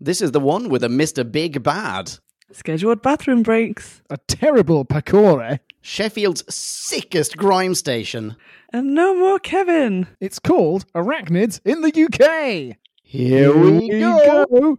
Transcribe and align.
This 0.00 0.22
is 0.22 0.30
the 0.30 0.38
one 0.38 0.68
with 0.68 0.84
a 0.84 0.88
Mr. 0.88 1.28
Big 1.30 1.60
Bad. 1.64 2.18
Scheduled 2.52 3.02
bathroom 3.02 3.42
breaks. 3.42 4.00
A 4.08 4.16
terrible 4.28 4.84
pakore. 4.84 5.58
Sheffield's 5.80 6.44
sickest 6.54 7.36
grime 7.36 7.74
station. 7.74 8.36
And 8.72 8.94
no 8.94 9.12
more 9.16 9.40
Kevin. 9.40 10.06
It's 10.20 10.38
called 10.38 10.86
Arachnids 10.92 11.60
in 11.64 11.80
the 11.80 11.88
UK. 11.88 12.76
Here 13.02 13.52
we 13.56 13.88
go. 13.88 14.78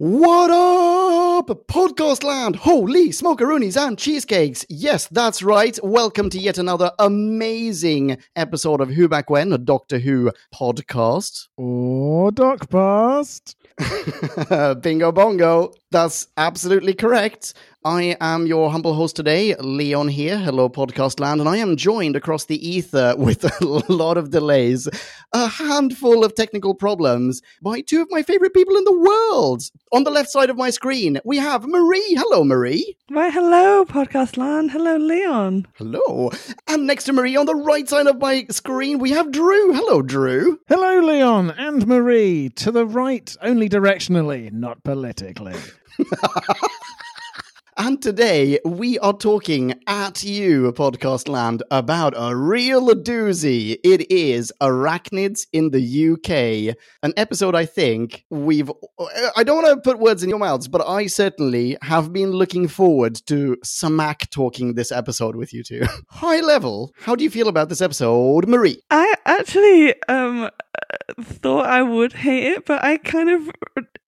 What 0.00 0.52
up, 0.52 1.48
podcast 1.66 2.22
land? 2.22 2.54
Holy 2.54 3.08
smokeroonies 3.08 3.76
and 3.76 3.98
cheesecakes. 3.98 4.64
Yes, 4.68 5.08
that's 5.08 5.42
right. 5.42 5.76
Welcome 5.82 6.30
to 6.30 6.38
yet 6.38 6.56
another 6.56 6.92
amazing 7.00 8.18
episode 8.36 8.80
of 8.80 8.90
Who 8.90 9.08
Back 9.08 9.28
When, 9.28 9.52
a 9.52 9.58
Doctor 9.58 9.98
Who 9.98 10.30
podcast. 10.54 11.48
Or 11.56 12.30
Doc 12.30 12.70
Past. 12.70 13.56
Bingo 14.82 15.10
bongo. 15.10 15.72
That's 15.90 16.28
absolutely 16.36 16.94
correct. 16.94 17.54
I 17.84 18.16
am 18.20 18.46
your 18.48 18.72
humble 18.72 18.94
host 18.94 19.14
today, 19.14 19.54
Leon 19.54 20.08
here. 20.08 20.36
Hello, 20.36 20.68
podcast 20.68 21.20
land. 21.20 21.38
And 21.38 21.48
I 21.48 21.58
am 21.58 21.76
joined 21.76 22.16
across 22.16 22.44
the 22.44 22.68
ether 22.68 23.14
with 23.18 23.44
a 23.44 23.64
lot 23.92 24.16
of 24.18 24.30
delays, 24.30 24.88
a 25.32 25.46
handful 25.46 26.24
of 26.24 26.34
technical 26.34 26.74
problems 26.74 27.40
by 27.62 27.80
two 27.80 28.02
of 28.02 28.08
my 28.10 28.24
favorite 28.24 28.52
people 28.52 28.76
in 28.76 28.82
the 28.82 28.98
world. 28.98 29.62
On 29.92 30.02
the 30.02 30.10
left 30.10 30.28
side 30.28 30.50
of 30.50 30.56
my 30.56 30.70
screen, 30.70 31.20
we 31.24 31.36
have 31.36 31.68
Marie. 31.68 32.16
Hello, 32.16 32.42
Marie. 32.42 32.96
Right, 33.10 33.32
hello, 33.32 33.84
podcast 33.84 34.36
land. 34.36 34.72
Hello, 34.72 34.96
Leon. 34.96 35.68
Hello. 35.74 36.32
And 36.66 36.84
next 36.84 37.04
to 37.04 37.12
Marie 37.12 37.36
on 37.36 37.46
the 37.46 37.54
right 37.54 37.88
side 37.88 38.08
of 38.08 38.18
my 38.18 38.44
screen, 38.50 38.98
we 38.98 39.12
have 39.12 39.30
Drew. 39.30 39.72
Hello, 39.72 40.02
Drew. 40.02 40.58
Hello, 40.66 40.98
Leon 40.98 41.52
and 41.52 41.86
Marie. 41.86 42.48
To 42.56 42.72
the 42.72 42.86
right, 42.86 43.36
only 43.40 43.68
directionally, 43.68 44.50
not 44.50 44.82
politically. 44.82 45.54
And 47.80 48.02
today 48.02 48.58
we 48.64 48.98
are 48.98 49.12
talking 49.12 49.72
at 49.86 50.24
you, 50.24 50.72
podcast 50.72 51.28
land, 51.28 51.62
about 51.70 52.12
a 52.16 52.34
real 52.34 52.88
doozy. 52.88 53.78
It 53.84 54.10
is 54.10 54.52
Arachnids 54.60 55.46
in 55.52 55.70
the 55.70 56.10
UK. 56.14 56.76
An 57.04 57.12
episode 57.16 57.54
I 57.54 57.66
think 57.66 58.24
we've. 58.30 58.68
I 59.36 59.44
don't 59.44 59.62
want 59.62 59.68
to 59.68 59.80
put 59.80 60.00
words 60.00 60.24
in 60.24 60.28
your 60.28 60.40
mouths, 60.40 60.66
but 60.66 60.84
I 60.88 61.06
certainly 61.06 61.76
have 61.82 62.12
been 62.12 62.32
looking 62.32 62.66
forward 62.66 63.14
to 63.26 63.56
smack 63.62 64.28
talking 64.30 64.74
this 64.74 64.90
episode 64.90 65.36
with 65.36 65.54
you 65.54 65.62
two. 65.62 65.84
High 66.08 66.40
level, 66.40 66.92
how 66.98 67.14
do 67.14 67.22
you 67.22 67.30
feel 67.30 67.46
about 67.46 67.68
this 67.68 67.80
episode, 67.80 68.48
Marie? 68.48 68.82
I 68.90 69.14
actually 69.24 69.94
um 70.08 70.50
thought 71.20 71.66
I 71.66 71.82
would 71.82 72.12
hate 72.12 72.44
it, 72.52 72.66
but 72.66 72.82
I 72.84 72.96
kind 72.98 73.30
of 73.30 73.50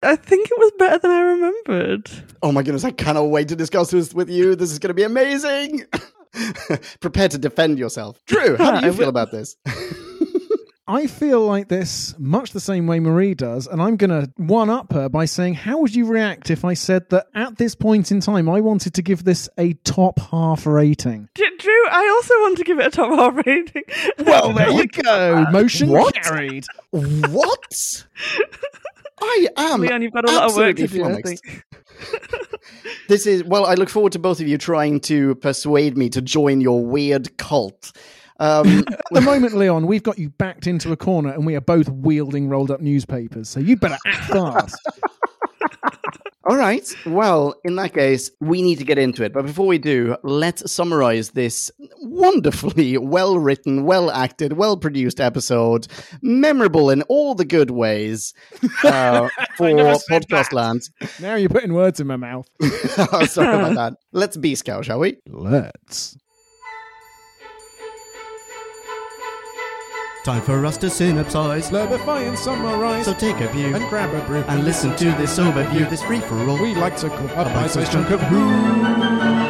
I 0.03 0.15
think 0.15 0.49
it 0.49 0.57
was 0.57 0.71
better 0.79 0.97
than 0.99 1.11
I 1.11 1.21
remembered. 1.21 2.09
Oh 2.41 2.51
my 2.51 2.63
goodness, 2.63 2.83
I 2.83 2.91
cannot 2.91 3.25
wait 3.25 3.47
to 3.49 3.55
discuss 3.55 3.91
this 3.91 4.13
with 4.13 4.29
you. 4.29 4.55
This 4.55 4.71
is 4.71 4.79
going 4.79 4.89
to 4.89 4.93
be 4.93 5.03
amazing. 5.03 5.85
Prepare 7.01 7.29
to 7.29 7.37
defend 7.37 7.77
yourself. 7.77 8.19
Drew, 8.25 8.57
how 8.57 8.79
do 8.79 8.85
you 8.87 8.93
feel 8.93 9.09
about 9.09 9.31
this? 9.31 9.55
I 10.87 11.07
feel 11.07 11.41
like 11.45 11.69
this 11.69 12.15
much 12.17 12.51
the 12.51 12.59
same 12.59 12.87
way 12.87 12.99
Marie 12.99 13.33
does, 13.35 13.67
and 13.67 13.81
I'm 13.81 13.95
going 13.97 14.09
to 14.09 14.29
one 14.37 14.69
up 14.69 14.91
her 14.93 15.07
by 15.09 15.25
saying, 15.25 15.53
How 15.53 15.79
would 15.79 15.95
you 15.95 16.05
react 16.05 16.49
if 16.49 16.65
I 16.65 16.73
said 16.73 17.09
that 17.11 17.27
at 17.35 17.57
this 17.57 17.75
point 17.75 18.11
in 18.11 18.19
time 18.19 18.49
I 18.49 18.59
wanted 18.61 18.95
to 18.95 19.01
give 19.01 19.23
this 19.23 19.47
a 19.57 19.73
top 19.85 20.19
half 20.19 20.65
rating? 20.65 21.29
D- 21.35 21.47
Drew, 21.59 21.87
I 21.89 22.07
also 22.09 22.33
want 22.41 22.57
to 22.57 22.63
give 22.63 22.79
it 22.79 22.87
a 22.87 22.89
top 22.89 23.11
half 23.11 23.45
rating. 23.45 23.83
Well, 24.25 24.53
there 24.53 24.69
you 24.71 24.87
go. 25.03 25.45
Motion 25.51 25.89
What? 25.89 26.15
carried. 26.15 26.65
what? 26.91 28.05
I 29.21 29.47
am 29.57 29.81
Leon, 29.81 30.01
you've 30.01 30.13
got 30.13 30.27
a 30.29 30.31
lot 30.31 30.49
of 30.49 30.55
work 30.55 30.75
to 30.77 30.83
absolutely 30.83 31.11
do, 31.11 31.17
I 31.17 31.21
think. 31.21 31.65
This 33.07 33.27
is 33.27 33.43
well. 33.43 33.65
I 33.65 33.73
look 33.73 33.89
forward 33.89 34.13
to 34.13 34.19
both 34.19 34.39
of 34.39 34.47
you 34.47 34.57
trying 34.57 35.01
to 35.01 35.35
persuade 35.35 35.97
me 35.97 36.09
to 36.09 36.21
join 36.21 36.61
your 36.61 36.83
weird 36.85 37.37
cult. 37.37 37.91
Um, 38.41 38.79
At 38.89 39.03
the 39.11 39.21
moment, 39.21 39.53
Leon, 39.53 39.85
we've 39.85 40.01
got 40.01 40.17
you 40.17 40.29
backed 40.29 40.65
into 40.65 40.91
a 40.91 40.97
corner 40.97 41.31
and 41.31 41.45
we 41.45 41.55
are 41.55 41.61
both 41.61 41.87
wielding 41.89 42.49
rolled 42.49 42.71
up 42.71 42.81
newspapers, 42.81 43.47
so 43.47 43.59
you 43.59 43.75
better 43.77 43.97
act 44.07 44.31
fast. 44.31 44.75
all 46.45 46.57
right. 46.57 46.91
Well, 47.05 47.53
in 47.63 47.75
that 47.75 47.93
case, 47.93 48.31
we 48.39 48.63
need 48.63 48.79
to 48.79 48.83
get 48.83 48.97
into 48.97 49.23
it. 49.23 49.31
But 49.31 49.45
before 49.45 49.67
we 49.67 49.77
do, 49.77 50.17
let's 50.23 50.71
summarize 50.71 51.29
this 51.29 51.69
wonderfully 51.99 52.97
well 52.97 53.37
written, 53.37 53.83
well 53.85 54.09
acted, 54.09 54.53
well 54.53 54.75
produced 54.75 55.21
episode, 55.21 55.85
memorable 56.23 56.89
in 56.89 57.03
all 57.03 57.35
the 57.35 57.45
good 57.45 57.69
ways 57.69 58.33
uh, 58.83 59.29
for 59.55 59.67
podcast 60.09 60.51
land. 60.51 60.81
now 61.19 61.35
you're 61.35 61.47
putting 61.47 61.73
words 61.73 61.99
in 61.99 62.07
my 62.07 62.17
mouth. 62.17 62.47
Oh, 62.59 63.25
Sorry 63.29 63.55
about 63.55 63.75
that. 63.75 63.93
Let's 64.13 64.35
be 64.35 64.55
scout, 64.55 64.85
shall 64.85 64.99
we? 64.99 65.17
Let's. 65.27 66.17
Time 70.23 70.43
for 70.43 70.63
us 70.67 70.77
to 70.77 70.85
synopsize. 70.85 71.71
Slurpify 71.71 72.27
and 72.27 72.37
summarize 72.37 73.05
So 73.05 73.13
take 73.13 73.41
a 73.41 73.47
view 73.47 73.75
and 73.75 73.89
grab 73.89 74.13
a 74.13 74.23
brew. 74.27 74.43
and 74.47 74.63
listen 74.63 74.95
to 74.97 75.05
this 75.13 75.39
overview, 75.39 75.89
this 75.89 76.03
free 76.03 76.19
for 76.19 76.37
all. 76.47 76.61
we 76.61 76.75
like 76.75 76.95
to 76.97 77.09
call 77.09 77.27
a 77.27 77.45
bite-sized 77.45 77.53
bite-sized 77.55 77.91
chunk 77.91 78.11
of 78.11 78.21
who. 78.21 79.40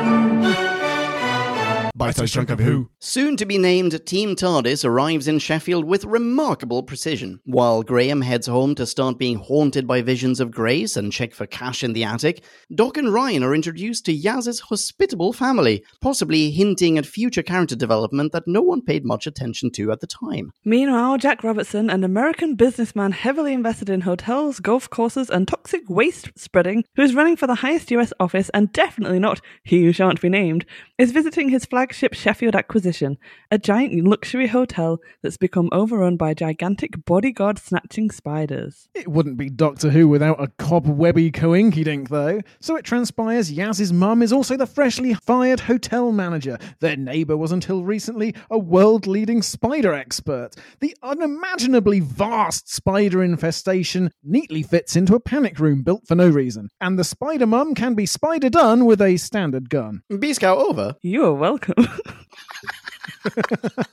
Bite-sized 2.02 2.34
chunk 2.34 2.50
of 2.50 2.60
who? 2.60 2.90
Soon 2.98 3.38
to 3.38 3.46
be 3.46 3.60
named 3.60 4.08
Team 4.08 4.36
TARDIS 4.36 4.84
arrives 4.84 5.28
in 5.28 5.38
Sheffield 5.38 5.86
with 5.86 6.04
remarkable 6.04 6.82
precision. 6.82 7.40
While 7.46 7.84
Graham 7.84 8.22
heads 8.22 8.48
home 8.48 8.74
to 8.74 8.88
start 8.88 9.20
being 9.20 9.38
haunted 9.38 9.86
by 9.86 10.02
visions 10.02 10.40
of 10.40 10.50
Grace 10.50 10.98
and 10.98 11.12
check 11.12 11.36
for 11.36 11.46
cash 11.46 11.84
in 11.84 11.94
the 11.94 12.04
attic, 12.04 12.44
Doc 12.74 12.98
and 12.98 13.14
Ryan 13.14 13.44
are 13.44 13.54
introduced 13.54 14.06
to 14.06 14.14
Yaz's 14.14 14.62
hospitable 14.62 15.32
family, 15.32 15.84
possibly 16.02 16.50
hinting 16.50 16.98
at 16.98 17.06
future 17.06 17.44
character 17.44 17.76
development 17.76 18.32
that 18.32 18.48
no 18.48 18.64
one 18.64 18.82
paid 18.82 19.06
much 19.06 19.28
attention 19.28 19.70
to 19.74 19.92
at 19.92 20.00
the 20.00 20.08
time. 20.08 20.52
Meanwhile, 20.66 21.20
Jack 21.20 21.44
Robertson, 21.44 21.92
an 21.92 22.04
American 22.04 22.56
businessman 22.56 23.12
heavily 23.12 23.54
invested 23.54 23.92
in 23.92 24.02
hotels, 24.02 24.60
golf 24.60 24.90
courses, 24.90 25.30
and 25.30 25.48
toxic 25.48 25.88
waste 25.88 26.32
spreading, 26.36 26.84
who 26.96 27.04
is 27.04 27.14
running 27.14 27.36
for 27.36 27.46
the 27.46 27.54
highest 27.54 27.92
US 27.92 28.12
office 28.20 28.50
and 28.56 28.74
definitely 28.74 29.20
not 29.20 29.40
he 29.64 29.84
who 29.84 29.92
shan't 29.92 30.20
be 30.20 30.30
named, 30.30 30.66
is 30.98 31.12
visiting 31.12 31.50
his 31.50 31.68
flagship 31.92 32.14
Sheffield 32.14 32.56
acquisition, 32.56 33.18
a 33.52 33.58
giant 33.58 34.08
luxury 34.08 34.48
hotel 34.48 35.02
that's 35.22 35.36
become 35.36 35.68
overrun 35.74 36.16
by 36.16 36.34
gigantic 36.34 37.04
bodyguard 37.04 37.60
snatching 37.60 38.10
spiders. 38.10 38.88
It 38.96 39.10
wouldn't 39.10 39.36
be 39.36 39.50
Doctor 39.50 39.90
Who 39.90 40.08
without 40.08 40.42
a 40.42 40.48
cobwebby 40.48 41.32
coinkydink, 41.34 42.08
though. 42.08 42.40
So 42.62 42.78
it 42.78 42.86
transpires 42.86 43.52
Yaz's 43.52 43.92
mum 43.92 44.22
is 44.22 44.32
also 44.32 44.56
the 44.56 44.66
freshly 44.66 45.14
fired 45.14 45.60
hotel 45.60 46.14
manager. 46.14 46.58
Their 46.80 46.96
neighbour 46.96 47.36
was 47.36 47.52
until 47.52 47.84
recently 47.84 48.36
a 48.50 48.58
world 48.58 49.06
leading 49.06 49.42
spider 49.42 49.94
expert. 49.94 50.52
The 50.80 50.96
unimaginably 51.04 52.00
vast 52.00 52.74
spider 52.74 53.22
infestation 53.22 54.12
neatly 54.24 54.64
fits 54.64 54.96
into 54.96 55.14
a 55.14 55.20
panic 55.20 55.60
room 55.60 55.84
built 55.84 56.08
for 56.08 56.16
no 56.16 56.30
reason. 56.30 56.70
And 56.80 56.98
the 56.98 57.04
spider 57.04 57.48
mum 57.48 57.76
can 57.76 57.96
be 57.96 58.06
spider 58.06 58.50
done 58.50 58.86
with 58.86 59.02
a 59.02 59.18
standard 59.18 59.70
gun. 59.70 60.04
B 60.20 60.34
Scout 60.34 60.58
over. 60.58 60.96
You 61.02 61.26
are 61.26 61.34
welcome. 61.34 61.81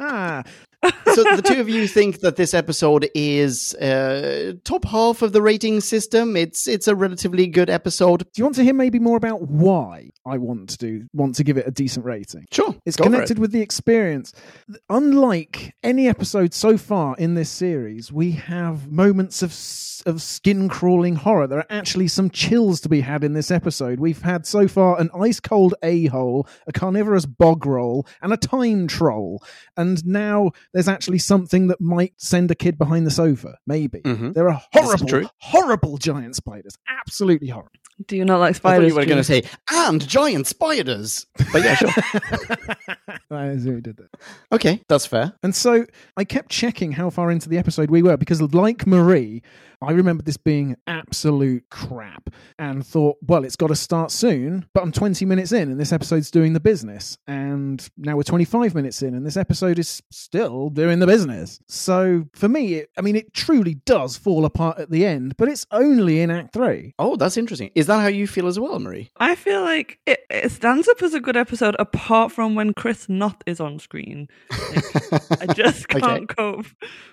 Ah, 0.01 0.43
So 0.85 1.25
the 1.35 1.43
two 1.45 1.61
of 1.61 1.69
you 1.69 1.89
think 1.89 2.21
that 2.21 2.37
this 2.37 2.55
episode 2.55 3.09
is 3.15 3.75
uh, 3.75 4.53
top 4.63 4.85
half 4.85 5.23
of 5.23 5.33
the 5.33 5.43
rating 5.43 5.81
system. 5.81 6.37
It's 6.37 6.69
it's 6.69 6.87
a 6.87 6.95
relatively 6.95 7.49
good 7.49 7.69
episode. 7.69 8.21
do 8.21 8.27
you 8.37 8.45
want 8.45 8.55
to 8.57 8.63
hear 8.63 8.75
maybe 8.75 9.01
more 9.01 9.17
about 9.17 9.43
why 9.43 10.11
I 10.25 10.39
want 10.39 10.69
to 10.71 10.79
do 10.79 11.07
want 11.13 11.35
to 11.37 11.45
give 11.45 11.57
it 11.59 11.67
a 11.67 11.73
decent 11.73 12.05
rating? 12.07 12.47
Sure, 12.53 12.77
It's 12.87 12.97
for 12.97 13.03
it. 13.03 13.07
connected 13.07 13.39
with 13.41 13.51
the 13.51 13.61
experience. 13.61 14.33
Unlike 14.89 15.75
any 15.83 16.09
episode 16.09 16.55
so 16.55 16.79
far 16.79 17.17
in 17.17 17.35
this 17.35 17.51
series, 17.51 18.13
we 18.13 18.33
have 18.33 18.91
moments 18.93 19.43
of 19.43 19.53
of 20.07 20.23
skin 20.23 20.69
crawling 20.69 21.17
horror. 21.17 21.49
There 21.49 21.59
are 21.59 21.67
actually 21.71 22.07
some 22.07 22.31
chills 22.31 22.81
to 22.83 22.89
be 22.89 23.01
had 23.01 23.25
in 23.25 23.33
this 23.33 23.51
episode. 23.51 23.99
We've 23.99 24.23
had 24.23 24.47
so 24.47 24.69
far 24.69 25.01
an 25.01 25.11
ice 25.19 25.41
cold 25.41 25.75
a 25.83 26.07
hole, 26.07 26.47
a 26.69 26.73
carnivorous 26.73 27.27
bog 27.27 27.67
roll, 27.67 28.07
and 28.23 28.33
a 28.33 28.37
time 28.37 28.87
troll. 28.87 29.43
And 29.77 30.05
now 30.07 30.53
there's 30.75 30.89
actually 30.89 31.19
something 31.19 31.69
that 31.69 31.81
might 31.81 32.13
send 32.19 32.51
a 32.51 32.55
kid 32.55 32.77
behind 32.79 33.07
the 33.07 33.11
sofa. 33.11 33.59
Maybe 33.67 34.01
Mhm. 34.01 34.35
there 34.35 34.49
are 34.51 34.63
This 34.73 34.83
true. 35.03 35.07
horrible, 35.09 35.31
horrible 35.39 35.99
giant 35.99 36.37
spiders. 36.37 36.77
Absolutely 37.01 37.49
horrible. 37.49 37.73
Do 38.07 38.17
you 38.17 38.25
not 38.25 38.39
like 38.39 38.51
I 38.51 38.53
thought 38.53 38.59
spiders? 38.59 38.89
you 38.91 38.95
were 38.95 39.05
going 39.07 39.17
to 39.19 39.25
say, 39.25 39.43
and 39.73 40.07
giant 40.07 40.47
spiders. 40.47 41.27
But 41.53 41.65
yeah, 41.65 41.75
sure. 41.75 41.91
that 43.31 43.49
is 43.49 43.65
who 43.65 43.81
did 43.81 43.97
that. 43.97 44.11
okay, 44.53 44.81
that's 44.89 45.07
fair. 45.07 45.33
And 45.43 45.55
so 45.55 45.85
I 46.17 46.25
kept 46.25 46.51
checking 46.51 46.93
how 46.93 47.11
far 47.11 47.31
into 47.31 47.49
the 47.49 47.59
episode 47.59 47.91
we 47.91 48.03
were 48.03 48.17
because, 48.17 48.41
like 48.41 48.87
Marie, 48.87 49.43
I 49.81 49.93
remember 49.93 50.23
this 50.25 50.37
being 50.37 50.77
absolute 50.87 51.65
crap 51.71 52.31
and 52.59 52.85
thought, 52.85 53.17
well, 53.23 53.45
it's 53.45 53.57
got 53.57 53.69
to 53.69 53.77
start 53.77 54.11
soon. 54.11 54.67
But 54.75 54.83
I'm 54.83 54.93
20 54.93 55.25
minutes 55.25 55.53
in 55.53 55.71
and 55.71 55.79
this 55.79 55.93
episode's 55.93 56.31
doing 56.31 56.53
the 56.53 56.61
business. 56.61 57.17
And 57.27 57.89
now 57.97 58.17
we're 58.17 58.25
25 58.25 58.75
minutes 58.75 59.03
in 59.03 59.15
and 59.15 59.25
this 59.25 59.37
episode 59.37 59.79
is 59.79 60.03
still 60.11 60.71
doing 60.71 60.99
the 60.99 61.07
business. 61.07 61.61
So 61.69 62.27
for 62.35 62.49
me, 62.49 62.75
it, 62.75 62.91
I 62.97 63.03
mean, 63.03 63.15
it 63.15 63.33
truly 63.33 63.75
does 63.75 64.17
fall 64.17 64.45
apart 64.45 64.79
at 64.79 64.91
the 64.91 65.07
end, 65.07 65.37
but 65.37 65.49
it's 65.49 65.67
only 65.71 66.21
in 66.21 66.31
Act 66.31 66.53
Three. 66.53 66.95
Oh, 66.99 67.17
that's 67.17 67.37
interesting. 67.37 67.71
Is 67.75 67.87
that 67.87 68.01
how 68.01 68.09
you 68.09 68.27
feel 68.27 68.47
as 68.47 68.59
well, 68.59 68.79
Marie? 68.79 69.11
I 69.19 69.35
feel 69.35 69.63
like 69.63 69.99
it, 70.07 70.21
it 70.29 70.51
stands 70.51 70.89
up 70.89 71.03
as 71.03 71.15
a 71.15 71.21
good 71.21 71.37
episode 71.37 71.77
apart 71.79 72.33
from 72.33 72.55
when 72.55 72.75
Chris 72.75 73.09
Noth 73.09 73.43
is 73.47 73.61
on 73.61 73.79
screen. 73.79 74.29
Like, 74.51 75.49
I 75.49 75.53
just 75.55 75.89
can't 75.89 76.29
cope 76.29 76.67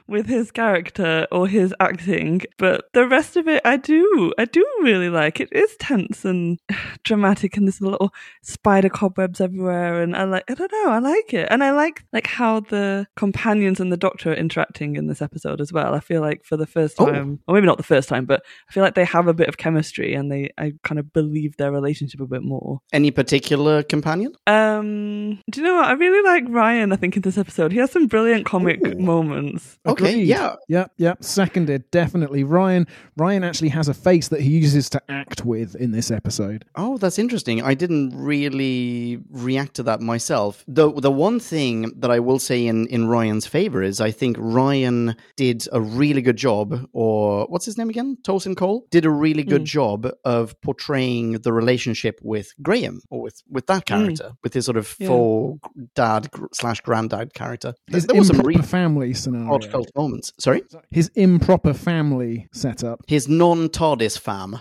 with 0.07 0.27
his 0.27 0.51
character 0.51 1.27
or 1.31 1.47
his 1.47 1.73
acting. 1.79 2.41
But 2.57 2.85
the 2.93 3.07
rest 3.07 3.35
of 3.37 3.47
it, 3.47 3.61
I 3.65 3.77
do. 3.77 4.33
I 4.37 4.45
do 4.45 4.65
really 4.81 5.09
like. 5.09 5.39
It. 5.39 5.49
It 5.51 5.59
is 5.59 5.75
tense 5.77 6.23
and 6.25 6.57
dramatic, 7.03 7.57
and 7.57 7.67
there's 7.67 7.81
little 7.81 8.13
spider 8.43 8.89
cobwebs 8.89 9.41
everywhere. 9.41 10.01
And 10.01 10.15
I 10.15 10.23
like. 10.23 10.43
I 10.49 10.53
don't 10.53 10.71
know. 10.71 10.89
I 10.91 10.99
like 10.99 11.33
it, 11.33 11.47
and 11.51 11.63
I 11.63 11.71
like 11.71 12.03
like 12.13 12.27
how 12.27 12.61
the 12.61 13.07
companions 13.15 13.79
and 13.79 13.91
the 13.91 13.97
Doctor 13.97 14.31
are 14.31 14.35
interacting 14.35 14.95
in 14.95 15.07
this 15.07 15.21
episode 15.21 15.59
as 15.61 15.73
well. 15.73 15.93
I 15.93 15.99
feel 15.99 16.21
like 16.21 16.43
for 16.45 16.57
the 16.57 16.65
first 16.67 16.95
Oh. 16.99 17.05
time, 17.07 17.39
or 17.47 17.55
maybe 17.55 17.65
not 17.67 17.77
the 17.77 17.83
first 17.83 18.07
time, 18.09 18.25
but 18.25 18.41
I 18.69 18.71
feel 18.71 18.83
like 18.83 18.95
they 18.95 19.05
have 19.05 19.27
a 19.27 19.33
bit 19.33 19.49
of 19.49 19.57
chemistry, 19.57 20.13
and 20.13 20.31
they 20.31 20.51
I 20.57 20.73
kind 20.83 20.99
of 20.99 21.11
believe 21.11 21.57
their 21.57 21.71
relationship 21.71 22.21
a 22.21 22.25
bit 22.27 22.43
more. 22.43 22.79
Any 22.93 23.11
particular 23.11 23.83
companion? 23.83 24.33
Um, 24.47 25.41
do 25.51 25.59
you 25.61 25.63
know 25.67 25.75
what? 25.75 25.85
I 25.85 25.93
really 25.93 26.23
like 26.23 26.45
Ryan. 26.47 26.93
I 26.93 26.95
think 26.95 27.15
in 27.15 27.21
this 27.21 27.37
episode, 27.37 27.71
he 27.71 27.79
has 27.79 27.91
some 27.91 28.07
brilliant 28.07 28.45
comic 28.45 28.79
Ooh. 28.85 28.97
moments. 28.99 29.77
Okay, 29.85 30.11
Agreed. 30.11 30.27
yeah. 30.27 30.55
Yep, 30.69 30.91
yep. 30.97 31.23
Seconded, 31.23 31.89
definitely. 31.91 32.43
Ryan 32.45 32.87
Ryan 33.17 33.43
actually 33.43 33.69
has 33.69 33.87
a 33.87 33.93
face 33.93 34.27
that 34.29 34.41
he 34.41 34.49
uses 34.49 34.89
to 34.91 35.01
act 35.09 35.45
with 35.45 35.75
in 35.75 35.91
this 35.91 36.11
episode. 36.11 36.65
Oh, 36.75 36.97
that's 36.97 37.19
interesting. 37.19 37.61
I 37.61 37.73
didn't 37.73 38.11
really 38.15 39.19
react 39.29 39.75
to 39.75 39.83
that 39.83 40.01
myself. 40.01 40.63
The 40.67 40.91
the 40.93 41.11
one 41.11 41.39
thing 41.39 41.91
that 41.99 42.11
I 42.11 42.19
will 42.19 42.39
say 42.39 42.65
in 42.67 42.87
in 42.87 43.07
Ryan's 43.07 43.47
favor 43.47 43.81
is 43.83 43.99
I 44.01 44.11
think 44.11 44.37
Ryan 44.39 45.15
did 45.35 45.67
a 45.71 45.81
really 45.81 46.21
good 46.21 46.37
job 46.37 46.87
or 46.93 47.45
what's 47.49 47.65
his 47.65 47.77
name 47.77 47.89
again? 47.89 48.17
Tosin 48.23 48.55
Cole 48.55 48.85
did 48.91 49.05
a 49.05 49.09
really 49.09 49.43
good 49.43 49.61
Mm. 49.63 49.65
job 49.65 50.11
of 50.25 50.59
portraying 50.61 51.33
the 51.45 51.53
relationship 51.53 52.19
with 52.23 52.53
Graham 52.61 53.01
or 53.09 53.21
with 53.21 53.41
with 53.49 53.65
that 53.67 53.85
character, 53.85 54.31
with 54.43 54.53
his 54.53 54.65
sort 54.65 54.77
of 54.77 54.95
Yeah. 54.99 55.07
faux 55.07 55.59
dad 55.95 56.29
slash 56.53 56.81
granddad 56.81 57.33
character. 57.33 57.73
His 57.87 58.05
there 58.05 58.17
was 58.17 58.27
some 58.27 58.35
improper 58.37 58.47
really 58.49 58.67
family 58.67 59.13
scenario. 59.13 59.47
heartfelt 59.47 59.89
moments. 59.95 60.33
Sorry? 60.39 60.61
His 60.91 61.09
improper 61.15 61.73
family 61.73 62.34
setup. 62.51 63.01
His 63.07 63.27
non 63.27 63.69
TARDIS 63.69 64.17
fam. 64.19 64.59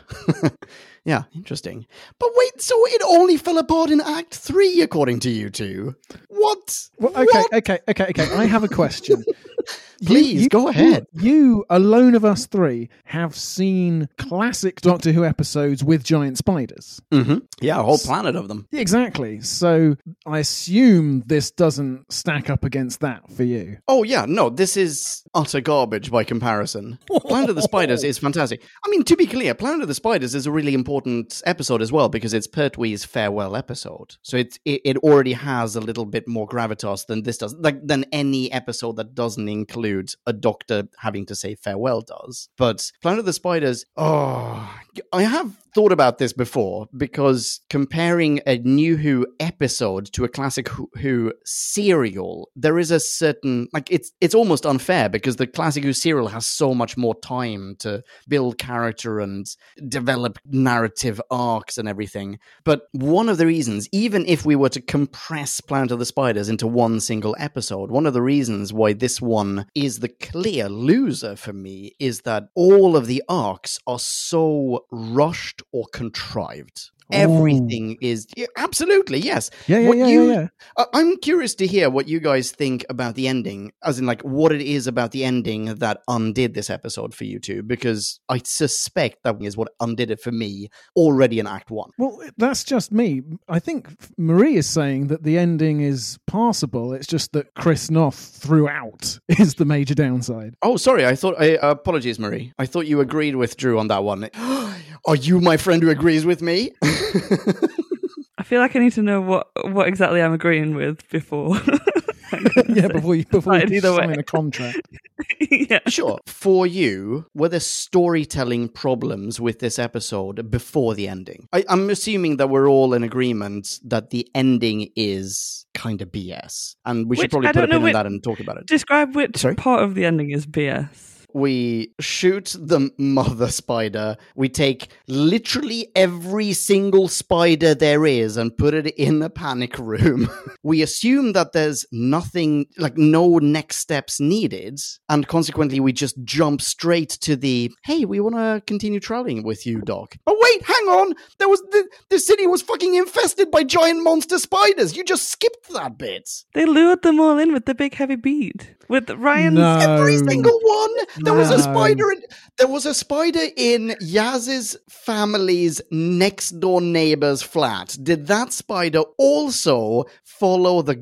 yeah, 1.04 1.24
interesting. 1.34 1.86
But 2.18 2.30
wait, 2.34 2.60
so 2.60 2.74
it 2.88 3.02
only 3.06 3.36
fell 3.36 3.58
apart 3.58 3.90
in 3.90 4.00
Act 4.00 4.34
Three, 4.34 4.80
according 4.80 5.20
to 5.20 5.30
you 5.30 5.50
two? 5.50 5.94
What? 6.28 6.88
Well, 6.98 7.12
okay, 7.12 7.24
What? 7.24 7.54
okay, 7.54 7.78
okay, 7.88 8.06
okay. 8.10 8.34
I 8.34 8.44
have 8.46 8.64
a 8.64 8.68
question. 8.68 9.24
You- 10.00 10.06
Please, 10.06 10.43
you- 10.44 10.49
go 10.49 10.69
ahead. 10.69 11.06
You, 11.12 11.23
you, 11.35 11.64
alone 11.70 12.14
of 12.14 12.25
us 12.25 12.46
three, 12.46 12.88
have 13.05 13.35
seen 13.37 14.08
classic 14.19 14.81
Doctor 14.81 15.12
Who 15.12 15.25
episodes 15.25 15.82
with 15.85 16.02
giant 16.05 16.38
spiders. 16.38 17.00
Mm-hmm. 17.11 17.38
Yeah, 17.61 17.79
a 17.81 17.82
whole 17.82 17.99
planet 17.99 18.37
of 18.37 18.49
them. 18.49 18.67
Exactly. 18.73 19.41
So 19.41 19.96
I 20.26 20.38
assume 20.41 21.23
this 21.26 21.50
doesn't 21.50 22.12
stack 22.12 22.50
up 22.50 22.64
against 22.64 23.00
that 23.00 23.31
for 23.31 23.44
you. 23.44 23.79
Oh 23.88 24.02
yeah, 24.02 24.25
no, 24.29 24.50
this 24.50 24.76
is 24.76 25.23
utter 25.35 25.61
garbage 25.61 26.11
by 26.11 26.25
comparison. 26.25 26.99
Planet 27.08 27.50
of 27.50 27.56
the 27.56 27.62
Spiders 27.62 28.02
is 28.05 28.19
fantastic. 28.26 28.62
I 28.85 28.91
mean, 28.91 29.05
to 29.05 29.17
be 29.17 29.26
clear, 29.26 29.55
Planet 29.55 29.82
of 29.82 29.88
the 29.88 29.94
Spiders 29.94 30.35
is 30.35 30.46
a 30.46 30.50
really 30.52 30.75
important 30.75 31.43
episode 31.46 31.82
as 31.82 31.93
well 31.93 32.08
because 32.08 32.35
it's 32.35 32.46
Pertwee's 32.49 33.05
farewell 33.05 33.56
episode. 33.56 34.17
So 34.23 34.37
it, 34.37 34.58
it 34.64 34.81
it 34.85 34.96
already 34.99 35.32
has 35.35 35.76
a 35.76 35.81
little 35.81 36.05
bit 36.06 36.26
more 36.29 36.46
gravitas 36.49 37.06
than 37.06 37.23
this 37.23 37.38
does, 37.38 37.55
like 37.55 37.87
than 37.87 38.05
any 38.12 38.50
episode 38.52 38.96
that 38.96 39.14
doesn't 39.14 39.49
include 39.49 39.83
a 40.26 40.32
doctor 40.32 40.88
having 40.98 41.26
to 41.26 41.34
say 41.34 41.54
farewell 41.54 42.00
does. 42.00 42.48
But 42.56 42.90
Planet 43.02 43.20
of 43.20 43.26
the 43.26 43.32
Spiders, 43.32 43.84
oh, 43.96 44.75
I 45.12 45.22
have 45.22 45.52
thought 45.74 45.92
about 45.92 46.18
this 46.18 46.32
before 46.32 46.86
because 46.96 47.60
comparing 47.68 48.40
a 48.46 48.58
New 48.58 48.96
Who 48.96 49.26
episode 49.40 50.06
to 50.12 50.24
a 50.24 50.28
classic 50.28 50.68
Who, 50.68 51.32
serial, 51.44 52.48
there 52.54 52.78
is 52.78 52.92
a 52.92 53.00
certain 53.00 53.68
like 53.72 53.90
it's 53.90 54.12
it's 54.20 54.34
almost 54.34 54.64
unfair 54.64 55.08
because 55.08 55.36
the 55.36 55.48
classic 55.48 55.82
Who 55.82 55.92
serial 55.92 56.28
has 56.28 56.46
so 56.46 56.74
much 56.74 56.96
more 56.96 57.14
time 57.16 57.74
to 57.80 58.02
build 58.28 58.58
character 58.58 59.18
and 59.18 59.46
develop 59.88 60.38
narrative 60.46 61.20
arcs 61.30 61.76
and 61.76 61.88
everything. 61.88 62.38
But 62.64 62.82
one 62.92 63.28
of 63.28 63.38
the 63.38 63.46
reasons, 63.46 63.88
even 63.90 64.24
if 64.26 64.46
we 64.46 64.54
were 64.54 64.68
to 64.70 64.80
compress 64.80 65.60
Planet 65.60 65.90
of 65.90 65.98
the 65.98 66.06
Spiders 66.06 66.48
into 66.48 66.68
one 66.68 67.00
single 67.00 67.34
episode, 67.38 67.90
one 67.90 68.06
of 68.06 68.14
the 68.14 68.22
reasons 68.22 68.72
why 68.72 68.92
this 68.92 69.20
one 69.20 69.66
is 69.74 69.98
the 69.98 70.08
clear 70.08 70.68
loser 70.68 71.34
for 71.34 71.52
me 71.52 71.94
is 71.98 72.20
that 72.20 72.44
all 72.54 72.96
of 72.96 73.06
the 73.06 73.22
arcs 73.28 73.80
are 73.86 73.98
so 73.98 74.84
rushed 74.92 75.62
or 75.72 75.87
contrived. 75.93 76.90
Everything 77.12 77.96
is 78.00 78.26
yeah, 78.37 78.46
absolutely 78.56 79.19
yes. 79.19 79.50
Yeah, 79.66 79.78
yeah, 79.81 79.88
What 79.88 79.99
yeah, 79.99 80.06
you- 80.06 80.31
yeah, 80.32 80.49
yeah. 80.78 80.84
I'm 80.94 81.16
curious 81.19 81.55
to 81.56 81.66
hear 81.66 81.90
what 81.90 82.08
you 82.08 82.19
guys 82.19 82.50
think 82.50 82.84
about 82.88 83.14
the 83.14 83.28
ending, 83.28 83.72
as 83.84 83.99
in 83.99 84.06
like 84.06 84.22
what 84.22 84.52
it 84.52 84.62
is 84.62 84.87
about 84.87 85.12
the 85.12 85.25
ending 85.25 85.66
that 85.66 86.00
undid 86.08 86.55
this 86.55 86.70
episode 86.70 87.14
for 87.14 87.25
you 87.25 87.38
two, 87.38 87.62
because 87.62 88.20
I 88.28 88.38
suspect 88.38 89.19
that 89.25 89.37
is 89.43 89.56
what 89.56 89.69
undid 89.81 90.11
it 90.11 90.20
for 90.20 90.32
me 90.32 90.69
already 90.96 91.38
in 91.38 91.46
Act 91.46 91.70
One. 91.70 91.90
Well, 91.99 92.20
that's 92.38 92.64
just 92.64 92.90
me. 92.90 93.22
I 93.49 93.58
think 93.58 93.88
Marie 94.17 94.56
is 94.56 94.69
saying 94.69 95.08
that 95.08 95.25
the 95.25 95.38
ending 95.38 95.81
is 95.82 96.19
passable. 96.26 96.94
It's 96.94 97.06
just 97.06 97.32
that 97.32 97.55
Chris 97.55 97.90
Noth 97.90 98.17
throughout 98.17 99.19
is 99.28 99.55
the 99.55 99.64
major 99.67 99.94
downside. 99.94 100.55
Oh, 100.62 100.76
sorry. 100.76 101.06
I 101.06 101.14
thought. 101.14 101.34
I, 101.38 101.58
apologies, 101.60 102.19
Marie. 102.19 102.52
I 102.58 102.67
thought 102.67 102.87
you 102.87 103.00
agreed 103.00 103.37
with 103.37 103.56
Drew 103.56 103.78
on 103.78 103.88
that 103.88 104.05
one. 104.05 104.31
Are 105.06 105.16
you 105.16 105.40
my 105.40 105.56
friend 105.56 105.82
who 105.82 105.90
agrees 105.90 106.24
with 106.24 106.40
me? 106.40 106.72
I 106.82 108.43
feel 108.43 108.60
like 108.60 108.74
I 108.74 108.79
need 108.79 108.93
to 108.94 109.02
know 109.02 109.20
what 109.20 109.48
what 109.72 109.86
exactly 109.86 110.22
I'm 110.22 110.32
agreeing 110.32 110.74
with 110.74 111.08
before. 111.10 111.56
yeah, 112.69 112.88
before 112.88 113.14
you 113.14 113.24
before 113.26 113.56
you 113.58 113.81
sign 113.81 114.10
way. 114.10 114.17
a 114.19 114.22
contract. 114.22 114.81
yeah. 115.50 115.81
sure. 115.88 116.19
For 116.26 116.67
you, 116.67 117.26
were 117.34 117.48
there 117.48 117.60
storytelling 117.60 118.69
problems 118.69 119.40
with 119.40 119.60
this 119.60 119.79
episode 119.79 120.50
before 120.50 120.94
the 120.94 121.08
ending? 121.08 121.48
I, 121.52 121.64
I'm 121.69 121.90
assuming 121.90 122.38
that 122.38 122.48
we're 122.48 122.69
all 122.69 122.94
in 122.94 123.02
agreement 123.02 123.81
that 123.84 124.10
the 124.10 124.29
ending 124.34 124.90
is 124.96 125.67
kind 125.74 126.02
of 126.02 126.08
BS, 126.10 126.76
and 126.84 127.08
we 127.08 127.17
should 127.17 127.31
probably 127.31 127.48
put 127.48 127.56
a 127.56 127.67
don't 127.67 127.70
pin 127.70 127.86
in 127.88 127.93
that 127.93 128.06
and 128.06 128.22
talk 128.22 128.40
about 128.40 128.56
it. 128.56 128.67
Describe 128.67 129.14
which 129.14 129.36
Sorry? 129.36 129.55
part 129.55 129.82
of 129.82 129.94
the 129.94 130.05
ending 130.05 130.31
is 130.31 130.46
BS. 130.46 131.13
We 131.34 131.93
shoot 132.00 132.56
the 132.58 132.91
mother 132.96 133.48
spider. 133.48 134.17
We 134.36 134.48
take 134.48 134.88
literally 135.08 135.88
every 135.96 136.53
single 136.53 137.08
spider 137.08 137.74
there 137.74 138.06
is 138.06 138.36
and 138.36 138.56
put 138.56 138.72
it 138.72 138.86
in 138.94 139.20
a 139.20 139.29
panic 139.29 139.76
room. 139.79 140.31
we 140.62 140.81
assume 140.81 141.32
that 141.32 141.53
there's 141.53 141.84
nothing, 141.91 142.67
like 142.79 142.96
no 142.96 143.38
next 143.38 143.79
steps 143.79 144.20
needed. 144.20 144.81
And 145.08 145.26
consequently, 145.26 145.81
we 145.81 145.93
just 145.93 146.22
jump 146.22 146.62
straight 146.62 147.10
to 147.22 147.34
the, 147.34 147.72
hey, 147.84 148.05
we 148.05 148.20
want 148.20 148.36
to 148.36 148.62
continue 148.67 149.00
traveling 149.00 149.43
with 149.43 149.67
you, 149.67 149.81
Doc. 149.82 150.17
Oh, 150.26 150.38
wait, 150.41 150.62
hang 150.62 150.88
on. 150.88 151.14
There 151.38 151.48
was, 151.48 151.60
the, 151.72 151.88
the 152.10 152.20
city 152.20 152.46
was 152.46 152.62
fucking 152.62 152.94
infested 152.94 153.50
by 153.50 153.64
giant 153.64 154.05
monster 154.05 154.38
spiders. 154.38 154.96
You 154.96 155.03
just 155.03 155.29
skipped 155.31 155.72
that 155.72 155.98
bit. 155.98 156.31
They 156.55 156.64
lured 156.64 157.03
them 157.03 157.19
all 157.19 157.38
in 157.38 157.53
with 157.53 157.67
the 157.67 157.74
big 157.74 157.94
heavy 157.94 158.17
bead. 158.17 158.76
With 158.88 159.10
Ryan's 159.10 159.56
No. 159.58 159.76
Every 159.79 160.19
single 160.19 160.58
one. 160.62 160.91
There 161.19 161.34
was 161.34 161.50
a 161.50 161.60
spider. 161.60 162.10
In, 162.10 162.22
there 162.58 162.69
was 162.69 162.86
a 162.86 162.94
spider 162.94 163.44
in 163.56 163.94
Yaz's 164.00 164.76
family's 164.88 165.81
next 165.91 166.50
door 166.60 166.81
neighbor's 166.81 167.43
flat. 167.43 167.96
Did 168.03 168.26
that 168.29 168.53
spider 168.53 169.00
also 169.19 170.05
follow 170.24 170.82
the 170.82 170.96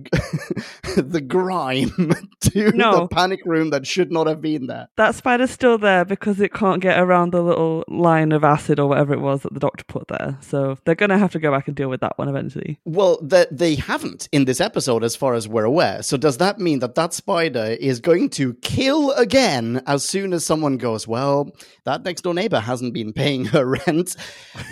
the 0.97 1.21
grime 1.21 1.91
to 2.41 2.73
No. 2.73 3.01
the 3.01 3.09
panic 3.09 3.41
room 3.45 3.71
that 3.71 3.87
should 3.87 4.11
not 4.13 4.27
have 4.27 4.41
been 4.41 4.67
there? 4.67 4.89
that 4.97 5.15
spider's 5.15 5.51
still 5.51 5.79
there 5.79 6.05
because 6.05 6.41
it 6.41 6.53
can't 6.53 6.81
get 6.83 6.99
around 6.99 7.33
the 7.33 7.43
little 7.43 7.85
line 7.89 8.33
of 8.33 8.45
acid 8.45 8.79
or 8.79 8.89
whatever 8.89 9.13
it 9.15 9.21
was 9.21 9.43
that 9.43 9.55
the 9.55 9.61
doctor 9.61 9.85
put 9.85 10.09
there. 10.09 10.37
So 10.41 10.79
they're 10.85 10.95
gonna 10.95 11.19
have 11.19 11.33
to 11.33 11.39
go 11.39 11.51
back 11.51 11.67
and 11.69 11.77
deal 11.77 11.89
with 11.89 12.01
that 12.01 12.19
one 12.19 12.29
eventually. 12.29 12.79
Well, 12.85 13.19
that 13.23 13.57
they 13.57 13.75
haven't 13.77 14.29
in 14.33 14.45
this 14.45 14.61
episode, 14.61 15.05
as 15.05 15.17
far 15.17 15.35
as 15.35 15.49
we're 15.49 15.65
aware. 15.65 16.03
So 16.03 16.17
does 16.17 16.39
that 16.39 16.59
mean 16.59 16.79
that 16.81 16.95
that 16.97 17.13
spider 17.13 17.72
is 17.81 18.01
going 18.01 18.31
to 18.31 18.55
kill 18.55 19.13
again 19.13 19.83
as 19.87 20.05
soon 20.05 20.33
as 20.33 20.45
someone 20.45 20.77
goes, 20.77 21.07
Well, 21.07 21.55
that 21.85 22.05
next 22.05 22.23
door 22.23 22.35
neighbor 22.35 22.61
hasn't 22.61 22.95
been 22.95 23.13
paying 23.13 23.45
her 23.47 23.65
rent. 23.87 24.17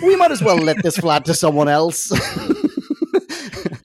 We 0.02 0.16
might 0.16 0.30
as 0.30 0.42
well 0.42 0.56
let 0.56 0.82
this 0.82 0.96
flat 0.96 1.24
to 1.26 1.34
someone 1.34 1.68
else. 1.68 2.10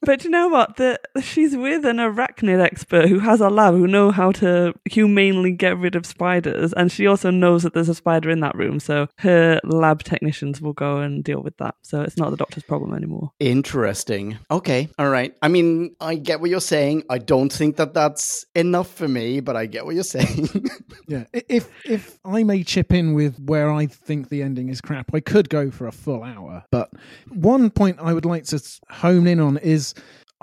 But 0.06 0.24
you 0.24 0.30
know 0.30 0.48
what? 0.48 0.78
The, 0.78 1.00
she's 1.22 1.56
with 1.56 1.86
an 1.86 1.98
arachnid 1.98 2.62
expert 2.64 3.10
who 3.10 3.20
has 3.20 3.42
a 3.42 3.50
lab 3.50 3.74
who 3.74 3.88
know 3.88 4.12
how 4.12 4.32
to 4.34 4.74
humanely 4.86 5.52
get 5.52 5.78
rid 5.78 5.96
of 5.96 6.06
spiders, 6.06 6.74
and 6.74 6.92
she 6.92 7.08
also 7.08 7.32
knows 7.32 7.64
that 7.64 7.74
there's 7.74 7.90
a 7.90 7.96
spider 7.96 8.30
in 8.30 8.40
that 8.42 8.56
room. 8.56 8.80
So 8.80 9.08
her 9.18 9.60
lab 9.64 10.04
technicians 10.04 10.62
will 10.62 10.74
go 10.74 10.98
and 10.98 11.24
deal 11.24 11.42
with 11.42 11.58
that. 11.58 11.76
So 11.82 12.02
it's 12.02 12.18
not 12.18 12.30
the 12.30 12.38
doctor's 12.38 12.64
problem 12.64 12.94
anymore. 12.94 13.32
Interesting. 13.40 14.38
Okay. 14.52 14.90
All 15.00 15.10
right. 15.10 15.36
I 15.42 15.48
mean, 15.48 15.96
I 16.00 16.16
get 16.16 16.40
what 16.40 16.50
you're 16.50 16.62
saying. 16.62 17.04
I 17.10 17.18
don't 17.18 17.52
think 17.52 17.78
that 17.78 17.94
that's 17.94 18.46
enough 18.56 18.94
for 18.94 19.08
me, 19.08 19.40
but 19.40 19.56
I 19.56 19.66
get 19.66 19.86
what 19.86 19.96
you're 19.96 20.04
saying. 20.04 20.50
Yeah, 21.08 21.26
if 21.34 21.70
if 21.86 22.18
I 22.26 22.44
may 22.44 22.64
chip 22.64 22.92
in 22.92 23.14
with 23.14 23.38
where 23.40 23.72
I 23.72 23.86
think 23.86 24.30
the 24.30 24.42
ending 24.42 24.70
is 24.70 24.82
crap, 24.82 25.14
I 25.14 25.20
could 25.20 25.50
go 25.50 25.70
for 25.70 25.86
a 25.86 25.92
full 25.92 26.24
hour. 26.24 26.64
But 26.72 26.90
one 27.30 27.70
point 27.70 28.00
I 28.00 28.12
would 28.14 28.26
like 28.26 28.46
to 28.46 28.60
hone 28.90 29.28
in 29.28 29.40
on 29.40 29.58
is 29.58 29.94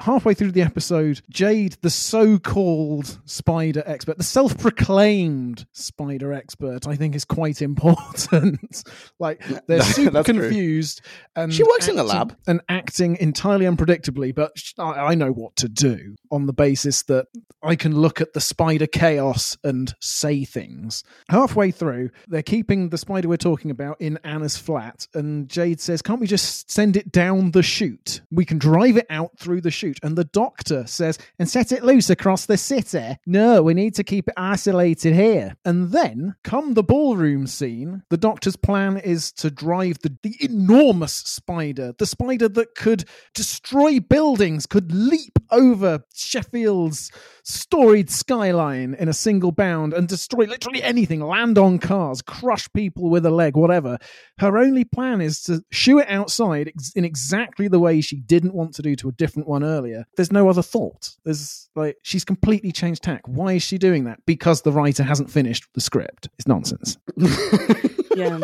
halfway 0.00 0.34
through 0.34 0.52
the 0.52 0.62
episode, 0.62 1.20
Jade, 1.30 1.76
the 1.82 1.90
so-called 1.90 3.18
spider 3.24 3.82
expert, 3.86 4.18
the 4.18 4.24
self-proclaimed 4.24 5.66
spider 5.72 6.32
expert, 6.32 6.86
I 6.86 6.96
think 6.96 7.14
is 7.14 7.24
quite 7.24 7.62
important. 7.62 8.84
like 9.18 9.42
they're 9.66 9.82
super 9.82 10.22
true. 10.22 10.40
confused, 10.40 11.02
and 11.36 11.52
She 11.52 11.62
works 11.62 11.88
in 11.88 11.96
the 11.96 12.02
acting- 12.02 12.18
lab. 12.18 12.36
and 12.46 12.60
acting 12.68 13.16
entirely 13.20 13.66
unpredictably. 13.66 14.34
But 14.34 14.52
I, 14.78 15.12
I 15.12 15.14
know 15.14 15.30
what 15.32 15.56
to 15.56 15.68
do 15.68 16.16
on 16.30 16.46
the 16.46 16.52
basis 16.52 17.02
that 17.04 17.26
I 17.62 17.76
can 17.76 17.94
look 17.94 18.20
at 18.20 18.32
the 18.32 18.40
spider 18.40 18.86
chaos 18.86 19.56
and 19.62 19.94
say 20.00 20.44
things. 20.44 21.04
Halfway 21.28 21.70
through, 21.70 22.10
they're 22.28 22.42
keeping 22.42 22.88
the 22.88 22.98
spider 22.98 23.28
we're 23.28 23.36
talking 23.36 23.70
about 23.70 24.00
in 24.00 24.18
Anna's 24.24 24.56
flat, 24.56 25.06
and 25.14 25.48
Jade 25.48 25.80
says, 25.80 26.02
Can't 26.02 26.20
we 26.20 26.26
just 26.26 26.70
send 26.70 26.96
it 26.96 27.12
down 27.12 27.50
the 27.52 27.62
chute? 27.62 28.20
We 28.30 28.44
can 28.44 28.58
drive 28.58 28.96
it 28.96 29.06
out 29.10 29.38
through 29.38 29.60
the 29.60 29.70
chute. 29.70 29.81
And 30.02 30.16
the 30.16 30.24
doctor 30.24 30.86
says, 30.86 31.18
And 31.38 31.48
set 31.48 31.72
it 31.72 31.84
loose 31.84 32.10
across 32.10 32.46
the 32.46 32.56
city. 32.56 33.16
No, 33.26 33.62
we 33.62 33.74
need 33.74 33.94
to 33.96 34.04
keep 34.04 34.28
it 34.28 34.34
isolated 34.36 35.14
here. 35.14 35.56
And 35.64 35.90
then, 35.90 36.36
come 36.44 36.74
the 36.74 36.82
ballroom 36.82 37.46
scene, 37.46 38.02
the 38.10 38.16
doctor's 38.16 38.56
plan 38.56 38.96
is 38.98 39.32
to 39.32 39.50
drive 39.50 39.98
the, 40.00 40.16
the 40.22 40.36
enormous 40.40 41.14
spider, 41.14 41.94
the 41.98 42.06
spider 42.06 42.48
that 42.48 42.74
could 42.74 43.04
destroy 43.34 44.00
buildings, 44.00 44.66
could 44.66 44.92
leap 44.92 45.38
over 45.50 46.04
Sheffield's 46.14 47.10
storied 47.44 48.10
skyline 48.10 48.94
in 48.94 49.08
a 49.08 49.12
single 49.12 49.52
bound 49.52 49.92
and 49.92 50.08
destroy 50.08 50.44
literally 50.44 50.82
anything, 50.82 51.20
land 51.20 51.58
on 51.58 51.78
cars, 51.78 52.22
crush 52.22 52.68
people 52.72 53.10
with 53.10 53.26
a 53.26 53.30
leg, 53.30 53.56
whatever. 53.56 53.98
Her 54.38 54.58
only 54.58 54.84
plan 54.84 55.20
is 55.20 55.42
to 55.44 55.64
shoo 55.70 55.98
it 55.98 56.08
outside 56.08 56.72
in 56.94 57.04
exactly 57.04 57.68
the 57.68 57.80
way 57.80 58.00
she 58.00 58.20
didn't 58.20 58.54
want 58.54 58.74
to 58.74 58.82
do 58.82 58.94
to 58.96 59.08
a 59.08 59.12
different 59.12 59.48
one 59.48 59.62
earlier. 59.72 60.04
There's 60.16 60.30
no 60.32 60.48
other 60.48 60.62
thought. 60.62 61.10
There's 61.24 61.68
like 61.74 61.96
she's 62.02 62.24
completely 62.24 62.70
changed 62.72 63.02
tack. 63.02 63.22
Why 63.26 63.54
is 63.54 63.62
she 63.62 63.78
doing 63.78 64.04
that? 64.04 64.20
Because 64.26 64.62
the 64.62 64.72
writer 64.72 65.02
hasn't 65.02 65.30
finished 65.30 65.64
the 65.74 65.80
script. 65.80 66.28
It's 66.38 66.46
nonsense. 66.46 66.98
Yeah. 68.14 68.40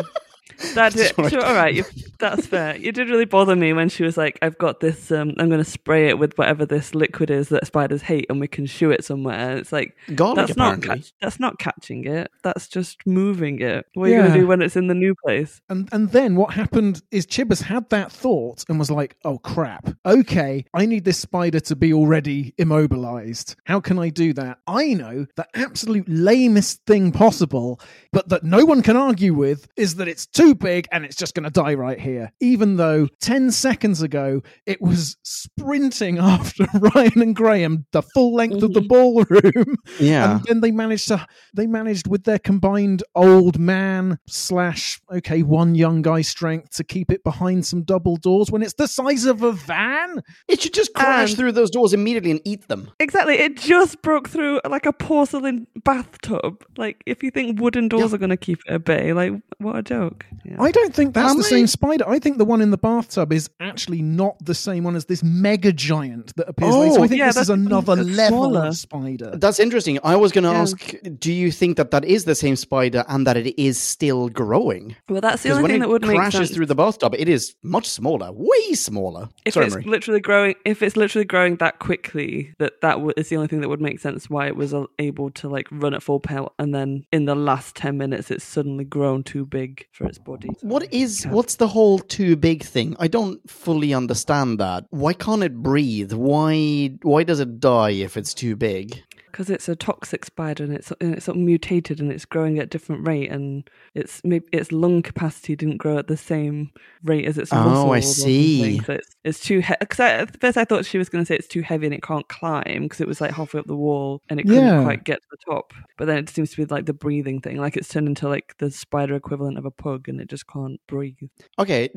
That 0.75 0.93
Just 0.93 1.15
did, 1.15 1.31
sure, 1.31 1.43
all 1.43 1.53
right, 1.53 1.73
you, 1.73 1.85
that's 2.19 2.45
fair. 2.45 2.75
You 2.75 2.91
did 2.91 3.09
really 3.09 3.25
bother 3.25 3.55
me 3.55 3.71
when 3.73 3.89
she 3.89 4.03
was 4.03 4.17
like, 4.17 4.37
"I've 4.41 4.57
got 4.57 4.81
this. 4.81 5.11
Um, 5.11 5.33
I'm 5.37 5.47
going 5.49 5.63
to 5.63 5.69
spray 5.69 6.09
it 6.09 6.19
with 6.19 6.37
whatever 6.37 6.65
this 6.65 6.93
liquid 6.93 7.29
is 7.29 7.49
that 7.49 7.65
spiders 7.65 8.01
hate, 8.01 8.25
and 8.29 8.39
we 8.39 8.47
can 8.47 8.65
shoo 8.65 8.91
it 8.91 9.05
somewhere." 9.05 9.57
It's 9.57 9.71
like 9.71 9.95
Garlic, 10.15 10.47
that's 10.47 10.57
not 10.57 10.81
catch, 10.81 11.13
that's 11.21 11.39
not 11.39 11.59
catching 11.59 12.05
it. 12.05 12.29
That's 12.43 12.67
just 12.67 13.05
moving 13.05 13.61
it. 13.61 13.85
What 13.93 14.09
are 14.09 14.13
you 14.13 14.19
going 14.19 14.33
to 14.33 14.39
do 14.39 14.47
when 14.47 14.61
it's 14.61 14.75
in 14.75 14.87
the 14.87 14.93
new 14.93 15.15
place? 15.25 15.61
And 15.69 15.87
and 15.91 16.11
then 16.11 16.35
what 16.35 16.53
happened 16.53 17.01
is 17.11 17.25
Chibbers 17.25 17.61
had 17.61 17.89
that 17.89 18.11
thought 18.11 18.65
and 18.67 18.77
was 18.77 18.91
like, 18.91 19.15
"Oh 19.23 19.37
crap! 19.37 19.89
Okay, 20.05 20.65
I 20.73 20.85
need 20.85 21.05
this 21.05 21.19
spider 21.19 21.61
to 21.61 21.75
be 21.75 21.93
already 21.93 22.53
immobilized. 22.57 23.55
How 23.65 23.79
can 23.79 23.97
I 23.97 24.09
do 24.09 24.33
that? 24.33 24.59
I 24.67 24.93
know 24.93 25.25
the 25.35 25.47
absolute 25.55 26.07
lamest 26.09 26.85
thing 26.85 27.11
possible, 27.11 27.79
but 28.11 28.27
that 28.29 28.43
no 28.43 28.65
one 28.65 28.81
can 28.81 28.97
argue 28.97 29.33
with 29.33 29.67
is 29.77 29.95
that 29.95 30.07
it's 30.07 30.25
too 30.25 30.48
big 30.55 30.87
and 30.91 31.05
it's 31.05 31.15
just 31.15 31.33
going 31.35 31.43
to 31.45 31.49
die 31.49 31.73
right 31.73 31.99
here. 31.99 32.31
Even 32.39 32.77
though 32.77 33.07
ten 33.21 33.51
seconds 33.51 34.01
ago 34.01 34.41
it 34.65 34.81
was 34.81 35.17
sprinting 35.23 36.17
after 36.19 36.65
Ryan 36.95 37.21
and 37.21 37.35
Graham 37.35 37.85
the 37.91 38.01
full 38.01 38.33
length 38.33 38.63
of 38.63 38.73
the 38.73 38.81
ballroom." 38.89 39.75
Yeah. 39.99 40.35
And 40.37 40.43
then 40.45 40.61
they 40.61 40.71
managed 40.71 41.07
to 41.09 41.25
they 41.55 41.67
managed 41.67 42.07
with 42.07 42.23
their 42.23 42.39
combined 42.39 43.03
old 43.15 43.59
man 43.59 44.17
slash 44.27 44.99
okay 45.11 45.43
one 45.43 45.75
young 45.75 46.01
guy 46.01 46.21
strength 46.21 46.71
to 46.77 46.83
keep 46.83 47.11
it 47.11 47.23
behind 47.23 47.65
some 47.65 47.83
double 47.83 48.17
doors 48.17 48.51
when 48.51 48.61
it's 48.61 48.73
the 48.73 48.87
size 48.87 49.25
of 49.25 49.43
a 49.43 49.51
van. 49.51 50.21
It 50.47 50.61
should 50.61 50.73
just 50.73 50.93
crash 50.93 51.29
And- 51.29 51.37
through 51.37 51.51
those 51.53 51.69
doors 51.69 51.93
immediately 51.93 52.31
and 52.31 52.41
eat 52.45 52.67
them. 52.67 52.91
Exactly. 52.99 53.35
It 53.35 53.57
just 53.57 54.01
broke 54.01 54.29
through 54.29 54.61
like 54.69 54.85
a 54.85 54.93
porcelain 54.93 55.67
bathtub. 55.83 56.63
Like, 56.77 57.01
if 57.05 57.23
you 57.23 57.31
think 57.31 57.59
wooden 57.59 57.87
doors 57.87 58.11
Yeah. 58.11 58.15
are 58.15 58.19
going 58.19 58.29
to 58.29 58.37
keep 58.37 58.59
it 58.67 58.73
at 58.73 58.85
bay, 58.85 59.13
like, 59.13 59.33
what 59.57 59.75
a 59.75 59.81
joke. 59.81 60.25
Yeah. 60.45 60.61
I 60.61 60.71
don't 60.71 60.93
think 60.93 61.13
that's 61.13 61.31
Am 61.31 61.37
the 61.37 61.45
I- 61.45 61.49
same 61.49 61.67
spider. 61.67 62.07
I 62.07 62.19
think 62.19 62.37
the 62.37 62.45
one 62.45 62.61
in 62.61 62.71
the 62.71 62.77
bathtub 62.77 63.31
is 63.33 63.49
actually 63.59 64.01
not 64.01 64.35
the 64.43 64.53
same 64.55 64.83
one 64.83 64.95
as 64.95 65.05
this 65.05 65.23
mega 65.23 65.71
giant 65.73 66.35
that 66.37 66.47
appears 66.49 66.73
later. 66.75 66.99
Oh, 66.99 67.03
I 67.03 67.07
think 67.07 67.19
yeah, 67.19 67.27
this 67.27 67.37
is 67.37 67.47
that's- 67.47 67.65
another 67.67 67.95
that's 67.95 68.09
level 68.17 68.49
smaller. 68.49 68.67
of 68.67 68.77
spider. 68.77 69.31
That's 69.35 69.59
interesting. 69.59 69.99
I 70.03 70.15
was 70.15 70.31
going 70.31 70.43
to 70.45 70.51
Yeah. 70.51 70.61
ask, 70.61 70.93
do 71.19 71.31
you 71.33 71.51
think 71.51 71.77
that 71.77 71.91
that 71.91 72.05
is 72.05 72.25
the 72.25 72.35
same 72.35 72.55
spider 72.55 73.03
and 73.07 73.25
that 73.27 73.37
it 73.37 73.61
is 73.61 73.77
still 73.79 74.29
growing? 74.29 74.95
well, 75.09 75.21
that's 75.21 75.43
the 75.43 75.49
Because 75.49 75.57
only 75.57 75.69
thing 75.71 75.77
it 75.77 75.79
that 75.81 75.89
would 75.89 76.01
make 76.07 76.17
sense. 76.21 76.35
crashes 76.35 76.51
through 76.51 76.65
the 76.67 76.75
bathtub, 76.75 77.15
it 77.17 77.27
is 77.29 77.55
much 77.63 77.87
smaller, 77.87 78.31
way 78.31 78.73
smaller. 78.73 79.29
if 79.45 79.53
Sorry, 79.53 79.65
it's 79.67 79.75
Marie. 79.75 79.83
literally 79.85 80.19
growing 80.19 80.55
if 80.65 80.81
it's 80.81 80.95
literally 80.97 81.25
growing 81.25 81.55
that 81.57 81.79
quickly 81.79 82.53
that 82.59 82.73
that 82.81 82.93
w- 82.95 83.13
is 83.17 83.29
the 83.29 83.35
only 83.35 83.47
thing 83.47 83.61
that 83.61 83.69
would 83.69 83.81
make 83.81 83.99
sense 83.99 84.29
why 84.29 84.47
it 84.47 84.55
was 84.55 84.73
uh, 84.73 84.85
able 84.99 85.29
to 85.31 85.49
like 85.49 85.67
run 85.71 85.93
at 85.93 86.03
full 86.03 86.19
pelt 86.19 86.53
and 86.59 86.73
then 86.73 87.03
in 87.11 87.25
the 87.25 87.35
last 87.35 87.75
10 87.75 87.97
minutes 87.97 88.29
it's 88.31 88.43
suddenly 88.43 88.83
grown 88.83 89.23
too 89.23 89.45
big 89.45 89.85
for 89.91 90.05
its 90.05 90.17
body 90.17 90.28
What 90.61 90.93
is 90.93 91.25
what's 91.25 91.55
the 91.55 91.67
whole 91.67 91.99
too 91.99 92.35
big 92.35 92.63
thing? 92.63 92.95
I 92.99 93.07
don't 93.07 93.39
fully 93.49 93.93
understand 93.93 94.59
that. 94.59 94.85
Why 94.89 95.13
can't 95.13 95.43
it 95.43 95.55
breathe? 95.55 96.13
Why 96.13 96.91
why 97.01 97.23
does 97.23 97.39
it 97.39 97.59
die 97.59 97.91
if 97.91 98.17
it's 98.17 98.33
too 98.33 98.55
big? 98.55 99.03
Because 99.39 99.49
it's 99.49 99.69
a 99.69 99.75
toxic 99.75 100.25
spider 100.25 100.65
and 100.65 100.73
it's 100.73 100.91
and 100.99 101.13
it's 101.15 101.23
sort 101.23 101.37
of 101.37 101.41
mutated 101.41 102.01
and 102.01 102.11
it's 102.11 102.25
growing 102.25 102.59
at 102.59 102.65
a 102.65 102.67
different 102.67 103.07
rate 103.07 103.31
and 103.31 103.69
its 103.95 104.19
maybe 104.25 104.45
its 104.51 104.69
lung 104.73 105.01
capacity 105.01 105.55
didn't 105.55 105.77
grow 105.77 105.97
at 105.97 106.07
the 106.07 106.17
same 106.17 106.71
rate 107.05 107.23
as 107.25 107.37
its 107.37 107.53
Oh, 107.53 107.63
muscles. 107.63 107.91
I 107.93 107.99
see. 108.01 108.79
So 108.79 108.93
it's 108.93 109.15
it's 109.23 109.39
too 109.39 109.61
heavy. 109.61 109.77
Because 109.79 109.99
at 110.01 110.41
first 110.41 110.57
I 110.57 110.65
thought 110.65 110.85
she 110.85 110.97
was 110.97 111.07
going 111.07 111.23
to 111.23 111.25
say 111.25 111.35
it's 111.35 111.47
too 111.47 111.61
heavy 111.61 111.85
and 111.87 111.95
it 111.95 112.03
can't 112.03 112.27
climb 112.27 112.83
because 112.83 112.99
it 112.99 113.07
was 113.07 113.21
like 113.21 113.31
halfway 113.31 113.61
up 113.61 113.65
the 113.67 113.77
wall 113.77 114.21
and 114.29 114.41
it 114.41 114.43
couldn't 114.43 114.65
Yeah. 114.65 114.83
quite 114.83 115.05
get 115.05 115.21
to 115.21 115.27
the 115.31 115.37
top. 115.53 115.71
But 115.97 116.05
then 116.07 116.17
it 116.17 116.27
seems 116.29 116.51
to 116.51 116.57
be 116.57 116.65
like 116.65 116.85
the 116.85 116.93
breathing 116.93 117.39
thing, 117.39 117.57
like 117.57 117.77
it's 117.77 117.87
turned 117.87 118.09
into 118.09 118.27
like 118.27 118.55
the 118.57 118.69
spider 118.69 119.15
equivalent 119.15 119.57
of 119.57 119.63
a 119.63 119.71
pug 119.71 120.09
and 120.09 120.19
it 120.19 120.27
just 120.27 120.47
can't 120.47 120.81
breathe. 120.85 121.15
Okay, 121.57 121.87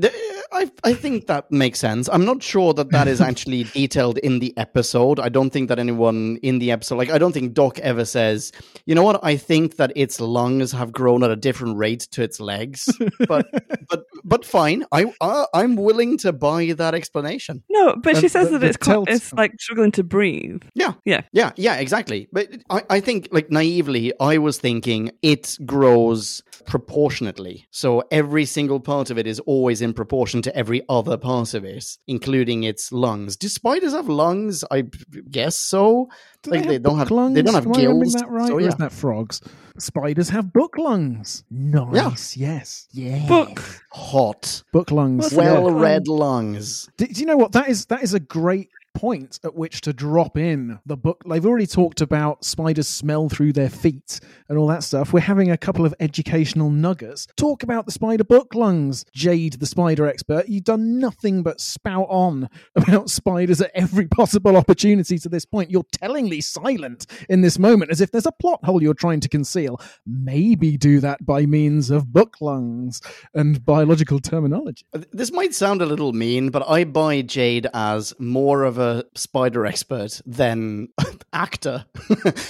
I 0.52 0.70
I 0.84 0.94
think 0.94 1.26
that 1.26 1.50
makes 1.50 1.80
sense. 1.80 2.08
I'm 2.12 2.24
not 2.24 2.40
sure 2.40 2.72
that 2.74 2.90
that 2.92 3.08
is 3.08 3.20
actually 3.30 3.64
detailed 3.64 4.18
in 4.18 4.38
the 4.38 4.56
episode. 4.56 5.18
I 5.18 5.28
don't 5.28 5.50
think 5.50 5.68
that 5.70 5.80
anyone 5.80 6.38
in 6.42 6.60
the 6.60 6.70
episode, 6.70 6.96
like 6.98 7.10
I 7.10 7.18
don't 7.18 7.31
think 7.32 7.54
Doc 7.54 7.78
ever 7.80 8.04
says, 8.04 8.52
you 8.86 8.94
know 8.94 9.02
what? 9.02 9.18
I 9.24 9.36
think 9.36 9.76
that 9.76 9.92
its 9.96 10.20
lungs 10.20 10.70
have 10.72 10.92
grown 10.92 11.22
at 11.24 11.30
a 11.30 11.36
different 11.36 11.76
rate 11.76 12.06
to 12.12 12.22
its 12.22 12.38
legs. 12.40 12.88
But 13.28 13.46
but 13.88 14.04
but 14.24 14.44
fine. 14.44 14.84
I 14.92 15.12
uh, 15.20 15.46
I'm 15.54 15.76
willing 15.76 16.18
to 16.18 16.32
buy 16.32 16.72
that 16.76 16.94
explanation. 16.94 17.62
No, 17.70 17.96
but 17.96 18.16
she 18.18 18.28
says 18.28 18.46
the- 18.50 18.52
that 18.52 18.58
the 18.60 18.66
it's 18.68 18.76
co- 18.76 19.04
it's 19.08 19.32
like 19.32 19.52
struggling 19.60 19.92
to 19.92 20.04
breathe. 20.04 20.62
Yeah. 20.74 20.94
Yeah. 21.04 21.22
Yeah, 21.32 21.52
yeah, 21.56 21.76
exactly. 21.76 22.28
But 22.32 22.48
I, 22.70 22.82
I 22.90 23.00
think, 23.00 23.28
like, 23.32 23.50
naively, 23.50 24.12
I 24.20 24.38
was 24.38 24.58
thinking 24.58 25.10
it 25.22 25.56
grows 25.64 26.42
proportionately. 26.66 27.66
So 27.70 28.02
every 28.10 28.44
single 28.44 28.80
part 28.80 29.10
of 29.10 29.18
it 29.18 29.26
is 29.26 29.40
always 29.40 29.80
in 29.80 29.94
proportion 29.94 30.42
to 30.42 30.54
every 30.56 30.82
other 30.88 31.16
part 31.16 31.54
of 31.54 31.64
it, 31.64 31.96
including 32.06 32.64
its 32.64 32.92
lungs. 32.92 33.36
Do 33.36 33.48
spiders 33.48 33.92
have 33.92 34.08
lungs? 34.08 34.62
I 34.70 34.82
guess 35.30 35.56
so. 35.56 36.08
Do 36.42 36.50
like, 36.50 36.66
they 36.66 36.78
don't 36.78 36.98
book 36.98 37.08
have- 37.08 37.34
they 37.34 37.42
don't 37.42 37.54
have 37.54 37.66
Am 37.66 37.72
I 37.72 37.76
remembering 37.76 38.00
gills, 38.00 38.12
That 38.14 38.28
right? 38.28 38.48
so 38.48 38.54
Or 38.54 38.60
yeah. 38.60 38.68
is 38.68 38.74
that 38.76 38.92
frogs? 38.92 39.40
Spiders 39.78 40.28
have 40.30 40.52
book 40.52 40.76
lungs. 40.76 41.44
Nice. 41.50 42.36
Yes. 42.36 42.88
Yeah. 42.92 43.26
Book. 43.28 43.62
Hot, 43.92 44.62
Book 44.72 44.90
lungs. 44.90 45.22
What's 45.24 45.34
yeah. 45.34 45.52
a 45.52 45.54
book 45.54 45.64
well 45.64 45.74
read 45.74 46.08
lungs. 46.08 46.88
Do, 46.96 47.06
do 47.06 47.20
you 47.20 47.26
know 47.26 47.36
what 47.36 47.52
that 47.52 47.68
is? 47.68 47.86
That 47.86 48.02
is 48.02 48.12
a 48.14 48.20
great 48.20 48.70
point 48.94 49.40
at 49.44 49.54
which 49.54 49.80
to 49.82 49.92
drop 49.92 50.36
in 50.36 50.78
the 50.86 50.96
book. 50.96 51.22
They've 51.28 51.44
already 51.44 51.66
talked 51.66 52.00
about 52.00 52.44
spiders 52.44 52.88
smell 52.88 53.28
through 53.28 53.52
their 53.52 53.70
feet 53.70 54.20
and 54.48 54.58
all 54.58 54.66
that 54.68 54.82
stuff. 54.82 55.12
We're 55.12 55.20
having 55.20 55.50
a 55.50 55.56
couple 55.56 55.84
of 55.84 55.94
educational 56.00 56.70
nuggets. 56.70 57.26
Talk 57.36 57.62
about 57.62 57.86
the 57.86 57.92
spider 57.92 58.24
book 58.24 58.54
lungs, 58.54 59.04
Jade, 59.14 59.54
the 59.54 59.66
spider 59.66 60.06
expert. 60.06 60.48
You've 60.48 60.64
done 60.64 60.98
nothing 60.98 61.42
but 61.42 61.60
spout 61.60 62.06
on 62.08 62.48
about 62.76 63.10
spiders 63.10 63.60
at 63.60 63.70
every 63.74 64.06
possible 64.06 64.56
opportunity 64.56 65.18
to 65.18 65.28
this 65.28 65.44
point. 65.44 65.70
You're 65.70 65.86
tellingly 65.92 66.40
silent 66.40 67.06
in 67.28 67.40
this 67.40 67.58
moment 67.58 67.90
as 67.90 68.00
if 68.00 68.10
there's 68.10 68.26
a 68.26 68.32
plot 68.32 68.64
hole 68.64 68.82
you're 68.82 68.94
trying 68.94 69.20
to 69.20 69.28
conceal. 69.28 69.80
Maybe 70.06 70.76
do 70.76 71.00
that 71.00 71.24
by 71.24 71.46
means 71.46 71.90
of 71.90 72.12
book 72.12 72.36
lungs 72.40 73.00
and 73.34 73.64
biological 73.64 74.20
terminology. 74.20 74.84
This 75.12 75.32
might 75.32 75.54
sound 75.54 75.82
a 75.82 75.86
little 75.86 76.12
mean, 76.12 76.50
but 76.50 76.68
I 76.68 76.84
buy 76.84 77.22
Jade 77.22 77.66
as 77.72 78.12
more 78.18 78.64
of 78.64 78.78
a 78.78 78.81
spider 79.14 79.66
expert 79.66 80.20
than 80.26 80.88
actor. 81.32 81.84
That's 82.08 82.46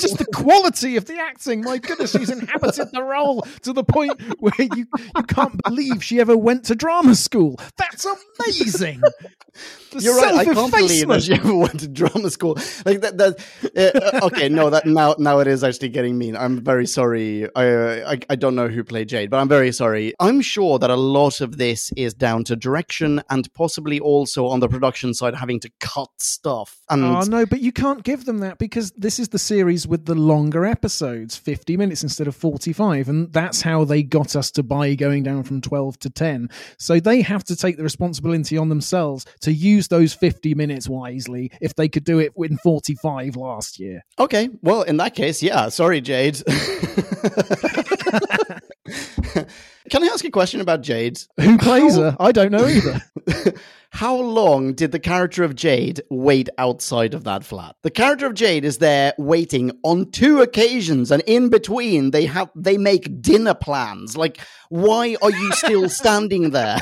just 0.00 0.18
the 0.18 0.26
quality 0.34 0.96
of 0.96 1.06
the 1.06 1.18
acting. 1.18 1.62
My 1.62 1.78
goodness, 1.78 2.12
she's 2.12 2.30
inhabited 2.30 2.90
the 2.92 3.02
role 3.02 3.42
to 3.62 3.72
the 3.72 3.84
point 3.84 4.20
where 4.40 4.52
you, 4.58 4.86
you 5.16 5.22
can't 5.24 5.60
believe 5.64 6.02
she 6.02 6.20
ever 6.20 6.36
went 6.36 6.64
to 6.66 6.74
drama 6.74 7.14
school. 7.14 7.58
That's 7.76 8.06
amazing. 8.06 9.00
The 9.90 10.00
You're 10.00 10.16
right. 10.16 10.34
I 10.34 10.44
can't 10.44 10.72
believe 10.72 11.08
that 11.08 11.22
she 11.22 11.34
ever 11.34 11.54
went 11.54 11.80
to 11.80 11.88
drama 11.88 12.30
school. 12.30 12.54
Like 12.84 13.00
that. 13.00 13.16
that 13.18 14.12
uh, 14.22 14.26
okay, 14.26 14.48
no, 14.48 14.70
that 14.70 14.86
now 14.86 15.14
now 15.18 15.38
it 15.38 15.46
is 15.46 15.64
actually 15.64 15.88
getting 15.88 16.18
mean. 16.18 16.36
I'm 16.36 16.60
very 16.62 16.86
sorry. 16.86 17.48
I, 17.54 17.68
uh, 17.68 18.10
I 18.12 18.20
I 18.28 18.36
don't 18.36 18.54
know 18.54 18.68
who 18.68 18.84
played 18.84 19.08
Jade, 19.08 19.30
but 19.30 19.38
I'm 19.38 19.48
very 19.48 19.72
sorry. 19.72 20.12
I'm 20.20 20.40
sure 20.40 20.78
that 20.78 20.90
a 20.90 20.96
lot 20.96 21.40
of 21.40 21.56
this 21.56 21.90
is 21.96 22.12
down 22.14 22.44
to 22.44 22.56
direction 22.56 23.22
and 23.30 23.52
possibly 23.54 23.95
also 24.00 24.46
on 24.46 24.60
the 24.60 24.68
production 24.68 25.14
side 25.14 25.34
having 25.34 25.60
to 25.60 25.70
cut 25.80 26.08
stuff. 26.18 26.80
And 26.88 27.04
Oh 27.04 27.22
no, 27.22 27.46
but 27.46 27.60
you 27.60 27.72
can't 27.72 28.02
give 28.02 28.24
them 28.24 28.38
that 28.38 28.58
because 28.58 28.92
this 28.92 29.18
is 29.18 29.28
the 29.28 29.38
series 29.38 29.86
with 29.86 30.06
the 30.06 30.14
longer 30.14 30.64
episodes, 30.64 31.36
50 31.36 31.76
minutes 31.76 32.02
instead 32.02 32.28
of 32.28 32.36
45, 32.36 33.08
and 33.08 33.32
that's 33.32 33.62
how 33.62 33.84
they 33.84 34.02
got 34.02 34.36
us 34.36 34.50
to 34.52 34.62
buy 34.62 34.94
going 34.94 35.22
down 35.22 35.42
from 35.42 35.60
12 35.60 35.98
to 36.00 36.10
10. 36.10 36.50
So 36.78 37.00
they 37.00 37.22
have 37.22 37.44
to 37.44 37.56
take 37.56 37.76
the 37.76 37.82
responsibility 37.82 38.56
on 38.58 38.68
themselves 38.68 39.24
to 39.42 39.52
use 39.52 39.88
those 39.88 40.14
50 40.14 40.54
minutes 40.54 40.88
wisely 40.88 41.50
if 41.60 41.74
they 41.74 41.88
could 41.88 42.04
do 42.04 42.18
it 42.18 42.32
in 42.36 42.58
45 42.58 43.36
last 43.36 43.78
year. 43.78 44.04
Okay, 44.18 44.48
well, 44.62 44.82
in 44.82 44.96
that 44.98 45.14
case, 45.14 45.42
yeah. 45.42 45.68
Sorry, 45.68 46.00
Jade. 46.00 46.42
Can 49.90 50.02
I 50.02 50.06
ask 50.06 50.24
a 50.24 50.30
question 50.30 50.60
about 50.60 50.82
Jade? 50.82 51.18
Who 51.40 51.58
plays 51.58 51.96
her? 51.96 52.16
I 52.18 52.32
don't 52.32 52.52
know 52.52 52.66
either. 52.66 53.02
How 53.96 54.16
long 54.16 54.74
did 54.74 54.92
the 54.92 54.98
character 54.98 55.42
of 55.42 55.54
Jade 55.54 56.02
wait 56.10 56.50
outside 56.58 57.14
of 57.14 57.24
that 57.24 57.44
flat? 57.44 57.76
The 57.80 57.90
character 57.90 58.26
of 58.26 58.34
Jade 58.34 58.66
is 58.66 58.76
there 58.76 59.14
waiting 59.16 59.72
on 59.84 60.10
two 60.10 60.42
occasions, 60.42 61.10
and 61.10 61.22
in 61.22 61.48
between 61.48 62.10
they 62.10 62.26
have 62.26 62.50
they 62.54 62.76
make 62.76 63.22
dinner 63.22 63.54
plans. 63.54 64.14
Like, 64.14 64.38
why 64.68 65.16
are 65.22 65.30
you 65.30 65.50
still 65.52 65.88
standing 66.02 66.50
there? 66.50 66.76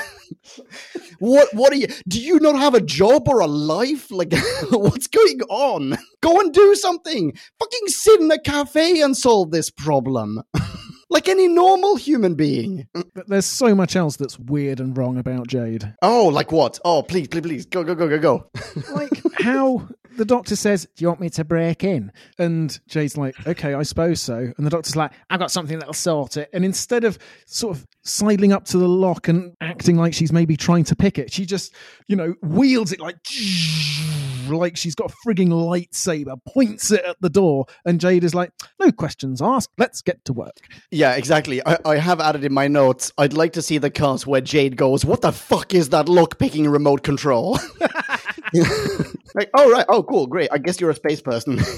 what 1.20 1.54
what 1.54 1.72
are 1.72 1.76
you 1.76 1.86
do 2.08 2.20
you 2.20 2.40
not 2.40 2.58
have 2.58 2.74
a 2.74 2.80
job 2.80 3.28
or 3.28 3.38
a 3.38 3.46
life? 3.46 4.10
Like 4.10 4.32
what's 4.72 5.06
going 5.06 5.40
on? 5.42 5.96
Go 6.20 6.40
and 6.40 6.52
do 6.52 6.74
something. 6.74 7.32
Fucking 7.60 7.86
sit 7.86 8.22
in 8.22 8.30
a 8.32 8.40
cafe 8.40 9.00
and 9.00 9.16
solve 9.16 9.52
this 9.52 9.70
problem. 9.70 10.42
like 11.14 11.28
any 11.28 11.46
normal 11.48 11.96
human 11.96 12.34
being. 12.34 12.88
But 12.92 13.28
there's 13.28 13.46
so 13.46 13.74
much 13.74 13.94
else 13.96 14.16
that's 14.16 14.38
weird 14.38 14.80
and 14.80 14.96
wrong 14.98 15.16
about 15.16 15.46
Jade. 15.46 15.94
Oh, 16.02 16.26
like 16.26 16.50
what? 16.50 16.80
Oh, 16.84 17.02
please, 17.02 17.28
please, 17.28 17.40
please. 17.42 17.66
Go, 17.66 17.84
go, 17.84 17.94
go, 17.94 18.08
go, 18.08 18.18
go. 18.18 18.50
like 18.94 19.22
how 19.40 19.88
the 20.16 20.24
doctor 20.24 20.56
says, 20.56 20.86
"Do 20.96 21.02
you 21.02 21.08
want 21.08 21.20
me 21.20 21.30
to 21.30 21.44
break 21.44 21.84
in?" 21.84 22.12
And 22.38 22.78
Jade's 22.88 23.16
like, 23.16 23.34
"Okay, 23.46 23.74
I 23.74 23.82
suppose 23.82 24.20
so." 24.20 24.52
And 24.56 24.66
the 24.66 24.70
doctor's 24.70 24.96
like, 24.96 25.12
"I've 25.30 25.40
got 25.40 25.50
something 25.50 25.78
that'll 25.78 25.94
sort 25.94 26.36
it." 26.36 26.50
And 26.52 26.64
instead 26.64 27.04
of 27.04 27.18
sort 27.46 27.76
of 27.76 27.86
sidling 28.02 28.52
up 28.52 28.64
to 28.66 28.78
the 28.78 28.88
lock 28.88 29.28
and 29.28 29.54
acting 29.60 29.96
like 29.96 30.14
she's 30.14 30.32
maybe 30.32 30.56
trying 30.56 30.84
to 30.84 30.96
pick 30.96 31.18
it, 31.18 31.32
she 31.32 31.46
just, 31.46 31.74
you 32.06 32.16
know, 32.16 32.34
wields 32.42 32.92
it 32.92 33.00
like 33.00 33.16
like 34.48 34.76
she's 34.76 34.94
got 34.94 35.10
a 35.10 35.14
frigging 35.26 35.48
lightsaber, 35.48 36.36
points 36.46 36.90
it 36.90 37.04
at 37.04 37.16
the 37.20 37.30
door, 37.30 37.66
and 37.84 38.00
Jade 38.00 38.24
is 38.24 38.34
like, 38.34 38.52
"No 38.80 38.92
questions 38.92 39.40
asked. 39.42 39.70
Let's 39.78 40.02
get 40.02 40.24
to 40.26 40.32
work." 40.32 40.56
Yeah, 40.90 41.14
exactly. 41.14 41.64
I, 41.66 41.78
I 41.84 41.96
have 41.96 42.20
added 42.20 42.44
in 42.44 42.52
my 42.52 42.68
notes. 42.68 43.12
I'd 43.18 43.32
like 43.32 43.52
to 43.54 43.62
see 43.62 43.78
the 43.78 43.90
cut 43.90 44.26
where 44.26 44.40
Jade 44.40 44.76
goes, 44.76 45.04
"What 45.04 45.22
the 45.22 45.32
fuck 45.32 45.74
is 45.74 45.88
that 45.90 46.08
lock 46.08 46.38
picking 46.38 46.68
remote 46.68 47.02
control?" 47.02 47.58
like, 49.34 49.50
oh 49.54 49.70
right, 49.70 49.84
oh 49.88 50.02
cool, 50.02 50.26
great. 50.26 50.48
I 50.52 50.58
guess 50.58 50.80
you're 50.80 50.90
a 50.90 50.94
space 50.94 51.20
person. 51.20 51.58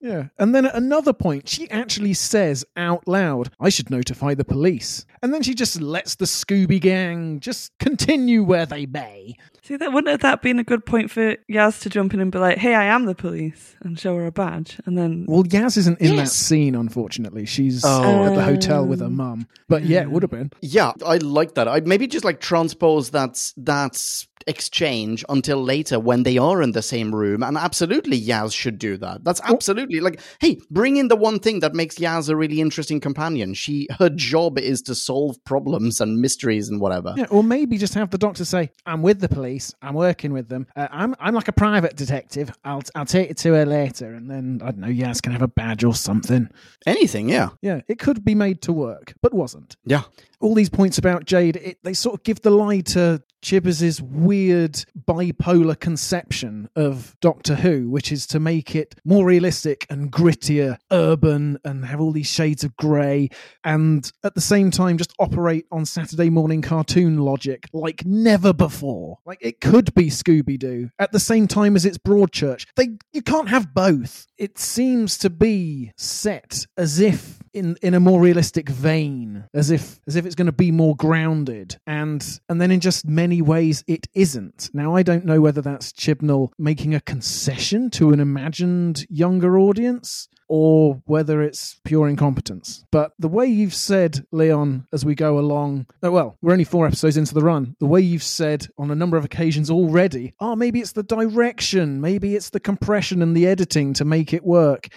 Yeah. 0.00 0.28
And 0.38 0.54
then 0.54 0.64
at 0.64 0.74
another 0.76 1.12
point, 1.12 1.48
she 1.48 1.68
actually 1.70 2.14
says 2.14 2.64
out 2.76 3.06
loud, 3.08 3.50
I 3.60 3.68
should 3.68 3.90
notify 3.90 4.34
the 4.34 4.44
police. 4.44 5.04
And 5.22 5.34
then 5.34 5.42
she 5.42 5.54
just 5.54 5.80
lets 5.82 6.14
the 6.14 6.24
Scooby 6.24 6.80
Gang 6.80 7.40
just 7.40 7.76
continue 7.78 8.44
where 8.44 8.64
they 8.64 8.86
may. 8.86 9.34
See, 9.62 9.76
that 9.76 9.92
wouldn't 9.92 10.10
have 10.10 10.20
that 10.20 10.40
been 10.40 10.58
a 10.60 10.64
good 10.64 10.86
point 10.86 11.10
for 11.10 11.36
Yaz 11.50 11.82
to 11.82 11.90
jump 11.90 12.14
in 12.14 12.20
and 12.20 12.32
be 12.32 12.38
like, 12.38 12.56
"Hey, 12.56 12.74
I 12.74 12.84
am 12.84 13.04
the 13.04 13.14
police," 13.14 13.76
and 13.82 13.98
show 13.98 14.16
her 14.16 14.24
a 14.26 14.32
badge, 14.32 14.78
and 14.86 14.96
then 14.96 15.26
Well, 15.28 15.42
Yaz 15.42 15.76
isn't 15.76 16.00
in 16.00 16.16
that 16.16 16.28
scene, 16.28 16.74
unfortunately. 16.74 17.44
She's 17.44 17.84
Oh. 17.84 18.24
at 18.24 18.34
the 18.34 18.40
oh. 18.40 18.44
hotel 18.44 18.86
with 18.86 19.00
her 19.00 19.10
mum. 19.10 19.46
But 19.68 19.84
yeah, 19.84 20.02
it 20.02 20.10
would 20.10 20.22
have 20.22 20.30
been. 20.30 20.52
yeah, 20.62 20.92
I 21.04 21.16
like 21.18 21.54
that. 21.56 21.68
I 21.68 21.80
maybe 21.80 22.06
just 22.06 22.24
like 22.24 22.40
transpose 22.40 23.10
that 23.10 23.52
that 23.58 24.24
exchange 24.48 25.24
until 25.28 25.62
later 25.62 26.00
when 26.00 26.22
they 26.24 26.38
are 26.38 26.62
in 26.62 26.72
the 26.72 26.82
same 26.82 27.14
room. 27.14 27.42
And 27.42 27.56
absolutely, 27.56 28.20
Yaz 28.20 28.54
should 28.54 28.78
do 28.78 28.96
that. 28.98 29.22
That's 29.24 29.40
absolutely 29.44 30.00
like, 30.00 30.20
hey, 30.40 30.58
bring 30.70 30.96
in 30.96 31.08
the 31.08 31.16
one 31.16 31.38
thing 31.38 31.60
that 31.60 31.74
makes 31.74 31.96
Yaz 31.96 32.28
a 32.28 32.36
really 32.36 32.60
interesting 32.60 33.00
companion. 33.00 33.54
She 33.54 33.86
her 33.98 34.08
job 34.10 34.58
is 34.58 34.82
to 34.82 34.94
solve 34.94 35.36
problems 35.44 36.00
and 36.00 36.18
mysteries 36.20 36.68
and 36.68 36.80
whatever. 36.80 37.14
Yeah, 37.16 37.26
or 37.30 37.42
maybe 37.44 37.78
just 37.78 37.94
have 37.94 38.10
the 38.10 38.18
doctor 38.18 38.44
say, 38.44 38.70
"I'm 38.86 39.02
with 39.02 39.20
the 39.20 39.28
police. 39.28 39.74
I'm 39.82 39.94
working 39.94 40.32
with 40.32 40.48
them. 40.48 40.66
Uh, 40.74 40.88
I'm 40.90 41.14
I'm 41.20 41.34
like 41.34 41.48
a 41.48 41.52
private 41.52 41.96
detective. 41.96 42.50
I'll 42.64 42.82
I'll 42.94 43.06
take 43.06 43.30
it 43.30 43.36
to 43.38 43.52
her 43.54 43.66
later, 43.66 44.12
and 44.14 44.30
then 44.30 44.60
I 44.62 44.70
don't 44.70 44.78
know. 44.80 44.88
Yaz 44.88 45.22
can 45.22 45.32
have 45.32 45.42
a 45.42 45.48
badge 45.48 45.84
or 45.84 45.94
something. 45.94 46.48
Anything, 46.86 47.28
yeah, 47.28 47.50
Yeah, 47.60 47.80
it 47.88 47.98
could 47.98 48.24
be 48.24 48.34
made 48.34 48.62
to 48.62 48.72
work, 48.72 49.14
but 49.20 49.34
wasn't. 49.34 49.76
yeah. 49.84 50.02
all 50.40 50.54
these 50.54 50.70
points 50.70 50.96
about 50.98 51.24
Jade, 51.24 51.56
it, 51.56 51.78
they 51.82 51.92
sort 51.94 52.14
of 52.14 52.22
give 52.22 52.40
the 52.42 52.50
lie 52.50 52.80
to 52.80 53.22
Chibbers' 53.42 54.00
weird 54.00 54.84
bipolar 55.06 55.78
conception 55.78 56.68
of 56.76 57.16
Doctor 57.20 57.56
Who, 57.56 57.88
which 57.90 58.12
is 58.12 58.26
to 58.28 58.40
make 58.40 58.74
it 58.74 58.94
more 59.04 59.24
realistic 59.24 59.86
and 59.90 60.10
grittier, 60.12 60.78
urban, 60.90 61.58
and 61.64 61.84
have 61.84 62.00
all 62.00 62.12
these 62.12 62.30
shades 62.30 62.64
of 62.64 62.76
grey, 62.76 63.28
and 63.64 64.10
at 64.24 64.34
the 64.34 64.40
same 64.40 64.70
time 64.70 64.98
just 64.98 65.14
operate 65.18 65.66
on 65.72 65.84
Saturday 65.84 66.30
morning 66.30 66.62
cartoon 66.62 67.18
logic 67.18 67.68
like 67.72 68.04
never 68.04 68.52
before. 68.52 69.18
Like 69.24 69.38
it 69.40 69.60
could 69.60 69.94
be 69.94 70.06
Scooby 70.06 70.58
Doo 70.58 70.90
at 70.98 71.12
the 71.12 71.20
same 71.20 71.48
time 71.48 71.76
as 71.76 71.84
it's 71.84 71.98
Broadchurch. 71.98 72.66
They 72.76 72.90
you 73.12 73.22
can't 73.22 73.48
have 73.48 73.74
both. 73.74 74.27
It 74.38 74.56
seems 74.56 75.18
to 75.18 75.30
be 75.30 75.92
set 75.96 76.64
as 76.76 77.00
if 77.00 77.40
in 77.52 77.76
in 77.82 77.94
a 77.94 78.00
more 78.00 78.20
realistic 78.20 78.68
vein, 78.68 79.44
as 79.52 79.72
if 79.72 79.98
as 80.06 80.14
if 80.14 80.24
it's 80.24 80.36
going 80.36 80.46
to 80.46 80.52
be 80.52 80.70
more 80.70 80.94
grounded, 80.94 81.76
and 81.88 82.24
and 82.48 82.60
then 82.60 82.70
in 82.70 82.78
just 82.78 83.04
many 83.06 83.42
ways 83.42 83.82
it 83.88 84.06
isn't. 84.14 84.70
Now 84.72 84.94
I 84.94 85.02
don't 85.02 85.24
know 85.24 85.40
whether 85.40 85.60
that's 85.60 85.92
Chibnall 85.92 86.52
making 86.56 86.94
a 86.94 87.00
concession 87.00 87.90
to 87.90 88.12
an 88.12 88.20
imagined 88.20 89.06
younger 89.10 89.58
audience. 89.58 90.28
Or 90.48 91.02
whether 91.04 91.42
it's 91.42 91.78
pure 91.84 92.08
incompetence. 92.08 92.84
But 92.90 93.12
the 93.18 93.28
way 93.28 93.46
you've 93.46 93.74
said, 93.74 94.24
Leon, 94.32 94.86
as 94.92 95.04
we 95.04 95.14
go 95.14 95.38
along, 95.38 95.86
oh, 96.02 96.10
well, 96.10 96.36
we're 96.40 96.52
only 96.52 96.64
four 96.64 96.86
episodes 96.86 97.16
into 97.16 97.34
the 97.34 97.42
run. 97.42 97.76
The 97.80 97.86
way 97.86 98.00
you've 98.00 98.22
said 98.22 98.66
on 98.78 98.90
a 98.90 98.94
number 98.94 99.16
of 99.16 99.24
occasions 99.24 99.70
already, 99.70 100.34
oh, 100.40 100.56
maybe 100.56 100.80
it's 100.80 100.92
the 100.92 101.02
direction, 101.02 102.00
maybe 102.00 102.34
it's 102.34 102.50
the 102.50 102.60
compression 102.60 103.20
and 103.20 103.36
the 103.36 103.46
editing 103.46 103.92
to 103.94 104.04
make 104.04 104.32
it 104.32 104.44
work. 104.44 104.88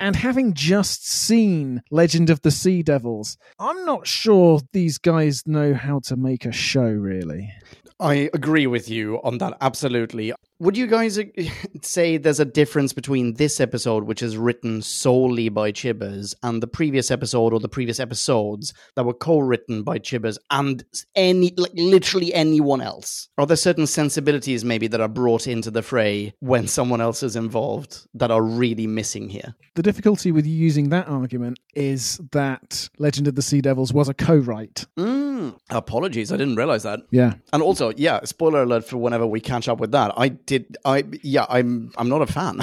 And 0.00 0.16
having 0.16 0.54
just 0.54 1.06
seen 1.06 1.82
Legend 1.90 2.30
of 2.30 2.40
the 2.40 2.50
Sea 2.50 2.82
Devils, 2.82 3.36
I'm 3.58 3.84
not 3.84 4.06
sure 4.06 4.60
these 4.72 4.96
guys 4.96 5.46
know 5.46 5.74
how 5.74 6.00
to 6.04 6.16
make 6.16 6.46
a 6.46 6.52
show, 6.52 6.88
really. 6.88 7.52
I 8.00 8.30
agree 8.32 8.66
with 8.66 8.88
you 8.88 9.20
on 9.22 9.38
that, 9.38 9.58
absolutely. 9.60 10.32
Would 10.58 10.76
you 10.76 10.86
guys 10.86 11.18
say 11.82 12.16
there's 12.16 12.40
a 12.40 12.44
difference 12.44 12.92
between 12.92 13.34
this 13.34 13.60
episode, 13.60 14.04
which 14.04 14.22
is 14.22 14.36
written 14.36 14.82
solely 14.82 15.48
by 15.48 15.72
Chibbers, 15.72 16.34
and 16.42 16.62
the 16.62 16.66
previous 16.66 17.10
episode 17.10 17.52
or 17.52 17.60
the 17.60 17.68
previous 17.68 18.00
episodes 18.00 18.72
that 18.96 19.04
were 19.04 19.14
co-written 19.14 19.82
by 19.82 19.98
Chibbers 19.98 20.38
and 20.50 20.84
any, 21.14 21.52
like 21.56 21.72
literally 21.74 22.32
anyone 22.32 22.80
else? 22.80 23.28
Are 23.38 23.46
there 23.46 23.56
certain 23.56 23.86
sensibilities 23.86 24.64
maybe 24.64 24.86
that 24.88 25.00
are 25.00 25.08
brought 25.08 25.46
into 25.46 25.70
the 25.70 25.82
fray 25.82 26.34
when 26.40 26.66
someone 26.66 27.00
else 27.00 27.22
is 27.22 27.36
involved 27.36 28.06
that 28.14 28.30
are 28.30 28.42
really 28.42 28.86
missing 28.86 29.28
here? 29.28 29.54
The 29.74 29.82
difficulty 29.82 30.32
with 30.32 30.46
using 30.46 30.88
that 30.90 31.08
argument 31.08 31.58
is 31.74 32.18
that 32.32 32.88
Legend 32.98 33.28
of 33.28 33.34
the 33.34 33.42
Sea 33.42 33.60
Devils 33.60 33.92
was 33.92 34.08
a 34.08 34.14
co 34.14 34.36
write. 34.36 34.86
Mm, 34.98 35.56
apologies, 35.70 36.32
I 36.32 36.36
didn't 36.36 36.56
realize 36.56 36.82
that. 36.82 37.00
Yeah. 37.10 37.34
And 37.52 37.62
also, 37.62 37.89
yeah, 37.96 38.20
spoiler 38.24 38.62
alert 38.62 38.84
for 38.84 38.96
whenever 38.96 39.26
we 39.26 39.40
catch 39.40 39.68
up 39.68 39.78
with 39.78 39.92
that. 39.92 40.12
I 40.16 40.28
did. 40.28 40.76
I 40.84 41.04
yeah. 41.22 41.46
I'm 41.48 41.92
I'm 41.96 42.08
not 42.08 42.22
a 42.22 42.26
fan. 42.26 42.60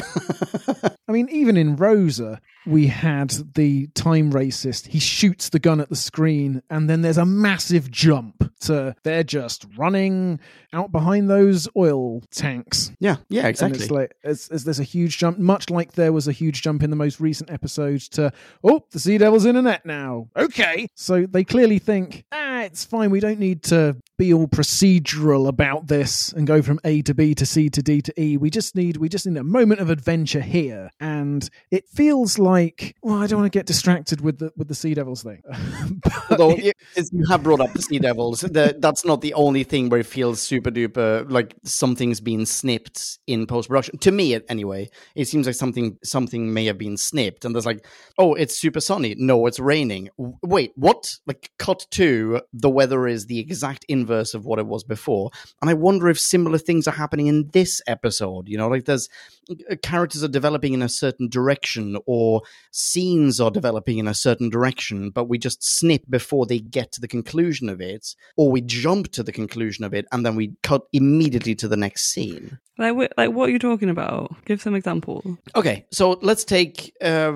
I 1.07 1.11
mean, 1.11 1.29
even 1.29 1.57
in 1.57 1.75
Rosa, 1.75 2.41
we 2.65 2.87
had 2.87 3.29
the 3.55 3.87
time 3.87 4.31
racist. 4.31 4.87
He 4.87 4.99
shoots 4.99 5.49
the 5.49 5.59
gun 5.59 5.79
at 5.79 5.89
the 5.89 5.95
screen, 5.95 6.61
and 6.69 6.89
then 6.89 7.01
there's 7.01 7.17
a 7.17 7.25
massive 7.25 7.89
jump 7.89 8.51
to 8.61 8.95
they're 9.03 9.23
just 9.23 9.65
running 9.77 10.39
out 10.73 10.91
behind 10.91 11.29
those 11.29 11.67
oil 11.77 12.21
tanks. 12.31 12.91
yeah, 12.99 13.17
yeah, 13.29 13.41
And 13.41 13.49
exactly. 13.49 13.79
it's 13.81 13.91
like 13.91 14.13
it's, 14.23 14.49
it's, 14.49 14.63
there's 14.63 14.79
a 14.79 14.83
huge 14.83 15.17
jump, 15.17 15.37
much 15.39 15.69
like 15.69 15.93
there 15.93 16.11
was 16.11 16.27
a 16.27 16.31
huge 16.31 16.61
jump 16.61 16.83
in 16.83 16.89
the 16.89 16.95
most 16.95 17.19
recent 17.19 17.49
episode 17.49 18.01
to 18.01 18.31
oh, 18.63 18.83
the 18.91 18.99
Sea 18.99 19.17
Devil's 19.17 19.45
in 19.45 19.55
a 19.55 19.61
net 19.61 19.85
now. 19.85 20.27
Okay, 20.35 20.87
so 20.95 21.25
they 21.25 21.43
clearly 21.43 21.79
think 21.79 22.25
ah, 22.31 22.63
it's 22.63 22.83
fine. 22.83 23.11
We 23.11 23.19
don't 23.19 23.39
need 23.39 23.63
to 23.63 23.95
be 24.17 24.33
all 24.33 24.47
procedural 24.47 25.47
about 25.47 25.87
this 25.87 26.33
and 26.33 26.47
go 26.47 26.61
from 26.61 26.79
A 26.83 27.01
to 27.03 27.13
B 27.13 27.33
to 27.35 27.45
C 27.45 27.69
to 27.69 27.81
D 27.81 28.01
to 28.01 28.21
E. 28.21 28.37
We 28.37 28.49
just 28.49 28.75
need 28.75 28.97
we 28.97 29.07
just 29.09 29.25
need 29.25 29.37
a 29.37 29.43
moment 29.43 29.79
of 29.79 29.89
adventure 29.89 30.41
here, 30.41 30.89
and 30.99 31.49
it 31.71 31.87
feels 31.89 32.39
like 32.39 32.95
well, 33.03 33.17
I 33.21 33.27
don't 33.27 33.39
want 33.41 33.51
to 33.51 33.57
get 33.57 33.65
distracted 33.65 34.21
with 34.21 34.39
the 34.39 34.51
with 34.57 34.67
the 34.67 34.75
Sea 34.75 34.93
Devils 34.93 35.23
thing. 35.23 35.41
But 36.03 36.39
Although 36.41 36.55
it- 36.57 36.75
you 37.11 37.25
have 37.29 37.43
brought 37.43 37.59
up 37.61 37.71
the 37.73 37.81
Sea 37.81 37.99
Devils, 37.99 38.41
the, 38.41 38.75
that's 38.79 39.05
not 39.05 39.21
the 39.21 39.33
only 39.33 39.63
thing 39.63 39.89
where 39.89 39.99
it 39.99 40.05
feels 40.05 40.41
super 40.41 40.69
duper 40.71 41.29
like 41.31 41.55
something's 41.63 42.19
been 42.19 42.45
snipped 42.45 43.19
in 43.27 43.45
post 43.47 43.69
production. 43.69 43.97
To 43.99 44.11
me, 44.11 44.39
anyway, 44.49 44.89
it 45.15 45.25
seems 45.25 45.45
like 45.45 45.55
something 45.55 45.97
something 46.03 46.53
may 46.53 46.65
have 46.65 46.77
been 46.77 46.97
snipped, 46.97 47.45
and 47.45 47.53
there's 47.55 47.65
like, 47.65 47.85
oh, 48.17 48.33
it's 48.33 48.57
super 48.57 48.79
sunny. 48.81 49.15
No, 49.17 49.45
it's 49.47 49.59
raining. 49.59 50.09
W- 50.17 50.37
Wait, 50.43 50.71
what? 50.75 51.17
Like, 51.25 51.51
cut 51.57 51.85
to 51.91 52.41
the 52.53 52.69
weather 52.69 53.07
is 53.07 53.25
the 53.27 53.39
exact 53.39 53.85
inverse 53.87 54.33
of 54.33 54.45
what 54.45 54.59
it 54.59 54.67
was 54.67 54.83
before, 54.83 55.31
and 55.61 55.69
I 55.69 55.73
wonder 55.73 56.09
if 56.09 56.19
similar 56.19 56.57
things 56.57 56.87
are 56.87 56.91
happening 56.91 57.27
in 57.27 57.49
this 57.53 57.81
episode. 57.87 58.47
You 58.49 58.57
know, 58.57 58.67
like 58.67 58.85
there's 58.85 59.07
characters 59.81 60.23
are 60.23 60.27
developing 60.27 60.73
in 60.73 60.81
a 60.81 60.89
certain 60.89 61.27
direction, 61.29 61.97
or 62.05 62.41
scenes 62.71 63.39
are 63.39 63.51
developing 63.51 63.97
in 63.97 64.07
a 64.07 64.13
certain 64.13 64.49
direction, 64.49 65.09
but 65.09 65.25
we 65.25 65.37
just 65.37 65.63
snip 65.63 66.03
before 66.09 66.45
they 66.45 66.59
get 66.59 66.91
to 66.93 67.01
the 67.01 67.07
conclusion 67.07 67.69
of 67.69 67.81
it, 67.81 68.15
or 68.35 68.51
we 68.51 68.61
jump 68.61 69.11
to 69.11 69.23
the 69.23 69.31
conclusion 69.31 69.83
of 69.83 69.93
it, 69.93 70.05
and 70.11 70.25
then 70.25 70.35
we 70.35 70.53
cut 70.63 70.83
immediately 70.93 71.55
to 71.55 71.67
the 71.67 71.77
next 71.77 72.11
scene. 72.11 72.59
Like, 72.79 72.95
wh- 72.95 73.17
like 73.17 73.31
what 73.31 73.49
are 73.49 73.51
you 73.51 73.59
talking 73.59 73.89
about? 73.89 74.35
Give 74.45 74.61
some 74.61 74.75
example. 74.75 75.37
Okay, 75.55 75.85
so 75.91 76.19
let's 76.21 76.43
take 76.43 76.93
uh, 77.01 77.33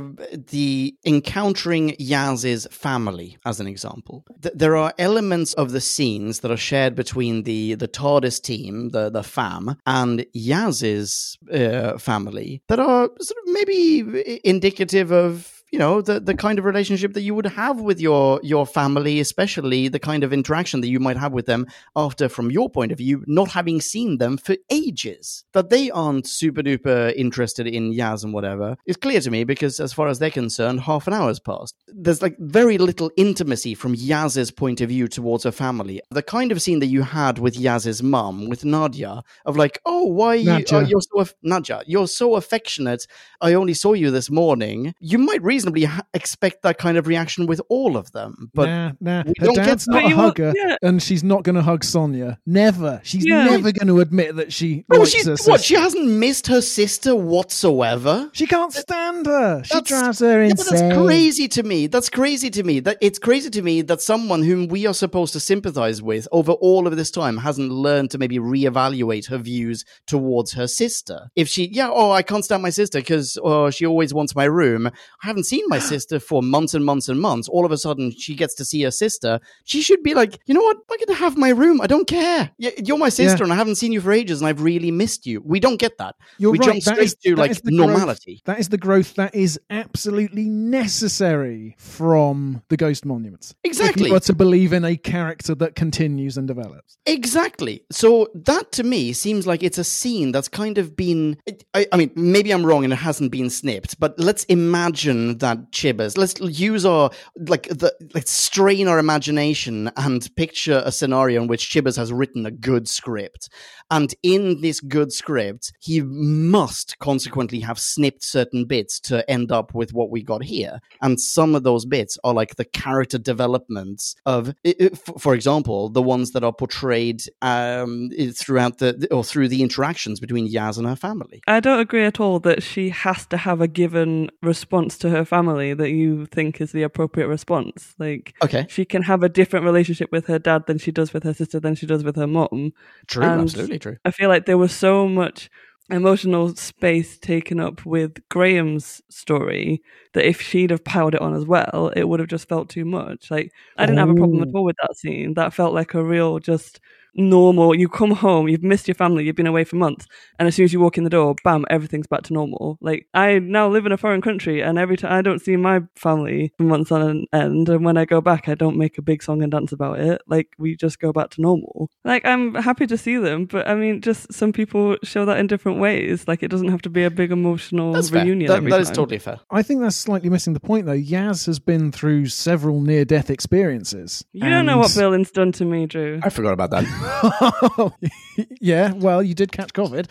the 0.50 0.96
encountering 1.06 1.96
Yaz's 1.98 2.68
family 2.70 3.38
as 3.46 3.60
an 3.60 3.68
example. 3.68 4.24
Th- 4.42 4.54
there 4.56 4.76
are 4.76 4.94
elements 5.00 5.54
of 5.54 5.72
the 5.72 5.82
scenes 5.82 6.42
that 6.42 6.52
are 6.52 6.58
shared 6.58 6.96
between 6.96 7.44
the 7.44 7.74
the 7.76 7.88
TARDIS 7.88 8.42
team, 8.42 8.90
the 8.90 9.10
the 9.10 9.24
fam, 9.24 9.78
and 9.86 10.26
Yaz's 10.36 11.38
uh, 11.52 11.98
family 12.02 12.62
that 12.68 12.80
are 12.80 13.10
sort 13.20 13.38
of 13.48 13.54
maybe 13.54 14.42
indicative 14.44 15.12
of 15.12 15.61
you 15.72 15.80
know 15.80 16.02
the 16.02 16.20
the 16.20 16.36
kind 16.36 16.60
of 16.60 16.66
relationship 16.66 17.14
that 17.14 17.22
you 17.22 17.34
would 17.34 17.46
have 17.46 17.80
with 17.80 18.00
your 18.00 18.40
your 18.44 18.66
family 18.66 19.20
especially 19.20 19.88
the 19.88 20.00
kind 20.00 20.24
of 20.24 20.34
interaction 20.34 20.82
that 20.82 20.90
you 20.90 21.00
might 21.00 21.18
have 21.18 21.32
with 21.32 21.46
them 21.46 21.66
after 21.96 22.28
from 22.28 22.52
your 22.52 22.70
point 22.70 22.92
of 22.92 22.98
view 22.98 23.24
not 23.28 23.50
having 23.50 23.80
seen 23.80 24.18
them 24.18 24.38
for 24.38 24.56
ages 24.70 25.44
that 25.54 25.70
they 25.70 25.90
aren't 25.92 26.28
super 26.28 26.62
duper 26.62 27.14
interested 27.16 27.68
in 27.68 27.94
Yaz 27.94 28.24
and 28.24 28.34
whatever 28.34 28.76
is 28.86 28.98
clear 28.98 29.20
to 29.22 29.32
me 29.32 29.44
because 29.44 29.80
as 29.80 29.94
far 29.94 30.08
as 30.08 30.20
they're 30.20 30.30
concerned 30.30 30.82
half 30.82 31.08
an 31.08 31.14
hour 31.14 31.28
has 31.28 31.40
passed. 31.40 31.76
There's 31.88 32.22
like 32.22 32.38
very 32.40 32.78
little 32.78 33.12
intimacy 33.18 33.76
from 33.76 33.96
Yaz's 33.96 34.52
point 34.52 34.82
of 34.82 34.90
view 34.90 35.08
towards 35.08 35.44
her 35.44 35.52
family. 35.52 36.02
The 36.12 36.24
kind 36.24 36.52
of 36.52 36.62
scene 36.62 36.80
that 36.80 36.88
you 36.88 37.04
had 37.04 37.40
with 37.40 37.56
Yaz's 37.56 38.02
mum 38.04 38.50
with 38.50 38.64
Najia 38.64 39.24
of 39.46 39.58
like 39.58 39.80
oh 39.86 40.06
why 40.06 40.36
you, 40.36 40.52
uh, 40.72 40.80
you're 40.80 41.02
so 41.02 41.20
aff- 41.20 41.36
Najia 41.46 41.84
you're 41.88 42.08
so 42.08 42.36
affectionate. 42.36 43.08
I 43.40 43.54
only 43.54 43.74
saw 43.74 43.94
you 43.94 44.12
this 44.12 44.30
morning. 44.30 44.94
You 45.00 45.18
might 45.18 45.42
reasonably 45.62 45.84
ha- 45.84 46.02
expect 46.14 46.64
that 46.64 46.78
kind 46.78 46.98
of 46.98 47.08
reaction 47.08 47.46
with 47.46 47.62
all 47.70 47.96
of 47.98 48.12
them 48.12 48.50
but 48.54 48.66
nah, 48.68 48.92
nah. 49.00 49.24
we 49.26 49.34
Her 49.40 49.46
don't 49.46 49.56
get 49.56 49.66
dad's 49.66 49.88
not 49.88 50.04
a 50.06 50.10
hugger, 50.10 50.54
yeah. 50.56 50.76
and 50.82 51.02
she's 51.02 51.24
not 51.24 51.44
going 51.44 51.56
to 51.56 51.62
hug 51.62 51.84
Sonya. 51.84 52.40
Never. 52.46 53.00
She's 53.04 53.26
Yeah. 53.26 53.46
never 53.46 53.72
going 53.72 53.88
to 53.88 54.00
admit 54.00 54.36
that 54.38 54.52
she 54.52 54.86
likes 54.90 55.12
she, 55.12 55.24
her 55.24 55.36
what? 55.46 55.62
She 55.62 55.76
hasn't 55.76 56.08
missed 56.08 56.48
her 56.48 56.62
sister 56.62 57.16
whatsoever. 57.16 58.30
She 58.34 58.48
can't 58.48 58.74
stand 58.74 59.26
her. 59.26 59.64
She 59.64 59.74
That's- 59.74 59.88
drives 59.88 60.20
her 60.20 60.44
Yeah, 60.44 60.50
insane. 60.52 60.90
that's 60.90 60.98
crazy 61.06 61.48
to 61.50 61.64
me. 61.64 61.88
That's 61.88 62.10
crazy 62.10 62.50
to 62.50 62.64
me. 62.64 62.80
That 62.80 62.98
it's 63.02 63.20
crazy 63.20 63.50
to 63.52 63.62
me 63.62 63.82
that 63.84 64.02
someone 64.02 64.44
whom 64.44 64.68
we 64.68 64.86
are 64.88 64.94
supposed 64.94 65.34
to 65.34 65.40
sympathize 65.40 66.02
with 66.02 66.28
over 66.32 66.54
all 66.54 66.88
of 66.88 66.96
this 66.98 67.12
time 67.12 67.38
hasn't 67.38 67.72
learned 67.72 68.12
to 68.12 68.18
maybe 68.18 68.40
reevaluate 68.40 69.28
her 69.30 69.38
views 69.38 69.86
towards 70.08 70.54
her 70.54 70.68
sister. 70.68 71.30
If 71.36 71.48
she, 71.48 71.68
yeah, 71.72 71.90
oh, 71.92 72.12
I 72.12 72.22
can't 72.24 72.46
stand 72.46 72.64
my 72.64 72.70
sister 72.70 73.00
because 73.00 73.38
oh, 73.44 73.70
she 73.70 73.86
always 73.86 74.14
wants 74.14 74.36
my 74.36 74.46
room. 74.46 74.88
I 74.88 75.28
haven't 75.28 75.44
seen 75.52 75.66
my 75.68 75.80
sister 75.80 76.18
for 76.20 76.40
months 76.56 76.74
and 76.78 76.84
months 76.92 77.08
and 77.12 77.20
months. 77.20 77.48
All 77.50 77.66
of 77.68 77.72
a 77.72 77.78
sudden, 77.86 78.06
she 78.24 78.34
gets 78.42 78.54
to 78.56 78.64
see 78.66 78.82
her 78.88 78.92
sister. 79.06 79.40
She 79.72 79.82
should 79.82 80.02
be 80.10 80.14
like, 80.22 80.32
you 80.48 80.54
know 80.56 80.62
what? 80.70 80.78
I 80.92 80.98
get 80.98 81.08
to 81.10 81.14
have 81.26 81.36
my 81.46 81.50
room. 81.50 81.82
I 81.82 81.88
don't 81.88 82.08
care. 82.08 82.52
You're 82.58 82.98
my 82.98 83.10
sister, 83.10 83.40
Yeah. 83.40 83.46
and 83.46 83.54
I 83.54 83.58
haven't 83.58 83.76
seen 83.76 83.92
you 83.96 84.02
for 84.02 84.12
ages, 84.22 84.40
and 84.42 84.48
I've 84.50 84.62
really 84.72 84.92
missed 84.92 85.26
you. 85.30 85.36
We 85.54 85.60
don't 85.66 85.80
get 85.86 85.98
that. 85.98 86.16
You're 86.38 86.52
we 86.52 86.60
right. 86.60 86.68
jump 86.70 86.84
That 86.84 86.94
straight 86.96 87.06
is- 87.06 87.16
to 87.26 87.36
like 87.36 87.54
the 87.62 87.72
growth- 87.76 87.90
normality. 87.90 88.42
That 88.46 88.60
is 88.60 88.70
the 88.70 88.78
growth 88.88 89.16
that 89.16 89.36
is 89.36 89.60
absolutely 89.70 90.46
necessary 90.50 91.76
from 91.78 92.62
the 92.70 92.78
Ghost 92.78 93.06
Monuments. 93.06 93.54
If 93.64 93.72
Exactly. 93.72 94.08
you 94.08 94.14
were 94.14 94.20
to 94.22 94.34
believe 94.34 94.74
in 94.74 94.84
a 94.86 94.96
character 94.98 95.54
that 95.56 95.76
continues 95.76 96.38
and 96.38 96.48
develops. 96.48 96.98
Exactly. 97.06 97.84
So 97.92 98.28
that 98.36 98.72
to 98.74 98.84
me 98.84 99.14
seems 99.14 99.46
like 99.48 99.64
it's 99.64 99.78
a 99.78 99.84
scene 99.84 100.32
that's 100.32 100.48
kind 100.48 100.78
of 100.78 100.96
been. 100.96 101.38
I, 101.74 101.88
I 101.92 101.98
mean, 101.98 102.12
maybe 102.16 102.52
I'm 102.52 102.66
wrong 102.66 102.84
and 102.84 102.94
it 102.94 102.98
hasn't 102.98 103.32
been 103.32 103.50
snipped, 103.50 104.00
but 104.00 104.20
let's 104.20 104.44
imagine 104.46 105.38
that 105.42 105.72
Chibbers. 105.72 106.18
Let's 106.18 106.40
use 106.40 106.86
our 106.86 107.12
like 107.36 107.68
the 107.68 107.94
let's 108.16 108.32
strain 108.32 108.88
our 108.88 108.98
imagination 108.98 109.92
and 109.98 110.36
picture 110.36 110.82
a 110.86 110.92
scenario 110.92 111.42
in 111.42 111.48
which 111.48 111.70
Chibbers 111.70 111.98
has 111.98 112.12
written 112.12 112.46
a 112.46 112.52
good 112.52 112.88
script, 112.88 113.50
and 113.92 114.16
in 114.24 114.62
this 114.62 114.80
good 114.80 115.12
script, 115.14 115.72
he 115.80 116.02
must 116.02 116.98
consequently 117.00 117.60
have 117.60 117.78
snipped 117.78 118.24
certain 118.24 118.66
bits 118.66 119.00
to 119.02 119.30
end 119.30 119.52
up 119.52 119.74
with 119.76 119.94
what 119.94 120.10
we 120.10 120.24
got 120.24 120.44
here, 120.44 120.80
and 121.02 121.20
some 121.20 121.54
of 121.54 121.62
those 121.64 121.86
bits 121.86 122.18
are 122.24 122.34
like 122.34 122.56
the 122.56 122.66
character 122.66 123.20
developments 123.20 124.16
of, 124.26 124.50
i- 124.66 124.76
i- 124.80 124.90
f- 124.94 125.14
for 125.20 125.36
example, 125.36 125.90
the 125.90 126.02
ones 126.02 126.32
that 126.32 126.44
are 126.44 126.54
portrayed 126.54 127.22
um, 127.42 128.10
throughout 128.34 128.78
the 128.80 129.08
or 129.12 129.24
through 129.24 129.48
the 129.50 129.62
interactions 129.62 130.20
between 130.20 130.50
Yaz 130.52 130.78
and 130.78 130.88
her 130.88 130.96
family. 130.96 131.42
I 131.48 131.60
don't 131.60 131.80
agree 131.80 132.06
at 132.06 132.20
all 132.20 132.40
that 132.40 132.64
she 132.64 132.90
has 132.90 133.26
to 133.28 133.38
have 133.38 133.60
a 133.62 133.68
given 133.68 134.30
response 134.42 134.98
to 135.00 135.10
her 135.10 135.26
family 135.26 135.74
that 135.74 135.92
you 135.92 136.26
think 136.28 136.62
is 136.62 136.72
the 136.72 136.84
appropriate 136.84 137.28
response. 137.28 137.94
Like, 138.00 138.34
Okay, 138.44 138.66
she 138.70 138.86
can 138.86 139.04
have 139.04 139.22
a 139.24 139.30
different 139.30 139.66
relationship 139.66 140.12
with 140.12 140.28
her 140.28 140.40
dad 140.40 140.66
than 140.68 140.78
she 140.78 140.92
does 140.92 141.14
with 141.14 141.24
her 141.24 141.34
sister 141.34 141.60
than 141.60 141.76
she 141.76 141.86
does 141.86 142.04
with 142.04 142.16
her 142.16 142.28
mom. 142.28 142.74
true, 143.08 143.24
And- 143.24 143.42
absolutely 143.42 143.80
true. 143.82 143.98
I 144.06 144.12
feel 144.12 144.30
like 144.30 144.46
there 144.46 144.58
was 144.58 144.74
so 144.74 145.08
much 145.08 145.50
emotional 145.90 146.56
space 146.56 147.18
taken 147.18 147.60
up 147.60 147.86
with 147.86 148.18
Graham's 148.30 149.02
story 149.10 149.84
that 150.14 150.26
if 150.26 150.42
she'd 150.42 150.70
have 150.70 150.84
piled 150.84 151.16
it 151.16 151.22
on 151.22 151.36
as 151.36 151.46
well, 151.46 151.92
it 151.96 152.06
would 152.06 152.20
have 152.20 152.30
just 152.30 152.48
felt 152.48 152.70
too 152.70 152.86
much. 152.86 153.30
Like 153.30 153.52
I 153.78 153.86
didn't 153.86 154.00
have 154.00 154.10
a 154.10 154.16
problem 154.16 154.42
at 154.42 154.50
all 154.54 154.64
with 154.64 154.78
that 154.82 154.96
scene. 154.96 155.34
That 155.34 155.54
felt 155.54 155.74
like 155.74 155.94
a 155.94 156.04
real 156.04 156.40
just 156.40 156.80
normal. 157.14 157.76
You 157.76 157.90
come 157.90 158.12
home, 158.12 158.48
you've 158.48 158.64
missed 158.64 158.88
your 158.88 158.96
family, 158.96 159.26
you've 159.26 159.36
been 159.36 159.48
away 159.48 159.64
for 159.64 159.76
months, 159.76 160.06
and 160.40 160.48
as 160.48 160.56
soon 160.56 160.66
as 160.66 160.74
you 160.74 160.80
walk 160.80 160.98
in 160.98 161.04
the 161.04 161.10
door, 161.10 161.36
bam, 161.44 161.66
everything's 161.70 162.08
back 162.08 162.24
to 162.24 162.34
normal. 162.34 162.78
Like 162.82 163.08
I 163.14 163.40
now 163.40 163.68
live 163.70 163.86
in 163.86 163.92
a 163.92 163.98
foreign 163.98 164.22
country, 164.22 164.62
and 164.62 164.78
every 164.78 164.98
time 164.98 165.12
I 165.14 165.22
don't 165.22 165.40
see 165.40 165.56
my 165.56 165.82
family 165.96 166.54
for 166.58 166.64
months 166.64 166.92
on 166.92 167.26
end, 167.34 167.70
and 167.70 167.86
when 167.86 167.98
I 167.98 168.06
go 168.06 168.22
back, 168.22 168.48
I 168.50 168.56
don't 168.56 168.78
make 168.78 168.98
a 168.98 169.02
big 169.02 169.24
song 169.24 169.42
and 169.44 169.52
dance 169.52 169.72
about 169.72 170.00
it. 170.00 170.22
Like 170.28 170.50
we 170.58 170.76
just 170.76 171.00
go 171.00 171.12
back 171.12 171.30
to 171.32 171.42
normal. 171.42 171.90
Like 172.04 172.26
I'm 172.26 172.56
happy 172.56 172.88
to 172.88 172.98
see 172.98 173.18
them, 173.18 173.46
but 173.46 173.68
I 173.68 173.76
mean, 173.76 174.02
just 174.02 174.34
some 174.34 174.54
people 174.54 174.98
show 175.04 175.26
that 175.26 175.38
in 175.38 175.48
different 175.48 175.80
ways. 175.80 176.28
Like 176.28 176.44
it 176.44 176.48
doesn't 176.50 176.70
have 176.70 176.82
to 176.84 176.90
be 176.90 177.04
a 177.04 177.12
big 177.12 177.32
emotional 177.32 177.94
That's 177.94 178.10
fair. 178.10 178.24
reunion. 178.24 178.48
That, 178.48 178.58
every 178.58 178.72
that 178.72 178.82
is 178.82 178.88
time. 178.88 178.96
totally 178.96 179.20
fair. 179.20 179.40
I 179.50 179.62
think 179.64 179.82
that's 179.82 179.96
slightly 179.96 180.30
missing 180.30 180.54
the 180.54 180.60
point, 180.60 180.86
though. 180.86 180.94
Yaz 180.98 181.46
has 181.46 181.60
been 181.60 181.92
through 181.92 182.28
several 182.28 182.82
near 182.82 183.06
death 183.06 183.30
experiences. 183.30 184.24
You 184.34 184.50
don't 184.50 184.66
know 184.66 184.78
what 184.78 184.96
and- 184.96 184.96
Berlin's 184.96 185.32
done 185.32 185.52
to 185.54 185.66
me, 185.66 185.86
Drew. 185.86 186.20
I 186.24 186.30
forgot 186.30 186.54
about 186.54 186.72
that. 186.72 186.86
yeah, 188.62 188.94
well, 188.94 189.22
you 189.24 189.34
did 189.34 189.52
catch 189.52 189.74
COVID 189.74 190.10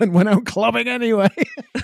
and 0.00 0.12
went 0.12 0.28
out 0.28 0.44
clubbing 0.46 0.88
anyway. 0.88 1.30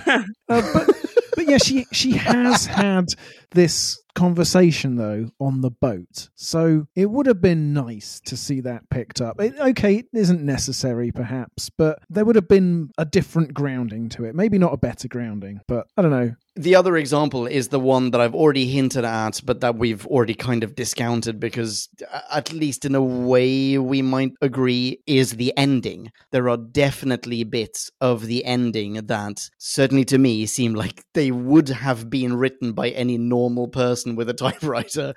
Uh, 0.07 0.73
but, 0.73 0.89
but 1.35 1.47
yeah, 1.47 1.59
she 1.59 1.85
she 1.91 2.13
has 2.13 2.65
had 2.65 3.05
this 3.51 4.01
conversation 4.15 4.95
though 4.95 5.29
on 5.39 5.61
the 5.61 5.69
boat, 5.69 6.29
so 6.33 6.87
it 6.95 7.11
would 7.11 7.27
have 7.27 7.41
been 7.41 7.73
nice 7.73 8.19
to 8.25 8.35
see 8.35 8.59
that 8.61 8.89
picked 8.89 9.21
up. 9.21 9.39
It, 9.39 9.53
okay, 9.59 9.97
it 9.97 10.07
isn't 10.13 10.41
necessary 10.41 11.11
perhaps, 11.11 11.69
but 11.69 11.99
there 12.09 12.25
would 12.25 12.35
have 12.35 12.47
been 12.47 12.89
a 12.97 13.05
different 13.05 13.53
grounding 13.53 14.09
to 14.09 14.25
it. 14.25 14.33
Maybe 14.33 14.57
not 14.57 14.73
a 14.73 14.77
better 14.77 15.07
grounding, 15.07 15.59
but 15.67 15.85
I 15.95 16.01
don't 16.01 16.11
know. 16.11 16.33
The 16.55 16.75
other 16.75 16.97
example 16.97 17.45
is 17.45 17.69
the 17.69 17.79
one 17.79 18.11
that 18.11 18.19
I've 18.19 18.35
already 18.35 18.65
hinted 18.65 19.05
at, 19.05 19.39
but 19.45 19.61
that 19.61 19.77
we've 19.77 20.05
already 20.07 20.33
kind 20.33 20.63
of 20.63 20.75
discounted 20.75 21.39
because, 21.39 21.87
uh, 22.11 22.21
at 22.31 22.51
least 22.51 22.85
in 22.85 22.95
a 22.95 23.01
way, 23.01 23.77
we 23.77 24.01
might 24.01 24.33
agree 24.41 24.99
is 25.07 25.33
the 25.33 25.53
ending. 25.55 26.11
There 26.31 26.49
are 26.49 26.57
definitely 26.57 27.43
bits 27.43 27.91
of 28.01 28.25
the 28.25 28.43
ending 28.43 28.93
that, 28.93 29.49
certainly 29.57 30.03
to 30.05 30.17
me, 30.17 30.45
seem 30.47 30.73
like 30.73 31.03
they 31.13 31.31
would 31.31 31.69
have 31.69 32.09
been 32.09 32.35
written 32.35 32.73
by 32.73 32.89
any 32.89 33.17
normal 33.17 33.67
person 33.67 34.15
with 34.15 34.27
a 34.27 34.33
typewriter 34.45 35.13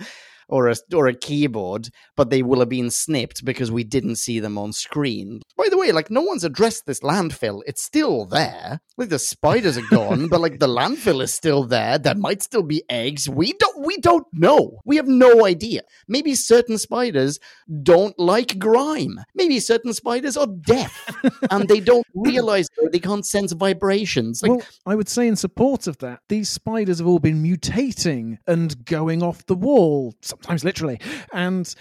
or 0.49 0.69
a 0.69 0.77
or 0.95 1.07
a 1.07 1.15
keyboard, 1.15 1.89
but 2.17 2.31
they 2.31 2.43
will 2.43 2.61
have 2.61 2.69
been 2.69 2.91
snipped 2.91 3.45
because 3.45 3.71
we 3.71 3.85
didn't 3.85 4.17
see 4.17 4.41
them 4.41 4.59
on 4.59 4.73
screen. 4.73 5.41
By 5.57 5.69
the 5.71 5.79
way, 5.79 5.93
like 5.93 6.11
no 6.11 6.23
one's 6.23 6.45
addressed 6.45 6.87
this 6.87 7.01
landfill. 7.01 7.63
It's 7.67 7.85
still 7.85 8.27
there. 8.27 8.81
Like 8.97 9.09
the 9.09 9.19
spiders 9.19 9.79
are 9.79 9.89
gone, 9.91 10.29
but 10.29 10.41
like 10.41 10.59
the 10.59 10.69
landfill 10.69 11.23
is 11.23 11.33
still 11.33 11.65
there. 11.65 11.99
There 11.99 12.15
might 12.15 12.43
still 12.43 12.63
be 12.63 12.83
eggs. 12.89 13.29
We 13.29 13.53
don't 13.55 13.85
we 13.85 13.97
don't 13.99 14.27
know. 14.33 14.81
We 14.85 14.97
have 14.97 15.09
no 15.09 15.47
idea. 15.47 15.83
Maybe 16.09 16.35
certain 16.35 16.79
spiders 16.79 17.39
don't 17.83 18.19
like 18.19 18.59
grime. 18.59 19.21
Maybe 19.35 19.61
certain 19.61 19.95
spiders 19.95 20.37
are 20.37 20.47
deaf 20.47 21.09
and 21.51 21.69
they 21.69 21.81
don't 21.81 22.07
realize 22.15 22.69
they 22.91 22.99
can't 22.99 23.27
sense 23.27 23.53
vibrations. 23.53 24.43
Like 24.43 24.53
well, 24.53 24.63
I 24.87 24.95
would 24.95 25.09
say 25.09 25.27
in 25.27 25.37
support 25.37 25.87
of 25.87 25.99
that, 25.99 26.21
these 26.29 26.49
spiders 26.49 26.99
have 26.99 27.09
all 27.09 27.19
been 27.19 27.43
mutating 27.43 28.39
and 28.47 28.85
going 28.85 29.23
off 29.23 29.47
the 29.47 29.55
wall, 29.55 30.15
sometimes 30.33 30.65
literally, 30.65 30.99
and 31.33 31.75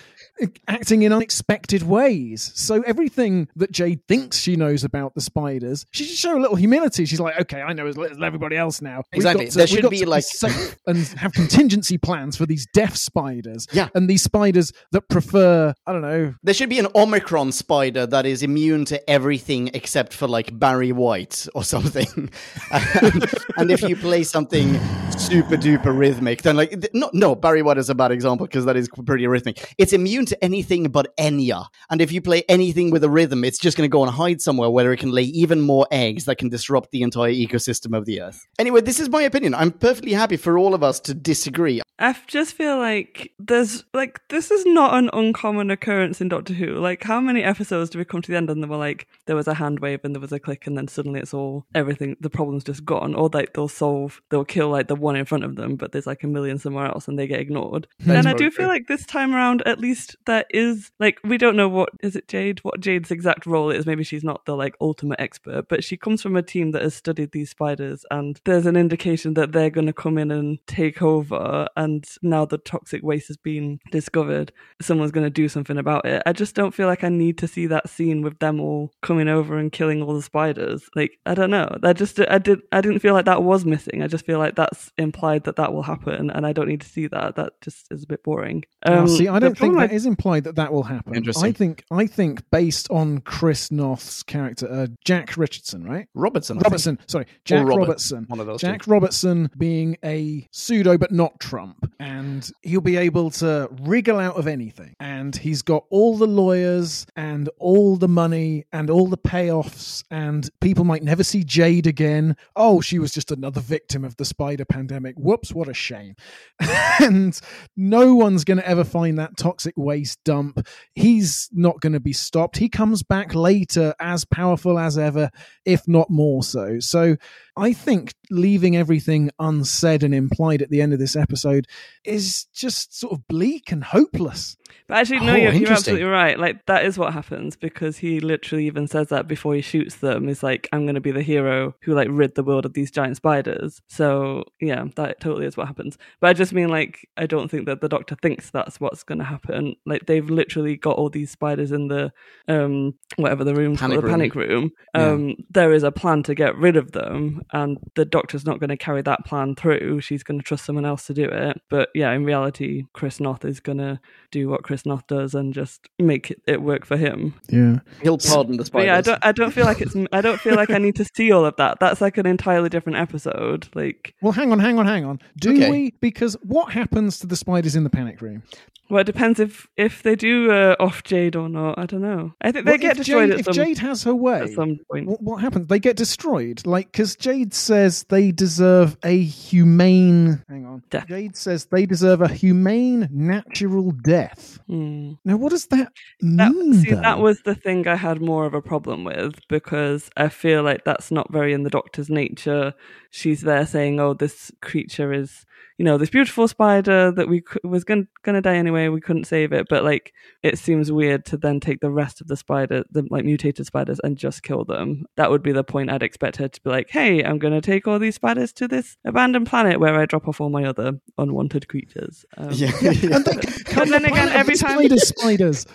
acting 0.68 1.04
in 1.04 1.14
unexpected 1.14 1.84
ways. 1.84 2.52
So 2.56 2.82
everything 2.82 3.48
that 3.56 3.72
Jade 3.72 4.06
thinks 4.08 4.38
she 4.40 4.56
knows 4.56 4.84
about 4.84 5.16
the 5.16 5.22
spiders, 5.22 5.86
she 5.92 6.04
should 6.06 6.18
show 6.18 6.38
a 6.38 6.42
little 6.42 6.56
humility. 6.56 7.06
She's 7.06 7.20
like, 7.20 7.40
okay, 7.42 7.62
I 7.62 7.74
know 7.74 7.88
as 7.88 7.98
little 7.98 8.16
as 8.18 8.22
everybody 8.24 8.58
else 8.58 8.82
now. 8.82 9.04
We've 9.12 9.18
Exactly. 9.20 9.50
to- 9.50 9.58
There 9.58 9.68
should 9.68 9.90
be 9.90 10.06
like- 10.06 10.24
safe 10.24 10.78
and 10.88 10.98
have 11.18 11.34
contingency 11.34 11.98
plans 11.98 12.38
for 12.38 12.46
these 12.46 12.66
deaf 12.74 12.96
spiders. 12.96 13.68
Yeah. 13.72 13.90
And 13.96 14.10
these 14.10 14.24
spiders 14.24 14.72
that 14.92 15.08
prefer, 15.10 15.74
I 15.86 15.92
don't 15.92 16.02
know, 16.02 16.34
There 16.44 16.54
should 16.54 16.70
be 16.70 16.80
an 16.80 16.88
Omicron 16.96 17.52
spider 17.52 18.06
that 18.08 18.26
is 18.26 18.44
immune 18.44 18.86
to 18.86 19.10
everything 19.10 19.70
except 19.74 20.14
for 20.14 20.28
like 20.28 20.58
Barry 20.58 20.92
White 20.92 21.48
or 21.56 21.64
something. 21.64 22.08
and, 22.72 23.26
and 23.58 23.72
if 23.72 23.82
you 23.82 23.96
play 23.96 24.24
something 24.24 24.80
super 25.18 25.56
duper 25.58 25.98
rhythmic, 25.98 26.42
then 26.42 26.56
like 26.56 26.90
no, 26.94 27.10
no, 27.14 27.36
Barry 27.36 27.62
White 27.62 27.78
is 27.78 27.90
a 27.90 27.96
bad 27.96 28.12
example 28.12 28.48
because 28.48 28.66
that 28.66 28.76
is 28.78 28.90
pretty 29.06 29.28
rhythmic. 29.28 29.74
It's 29.78 29.94
immune 29.94 30.26
to 30.32 30.44
anything 30.44 30.86
but 30.86 31.16
Enya. 31.18 31.68
And 31.90 32.02
if 32.02 32.12
you 32.12 32.22
play 32.22 32.44
anything 32.50 32.90
with 32.90 33.04
a 33.04 33.10
rhythm, 33.10 33.44
it's 33.44 33.60
just 33.60 33.78
going 33.78 33.90
to 33.90 33.92
go 33.92 34.04
and 34.04 34.12
hide 34.12 34.42
somewhere 34.42 34.70
where 34.70 34.92
it 34.92 34.98
can 34.98 35.12
lay 35.12 35.24
even 35.24 35.62
more 35.62 35.88
eggs 35.92 36.26
that 36.26 36.38
can 36.38 36.50
disrupt 36.50 36.92
the 36.92 37.04
entire 37.04 37.32
ecosystem 37.32 37.96
of 37.96 38.06
the 38.06 38.22
Earth. 38.22 38.48
Anyway, 38.58 38.82
this 38.82 39.00
is 39.00 39.10
my 39.10 39.22
opinion. 39.22 39.54
I'm 39.54 39.72
perfectly 39.72 40.14
happy 40.14 40.38
for 40.38 40.58
all 40.58 40.74
of 40.74 40.84
us 40.84 41.00
to 41.02 41.14
disagree. 41.14 41.82
I 42.00 42.16
just 42.26 42.56
feel 42.56 42.80
like 42.80 43.32
there's 43.38 43.84
like 43.94 44.22
this 44.30 44.50
is 44.50 44.66
not 44.66 44.96
an 44.96 45.12
uncommon 45.14 45.70
occurrence 45.70 46.20
in 46.20 46.30
Doctor 46.30 46.54
Who. 46.54 46.80
Like, 46.80 47.04
how 47.04 47.22
many 47.22 47.44
episodes 47.44 47.92
do 47.92 48.00
we 48.00 48.06
come 48.06 48.24
to 48.24 48.32
the 48.32 48.38
end 48.38 48.50
and 48.50 48.64
they 48.64 48.68
were 48.68 48.78
like 48.78 49.08
there 49.28 49.36
was 49.36 49.48
a 49.48 49.54
hand 49.54 49.82
wave 49.82 50.00
and 50.04 50.16
there 50.16 50.22
was 50.22 50.32
a 50.32 50.40
click 50.40 50.66
and 50.66 50.76
then 50.76 50.88
suddenly 50.88 51.20
it's 51.20 51.34
all 51.34 51.68
everything 51.76 52.18
the 52.20 52.30
problem's 52.30 52.64
just 52.64 52.86
gone, 52.86 53.14
or 53.14 53.30
like 53.32 53.54
they'll 53.54 53.68
solve 53.68 54.20
they'll 54.30 54.44
kill 54.44 54.70
like 54.70 54.88
the 54.88 54.96
one 54.96 55.16
in 55.16 55.26
front 55.26 55.44
of 55.44 55.56
them, 55.56 55.76
but 55.76 55.92
there's 55.92 56.08
like 56.08 56.24
a 56.24 56.28
million 56.28 56.58
somewhere 56.58 56.88
else 56.88 57.08
and 57.08 57.20
they 57.20 57.28
get 57.28 57.40
ignored. 57.40 57.88
That 58.00 58.14
is 58.14 58.26
and 58.26 58.28
I 58.28 58.34
do 58.34 58.50
feel 58.50 58.68
like 58.68 58.88
this 58.88 59.06
time 59.06 59.36
around, 59.36 59.62
at 59.68 59.80
least 59.80 60.11
that 60.26 60.48
is 60.50 60.92
like 61.00 61.20
we 61.24 61.38
don't 61.38 61.56
know 61.56 61.70
what 61.70 61.90
is 62.02 62.16
it 62.16 62.28
Jade 62.28 62.60
what 62.60 62.80
Jade's 62.80 63.12
exact 63.12 63.46
role 63.46 63.70
is. 63.72 63.86
Maybe 63.86 64.04
she's 64.04 64.24
not 64.24 64.46
the 64.46 64.56
like 64.56 64.76
ultimate 64.82 65.20
expert, 65.20 65.68
but 65.68 65.84
she 65.84 65.98
comes 65.98 66.22
from 66.22 66.36
a 66.36 66.42
team 66.42 66.72
that 66.72 66.82
has 66.82 66.94
studied 66.96 67.32
these 67.32 67.50
spiders, 67.50 68.06
and 68.12 68.40
there's 68.46 68.66
an 68.66 68.76
indication 68.76 69.34
that 69.36 69.52
they're 69.52 69.70
going 69.70 69.88
to 69.88 69.94
come 69.94 70.18
in 70.18 70.32
and 70.32 70.60
take 70.68 71.02
over. 71.02 71.68
And 71.76 72.06
now 72.22 72.46
the 72.46 72.58
toxic 72.58 73.04
waste 73.04 73.28
has 73.28 73.38
been 73.38 73.80
discovered, 73.92 74.52
someone's 74.82 75.12
going 75.12 75.26
to 75.26 75.30
do 75.30 75.50
something 75.50 75.78
about 75.78 76.06
it. 76.06 76.22
I 76.26 76.34
just 76.34 76.56
don't 76.56 76.74
feel 76.74 76.88
like 76.88 77.04
I 77.04 77.10
need 77.10 77.38
to 77.40 77.48
see 77.48 77.68
that 77.68 77.90
scene 77.90 78.22
with 78.22 78.40
them 78.40 78.60
all 78.60 78.92
coming 79.02 79.28
over 79.28 79.58
and 79.58 79.72
killing 79.72 80.02
all 80.02 80.14
the 80.14 80.22
spiders. 80.22 80.90
Like 80.96 81.20
I 81.26 81.34
don't 81.34 81.52
know. 81.52 81.78
I 81.84 81.94
just 81.94 82.20
I 82.20 82.38
did 82.38 82.62
I 82.72 82.82
didn't 82.82 83.00
feel 83.00 83.14
like 83.14 83.26
that 83.26 83.44
was 83.44 83.66
missing. 83.66 84.02
I 84.04 84.08
just 84.08 84.26
feel 84.26 84.40
like 84.40 84.56
that's 84.56 84.92
implied 84.98 85.44
that 85.46 85.56
that 85.58 85.74
will 85.74 85.84
happen, 85.84 86.30
and 86.30 86.46
I 86.46 86.54
don't 86.54 86.68
need 86.68 86.82
to 86.82 86.90
see 86.90 87.08
that. 87.08 87.36
That 87.36 87.60
just 87.62 87.88
is 87.92 88.04
a 88.04 88.08
bit 88.08 88.24
boring. 88.24 88.64
Oh, 88.86 89.00
Um, 89.02 89.08
see, 89.08 89.28
I 89.28 89.40
don't 89.40 89.58
think 89.58 89.78
that 89.78 89.92
is 89.92 90.01
implied 90.06 90.44
that 90.46 90.56
that 90.56 90.74
will 90.74 90.84
happen. 90.84 91.16
Interesting. 91.16 91.46
I 91.46 91.52
think, 91.52 91.84
I 91.92 92.08
think 92.08 92.50
based 92.52 92.90
on 92.90 93.20
Chris 93.20 93.72
Noth's 93.72 94.24
character, 94.24 94.72
uh, 94.72 94.88
Jack 95.06 95.38
Richardson, 95.38 95.84
right? 95.84 96.08
Robertson. 96.14 96.58
I 96.58 96.60
think. 96.60 96.66
Robertson, 96.66 97.00
sorry, 97.08 97.26
Jack 97.46 97.66
Robert, 97.66 97.80
Robertson. 97.80 98.26
one 98.28 98.40
of 98.40 98.46
those 98.46 98.62
Jack 98.62 98.88
Robertson 98.88 99.50
being 99.58 99.98
a 100.04 100.48
pseudo 100.52 100.98
but 100.98 101.12
not 101.12 101.40
Trump, 101.40 101.92
and 102.00 102.50
he'll 102.62 102.82
be 102.82 102.98
able 102.98 103.30
to 103.32 103.70
wriggle 103.82 104.20
out 104.20 104.38
of 104.38 104.48
anything. 104.48 104.96
And 105.00 105.36
he's 105.36 105.62
got 105.62 105.86
all 105.90 106.18
the 106.18 106.28
lawyers 106.28 107.06
and 107.16 107.50
all 107.60 107.98
the 107.98 108.08
money 108.08 108.66
and 108.72 108.90
all 108.90 109.08
the 109.08 109.18
payoffs, 109.18 110.04
and 110.12 110.50
people 110.60 110.84
might 110.84 111.04
never 111.04 111.24
see 111.24 111.44
Jade 111.44 111.88
again. 111.88 112.36
Oh, 112.56 112.82
she 112.82 113.00
was 113.00 113.14
just 113.14 113.32
another 113.32 113.62
victim 113.62 114.04
of 114.04 114.18
the 114.18 114.26
spider 114.26 114.66
pandemic. 114.66 115.16
Whoops, 115.18 115.54
what 115.54 115.68
a 115.68 115.74
shame. 115.74 116.16
and 117.00 117.40
no 117.76 118.16
one's 118.16 118.44
going 118.44 118.58
to 118.58 118.68
ever 118.68 118.84
find 118.84 119.18
that 119.18 119.38
toxic 119.38 119.76
waste 119.92 120.24
dump. 120.24 120.66
He's 120.96 121.50
not 121.52 121.82
going 121.82 121.94
to 121.94 122.00
be 122.00 122.14
stopped. 122.14 122.58
He 122.58 122.70
comes 122.70 123.04
back 123.04 123.36
later 123.36 123.94
as 124.00 124.24
powerful 124.26 124.80
as 124.80 124.98
ever, 124.98 125.30
if 125.66 125.88
not 125.88 126.10
more 126.10 126.44
so. 126.44 126.80
So 126.80 127.18
I 127.58 127.74
think 127.74 128.14
leaving 128.30 128.78
everything 128.78 129.30
unsaid 129.38 130.04
and 130.04 130.16
implied 130.16 130.62
at 130.62 130.70
the 130.70 130.82
end 130.82 130.94
of 130.94 131.00
this 131.00 131.16
episode 131.18 131.68
is 132.06 132.46
just 132.54 132.98
sort 132.98 133.14
of 133.14 133.28
bleak 133.28 133.72
and 133.72 133.84
hopeless. 133.84 134.56
But 134.88 134.98
actually, 135.00 135.20
no, 135.20 135.34
Oh, 135.34 135.36
you're, 135.36 135.54
you're 135.54 135.72
absolutely 135.72 136.06
right. 136.06 136.40
Like 136.40 136.66
that 136.66 136.86
is 136.86 136.98
what 136.98 137.14
happens 137.14 137.56
because 137.56 137.98
he 137.98 138.20
literally 138.20 138.68
even 138.68 138.88
says 138.88 139.08
that 139.10 139.28
before 139.28 139.54
he 139.54 139.62
shoots 139.62 139.96
them. 139.98 140.28
He's 140.28 140.44
like, 140.44 140.68
"I'm 140.72 140.86
going 140.86 140.96
to 140.96 141.02
be 141.02 141.12
the 141.12 141.22
hero 141.22 141.76
who 141.82 141.94
like 141.94 142.08
rid 142.10 142.36
the 142.36 142.44
world 142.44 142.66
of 142.66 142.74
these 142.74 142.92
giant 142.92 143.18
spiders." 143.18 143.82
So 143.88 144.44
yeah, 144.62 144.86
that 144.96 145.20
totally 145.20 145.46
is 145.46 145.58
what 145.58 145.68
happens. 145.68 145.98
But 146.20 146.30
I 146.30 146.34
just 146.34 146.54
mean 146.54 146.70
like 146.70 147.08
I 147.18 147.26
don't 147.26 147.50
think 147.52 147.66
that 147.66 147.82
the 147.82 147.90
Doctor 147.90 148.16
thinks 148.16 148.50
that's 148.50 148.80
what's 148.80 149.04
going 149.04 149.20
to 149.20 149.26
happen. 149.26 149.76
Like 149.86 150.06
they've 150.06 150.30
literally 150.30 150.78
got 150.78 150.98
all 150.98 151.10
these 151.10 151.32
spiders 151.32 151.72
in 151.72 151.88
the 151.88 152.12
um 152.48 152.94
whatever 153.16 153.44
the 153.44 153.56
room's 153.56 153.80
Panic 153.80 153.96
called, 153.96 154.04
the 154.04 154.08
room. 154.08 154.14
panic 154.20 154.36
room. 154.36 154.72
Yeah. 154.96 155.06
Um, 155.12 155.36
there 155.50 155.74
is 155.74 155.84
a 155.84 155.92
plan 155.92 156.24
to 156.24 156.36
get 156.36 156.56
rid 156.58 156.76
of 156.76 156.92
them, 156.92 157.42
and 157.54 157.78
the 157.96 158.06
Doctor's 158.06 158.46
not 158.46 158.60
going 158.60 158.70
to 158.70 158.78
carry 158.78 159.02
that 159.04 159.26
plan 159.26 159.56
through. 159.56 160.02
She's 160.02 160.24
going 160.24 160.40
to 160.40 160.44
trust 160.44 160.66
someone 160.66 160.86
else 160.86 161.06
to 161.08 161.14
do 161.14 161.26
it. 161.26 161.62
But 161.70 161.90
yeah, 161.96 162.12
in 162.12 162.24
reality, 162.26 162.84
Chris 162.94 163.20
Noth 163.20 163.46
is 163.46 163.60
going 163.60 163.80
to 163.80 164.00
do 164.32 164.48
what 164.50 164.64
Chris 164.64 164.86
Noth 164.86 165.08
does 165.08 165.34
and 165.36 165.54
just 165.54 165.90
make 166.00 166.32
it, 166.32 166.42
it 166.48 166.62
work 166.62 166.86
for 166.86 166.98
him. 166.98 167.34
Yeah. 167.50 167.80
He'll 168.02 168.18
pardon 168.18 168.58
the 168.58 168.70
But 168.72 168.86
yeah, 168.86 168.98
I 168.98 169.02
don't 169.02 169.20
I 169.26 169.32
don't 169.32 169.52
feel 169.52 169.66
like 169.66 169.82
it's 169.82 169.96
I 170.12 170.22
don't 170.22 170.40
feel 170.40 170.56
like 170.56 170.70
I 170.70 170.78
need 170.78 170.96
to 170.98 171.06
see 171.16 171.32
all 171.32 171.46
of 171.46 171.56
that. 171.58 171.80
That's 171.80 172.02
like 172.02 172.18
an 172.18 172.26
entirely 172.26 172.70
different 172.70 172.98
episode. 172.98 173.68
Like 173.74 174.14
Well, 174.22 174.32
hang 174.34 174.52
on, 174.52 174.60
hang 174.60 174.78
on, 174.80 174.86
hang 174.86 175.06
on. 175.06 175.20
Do 175.40 175.52
Okay. 175.52 175.70
we? 175.70 175.94
Because 176.02 176.36
what 176.44 176.72
happens 176.72 177.20
to 177.20 177.28
the 177.28 177.36
spiders 177.36 177.76
in 177.76 177.84
the 177.84 177.90
panic 177.90 178.22
room? 178.22 178.44
well 178.90 179.00
it 179.00 179.06
depends 179.06 179.40
if 179.40 179.68
if 179.78 180.04
they 180.04 180.16
do 180.16 180.52
uh, 180.52 180.76
off 180.80 181.04
Jade 181.04 181.36
or 181.36 181.48
not. 181.50 181.78
I 181.80 181.86
don't 181.86 182.02
know. 182.02 182.34
I 182.42 182.52
think 182.52 182.66
they 182.66 182.72
Well, 182.74 182.78
get 182.78 182.98
destroyed 182.98 183.30
Jade, 183.30 183.40
at 183.40 183.48
if 183.48 183.56
Jade 183.56 183.78
has 183.80 184.04
her 184.04 184.14
way, 184.14 184.42
at 184.42 184.50
some 184.50 184.78
point. 184.92 185.08
what, 185.08 185.22
what 185.22 185.38
happens? 185.42 185.68
They 185.68 185.80
get 185.80 185.96
destroyed. 185.96 186.66
Like, 186.66 186.92
because 186.92 187.16
Jade 187.16 187.54
says 187.54 188.04
they 188.10 188.32
deserve 188.32 188.98
a 189.04 189.22
humane. 189.24 190.44
Hang 190.50 190.66
on. 190.66 190.84
Death. 190.90 191.08
Jade 191.08 191.36
says 191.36 191.66
they 191.66 191.86
deserve 191.86 192.22
a 192.22 192.28
humane, 192.28 193.08
natural 193.12 193.92
death. 193.92 194.60
Hmm. 194.68 195.14
Now, 195.26 195.38
what 195.38 195.50
does 195.52 195.68
that 195.68 195.92
That, 196.22 196.52
mean? 196.52 196.74
see, 196.74 196.92
that 196.92 197.20
was 197.20 197.42
the 197.44 197.56
thing 197.56 197.88
I 197.88 197.96
had 197.96 198.22
more 198.22 198.46
of 198.46 198.54
a 198.54 198.62
problem 198.62 199.04
with 199.04 199.36
because 199.48 200.10
I 200.18 200.30
feel 200.30 200.64
like 200.64 200.84
that's 200.86 201.12
not 201.12 201.32
very 201.32 201.54
in 201.54 201.64
the 201.64 201.70
Doctor's 201.70 202.10
nature. 202.10 202.74
She's 203.14 203.42
there 203.42 203.66
saying, 203.66 204.00
"Oh, 204.00 204.14
this 204.14 204.52
creature 204.62 205.12
is, 205.12 205.46
you 205.78 205.84
know, 205.84 205.98
this 205.98 206.10
beautiful 206.10 206.48
spider 206.48 207.12
that 207.12 207.28
we 207.28 207.42
cou- 207.42 207.60
was 207.64 207.84
going 207.84 208.08
going 208.24 208.36
to 208.36 208.42
die 208.42 208.56
anyway. 208.56 208.88
We 208.88 209.02
couldn't 209.02 209.26
save 209.26 209.52
it." 209.52 209.68
But 209.70 209.84
like, 209.84 210.14
it 210.44 210.58
seems 210.58 210.94
weird 210.94 211.26
to 211.26 211.38
then 211.38 211.60
take 211.60 211.82
the 211.82 211.92
rest 211.92 212.22
of 212.22 212.28
the 212.28 212.38
spider, 212.38 212.86
the 212.90 213.06
like 213.12 213.26
mutated 213.26 213.66
spiders, 213.66 214.00
and 214.02 214.18
just 214.18 214.44
kill 214.44 214.64
them. 214.64 215.06
That 215.18 215.30
would 215.30 215.44
be 215.44 215.52
the 215.52 215.64
point 215.64 215.92
I'd 215.92 216.04
expect 216.04 216.38
her 216.38 216.48
to 216.48 216.62
be 216.62 216.70
like, 216.70 216.90
"Hey, 216.90 217.22
I'm 217.22 217.38
going 217.38 217.54
to 217.54 217.60
take 217.60 217.86
all 217.86 218.00
these 218.00 218.16
spiders 218.16 218.54
to 218.54 218.68
this 218.68 218.96
abandoned 219.04 219.48
planet 219.48 219.82
where 219.82 220.00
I 220.00 220.06
drop 220.06 220.30
off 220.30 220.40
all 220.40 220.50
my 220.50 220.64
other 220.64 220.94
unwanted 221.18 221.68
creatures." 221.68 222.26
Um, 222.38 222.52
yeah, 222.54 222.72
But 222.82 223.90
then 223.90 224.06
again, 224.06 224.30
every 224.30 224.56
time 224.56 224.80
spiders, 224.80 225.08
spiders. 225.10 225.66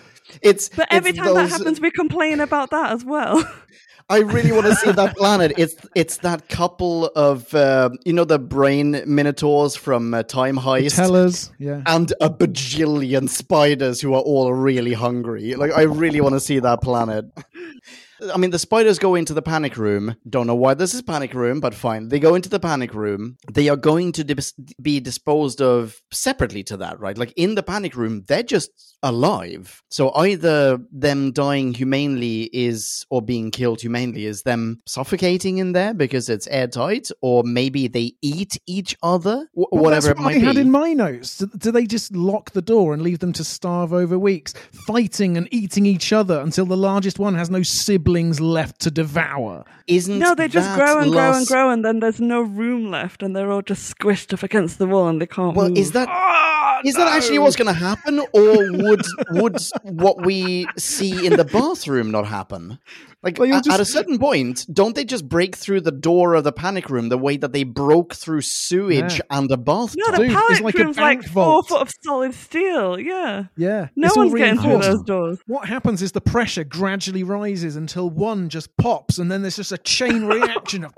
It's 0.41 0.69
But 0.69 0.87
every 0.91 1.11
it's 1.11 1.19
time 1.19 1.33
that 1.33 1.49
happens, 1.49 1.79
we 1.79 1.91
complain 1.91 2.39
about 2.39 2.71
that 2.71 2.91
as 2.91 3.03
well. 3.05 3.43
I 4.09 4.19
really 4.19 4.53
want 4.53 4.67
to 4.67 4.75
see 4.75 4.91
that 4.91 5.17
planet. 5.17 5.53
It's 5.57 5.75
it's 5.93 6.17
that 6.17 6.47
couple 6.47 7.07
of 7.07 7.53
uh, 7.53 7.89
you 8.05 8.13
know 8.13 8.23
the 8.23 8.39
brain 8.39 9.01
minotaurs 9.05 9.75
from 9.75 10.13
uh, 10.13 10.23
Time 10.23 10.57
Heist. 10.57 10.95
Tellers. 10.95 11.51
Yeah. 11.59 11.81
and 11.85 12.13
a 12.21 12.29
bajillion 12.29 13.27
spiders 13.27 13.99
who 13.99 14.13
are 14.13 14.21
all 14.21 14.53
really 14.53 14.93
hungry. 14.93 15.55
Like 15.55 15.71
I 15.73 15.81
really 15.83 16.21
want 16.21 16.33
to 16.33 16.39
see 16.39 16.59
that 16.59 16.81
planet. 16.81 17.25
I 18.33 18.37
mean, 18.37 18.51
the 18.51 18.59
spiders 18.59 18.99
go 18.99 19.15
into 19.15 19.33
the 19.33 19.41
panic 19.41 19.77
room. 19.77 20.15
Don't 20.29 20.47
know 20.47 20.55
why 20.55 20.73
this 20.73 20.93
is 20.93 21.01
panic 21.01 21.33
room, 21.33 21.59
but 21.59 21.73
fine. 21.73 22.09
They 22.09 22.19
go 22.19 22.35
into 22.35 22.49
the 22.49 22.59
panic 22.59 22.93
room. 22.93 23.37
They 23.51 23.69
are 23.69 23.75
going 23.75 24.11
to 24.13 24.23
dis- 24.23 24.53
be 24.81 24.99
disposed 24.99 25.61
of 25.61 26.01
separately 26.11 26.63
to 26.63 26.77
that, 26.77 26.99
right? 26.99 27.17
Like 27.17 27.33
in 27.35 27.55
the 27.55 27.63
panic 27.63 27.95
room, 27.95 28.23
they're 28.27 28.43
just 28.43 28.71
alive. 29.03 29.83
So 29.89 30.11
either 30.15 30.79
them 30.91 31.31
dying 31.31 31.73
humanely 31.73 32.49
is, 32.51 33.05
or 33.11 33.21
being 33.21 33.51
killed 33.51 33.81
humanely 33.81 34.25
is 34.25 34.41
them 34.41 34.81
suffocating 34.87 35.59
in 35.59 35.73
there 35.73 35.93
because 35.93 36.29
it's 36.29 36.47
airtight, 36.47 37.09
or 37.21 37.43
maybe 37.43 37.87
they 37.87 38.13
eat 38.23 38.57
each 38.65 38.97
other, 39.03 39.47
wh- 39.53 39.71
Well, 39.71 39.83
whatever 39.83 40.07
that's 40.07 40.19
it 40.19 40.23
might 40.23 40.35
I 40.37 40.39
had 40.39 40.55
be. 40.55 40.61
in 40.61 40.71
my 40.71 40.93
notes. 40.93 41.37
Do, 41.37 41.47
do 41.57 41.71
they 41.71 41.85
just 41.85 42.15
lock 42.15 42.51
the 42.51 42.61
door 42.63 42.93
and 42.93 43.03
leave 43.03 43.19
them 43.19 43.33
to 43.33 43.43
starve 43.43 43.93
over 43.93 44.17
weeks, 44.17 44.53
fighting 44.71 45.37
and 45.37 45.47
eating 45.51 45.85
each 45.85 46.11
other 46.11 46.39
until 46.39 46.65
the 46.65 46.77
largest 46.77 47.19
one 47.19 47.35
has 47.35 47.49
no 47.51 47.61
siblings 48.07 48.39
left 48.39 48.79
to 48.81 48.91
devour? 48.91 49.65
Isn't 49.87 50.19
No, 50.19 50.33
they 50.35 50.47
just 50.47 50.73
grow 50.75 50.99
and 50.99 51.11
grow 51.11 51.33
and 51.33 51.45
grow, 51.47 51.69
and 51.69 51.83
then 51.83 51.99
there's 51.99 52.19
no 52.21 52.41
room 52.41 52.89
left, 52.89 53.21
and 53.23 53.35
they're 53.35 53.51
all 53.51 53.61
just 53.61 53.93
squished 53.97 54.33
up 54.33 54.43
against 54.43 54.79
the 54.79 54.87
wall, 54.87 55.07
and 55.07 55.21
they 55.21 55.27
can't 55.27 55.55
Well, 55.55 55.69
move. 55.69 55.77
is 55.77 55.91
that 55.91 56.07
Ah, 56.09 56.56
is 56.85 56.95
that 56.95 57.07
actually 57.07 57.39
what's 57.39 57.55
going 57.55 57.67
to 57.73 57.79
happen, 57.79 58.19
or 58.19 58.71
would 58.71 59.01
would 59.31 59.57
what 59.83 60.25
we 60.25 60.67
see 60.77 61.25
in 61.25 61.35
the 61.35 61.45
bathroom 61.45 62.11
not 62.11 62.25
happen? 62.27 62.79
Like 63.23 63.39
Well, 63.39 63.47
you'll 63.47 63.61
a- 63.69 63.73
at 63.73 63.79
a 63.79 63.85
certain 63.85 64.19
point, 64.19 64.65
don't 64.71 64.95
they 64.95 65.03
just 65.03 65.27
break 65.27 65.55
through 65.55 65.81
the 65.81 65.91
door 65.91 66.35
of 66.35 66.43
the 66.43 66.51
panic 66.51 66.89
room 66.89 67.09
the 67.09 67.17
way 67.17 67.35
that 67.37 67.51
they 67.51 67.63
broke 67.63 68.13
through 68.13 68.41
sewage 68.41 69.15
Yeah. 69.15 69.21
and 69.31 69.51
a 69.51 69.57
bathtub? 69.57 69.99
No, 70.05 70.11
the 70.11 70.17
panic 70.17 70.31
it's 70.31 70.35
pallet 70.59 70.63
like 70.63 70.75
a 70.75 70.83
room's 70.83 70.97
like 70.97 71.19
bank 71.21 71.31
four 71.33 71.63
foot 71.63 71.81
of 71.81 71.91
solid 72.03 72.33
steel. 72.35 72.99
Yeah, 72.99 73.45
Yeah. 73.57 73.87
no 73.95 74.07
it's 74.07 74.15
one's 74.17 74.33
getting 74.35 74.59
through 74.61 74.77
those 74.79 75.03
doors. 75.03 75.39
What 75.47 75.67
happens 75.67 76.01
is 76.03 76.11
the 76.11 76.21
pressure 76.21 76.63
gradually 76.63 77.23
rises 77.23 77.75
until 77.75 78.09
one 78.09 78.49
just 78.49 78.75
pops, 78.77 79.17
and 79.17 79.31
then 79.31 79.41
there's 79.41 79.55
just 79.55 79.71
a 79.71 79.77
chain 79.79 80.25
reaction 80.25 80.85
of 80.85 80.93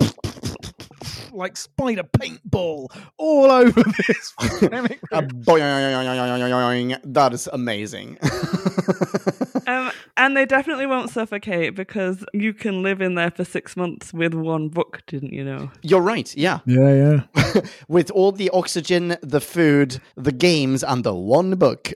like 1.32 1.58
spider 1.58 2.04
paintball 2.04 2.88
all 3.18 3.52
over 3.52 3.84
this 4.08 4.34
panic 4.60 5.00
A 5.12 5.22
room. 5.22 5.44
boing, 5.44 7.00
that 7.04 7.34
is 7.34 7.50
amazing. 7.52 8.18
Um, 9.68 9.92
and 10.18 10.36
they 10.36 10.48
definitely 10.48 10.88
won't 10.88 11.12
suffocate 11.12 11.76
because 11.76 12.26
you 12.34 12.56
can 12.56 12.82
live 12.82 13.02
in 13.02 13.14
there 13.14 13.30
for 13.30 13.46
six 13.46 13.78
months 13.78 14.12
with 14.12 14.34
one 14.34 14.70
book, 14.70 15.04
didn't 15.06 15.32
you 15.32 15.44
know? 15.44 15.70
You're 15.84 16.02
right, 16.02 16.36
yeah. 16.36 16.60
Yeah, 16.66 17.22
yeah. 17.36 17.62
With 17.88 18.10
all 18.10 18.32
the 18.32 18.50
oxygen, 18.50 19.16
the 19.22 19.40
food, 19.40 20.00
the 20.16 20.32
games, 20.32 20.84
and 20.84 21.04
the 21.04 21.14
one 21.14 21.56
book. 21.56 21.94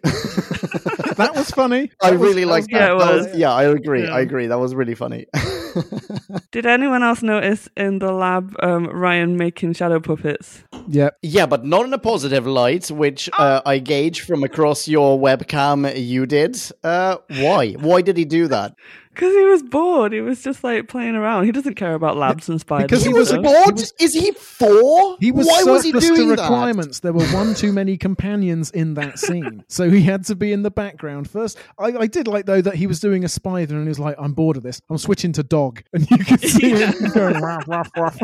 That 1.17 1.35
was 1.35 1.51
funny. 1.51 1.91
I 2.01 2.11
That 2.11 2.19
was- 2.19 2.27
really 2.29 2.43
that 2.45 2.49
like 2.51 2.65
that. 2.67 2.71
Yeah, 2.71 2.95
it 2.95 2.99
That 2.99 3.13
was- 3.15 3.27
was. 3.27 3.37
yeah, 3.37 3.51
I 3.53 3.63
agree. 3.63 4.03
Yeah. 4.03 4.15
I 4.15 4.21
agree. 4.21 4.47
That 4.47 4.59
was 4.59 4.73
really 4.73 4.95
funny. 4.95 5.25
Did 6.51 6.65
anyone 6.65 7.03
else 7.03 7.21
notice 7.21 7.67
in 7.77 7.99
the 7.99 8.11
lab 8.11 8.55
um, 8.61 8.85
Ryan 8.87 9.37
making 9.37 9.73
shadow 9.73 9.99
puppets? 9.99 10.63
Yeah. 10.87 11.09
Yeah, 11.21 11.45
but 11.45 11.65
not 11.65 11.85
in 11.85 11.93
a 11.93 11.97
positive 11.99 12.45
light, 12.47 12.89
which 12.91 13.29
uh, 13.37 13.61
I 13.65 13.79
gauge 13.79 14.21
from 14.21 14.43
across 14.43 14.87
your 14.87 15.19
webcam 15.19 15.91
you 15.95 16.25
did. 16.25 16.57
Uh, 16.83 17.17
why? 17.29 17.73
Why 17.73 18.01
did 18.01 18.17
he 18.17 18.25
do 18.25 18.47
that? 18.47 18.75
Because 19.13 19.33
he 19.33 19.43
was 19.45 19.61
bored. 19.63 20.11
He 20.11 20.21
was 20.21 20.41
just 20.43 20.63
like 20.63 20.87
playing 20.87 21.15
around. 21.15 21.45
He 21.45 21.51
doesn't 21.51 21.75
care 21.75 21.93
about 21.93 22.17
labs 22.17 22.49
and 22.49 22.59
spiders. 22.59 22.87
Because 22.87 23.03
He 23.03 23.09
he 23.09 23.09
and 23.11 23.19
was 23.19 23.31
was- 23.31 23.41
bored. 23.65 23.91
Is 23.99 24.13
he 24.13 24.31
four? 24.31 25.17
He 25.19 25.31
was 25.31 25.45
Why 25.47 25.63
was 25.63 25.83
he 25.83 25.91
doing 25.91 26.29
to 26.29 26.35
that? 26.35 26.41
requirements. 26.41 26.99
There 27.01 27.13
were 27.13 27.25
one 27.27 27.53
too 27.53 27.71
many 27.71 27.97
companions 27.97 28.71
in 28.71 28.95
that 28.95 29.19
scene, 29.19 29.63
so 29.69 29.89
he 29.89 30.01
had 30.01 30.25
to 30.25 30.35
be 30.35 30.51
in 30.51 30.63
the 30.63 30.71
background 30.71 31.29
first. 31.29 31.57
I, 31.77 31.85
I 31.97 32.07
did 32.07 32.27
like 32.27 32.45
though 32.45 32.61
that 32.61 32.75
he 32.75 32.87
was 32.87 32.99
doing 32.99 33.23
a 33.23 33.29
spider 33.29 33.75
and 33.75 33.83
he 33.83 33.89
was 33.89 33.99
like, 33.99 34.15
"I'm 34.17 34.33
bored 34.33 34.57
of 34.57 34.63
this. 34.63 34.81
I'm 34.89 34.97
switching 34.97 35.31
to 35.33 35.43
dog," 35.43 35.83
and 35.93 36.09
you 36.09 36.17
could 36.17 36.41
see 36.49 36.71
him 36.71 36.93
going 37.13 37.39
ruff, 37.41 37.63
ruff, 37.67 37.89
ruff. 37.97 38.17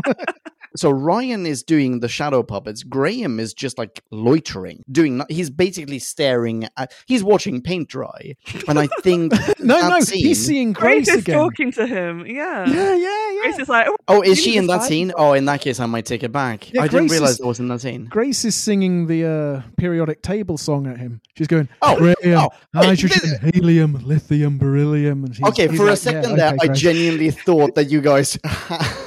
So 0.75 0.89
Ryan 0.91 1.45
is 1.45 1.63
doing 1.63 1.99
the 1.99 2.07
shadow 2.07 2.43
puppets. 2.43 2.83
Graham 2.83 3.39
is 3.39 3.53
just 3.53 3.77
like 3.77 4.01
loitering, 4.11 4.83
doing. 4.91 5.21
He's 5.29 5.49
basically 5.49 5.99
staring 5.99 6.67
at. 6.77 6.93
He's 7.07 7.23
watching 7.23 7.61
paint 7.61 7.89
dry, 7.89 8.35
and 8.67 8.77
I 8.79 8.87
think 9.01 9.33
No, 9.59 9.87
no, 9.89 9.99
scene- 10.01 10.19
he's 10.25 10.45
seeing 10.45 10.73
Grace, 10.73 11.05
Grace 11.07 11.17
is 11.17 11.23
again. 11.23 11.35
talking 11.37 11.71
to 11.73 11.87
him. 11.87 12.25
Yeah. 12.25 12.67
Yeah, 12.67 12.95
yeah, 12.95 13.31
yeah. 13.31 13.41
Grace 13.41 13.59
is 13.59 13.69
like, 13.69 13.87
oh, 13.89 13.95
Oh, 14.07 14.21
is 14.21 14.39
she 14.41 14.57
in 14.57 14.67
that 14.67 14.79
find 14.79 14.87
scene? 14.89 15.11
Oh, 15.17 15.33
in 15.33 15.45
that 15.45 15.61
case, 15.61 15.79
I 15.79 15.85
might 15.85 16.05
take 16.05 16.23
it 16.23 16.31
back. 16.31 16.71
Yeah, 16.73 16.81
I 16.83 16.87
didn't 16.87 17.09
realize 17.09 17.31
is- 17.31 17.39
it 17.39 17.45
was 17.45 17.59
in 17.59 17.67
that 17.69 17.81
scene. 17.81 18.05
Grace 18.05 18.45
is 18.45 18.55
singing 18.55 19.07
the 19.07 19.25
uh, 19.25 19.61
periodic 19.77 20.21
table 20.21 20.57
song 20.57 20.87
at 20.87 20.97
him. 20.97 21.21
She's 21.37 21.47
going, 21.47 21.67
Oh, 21.81 21.95
Graham, 21.97 22.15
oh, 22.25 22.49
wait, 22.73 22.85
hydrogen, 22.85 23.51
helium, 23.53 23.93
lithium, 24.05 24.57
beryllium. 24.57 25.23
And 25.25 25.35
he's, 25.35 25.45
Okay, 25.47 25.67
he's 25.67 25.77
for 25.79 25.89
a 25.89 25.95
second 25.95 26.31
yeah, 26.31 26.35
there, 26.51 26.53
okay, 26.55 26.69
I 26.69 26.73
genuinely 26.73 27.31
thought 27.31 27.75
that 27.75 27.85
you 27.85 28.01
guys 28.01 28.37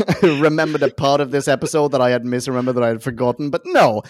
remembered 0.23 0.83
a 0.83 0.91
part 0.91 1.21
of 1.21 1.31
this 1.31 1.49
episode 1.49 1.89
that 1.89 2.01
I 2.01 2.11
had 2.11 2.25
misremembered 2.25 2.75
that 2.75 2.83
I 2.83 2.89
had 2.89 3.03
forgotten. 3.03 3.51
But 3.51 3.63
no, 3.67 4.03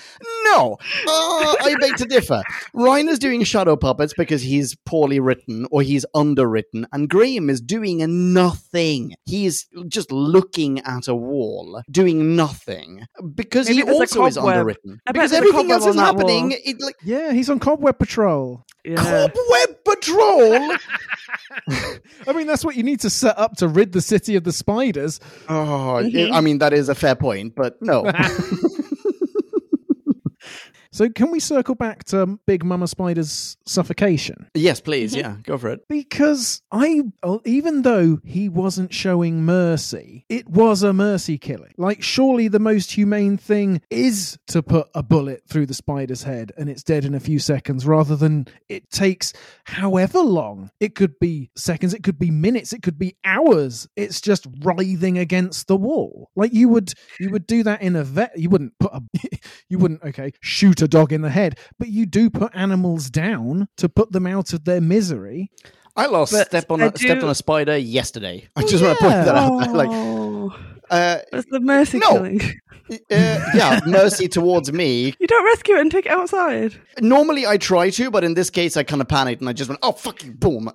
no, 0.45 0.77
uh, 1.07 1.57
I 1.61 1.77
beg 1.81 1.97
to 1.97 2.05
differ. 2.05 2.42
Ryan 2.75 3.09
is 3.09 3.18
doing 3.18 3.42
shadow 3.45 3.77
puppets 3.77 4.14
because 4.16 4.42
he's 4.42 4.75
poorly 4.87 5.21
written 5.21 5.66
or 5.71 5.83
he's 5.83 6.07
underwritten, 6.14 6.87
and 6.92 7.09
Graham 7.09 7.51
is 7.51 7.61
doing 7.61 8.33
nothing. 8.33 9.14
He's 9.25 9.66
just 9.88 10.12
looking 10.12 10.81
at 10.81 11.09
a 11.09 11.14
wall, 11.14 11.83
doing 11.90 12.37
nothing 12.37 13.07
because 13.35 13.68
Maybe 13.68 13.83
he 13.83 13.90
also 13.90 14.27
is 14.27 14.37
underwritten. 14.38 15.01
I 15.07 15.12
Because 15.12 15.33
everything 15.33 15.71
else 15.71 15.87
is 15.87 15.97
happening. 15.97 16.53
It, 16.53 16.81
like, 16.81 16.97
Yeah, 17.03 17.33
he's 17.33 17.51
on 17.51 17.59
Cobweb 17.59 17.99
Patrol. 17.99 18.64
Yeah. 18.85 18.97
Cobweb 18.97 19.85
Patrol. 19.85 20.77
I 22.27 22.33
mean, 22.35 22.47
that's 22.47 22.64
what 22.64 22.77
you 22.77 22.83
need 22.83 23.01
to 23.01 23.11
set 23.11 23.38
up 23.38 23.57
to 23.59 23.68
rid 23.68 23.92
the 23.92 24.01
city 24.01 24.37
of 24.37 24.45
the 24.45 24.53
spiders. 24.53 25.21
Oh, 25.49 26.01
Mhm. 26.03 26.33
I 26.33 26.40
mean 26.40 26.59
that 26.59 26.73
is 26.73 26.88
a 26.88 26.95
fair 26.95 27.14
point, 27.14 27.55
but 27.55 27.81
no. 27.83 28.05
So, 30.92 31.09
can 31.09 31.31
we 31.31 31.40
circle 31.40 31.74
back 31.74 32.05
to 32.05 32.38
Big 32.46 32.64
Mama 32.64 32.87
Spider's 32.87 33.57
suffocation? 33.64 34.46
yes, 34.55 34.78
please, 34.78 35.14
mhm. 35.14 35.20
yeah, 35.20 35.37
go 35.42 35.57
for 35.57 35.70
it. 35.70 35.88
Because 35.88 36.61
I, 36.70 37.00
oh, 37.22 37.40
even 37.46 37.81
though 37.81 38.20
he 38.24 38.50
wasn't 38.50 38.92
showing 38.92 39.42
mercy, 39.42 40.26
it 40.28 40.46
was 40.48 40.83
a 40.83 40.92
mercy 40.92 41.38
killing. 41.38 41.72
Like, 41.78 42.02
surely 42.02 42.48
the 42.48 42.59
most 42.59 42.92
humane 42.92 43.38
thing 43.38 43.81
is 43.90 44.38
to 44.48 44.62
put 44.62 44.88
a 44.94 45.02
bullet 45.02 45.44
through 45.48 45.66
the 45.66 45.74
spider's 45.74 46.24
head 46.24 46.52
and 46.59 46.68
it's 46.68 46.83
dead 46.83 47.07
in 47.07 47.14
a 47.14 47.20
few 47.20 47.38
seconds 47.38 47.87
rather 47.87 48.14
than 48.14 48.46
it 48.68 48.90
takes 48.90 49.33
however 49.64 50.20
long. 50.20 50.70
It 50.78 50.94
could 50.94 51.18
be 51.18 51.50
seconds, 51.57 51.94
it 51.94 52.02
could 52.02 52.18
be 52.18 52.31
minutes, 52.31 52.74
it 52.74 52.83
could 52.83 52.98
be 52.98 53.16
hours. 53.24 53.88
It's 53.96 54.20
just 54.20 54.46
writhing 54.61 55.16
against 55.16 55.68
the 55.68 55.76
wall. 55.76 56.31
Like, 56.37 56.52
you 56.52 56.68
would, 56.68 56.92
you 57.18 57.31
would 57.31 57.46
do 57.46 57.62
that 57.62 57.81
in 57.81 57.96
a 57.96 58.05
vet. 58.05 58.38
You 58.38 58.50
wouldn't 58.50 58.78
put 58.78 58.92
a, 58.92 59.00
you 59.70 59.78
wouldn't, 59.78 60.02
okay, 60.02 60.33
shoot 60.42 60.82
a 60.83 60.88
dog 60.88 61.12
in 61.12 61.23
the 61.23 61.31
head, 61.31 61.59
but 61.79 61.88
you 61.88 62.05
do 62.07 62.29
put 62.31 62.53
animals 62.55 63.09
down 63.11 63.68
to 63.79 63.88
put 63.88 64.12
them 64.12 64.27
out 64.27 64.53
of 64.53 64.64
their 64.64 64.81
misery. 64.81 65.51
I 65.95 66.07
lost 66.07 66.33
But 66.33 66.47
step 66.47 66.71
on 66.71 66.83
I 66.83 66.87
a, 66.87 66.97
stepped 66.97 67.21
do- 67.21 67.27
on 67.27 67.31
a 67.31 67.35
spider 67.35 67.77
yesterday. 67.77 68.49
Oh, 68.57 68.62
I 68.62 68.66
just 68.66 68.83
want 68.83 68.99
to 68.99 69.05
point 69.05 69.14
that 69.27 69.35
out. 69.35 69.73
like, 69.75 69.90
Oh, 69.90 70.21
uh, 70.92 71.18
that's 71.33 71.46
the 71.50 71.61
mercy 71.61 71.98
No. 71.98 72.09
killing. 72.12 72.40
uh, 72.90 72.96
yeah, 73.55 73.81
mercy 73.87 74.28
towards 74.38 74.72
me. 74.72 75.14
You 75.18 75.26
don't 75.26 75.44
rescue 75.44 75.76
it 75.76 75.81
and 75.81 75.90
take 75.90 76.07
it 76.07 76.12
outside. 76.12 76.74
Normally 77.00 77.46
I 77.46 77.57
try 77.57 77.90
to, 77.90 78.11
but 78.11 78.22
in 78.24 78.35
this 78.35 78.50
case 78.50 78.76
I 78.76 78.83
kind 78.83 79.00
of 79.00 79.09
panicked 79.09 79.40
and 79.40 79.48
I 79.48 79.52
just 79.55 79.68
went, 79.70 79.78
"Oh 79.83 79.92
fuck 79.92 80.22
you!" 80.24 80.33
Boom. 80.33 80.68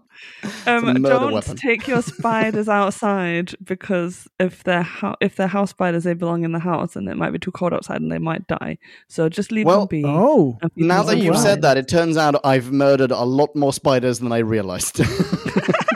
Um, 0.66 0.88
a 0.88 0.94
murder 0.96 1.10
don't 1.20 1.34
weapon. 1.34 1.56
take 1.58 1.88
your 1.88 2.02
spiders 2.02 2.68
outside 2.80 3.54
because 3.64 4.28
if 4.40 4.64
they're 4.64 4.82
ho- 4.84 5.16
if 5.22 5.36
they're 5.36 5.48
house 5.48 5.70
spiders, 5.72 6.06
they 6.06 6.14
belong 6.14 6.44
in 6.44 6.54
the 6.54 6.60
house, 6.60 6.96
and 6.96 7.08
it 7.10 7.18
might 7.18 7.32
be 7.32 7.40
too 7.40 7.52
cold 7.52 7.74
outside, 7.74 8.02
and 8.02 8.12
they 8.12 8.18
might 8.18 8.48
die. 8.48 8.78
So 9.08 9.30
just 9.30 9.52
leave 9.52 9.66
Well, 9.68 9.82
them 9.82 9.88
be. 9.90 10.04
Oh, 10.06 10.58
Now 10.76 11.04
that 11.04 11.18
you've 11.18 11.38
said 11.38 11.62
that, 11.62 11.78
it 11.78 11.88
turns 11.88 12.18
out 12.18 12.34
I've 12.44 12.72
murdered 12.72 13.12
a 13.12 13.24
lot 13.26 13.56
more 13.56 13.74
spiders 13.74 14.20
than 14.20 14.32
I 14.32 14.40
realized. 14.40 15.02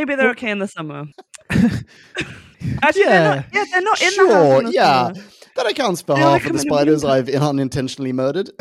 maybe 0.00 0.16
they're 0.16 0.28
oh. 0.28 0.32
okay 0.32 0.50
in 0.50 0.58
the 0.58 0.66
summer. 0.66 1.04
Actually, 1.50 3.02
Yeah. 3.04 3.10
they're 3.10 3.34
not, 3.36 3.44
yeah, 3.52 3.64
they're 3.72 3.82
not 3.82 4.02
in 4.02 4.14
the 4.14 4.32
house. 4.32 4.46
sure, 4.46 4.58
in 4.60 4.64
the 4.66 4.72
yeah, 4.72 5.12
summer. 5.12 5.26
that 5.56 5.66
accounts 5.66 6.00
for 6.02 6.14
They 6.14 6.22
only 6.22 6.38
half 6.38 6.46
of 6.48 6.52
the 6.54 6.58
spiders. 6.60 7.04
I've 7.04 7.28
unintentionally 7.28 8.12
murdered. 8.12 8.50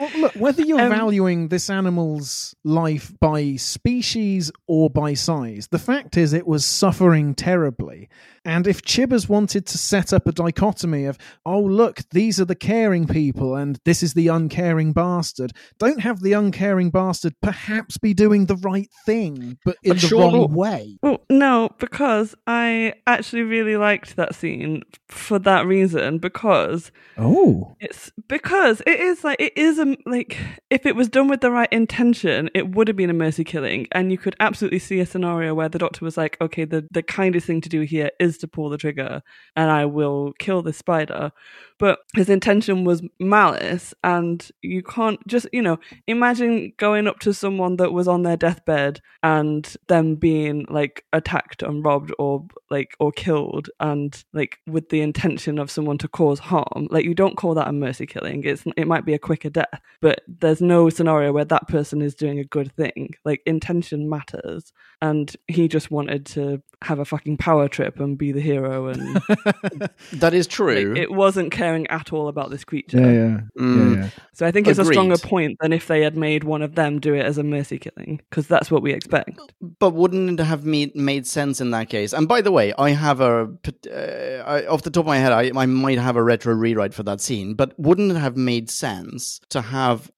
Well, 0.00 0.10
look, 0.18 0.32
whether 0.34 0.62
you're 0.62 0.80
Um, 0.80 0.88
valuing 0.88 1.48
this 1.48 1.68
animal's 1.68 2.56
life 2.64 3.12
by 3.20 3.56
species 3.56 4.50
or 4.66 4.88
by 4.88 5.12
size, 5.14 5.68
the 5.70 5.78
fact 5.78 6.16
is 6.16 6.32
it 6.32 6.46
was 6.46 6.64
suffering 6.64 7.34
terribly. 7.34 8.08
And 8.42 8.66
if 8.66 8.80
Chibbers 8.80 9.28
wanted 9.28 9.66
to 9.66 9.76
set 9.76 10.14
up 10.14 10.26
a 10.26 10.32
dichotomy 10.32 11.04
of, 11.04 11.18
oh, 11.44 11.60
look, 11.60 12.00
these 12.12 12.40
are 12.40 12.46
the 12.46 12.54
caring 12.54 13.06
people 13.06 13.54
and 13.54 13.78
this 13.84 14.02
is 14.02 14.14
the 14.14 14.28
uncaring 14.28 14.94
bastard, 14.94 15.52
don't 15.78 16.00
have 16.00 16.20
the 16.22 16.32
uncaring 16.32 16.88
bastard 16.88 17.34
perhaps 17.42 17.98
be 17.98 18.14
doing 18.14 18.46
the 18.46 18.56
right 18.56 18.88
thing, 19.04 19.58
but 19.66 19.76
in 19.82 19.90
But 19.90 20.00
the 20.00 20.06
surely- 20.06 20.38
wrong 20.38 20.54
way? 20.54 20.96
Well, 21.02 21.20
no, 21.28 21.68
because 21.78 22.34
I 22.46 22.94
actually 23.06 23.42
really 23.42 23.76
liked 23.76 24.16
that 24.16 24.34
scene 24.34 24.84
for 25.08 25.38
that 25.40 25.66
reason. 25.66 26.16
Because 26.18 26.90
Oh. 27.18 27.76
it's 27.78 28.10
because 28.26 28.80
it 28.86 28.98
is 29.00 29.22
like 29.22 29.38
it 29.38 29.52
is 29.56 29.78
a 29.78 29.89
like 30.06 30.36
if 30.70 30.86
it 30.86 30.96
was 30.96 31.08
done 31.08 31.28
with 31.28 31.40
the 31.40 31.50
right 31.50 31.72
intention, 31.72 32.50
it 32.54 32.74
would 32.74 32.88
have 32.88 32.96
been 32.96 33.10
a 33.10 33.14
mercy 33.14 33.44
killing, 33.44 33.86
and 33.92 34.10
you 34.10 34.18
could 34.18 34.36
absolutely 34.40 34.78
see 34.78 35.00
a 35.00 35.06
scenario 35.06 35.54
where 35.54 35.68
the 35.68 35.78
doctor 35.78 36.04
was 36.04 36.16
like, 36.16 36.36
"Okay, 36.40 36.64
the 36.64 36.86
the 36.90 37.02
kindest 37.02 37.46
thing 37.46 37.60
to 37.60 37.68
do 37.68 37.82
here 37.82 38.10
is 38.18 38.38
to 38.38 38.48
pull 38.48 38.68
the 38.68 38.78
trigger, 38.78 39.22
and 39.56 39.70
I 39.70 39.84
will 39.84 40.32
kill 40.38 40.62
this 40.62 40.78
spider." 40.78 41.32
But 41.78 42.00
his 42.14 42.28
intention 42.28 42.84
was 42.84 43.02
malice, 43.18 43.94
and 44.04 44.48
you 44.62 44.82
can't 44.82 45.24
just 45.26 45.46
you 45.52 45.62
know 45.62 45.78
imagine 46.06 46.72
going 46.76 47.06
up 47.06 47.20
to 47.20 47.32
someone 47.32 47.76
that 47.76 47.92
was 47.92 48.08
on 48.08 48.22
their 48.22 48.36
deathbed 48.36 49.00
and 49.22 49.76
them 49.88 50.14
being 50.16 50.66
like 50.68 51.04
attacked 51.12 51.62
and 51.62 51.84
robbed 51.84 52.12
or 52.18 52.46
like 52.70 52.94
or 53.00 53.12
killed, 53.12 53.70
and 53.80 54.24
like 54.32 54.58
with 54.66 54.88
the 54.90 55.00
intention 55.00 55.58
of 55.58 55.70
someone 55.70 55.98
to 55.98 56.08
cause 56.08 56.38
harm. 56.38 56.88
Like 56.90 57.04
you 57.04 57.14
don't 57.14 57.36
call 57.36 57.54
that 57.54 57.68
a 57.68 57.72
mercy 57.72 58.06
killing. 58.06 58.44
It's 58.44 58.64
it 58.76 58.86
might 58.86 59.04
be 59.04 59.14
a 59.14 59.18
quicker 59.18 59.50
death, 59.50 59.79
but 60.00 60.22
there's 60.26 60.60
no 60.60 60.88
scenario 60.88 61.32
where 61.32 61.44
that 61.44 61.68
person 61.68 62.00
is 62.02 62.14
doing 62.14 62.38
a 62.38 62.44
good 62.44 62.72
thing. 62.74 63.14
Like 63.24 63.42
intention 63.46 64.08
matters, 64.08 64.72
and 65.02 65.34
he 65.48 65.68
just 65.68 65.90
wanted 65.90 66.26
to 66.26 66.62
have 66.82 66.98
a 66.98 67.04
fucking 67.04 67.36
power 67.36 67.68
trip 67.68 68.00
and 68.00 68.16
be 68.16 68.32
the 68.32 68.40
hero, 68.40 68.86
and 68.88 69.16
That 70.14 70.32
is 70.34 70.46
like, 70.46 70.50
true. 70.50 70.94
it 70.96 71.10
wasn't 71.10 71.52
caring 71.52 71.86
at 71.88 72.12
all 72.12 72.28
about 72.28 72.50
this 72.50 72.64
creature. 72.64 73.00
Yeah, 73.00 73.12
yeah, 73.12 73.40
Mm. 73.58 73.94
yeah, 73.96 74.02
yeah. 74.04 74.10
So 74.32 74.46
I 74.46 74.50
think 74.50 74.66
it's 74.66 74.78
a 74.78 74.84
stronger 74.84 75.18
point 75.18 75.58
than 75.60 75.72
if 75.72 75.86
they 75.86 76.02
had 76.02 76.16
made 76.16 76.44
one 76.44 76.62
of 76.62 76.74
them 76.74 76.98
do 77.00 77.14
it 77.14 77.24
as 77.24 77.36
a 77.38 77.42
mercy 77.42 77.78
killing, 77.78 78.20
because 78.30 78.46
that's 78.46 78.70
what 78.70 78.82
we 78.82 78.92
expect. 78.92 79.38
But 79.78 79.90
wouldn't 79.90 80.40
it 80.40 80.42
have 80.44 80.64
made, 80.64 80.96
made 80.96 81.26
sense 81.26 81.60
in 81.60 81.70
that 81.72 81.88
case? 81.90 82.12
And 82.14 82.26
by 82.26 82.40
the 82.40 82.50
way, 82.52 82.72
I 82.78 82.90
have 82.90 83.20
a 83.20 83.50
uh, 83.90 84.42
I, 84.46 84.66
off 84.66 84.82
the 84.82 84.90
top 84.90 85.02
of 85.02 85.06
my 85.06 85.18
head, 85.18 85.32
I, 85.32 85.50
I 85.54 85.66
might 85.66 85.98
have 85.98 86.16
a 86.16 86.22
retro 86.22 86.54
rewrite 86.54 86.94
for 86.94 87.02
that 87.04 87.20
scene. 87.20 87.54
But 87.54 87.78
wouldn't 87.78 88.12
it 88.12 88.16
have 88.18 88.36
made 88.36 88.70
sense 88.70 89.40
to 89.50 89.60
have, 89.70 90.10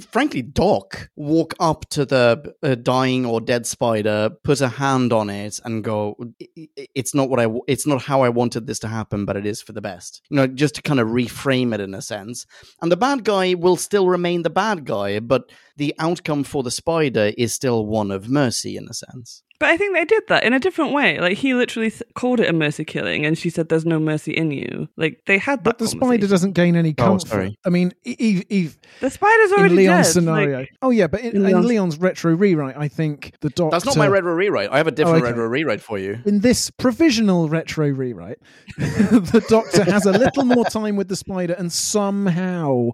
frankly, 0.00 0.42
Doc 0.42 1.10
walk 1.16 1.54
up 1.60 1.88
to 1.90 2.04
the 2.04 2.54
uh, 2.62 2.74
dying 2.76 3.26
or 3.26 3.40
dead 3.40 3.66
spider, 3.66 4.30
put 4.44 4.60
a 4.60 4.68
hand 4.68 5.12
on 5.12 5.28
it, 5.30 5.60
and 5.64 5.82
go, 5.84 6.16
"I- 6.40 6.68
I- 6.78 6.86
"It's 6.94 7.14
not 7.14 7.28
what 7.28 7.40
I, 7.40 7.46
it's 7.66 7.86
not 7.86 8.02
how 8.02 8.22
I 8.22 8.28
wanted 8.28 8.66
this 8.66 8.78
to 8.80 8.88
happen, 8.88 9.24
but 9.24 9.36
it 9.36 9.46
is 9.46 9.60
for 9.60 9.72
the 9.72 9.80
best." 9.80 10.22
You 10.30 10.36
know, 10.36 10.46
just 10.46 10.76
to 10.76 10.82
kind 10.82 11.00
of 11.00 11.08
reframe 11.08 11.74
it 11.74 11.80
in 11.80 11.94
a 11.94 12.02
sense. 12.02 12.46
And 12.80 12.90
the 12.92 12.96
bad 12.96 13.24
guy 13.24 13.54
will 13.54 13.76
still 13.76 14.08
remain 14.08 14.42
the 14.42 14.50
bad 14.50 14.84
guy, 14.84 15.18
but 15.20 15.50
the 15.80 15.94
outcome 15.98 16.44
for 16.44 16.62
the 16.62 16.70
spider 16.70 17.32
is 17.38 17.54
still 17.54 17.86
one 17.86 18.10
of 18.10 18.28
mercy 18.28 18.76
in 18.76 18.86
a 18.88 18.92
sense. 18.94 19.42
But 19.58 19.68
I 19.68 19.76
think 19.76 19.94
they 19.94 20.06
did 20.06 20.22
that 20.28 20.42
in 20.44 20.54
a 20.54 20.58
different 20.58 20.92
way. 20.94 21.20
Like 21.20 21.36
he 21.36 21.52
literally 21.52 21.88
s- 21.88 22.02
called 22.14 22.40
it 22.40 22.48
a 22.48 22.52
mercy 22.52 22.82
killing, 22.82 23.26
and 23.26 23.36
she 23.36 23.50
said, 23.50 23.68
"There's 23.68 23.84
no 23.84 23.98
mercy 24.00 24.32
in 24.32 24.50
you." 24.50 24.88
Like 24.96 25.20
they 25.26 25.36
had 25.36 25.58
that. 25.60 25.64
But 25.64 25.78
the 25.78 25.86
spider 25.88 26.26
doesn't 26.26 26.52
gain 26.52 26.76
any 26.76 26.94
Oh, 26.96 27.02
comfort. 27.04 27.28
sorry. 27.28 27.58
I 27.66 27.68
mean, 27.68 27.92
Eve, 28.04 28.44
Eve 28.48 28.78
The 29.00 29.10
spider's 29.10 29.52
in 29.52 29.58
already 29.58 29.74
Leon's 29.76 30.06
dead. 30.06 30.12
scenario. 30.14 30.58
Like, 30.60 30.70
oh 30.80 30.88
yeah, 30.90 31.08
but 31.08 31.20
in, 31.20 31.30
in 31.32 31.36
in 31.36 31.42
Leon's- 31.44 31.66
Leon's 31.66 31.98
retro 31.98 32.34
rewrite, 32.34 32.76
I 32.78 32.88
think 32.88 33.34
the 33.42 33.50
doctor. 33.50 33.74
That's 33.74 33.84
not 33.84 33.98
my 33.98 34.08
retro 34.08 34.32
rewrite. 34.34 34.70
I 34.72 34.78
have 34.78 34.86
a 34.86 34.90
different 34.92 35.16
oh, 35.24 35.26
okay. 35.26 35.32
retro 35.32 35.46
rewrite 35.48 35.82
for 35.82 35.98
you. 35.98 36.20
in 36.24 36.40
this 36.40 36.70
provisional 36.70 37.50
retro 37.50 37.88
rewrite, 37.88 38.38
the 38.78 39.44
Doctor 39.50 39.84
has 39.84 40.06
a 40.06 40.12
little 40.12 40.44
more 40.46 40.64
time 40.64 40.96
with 40.96 41.08
the 41.08 41.16
spider 41.16 41.52
and 41.58 41.70
somehow 41.70 42.90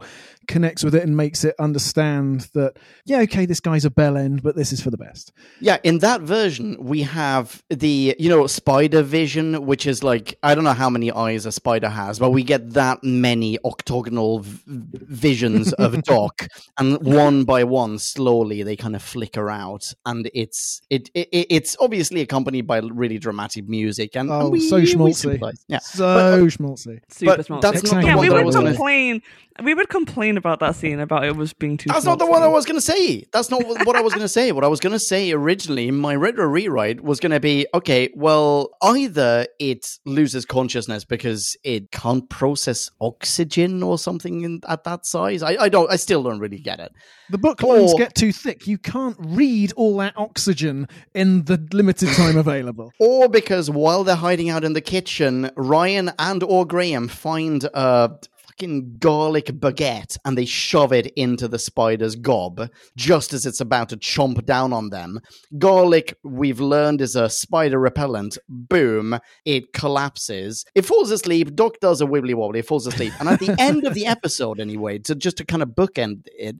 connects 0.46 0.82
with 0.84 0.94
it 0.94 1.02
and 1.02 1.16
makes 1.16 1.44
it 1.44 1.54
understand 1.58 2.42
that, 2.54 2.78
yeah, 3.04 3.18
okay, 3.20 3.46
this 3.46 3.60
guy's 3.60 3.84
a 3.84 3.90
bell 3.90 4.16
end, 4.16 4.42
but 4.42 4.56
this 4.56 4.72
is 4.72 4.80
for 4.80 4.90
the 4.90 4.96
best. 4.96 5.32
Yeah, 5.60 5.78
in 5.82 5.98
that 5.98 6.20
version, 6.22 6.76
we 6.80 7.02
have 7.02 7.62
the, 7.70 8.14
you 8.18 8.28
know, 8.28 8.46
spider 8.46 9.02
vision, 9.02 9.66
which 9.66 9.86
is 9.86 10.02
like, 10.02 10.38
I 10.42 10.54
don't 10.54 10.64
know 10.64 10.72
how 10.72 10.90
many 10.90 11.10
eyes 11.12 11.46
a 11.46 11.52
spider 11.52 11.88
has, 11.88 12.18
but 12.18 12.30
we 12.30 12.42
get 12.42 12.70
that 12.74 13.02
many 13.02 13.58
octagonal 13.64 14.40
v- 14.40 14.62
visions 14.66 15.72
of 15.74 16.02
Doc. 16.04 16.46
and 16.78 16.98
one 17.02 17.44
by 17.44 17.64
one, 17.64 17.98
slowly, 17.98 18.62
they 18.62 18.76
kind 18.76 18.94
of 18.96 19.02
flicker 19.02 19.50
out. 19.50 19.92
And 20.04 20.30
it's 20.34 20.80
it, 20.90 21.10
it 21.14 21.28
it's 21.32 21.76
obviously 21.80 22.20
accompanied 22.20 22.66
by 22.66 22.78
really 22.78 23.18
dramatic 23.18 23.68
music. 23.68 24.16
And, 24.16 24.30
and 24.30 24.42
Oh, 24.42 24.48
we, 24.50 24.60
so 24.60 24.80
schmaltzy. 24.80 25.14
sympathize. 25.14 25.64
Yeah. 25.68 25.78
So 25.78 26.04
But, 26.04 26.34
uh, 26.34 26.44
schmaltzy. 26.46 27.00
super 27.10 27.36
but 27.36 27.46
small. 27.46 27.60
that's 27.60 27.82
not 27.92 28.00
the 28.02 28.06
yeah, 28.06 28.16
we 28.16 28.30
would 28.30 28.44
was 28.44 28.54
gonna- 28.54 28.70
complain. 28.70 29.22
We 29.64 29.72
would 29.74 29.88
complain 29.88 30.35
about 30.36 30.60
that 30.60 30.76
scene 30.76 31.00
about 31.00 31.24
it 31.24 31.36
was 31.36 31.52
being 31.52 31.76
too. 31.76 31.90
That's 31.90 32.04
not 32.04 32.18
the 32.18 32.26
one. 32.26 32.42
I 32.42 32.48
was 32.48 32.64
going 32.64 32.76
to 32.76 32.80
say. 32.80 33.24
That's 33.32 33.50
not 33.50 33.62
what 33.64 33.96
I 33.96 34.00
was 34.00 34.12
going 34.12 34.24
to 34.24 34.28
say. 34.28 34.52
What 34.52 34.64
I 34.64 34.68
was 34.68 34.80
going 34.80 34.92
to 34.92 34.98
say 34.98 35.32
originally, 35.32 35.90
my 35.90 36.14
retro 36.14 36.46
rewrite 36.46 37.02
was 37.02 37.20
going 37.20 37.32
to 37.32 37.40
be 37.40 37.66
okay, 37.74 38.10
well, 38.14 38.70
either 38.82 39.46
it 39.58 39.98
loses 40.04 40.44
consciousness 40.44 41.04
because 41.04 41.56
it 41.64 41.90
can't 41.90 42.28
process 42.28 42.90
oxygen 43.00 43.82
or 43.82 43.98
something 43.98 44.42
in, 44.42 44.60
at 44.68 44.84
that 44.84 45.06
size. 45.06 45.42
I, 45.42 45.56
I 45.56 45.68
don't, 45.68 45.90
I 45.90 45.96
still 45.96 46.22
don't 46.22 46.38
really 46.38 46.58
get 46.58 46.80
it. 46.80 46.92
The 47.30 47.38
book 47.38 47.62
lines 47.62 47.94
get 47.94 48.14
too 48.14 48.32
thick. 48.32 48.66
You 48.66 48.78
can't 48.78 49.16
read 49.18 49.72
all 49.76 49.96
that 49.98 50.14
oxygen 50.16 50.88
in 51.14 51.44
the 51.44 51.66
limited 51.72 52.10
time 52.10 52.36
available. 52.46 52.92
Or 53.00 53.28
because 53.28 53.70
while 53.70 54.04
they're 54.04 54.14
hiding 54.14 54.50
out 54.50 54.64
in 54.64 54.74
the 54.74 54.80
kitchen, 54.80 55.50
Ryan 55.56 56.12
and 56.18 56.42
or 56.42 56.64
Graham 56.64 57.08
find 57.08 57.64
a 57.64 58.18
fucking 58.58 58.96
garlic 58.98 59.46
baguette 59.46 60.16
and 60.24 60.36
they 60.38 60.44
shove 60.46 60.92
it 60.92 61.06
into 61.16 61.46
the 61.48 61.58
spider's 61.58 62.16
gob 62.16 62.68
just 62.96 63.32
as 63.34 63.44
it's 63.44 63.60
about 63.60 63.88
to 63.90 63.96
chomp 63.98 64.44
down 64.46 64.72
on 64.72 64.88
them. 64.90 65.20
Garlic, 65.58 66.16
we've 66.24 66.60
learned, 66.60 67.00
is 67.00 67.16
a 67.16 67.28
spider 67.28 67.78
repellent. 67.78 68.38
Boom, 68.48 69.18
it 69.44 69.72
collapses. 69.72 70.64
It 70.74 70.82
falls 70.86 71.10
asleep. 71.10 71.54
Doc 71.54 71.80
does 71.80 72.00
a 72.00 72.06
wibbly 72.06 72.34
wobbly. 72.34 72.60
It 72.60 72.66
falls 72.66 72.86
asleep. 72.86 73.12
And 73.20 73.28
at 73.28 73.40
the 73.40 73.54
end 73.58 73.86
of 73.86 73.94
the 73.94 74.06
episode, 74.16 74.58
anyway, 74.60 74.98
to 75.00 75.14
just 75.14 75.36
to 75.38 75.44
kind 75.44 75.62
of 75.62 75.70
bookend 75.70 76.26
it, 76.26 76.56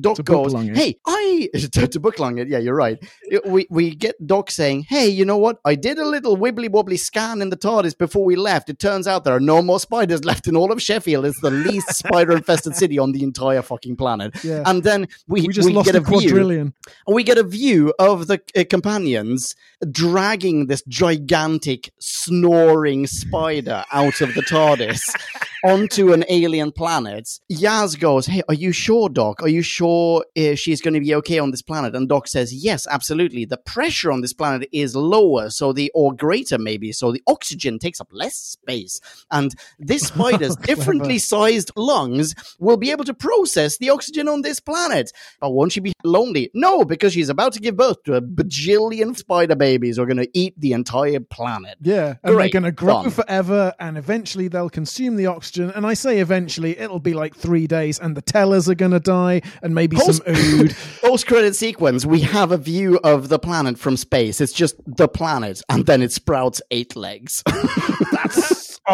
Doc 0.00 0.16
To 0.16 0.22
goes, 0.22 0.52
"Hey, 0.52 0.96
I 1.06 1.48
to, 1.54 1.88
to 1.88 2.00
booklong 2.00 2.38
it. 2.40 2.48
Yeah, 2.48 2.58
you're 2.58 2.76
right. 2.76 2.98
It- 3.22 3.44
We 3.46 3.66
we 3.70 3.94
get 3.94 4.14
Doc 4.24 4.50
saying, 4.50 4.84
"Hey, 4.88 5.08
you 5.08 5.24
know 5.24 5.38
what? 5.38 5.58
I 5.64 5.74
did 5.74 5.98
a 5.98 6.06
little 6.06 6.36
wibbly 6.36 6.70
wobbly 6.70 6.96
scan 6.96 7.42
in 7.42 7.50
the 7.50 7.56
TARDIS 7.56 7.98
before 7.98 8.24
we 8.24 8.36
left. 8.36 8.68
It 8.70 8.78
turns 8.78 9.06
out 9.08 9.24
there 9.24 9.34
are 9.34 9.40
no 9.40 9.62
more 9.62 9.80
spiders 9.80 10.24
left 10.24 10.46
in 10.46 10.56
all 10.56 10.70
of 10.70 10.80
Sheffield. 10.80 11.26
It's 11.26 11.39
the 11.40 11.50
least 11.50 11.94
spider 11.94 12.32
infested 12.32 12.76
city 12.76 12.98
on 12.98 13.12
the 13.12 13.22
entire 13.22 13.62
fucking 13.62 13.96
planet." 13.96 14.32
Yeah. 14.44 14.62
And 14.66 14.82
then 14.84 15.08
we 15.28 15.42
We 15.42 15.48
just 15.48 15.70
lost 15.70 15.86
get 15.86 15.94
a 15.94 15.98
a 15.98 16.00
view. 16.02 16.10
quadrillion. 16.18 16.74
We 17.06 17.22
get 17.24 17.38
a 17.38 17.42
view 17.44 17.92
of 17.98 18.26
the 18.26 18.40
uh, 18.56 18.64
companions 18.68 19.54
dragging 19.90 20.66
this 20.66 20.82
gigantic 20.88 21.90
snoring 22.00 23.06
spider 23.06 23.84
out 23.92 24.20
of 24.20 24.34
the 24.34 24.42
TARDIS 24.42 25.00
onto 25.64 26.12
an 26.12 26.24
alien 26.28 26.72
planet. 26.72 27.28
Yaz 27.50 27.98
goes, 27.98 28.26
"Hey, 28.26 28.42
are 28.48 28.54
you 28.54 28.72
sure, 28.72 29.08
Doc? 29.08 29.42
Are 29.42 29.48
you 29.48 29.62
sure 29.62 30.24
uh, 30.36 30.54
she's 30.54 30.80
going 30.80 30.94
to 30.94 31.00
be 31.00 31.14
okay 31.16 31.38
on 31.38 31.50
this 31.50 31.62
planet?" 31.62 31.94
And 31.94 32.08
Doc 32.08 32.28
says, 32.28 32.52
"Yes, 32.52 32.86
absolutely. 32.90 33.44
The 33.44 33.56
pressure 33.58 34.12
on 34.12 34.20
this 34.20 34.32
planet 34.32 34.68
is 34.72 34.94
lower, 34.96 35.50
so 35.50 35.72
the 35.72 35.90
or 35.94 36.12
greater 36.14 36.58
maybe, 36.58 36.92
so 36.92 37.12
the 37.12 37.22
oxygen 37.26 37.78
takes 37.78 38.00
up 38.00 38.08
less 38.12 38.36
space, 38.36 39.00
and 39.30 39.54
this 39.78 40.02
spider's 40.02 40.56
differently 40.70 41.18
sized 41.30 41.70
lungs 41.76 42.34
will 42.58 42.76
be 42.76 42.90
able 42.90 43.04
to 43.04 43.14
process 43.14 43.78
the 43.78 43.88
oxygen 43.90 44.28
on 44.28 44.42
this 44.42 44.60
planet. 44.60 45.12
But 45.40 45.50
won't 45.50 45.72
she 45.72 45.80
be 45.80 45.92
lonely? 46.04 46.50
No, 46.54 46.84
because 46.84 47.12
she's 47.12 47.28
about 47.28 47.52
to 47.54 47.60
give 47.60 47.76
birth 47.76 48.02
to 48.04 48.14
a 48.14 48.20
bajillion 48.20 49.16
spider 49.16 49.56
babies 49.56 49.96
who 49.96 50.02
are 50.02 50.06
going 50.06 50.16
to 50.18 50.28
eat 50.34 50.54
the 50.58 50.72
entire 50.72 51.20
planet." 51.20 51.76
Yeah, 51.80 52.14
and 52.22 52.34
Great, 52.34 52.52
they're 52.52 52.60
going 52.60 52.72
to 52.72 52.72
grow 52.72 53.02
done. 53.02 53.10
forever, 53.10 53.72
and 53.78 53.96
eventually 53.96 54.48
they'll 54.48 54.70
consume 54.70 55.16
the 55.16 55.26
oxygen. 55.26 55.70
And 55.70 55.86
I 55.86 55.94
say 55.94 56.18
eventually, 56.18 56.78
it'll 56.78 57.00
be 57.00 57.14
like 57.14 57.34
three 57.36 57.66
days, 57.66 57.98
and 57.98 58.16
the 58.16 58.22
tellers 58.22 58.68
are 58.68 58.74
going 58.74 58.90
to 58.92 59.00
die, 59.00 59.42
and 59.62 59.74
maybe 59.74 59.96
Post- 59.96 60.22
some 60.24 60.34
ood. 60.34 60.76
Post 61.00 61.26
credit 61.26 61.54
sequence, 61.56 62.04
we 62.04 62.20
have 62.20 62.52
a 62.52 62.58
view 62.58 62.98
of 63.04 63.28
the 63.28 63.38
planet 63.38 63.78
from 63.78 63.96
space. 63.96 64.40
It's 64.40 64.52
just 64.52 64.74
the 64.86 65.08
planet, 65.08 65.62
and 65.68 65.86
then 65.86 66.02
it 66.02 66.12
sprouts 66.12 66.60
eight 66.70 66.96
legs. 66.96 67.42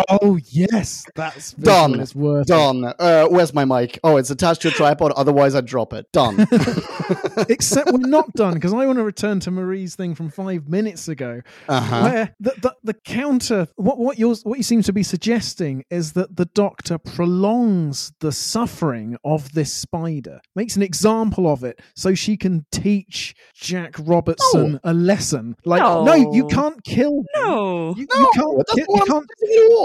oh 0.08 0.38
yes, 0.50 1.04
that's 1.14 1.52
Done. 1.52 1.98
It's 2.00 2.14
worth 2.14 2.42
it. 2.46 2.48
Done. 2.48 2.84
Uh, 2.98 3.26
where's 3.28 3.52
my 3.54 3.64
mic? 3.64 3.98
Oh, 4.04 4.16
it's 4.16 4.30
attached 4.30 4.62
to 4.62 4.68
a 4.68 4.70
tripod. 4.70 5.12
Otherwise, 5.12 5.54
I'd 5.54 5.66
drop 5.66 5.92
it. 5.92 6.06
Done. 6.12 6.46
Except 7.48 7.90
we're 7.92 7.98
not 8.08 8.32
done 8.32 8.54
because 8.54 8.72
I 8.72 8.86
want 8.86 8.98
to 8.98 9.04
return 9.04 9.40
to 9.40 9.50
Marie's 9.50 9.94
thing 9.94 10.14
from 10.14 10.30
five 10.30 10.68
minutes 10.68 11.08
ago, 11.08 11.42
Uh-huh. 11.68 12.00
where 12.02 12.34
the, 12.40 12.52
the 12.62 12.74
the 12.84 12.94
counter 12.94 13.68
what 13.76 13.98
what 13.98 14.18
you 14.18 14.34
what 14.44 14.56
you 14.58 14.62
seem 14.64 14.82
to 14.82 14.92
be 14.92 15.02
suggesting 15.02 15.84
is 15.90 16.12
that 16.14 16.36
the 16.36 16.46
Doctor 16.46 16.98
prolongs 16.98 18.12
the 18.20 18.32
suffering 18.32 19.16
of 19.24 19.52
this 19.52 19.72
spider, 19.72 20.40
makes 20.54 20.76
an 20.76 20.82
example 20.82 21.50
of 21.52 21.64
it, 21.64 21.80
so 21.94 22.14
she 22.14 22.36
can 22.36 22.64
teach 22.72 23.34
Jack 23.54 23.94
Robertson 24.00 24.80
a 24.84 24.94
lesson. 24.94 25.56
Like, 25.64 25.82
no, 25.82 26.04
No. 26.04 26.32
you 26.34 26.46
can't 26.48 26.82
kill. 26.84 27.22
No. 27.36 27.94
You, 27.96 28.06
No, 28.14 28.20
you 28.20 28.30
can't. 28.34 28.56
that's 28.58 28.74
ki- 28.74 28.84
what 28.86 29.06
you 29.06 29.12
can't. 29.12 29.26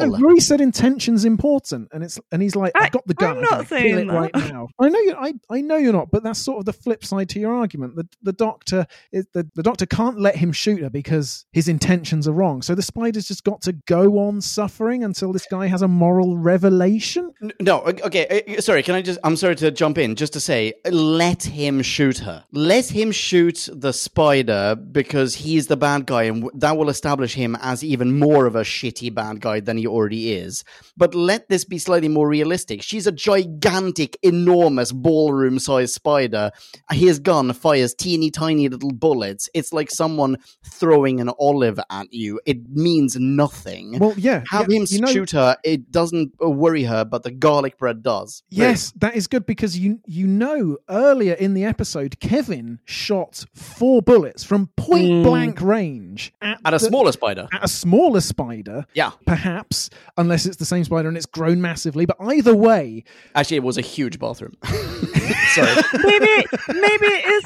Saying 0.01 0.13
at 0.15 0.21
all. 0.23 0.29
all. 0.31 0.39
Said 0.41 0.61
intention's 0.61 1.23
important, 1.25 1.89
and 1.93 2.03
it's 2.03 2.19
and 2.31 2.41
he's 2.41 2.55
like, 2.55 2.71
I- 2.75 2.85
I've 2.85 2.91
got 2.91 3.07
the 3.07 3.13
gun. 3.13 3.37
I'm 3.37 3.37
I'm 3.37 3.41
not 3.59 3.67
saying 3.67 3.97
it 3.99 4.07
right 4.11 4.33
now. 4.35 4.67
I 4.79 4.89
know 4.89 4.99
you. 4.99 5.15
I, 5.17 5.33
I 5.49 5.61
know 5.61 5.77
you're 5.77 5.93
not, 5.93 6.11
but 6.11 6.23
that's 6.23 6.39
sort 6.39 6.59
of 6.59 6.65
the 6.65 6.73
flip 6.73 7.05
side 7.05 7.29
to 7.29 7.39
your 7.39 7.53
argument. 7.53 7.95
The 7.95 8.07
the 8.21 8.33
doctor 8.33 8.85
is 9.11 9.27
the, 9.33 9.47
the 9.55 9.63
doctor 9.63 9.85
can't 9.85 10.19
let 10.19 10.35
him 10.35 10.51
shoot 10.51 10.81
her 10.81 10.89
because 10.89 11.45
his 11.51 11.67
intentions 11.67 12.27
are 12.27 12.33
wrong. 12.33 12.61
So 12.61 12.75
the 12.75 12.81
spider's 12.81 13.27
just 13.27 13.43
got 13.43 13.61
to 13.61 13.73
go 13.73 14.19
on 14.19 14.41
suffering 14.41 15.03
until 15.03 15.31
this 15.31 15.45
guy 15.49 15.67
has 15.67 15.81
a 15.81 15.87
moral 15.87 16.37
revelation. 16.37 17.31
No, 17.59 17.81
okay. 17.81 18.43
uh, 18.57 18.61
Sorry, 18.61 18.83
can 18.83 18.95
I 18.95 19.01
just? 19.01 19.19
I'm 19.23 19.35
sorry 19.35 19.55
to 19.57 19.71
jump 19.71 19.97
in, 19.97 20.15
just 20.15 20.33
to 20.33 20.39
say, 20.39 20.73
let 20.89 21.43
him 21.43 21.81
shoot 21.81 22.19
her. 22.19 22.43
Let 22.51 22.87
him 22.89 23.11
shoot 23.11 23.69
the 23.71 23.93
spider 23.93 24.75
because 24.75 25.35
he's 25.35 25.67
the 25.67 25.77
bad 25.77 26.05
guy, 26.05 26.23
and 26.23 26.49
that 26.55 26.77
will 26.77 26.89
establish 26.89 27.33
him 27.35 27.55
as 27.61 27.83
even 27.83 28.17
more 28.19 28.45
of 28.45 28.55
a 28.55 28.61
shitty 28.61 29.13
bad 29.13 29.41
guy 29.41 29.59
than 29.59 29.77
he 29.81 29.87
already 29.87 30.31
is. 30.33 30.63
But 30.95 31.13
let 31.15 31.49
this 31.49 31.65
be 31.65 31.77
slightly 31.77 32.07
more 32.07 32.27
realistic. 32.27 32.81
She's 32.81 33.07
a 33.07 33.11
gigantic, 33.11 34.17
enormous 34.23 34.91
ballroom-sized 34.91 35.93
spider. 35.93 36.51
His 36.91 37.19
gun 37.19 37.53
fires 37.53 37.93
teeny 37.93 38.31
tiny 38.31 38.69
little 38.69 38.91
bullets. 38.91 39.49
It's 39.53 39.73
like 39.73 39.89
someone 39.91 40.37
throwing 40.65 41.19
an 41.19 41.29
olive 41.39 41.79
at 41.89 42.13
you. 42.13 42.39
It 42.45 42.69
means 42.69 43.15
nothing. 43.19 43.99
Well, 43.99 44.13
yeah, 44.17 44.43
Have 44.49 44.69
yeah, 44.69 44.77
him 44.79 44.85
you 44.89 45.01
know, 45.01 45.07
shoot 45.11 45.31
her. 45.31 45.57
It 45.63 45.91
doesn't 45.91 46.33
uh, 46.43 46.49
worry 46.49 46.83
her, 46.83 47.03
but 47.05 47.23
the 47.23 47.31
garlic 47.31 47.77
bread 47.77 48.03
does. 48.03 48.43
Yes, 48.49 48.91
that 48.97 49.15
is 49.15 49.27
good 49.27 49.45
because 49.45 49.77
you 49.77 49.99
you 50.05 50.27
know 50.27 50.77
earlier 50.89 51.33
in 51.33 51.53
the 51.53 51.63
episode, 51.65 52.19
Kevin 52.19 52.79
shot 52.85 53.45
four 53.55 54.01
bullets 54.01 54.43
from 54.43 54.67
point 54.77 55.01
Mm. 55.01 55.23
blank 55.23 55.61
range 55.61 56.31
at, 56.41 56.59
At 56.63 56.73
a 56.75 56.79
smaller 56.79 57.11
spider. 57.11 57.47
at 57.51 57.63
a 57.63 57.67
smaller 57.67 58.21
spider. 58.21 58.85
Yeah. 58.93 59.11
perhaps 59.25 59.70
unless 60.17 60.45
it's 60.45 60.57
the 60.57 60.65
same 60.65 60.83
spider 60.83 61.07
and 61.07 61.17
it's 61.17 61.25
grown 61.25 61.61
massively. 61.61 62.05
But 62.05 62.17
either 62.21 62.55
way, 62.55 63.03
Actually, 63.35 63.57
it 63.57 63.63
was 63.63 63.77
a 63.77 63.81
huge 63.81 64.19
bathroom. 64.19 64.53
Sorry. 64.63 65.81
maybe 66.03 66.45
maybe 66.69 67.05
it 67.07 67.25
is 67.25 67.43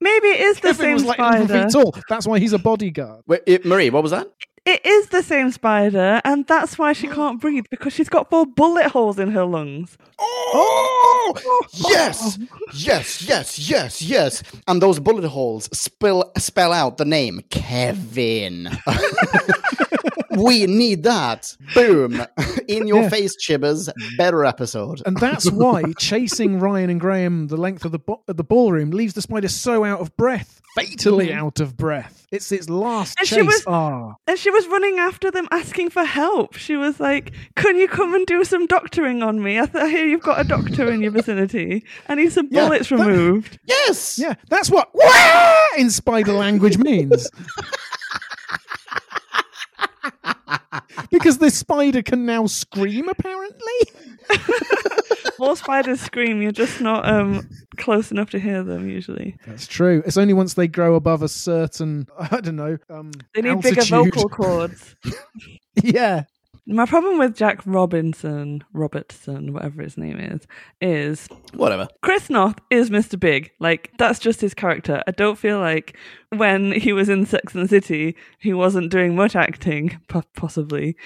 maybe 0.00 0.28
it 0.28 0.40
is 0.40 0.56
the 0.60 0.68
Kevin 0.68 0.76
same 0.76 0.94
was 0.94 1.04
like 1.04 1.18
11 1.18 1.48
spider. 1.48 1.62
feet 1.64 1.72
tall. 1.72 1.94
That's 2.08 2.26
why 2.26 2.38
he's 2.38 2.52
a 2.52 2.58
bodyguard. 2.58 3.22
Wait, 3.26 3.42
it, 3.46 3.64
Marie, 3.64 3.90
what 3.90 4.02
was 4.02 4.12
that? 4.12 4.28
It 4.64 4.86
is 4.86 5.08
the 5.08 5.24
same 5.24 5.50
spider, 5.50 6.20
and 6.24 6.46
that's 6.46 6.78
why 6.78 6.92
she 6.92 7.08
can't 7.08 7.40
breathe 7.40 7.64
because 7.68 7.92
she's 7.92 8.08
got 8.08 8.30
four 8.30 8.46
bullet 8.46 8.86
holes 8.92 9.18
in 9.18 9.32
her 9.32 9.44
lungs. 9.44 9.98
Oh, 10.20 11.34
yes, 11.90 12.38
yes, 12.72 13.22
yes, 13.26 13.58
yes, 13.58 14.00
yes. 14.00 14.42
And 14.68 14.80
those 14.80 15.00
bullet 15.00 15.26
holes 15.26 15.68
spill 15.76 16.30
spell 16.38 16.72
out 16.72 16.96
the 16.96 17.04
name 17.04 17.40
Kevin. 17.50 18.68
we 20.36 20.66
need 20.66 21.02
that. 21.04 21.56
Boom. 21.74 22.22
In 22.68 22.86
your 22.86 23.02
Yeah. 23.02 23.08
face, 23.08 23.34
Chibbers. 23.36 23.88
Better 24.16 24.44
episode. 24.44 25.02
And 25.06 25.16
that's 25.18 25.50
why 25.50 25.82
chasing 25.98 26.58
Ryan 26.58 26.90
and 26.90 27.00
Graham 27.00 27.48
the 27.48 27.56
length 27.56 27.84
of 27.84 27.92
the 27.92 27.98
bo- 27.98 28.22
the 28.26 28.44
ballroom 28.44 28.90
leaves 28.90 29.14
the 29.14 29.22
spider 29.22 29.48
so 29.48 29.84
out 29.84 30.00
of 30.00 30.16
breath, 30.16 30.60
fatally 30.74 31.32
out 31.32 31.60
of 31.60 31.76
breath. 31.76 32.26
It's 32.30 32.50
its 32.50 32.70
last 32.70 33.18
And 33.18 33.28
she 33.28 33.42
was- 33.42 33.62
Ah, 33.66 34.14
And 34.26 34.38
she 34.38 34.50
was 34.50 34.66
running 34.68 34.98
after 34.98 35.30
them 35.30 35.46
asking 35.50 35.90
for 35.90 36.02
help. 36.04 36.54
She 36.56 36.76
was 36.76 36.98
like, 36.98 37.32
Can 37.56 37.76
you 37.76 37.88
come 37.88 38.14
and 38.14 38.26
do 38.26 38.42
some 38.44 38.66
doctoring 38.66 39.22
on 39.22 39.42
me? 39.42 39.58
I, 39.60 39.66
th- 39.66 39.84
I 39.84 39.88
hear 39.90 40.06
you've 40.06 40.22
got 40.22 40.40
a 40.40 40.44
doctor 40.44 40.90
in 40.90 41.02
your 41.02 41.10
vicinity. 41.12 41.84
I 42.08 42.14
need 42.14 42.32
some 42.32 42.48
Yeah, 42.50 42.64
bullets 42.68 42.88
that- 42.88 42.98
removed. 42.98 43.58
Yes. 43.66 44.18
yeah, 44.18 44.34
that's 44.48 44.70
what 44.70 44.90
in 45.78 45.90
spider 45.90 46.32
language 46.32 46.78
means. 46.78 47.28
Because 51.10 51.38
this 51.38 51.56
spider 51.58 52.02
can 52.02 52.26
now 52.26 52.46
scream, 52.46 53.08
apparently. 53.08 53.72
More 55.38 55.56
spiders 55.56 56.00
scream, 56.00 56.40
you're 56.42 56.52
just 56.52 56.80
not 56.80 57.08
um, 57.08 57.48
close 57.76 58.10
enough 58.10 58.30
to 58.30 58.38
hear 58.38 58.62
them 58.62 58.88
usually. 58.88 59.36
That's 59.46 59.66
true. 59.66 60.02
It's 60.06 60.16
only 60.16 60.34
once 60.34 60.54
they 60.54 60.68
grow 60.68 60.94
above 60.94 61.22
a 61.22 61.28
certain, 61.28 62.06
I 62.18 62.40
don't 62.40 62.56
know, 62.56 62.78
um, 62.90 63.12
They 63.34 63.42
need 63.42 63.60
bigger 63.60 63.82
vocal 63.82 64.28
cords. 64.28 64.94
yeah. 65.82 66.24
My 66.66 66.86
problem 66.86 67.18
with 67.18 67.36
Jack 67.36 67.60
Robinson, 67.66 68.62
Robertson, 68.72 69.52
whatever 69.52 69.82
his 69.82 69.98
name 69.98 70.18
is, 70.18 70.46
is 70.80 71.26
Whatever. 71.54 71.88
Chris 72.02 72.30
Noth 72.30 72.60
is 72.70 72.88
Mr. 72.88 73.18
Big. 73.18 73.50
Like, 73.58 73.90
that's 73.98 74.20
just 74.20 74.40
his 74.40 74.54
character. 74.54 75.02
I 75.06 75.10
don't 75.10 75.36
feel 75.36 75.58
like 75.58 75.96
when 76.30 76.70
he 76.70 76.92
was 76.92 77.08
in 77.08 77.26
Sex 77.26 77.54
and 77.54 77.64
the 77.64 77.68
City, 77.68 78.16
he 78.38 78.52
wasn't 78.52 78.92
doing 78.92 79.16
much 79.16 79.34
acting, 79.34 80.00
possibly. 80.36 80.96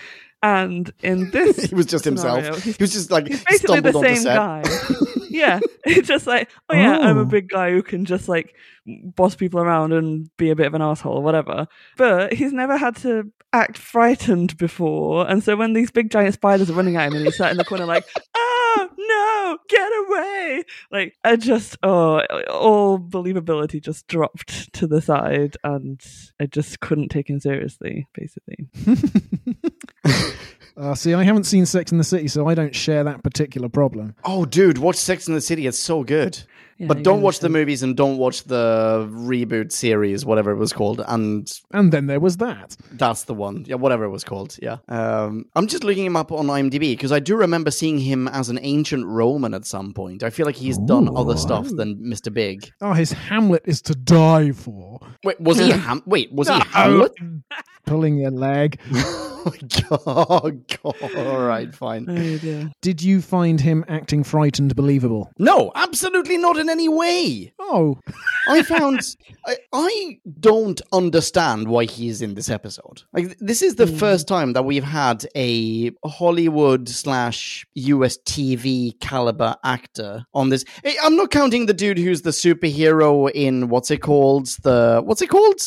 And 0.42 0.92
in 1.02 1.30
this, 1.32 1.64
He 1.64 1.74
was 1.74 1.86
just 1.86 2.04
himself. 2.04 2.62
He 2.62 2.76
was 2.78 2.92
just 2.92 3.10
like 3.10 3.26
he's 3.26 3.42
basically 3.44 3.80
the 3.80 3.92
same 3.92 4.24
guy. 4.24 4.62
yeah. 5.36 5.60
It's 5.86 6.08
just 6.08 6.26
like, 6.26 6.50
oh 6.68 6.74
yeah, 6.74 6.98
I'm 6.98 7.18
Oh. 7.18 7.22
a 7.22 7.24
big 7.24 7.48
guy 7.48 7.70
who 7.70 7.82
can 7.82 8.04
just 8.04 8.28
like 8.28 8.54
boss 8.86 9.34
people 9.36 9.60
around 9.60 9.92
and 9.92 10.28
be 10.36 10.50
a 10.50 10.56
bit 10.56 10.66
of 10.66 10.74
an 10.74 10.82
asshole 10.82 11.16
or 11.18 11.22
whatever. 11.22 11.68
But 11.96 12.32
he's 12.32 12.52
never 12.52 12.76
had 12.76 12.96
to 12.96 13.30
act 13.52 13.78
frightened 13.78 14.56
before. 14.56 15.28
And 15.30 15.42
so 15.44 15.54
when 15.56 15.72
these 15.74 15.90
big 15.92 16.10
giant 16.10 16.34
spiders 16.34 16.68
are 16.70 16.74
running 16.74 16.96
at 16.96 17.06
him 17.08 17.14
and 17.14 17.24
he's 17.24 17.36
sat 17.36 17.50
in 17.52 17.56
the 17.56 17.64
corner 17.64 17.86
like, 17.86 18.04
oh 18.36 18.88
no, 18.98 19.58
get 19.68 19.90
away. 20.08 20.64
Like, 20.90 21.14
I 21.24 21.36
just, 21.36 21.78
oh, 21.82 22.20
all 22.50 22.98
believability 22.98 23.80
just 23.82 24.06
dropped 24.08 24.72
to 24.74 24.86
the 24.88 25.00
side 25.00 25.56
and 25.64 26.00
I 26.40 26.46
just 26.46 26.80
couldn't 26.80 27.08
take 27.10 27.30
him 27.30 27.38
seriously, 27.40 28.08
basically. 28.14 28.66
Uh, 30.76 30.94
see, 30.94 31.14
I 31.14 31.24
haven't 31.24 31.44
seen 31.44 31.64
Sex 31.66 31.90
in 31.92 31.98
the 31.98 32.04
City, 32.04 32.28
so 32.28 32.48
I 32.48 32.54
don't 32.54 32.74
share 32.74 33.02
that 33.04 33.22
particular 33.22 33.68
problem. 33.68 34.14
Oh, 34.24 34.44
dude, 34.44 34.78
watch 34.78 34.96
Sex 34.96 35.26
in 35.28 35.34
the 35.34 35.40
City. 35.40 35.66
It's 35.66 35.78
so 35.78 36.04
good. 36.04 36.38
Yeah, 36.78 36.88
but 36.88 37.02
don't 37.02 37.22
watch 37.22 37.38
the 37.38 37.48
movies 37.48 37.82
and 37.82 37.96
don't 37.96 38.18
watch 38.18 38.44
the 38.44 39.08
reboot 39.10 39.72
series, 39.72 40.26
whatever 40.26 40.50
it 40.50 40.56
was 40.56 40.74
called. 40.74 41.00
And 41.08 41.50
And 41.72 41.90
then 41.90 42.06
there 42.06 42.20
was 42.20 42.36
that. 42.36 42.76
that's 42.92 43.22
the 43.24 43.32
one. 43.32 43.64
Yeah, 43.66 43.76
whatever 43.76 44.04
it 44.04 44.10
was 44.10 44.24
called. 44.24 44.58
Yeah. 44.60 44.76
Um, 44.86 45.46
I'm 45.56 45.68
just 45.68 45.84
looking 45.84 46.04
him 46.04 46.16
up 46.16 46.30
on 46.32 46.48
IMDb 46.48 46.92
because 46.92 47.12
I 47.12 47.18
do 47.18 47.34
remember 47.34 47.70
seeing 47.70 47.96
him 47.98 48.28
as 48.28 48.50
an 48.50 48.58
ancient 48.60 49.06
Roman 49.06 49.54
at 49.54 49.64
some 49.64 49.94
point. 49.94 50.22
I 50.22 50.28
feel 50.28 50.44
like 50.44 50.56
he's 50.56 50.76
done 50.76 51.08
other 51.16 51.38
stuff 51.38 51.66
than 51.70 51.96
Mr. 51.96 52.30
Big. 52.30 52.70
Oh, 52.82 52.92
his 52.92 53.10
Hamlet 53.10 53.62
is 53.64 53.80
to 53.82 53.94
die 53.94 54.52
for. 54.52 55.00
Wait, 55.24 55.40
was 55.40 55.56
he 55.58 55.70
Ham? 55.70 56.02
Wait, 56.04 56.30
was 56.30 56.48
he 56.48 56.58
Hamlet? 56.60 57.12
Pulling 57.86 58.18
your 58.18 58.32
leg. 58.32 58.80
oh 58.94 59.52
god! 59.88 60.64
God. 60.82 61.16
All 61.16 61.46
right, 61.46 61.72
fine. 61.72 62.06
Oh. 62.08 62.68
Did 62.80 63.00
you 63.00 63.22
find 63.22 63.60
him 63.60 63.84
acting 63.86 64.24
frightened 64.24 64.74
believable? 64.74 65.30
No, 65.38 65.70
absolutely 65.76 66.36
not 66.36 66.56
in 66.56 66.68
any 66.68 66.88
way. 66.88 67.52
Oh, 67.60 67.98
I 68.48 68.62
found 68.62 69.00
I, 69.46 69.56
I 69.72 70.18
don't 70.40 70.80
understand 70.92 71.68
why 71.68 71.84
he's 71.84 72.22
in 72.22 72.34
this 72.34 72.50
episode. 72.50 73.04
Like 73.12 73.38
this 73.38 73.62
is 73.62 73.76
the 73.76 73.86
first 73.86 74.26
time 74.26 74.52
that 74.54 74.64
we've 74.64 74.84
had 74.84 75.24
a 75.36 75.92
Hollywood 76.04 76.88
slash 76.88 77.64
US 77.74 78.18
TV 78.18 78.98
caliber 78.98 79.54
actor 79.62 80.24
on 80.34 80.48
this. 80.48 80.64
Eh, 80.82 80.94
I'm 81.02 81.16
not 81.16 81.30
counting 81.30 81.66
the 81.66 81.74
dude 81.74 81.98
who's 81.98 82.22
the 82.22 82.30
superhero 82.30 83.30
in 83.32 83.68
what's 83.68 83.90
it 83.92 83.98
called? 84.02 84.46
The 84.62 85.02
what's 85.04 85.22
it 85.22 85.28
called? 85.28 85.60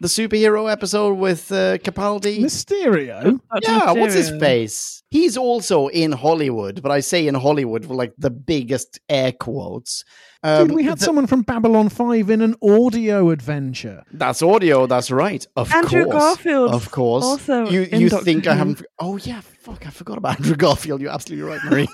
The 0.00 0.08
superhero 0.08 0.70
episode 0.72 1.18
with 1.18 1.52
uh, 1.52 1.76
Capaldi. 1.78 2.38
Mysterio. 2.40 3.38
Dr. 3.50 3.60
Yeah, 3.62 3.92
what's 3.92 4.14
his 4.14 4.30
face? 4.30 5.02
He's 5.10 5.36
also 5.36 5.88
in 5.88 6.12
Hollywood, 6.12 6.80
but 6.82 6.90
I 6.90 7.00
say 7.00 7.26
in 7.26 7.34
Hollywood 7.34 7.84
with 7.84 7.98
like 7.98 8.14
the 8.16 8.30
biggest 8.30 8.98
air 9.10 9.32
quotes. 9.32 10.04
Um, 10.42 10.68
Dude, 10.68 10.76
we 10.76 10.84
had 10.84 10.98
the- 10.98 11.04
someone 11.04 11.26
from 11.26 11.42
Babylon 11.42 11.90
5 11.90 12.30
in 12.30 12.40
an 12.40 12.54
audio 12.62 13.28
adventure. 13.28 14.02
That's 14.12 14.40
audio. 14.40 14.86
That's 14.86 15.10
right. 15.10 15.46
Of 15.54 15.70
Andrew 15.74 16.04
course. 16.04 16.16
Garfield 16.16 16.70
Of 16.72 16.90
course. 16.90 17.24
also 17.24 17.68
you 17.68 17.82
you 17.92 18.08
Doctor 18.08 18.24
think 18.24 18.46
I 18.46 18.54
haven't? 18.54 18.82
Oh 18.98 19.18
yeah. 19.18 19.42
Fuck. 19.42 19.86
I 19.86 19.90
forgot 19.90 20.16
about 20.16 20.36
Andrew 20.40 20.56
Garfield. 20.56 21.02
You're 21.02 21.12
absolutely 21.12 21.46
right, 21.50 21.60
Marie. 21.66 21.88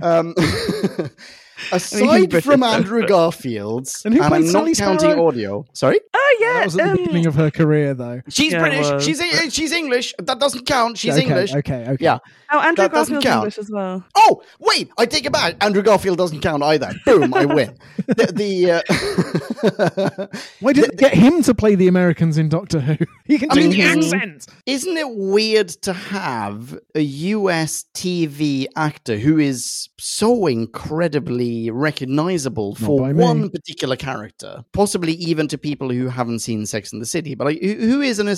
um, 0.02 0.34
aside 1.72 2.30
British, 2.30 2.44
from 2.44 2.62
Andrew 2.62 3.06
Garfield's, 3.06 4.04
And 4.04 4.14
who 4.14 4.22
I'm 4.22 4.30
played 4.30 4.44
not 4.44 4.50
Sally 4.52 4.74
counting 4.74 5.18
audio. 5.18 5.64
Sorry. 5.72 6.00
Oh 6.14 6.36
yeah, 6.40 6.52
That 6.54 6.64
was 6.66 6.76
at 6.78 6.84
the 6.84 6.90
um, 6.90 6.96
beginning 6.96 7.26
of 7.26 7.34
her 7.36 7.50
career, 7.50 7.94
though. 7.94 8.22
She's 8.28 8.52
Yeah, 8.52 8.60
British. 8.60 8.90
was. 8.90 9.04
She's 9.04 9.20
eh, 9.20 9.48
she's 9.50 9.72
English. 9.72 10.14
That 10.18 10.38
doesn't 10.40 10.66
count. 10.66 10.98
She's 10.98 11.14
okay, 11.14 11.22
English. 11.26 11.54
Okay, 11.54 11.86
okay. 11.88 12.04
Yeah. 12.04 12.18
oh 12.52 12.60
Andrew 12.60 12.84
that 12.84 12.92
doesn't 12.92 13.14
Garfield's 13.14 13.24
count. 13.24 13.36
English 13.44 13.58
as 13.58 13.70
well. 13.70 14.04
Oh 14.16 14.42
wait, 14.60 14.90
I 14.98 15.06
take 15.06 15.26
it 15.26 15.32
back. 15.32 15.62
Andrew 15.62 15.82
Garfield 15.82 16.18
doesn't 16.18 16.40
count 16.40 16.62
either. 16.62 16.92
Boom, 17.06 17.32
I 17.34 17.44
win. 17.44 17.76
The, 18.06 18.26
the 18.32 18.70
uh, 18.70 20.26
Why 20.60 20.72
didn't 20.72 20.96
they 20.96 21.08
get 21.08 21.14
him 21.14 21.42
to 21.44 21.54
play 21.54 21.74
the 21.74 21.88
Americans 21.88 22.38
in 22.38 22.48
Doctor 22.48 22.80
Who? 22.80 22.96
He 23.24 23.38
can 23.38 23.50
I 23.50 23.54
do 23.54 23.60
mean, 23.60 23.70
the 23.70 23.80
isn't- 23.80 24.14
accent. 24.14 24.46
Isn't 24.66 24.96
it 24.96 25.08
weird 25.14 25.68
to 25.68 25.92
have 25.92 26.78
a 26.94 27.00
US 27.00 27.84
TV 27.94 28.66
actor 28.76 29.16
who 29.16 29.38
is 29.38 29.88
so 29.98 30.46
incredibly 30.46 31.43
recognizable 31.70 32.74
for 32.74 33.12
one 33.12 33.50
particular 33.50 33.96
character? 33.96 34.64
Possibly 34.72 35.12
even 35.14 35.48
to 35.48 35.58
people 35.58 35.90
who 35.90 36.08
haven't 36.08 36.40
seen 36.40 36.66
Sex 36.66 36.92
and 36.92 37.02
the 37.02 37.06
City, 37.06 37.34
but 37.34 37.44
like, 37.44 37.60
who, 37.60 37.74
who 37.74 38.00
is 38.00 38.18
an 38.18 38.28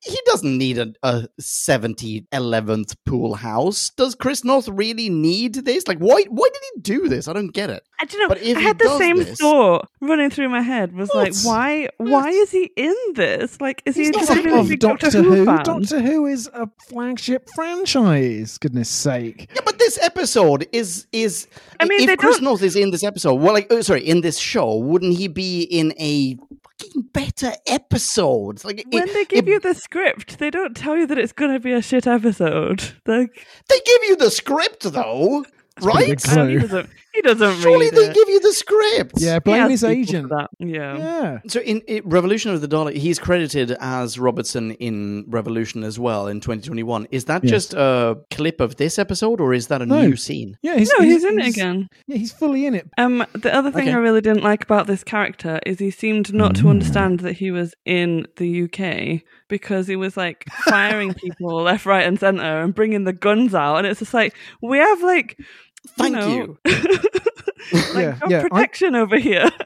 he 0.00 0.18
doesn't 0.26 0.58
need 0.58 0.78
a, 0.78 0.92
a 1.02 1.28
70 1.38 2.26
11th 2.32 2.96
pool 3.06 3.34
house. 3.34 3.90
Does 3.90 4.14
Chris 4.14 4.44
Noth 4.44 4.68
really 4.68 5.08
need 5.10 5.54
this? 5.54 5.86
Like, 5.86 5.98
why 5.98 6.24
why 6.28 6.48
did 6.52 6.62
he 6.74 6.80
do 6.80 7.08
this? 7.08 7.28
I 7.28 7.32
don't 7.32 7.52
get 7.52 7.70
it. 7.70 7.82
I 8.00 8.04
don't 8.04 8.20
know. 8.20 8.28
But 8.28 8.42
if 8.42 8.56
I 8.56 8.60
had 8.60 8.78
the 8.78 8.98
same 8.98 9.16
this- 9.18 9.38
thought 9.38 9.88
running 10.00 10.30
through 10.30 10.48
my 10.48 10.60
head. 10.62 10.92
Was 10.94 11.12
like, 11.14 11.34
why? 11.44 11.88
Why 11.98 12.28
is 12.30 12.50
he 12.50 12.70
in 12.76 12.94
this? 13.14 13.60
Like, 13.60 13.82
is 13.86 13.94
he 13.96 14.02
He's 14.04 14.10
just 14.12 14.28
not 14.28 14.38
a 14.38 14.42
really 14.42 14.60
of 14.60 14.68
big 14.68 14.80
Doctor, 14.80 15.06
Doctor, 15.10 15.22
Who. 15.22 15.44
fan? 15.44 15.64
Doctor 15.64 16.00
Who 16.00 16.26
is 16.26 16.48
a 16.52 16.68
flagship 16.88 17.48
franchise. 17.54 18.58
Goodness 18.58 18.88
sake. 18.88 19.50
Yeah, 19.54 19.60
but 19.64 19.78
this 19.78 19.98
episode 20.02 20.66
is 20.72 21.06
is. 21.12 21.46
I 21.80 21.84
mean, 21.84 22.08
if 22.08 22.18
Chris 22.18 22.36
don't- 22.36 22.44
Noth 22.44 22.62
is 22.62 22.76
in 22.76 22.90
this 22.90 23.04
episode, 23.04 23.34
well, 23.34 23.52
like, 23.52 23.66
oh, 23.70 23.80
sorry, 23.82 24.06
in 24.06 24.20
this 24.20 24.38
show, 24.38 24.76
wouldn't 24.76 25.16
he 25.16 25.28
be 25.28 25.62
in 25.62 25.92
a 25.98 26.36
fucking 26.82 27.02
better 27.12 27.52
episodes. 27.66 28.64
Like, 28.64 28.84
when 28.90 29.08
it- 29.08 29.12
they 29.14 29.24
give 29.24 29.46
it- 29.46 29.50
you 29.50 29.60
the 29.60 29.74
script, 29.74 30.38
they 30.38 30.50
don't 30.50 30.76
tell 30.76 30.96
you 30.96 31.06
that 31.06 31.18
it's 31.18 31.32
going 31.32 31.52
to 31.52 31.60
be 31.60 31.72
a 31.72 31.82
shit 31.82 32.06
episode. 32.06 32.82
Like, 33.06 33.46
they 33.68 33.80
give 33.84 34.02
you 34.04 34.16
the 34.16 34.30
script 34.30 34.82
though, 34.92 35.44
right? 35.80 36.28
I 36.28 36.34
don't- 36.68 36.90
he 37.14 37.22
doesn't. 37.22 37.56
He 37.56 37.62
Surely 37.62 37.86
read 37.86 37.94
they 37.94 38.06
it. 38.10 38.14
give 38.14 38.28
you 38.28 38.40
the 38.40 38.52
script. 38.52 39.12
Yeah, 39.18 39.38
blame 39.38 39.70
his 39.70 39.84
agent. 39.84 40.28
That. 40.30 40.48
Yeah. 40.58 40.96
Yeah. 40.96 41.38
So 41.48 41.60
in, 41.60 41.80
in 41.82 42.02
Revolution 42.08 42.52
of 42.52 42.60
the 42.60 42.68
Daleks, 42.68 42.96
he's 42.96 43.18
credited 43.18 43.76
as 43.80 44.18
Robertson 44.18 44.72
in 44.72 45.24
Revolution 45.28 45.84
as 45.84 45.98
well 45.98 46.26
in 46.26 46.40
2021. 46.40 47.06
Is 47.10 47.26
that 47.26 47.44
Yes. 47.44 47.50
just 47.50 47.74
a 47.74 48.16
clip 48.30 48.60
of 48.60 48.76
this 48.76 48.98
episode, 48.98 49.40
or 49.40 49.52
is 49.54 49.66
that 49.68 49.82
a 49.82 49.86
No. 49.86 50.02
new 50.02 50.16
scene? 50.16 50.56
Yeah, 50.62 50.76
he's, 50.76 50.92
No, 50.98 51.04
he's 51.04 51.24
in 51.24 51.40
it 51.40 51.48
again. 51.48 51.88
Yeah, 52.06 52.16
he's 52.16 52.32
fully 52.32 52.66
in 52.66 52.74
it. 52.74 52.88
Um, 52.98 53.24
the 53.34 53.54
other 53.54 53.70
thing 53.70 53.88
Okay. 53.88 53.92
I 53.92 53.98
really 53.98 54.20
didn't 54.20 54.42
like 54.44 54.64
about 54.64 54.86
this 54.86 55.04
character 55.04 55.60
is 55.66 55.78
he 55.78 55.90
seemed 55.90 56.32
not 56.32 56.54
to 56.56 56.68
understand 56.68 57.20
that 57.20 57.34
he 57.34 57.50
was 57.50 57.74
in 57.84 58.26
the 58.36 58.62
UK 58.64 59.22
because 59.48 59.86
he 59.86 59.96
was 59.96 60.16
like 60.16 60.44
firing 60.64 61.12
people 61.14 61.54
left, 61.62 61.84
right, 61.86 62.06
and 62.06 62.18
center 62.18 62.62
and 62.62 62.74
bringing 62.74 63.04
the 63.04 63.12
guns 63.12 63.54
out, 63.54 63.76
and 63.76 63.86
it's 63.86 64.00
just 64.00 64.14
like 64.14 64.34
we 64.62 64.78
have 64.78 65.02
like, 65.02 65.36
Thank 65.88 66.16
you, 66.16 66.58
you. 66.64 66.72
know, 66.72 66.72
like 67.94 67.94
Yeah, 67.94 68.18
got 68.20 68.30
yeah, 68.30 68.38
I- 68.38 68.48
protection 68.48 68.94
over 68.94 69.18
here. 69.18 69.50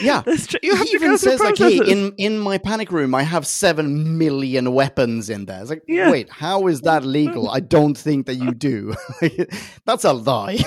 Yeah. 0.00 0.22
There's 0.24 0.46
tr- 0.46 0.58
you 0.62 0.76
have 0.76 0.86
he 0.86 0.92
to 0.92 0.96
even 0.98 1.10
go 1.10 1.16
says 1.16 1.40
like, 1.40 1.58
"Hey, 1.58 1.78
in 1.78 2.12
in 2.16 2.38
my 2.38 2.58
panic 2.58 2.92
room, 2.92 3.12
I 3.12 3.24
have 3.24 3.44
seven 3.44 4.16
million 4.18 4.72
weapons 4.72 5.28
in 5.28 5.46
there." 5.46 5.60
It's 5.60 5.68
like, 5.68 5.82
Yeah. 5.88 6.12
wait, 6.12 6.30
how 6.30 6.68
is 6.68 6.82
that 6.82 7.04
legal? 7.04 7.50
I 7.50 7.58
don't 7.58 7.98
think 7.98 8.26
that 8.26 8.36
you 8.36 8.52
do. 8.54 8.94
That's 9.86 10.04
a 10.04 10.12
lie. 10.12 10.60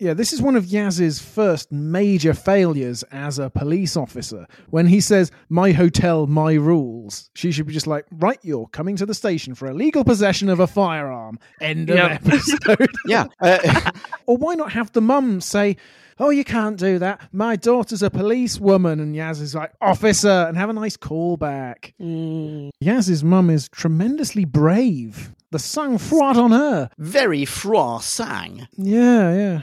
Yeah, 0.00 0.14
this 0.14 0.32
is 0.32 0.42
one 0.42 0.56
of 0.56 0.64
Yaz's 0.66 1.20
first 1.20 1.70
major 1.70 2.34
failures 2.34 3.04
as 3.12 3.38
a 3.38 3.50
police 3.50 3.96
officer. 3.96 4.48
When 4.70 4.88
he 4.88 5.00
says, 5.00 5.30
My 5.48 5.70
hotel, 5.70 6.26
my 6.26 6.54
rules, 6.54 7.30
she 7.34 7.52
should 7.52 7.66
be 7.68 7.72
just 7.72 7.86
like, 7.86 8.04
Right, 8.10 8.40
you're 8.42 8.66
coming 8.68 8.96
to 8.96 9.06
the 9.06 9.14
station 9.14 9.54
for 9.54 9.68
illegal 9.68 10.02
possession 10.02 10.48
of 10.48 10.58
a 10.58 10.66
firearm. 10.66 11.38
End 11.60 11.88
of 11.88 11.96
Yep. 11.96 12.10
episode. 12.26 12.90
yeah. 13.06 13.26
Uh, 13.40 13.92
or 14.30 14.36
why 14.36 14.54
not 14.54 14.70
have 14.72 14.92
the 14.92 15.00
mum 15.00 15.40
say, 15.40 15.76
Oh, 16.20 16.30
you 16.30 16.44
can't 16.44 16.76
do 16.76 16.98
that. 17.00 17.20
My 17.32 17.56
daughter's 17.56 18.02
a 18.02 18.10
policewoman. 18.10 19.00
And 19.00 19.16
Yaz 19.16 19.40
is 19.40 19.54
like, 19.54 19.72
Officer, 19.80 20.28
and 20.48 20.56
have 20.56 20.68
a 20.68 20.72
nice 20.74 20.96
callback. 20.96 21.94
Mm. 22.00 22.70
Yaz's 22.80 23.24
mum 23.24 23.50
is 23.50 23.68
tremendously 23.70 24.44
brave. 24.44 25.34
The 25.50 25.58
sang 25.58 25.98
froid 25.98 26.36
on 26.36 26.52
her. 26.52 26.90
very 26.98 27.44
froid 27.44 28.02
sang. 28.02 28.68
Yeah, 28.76 29.34
yeah. 29.34 29.62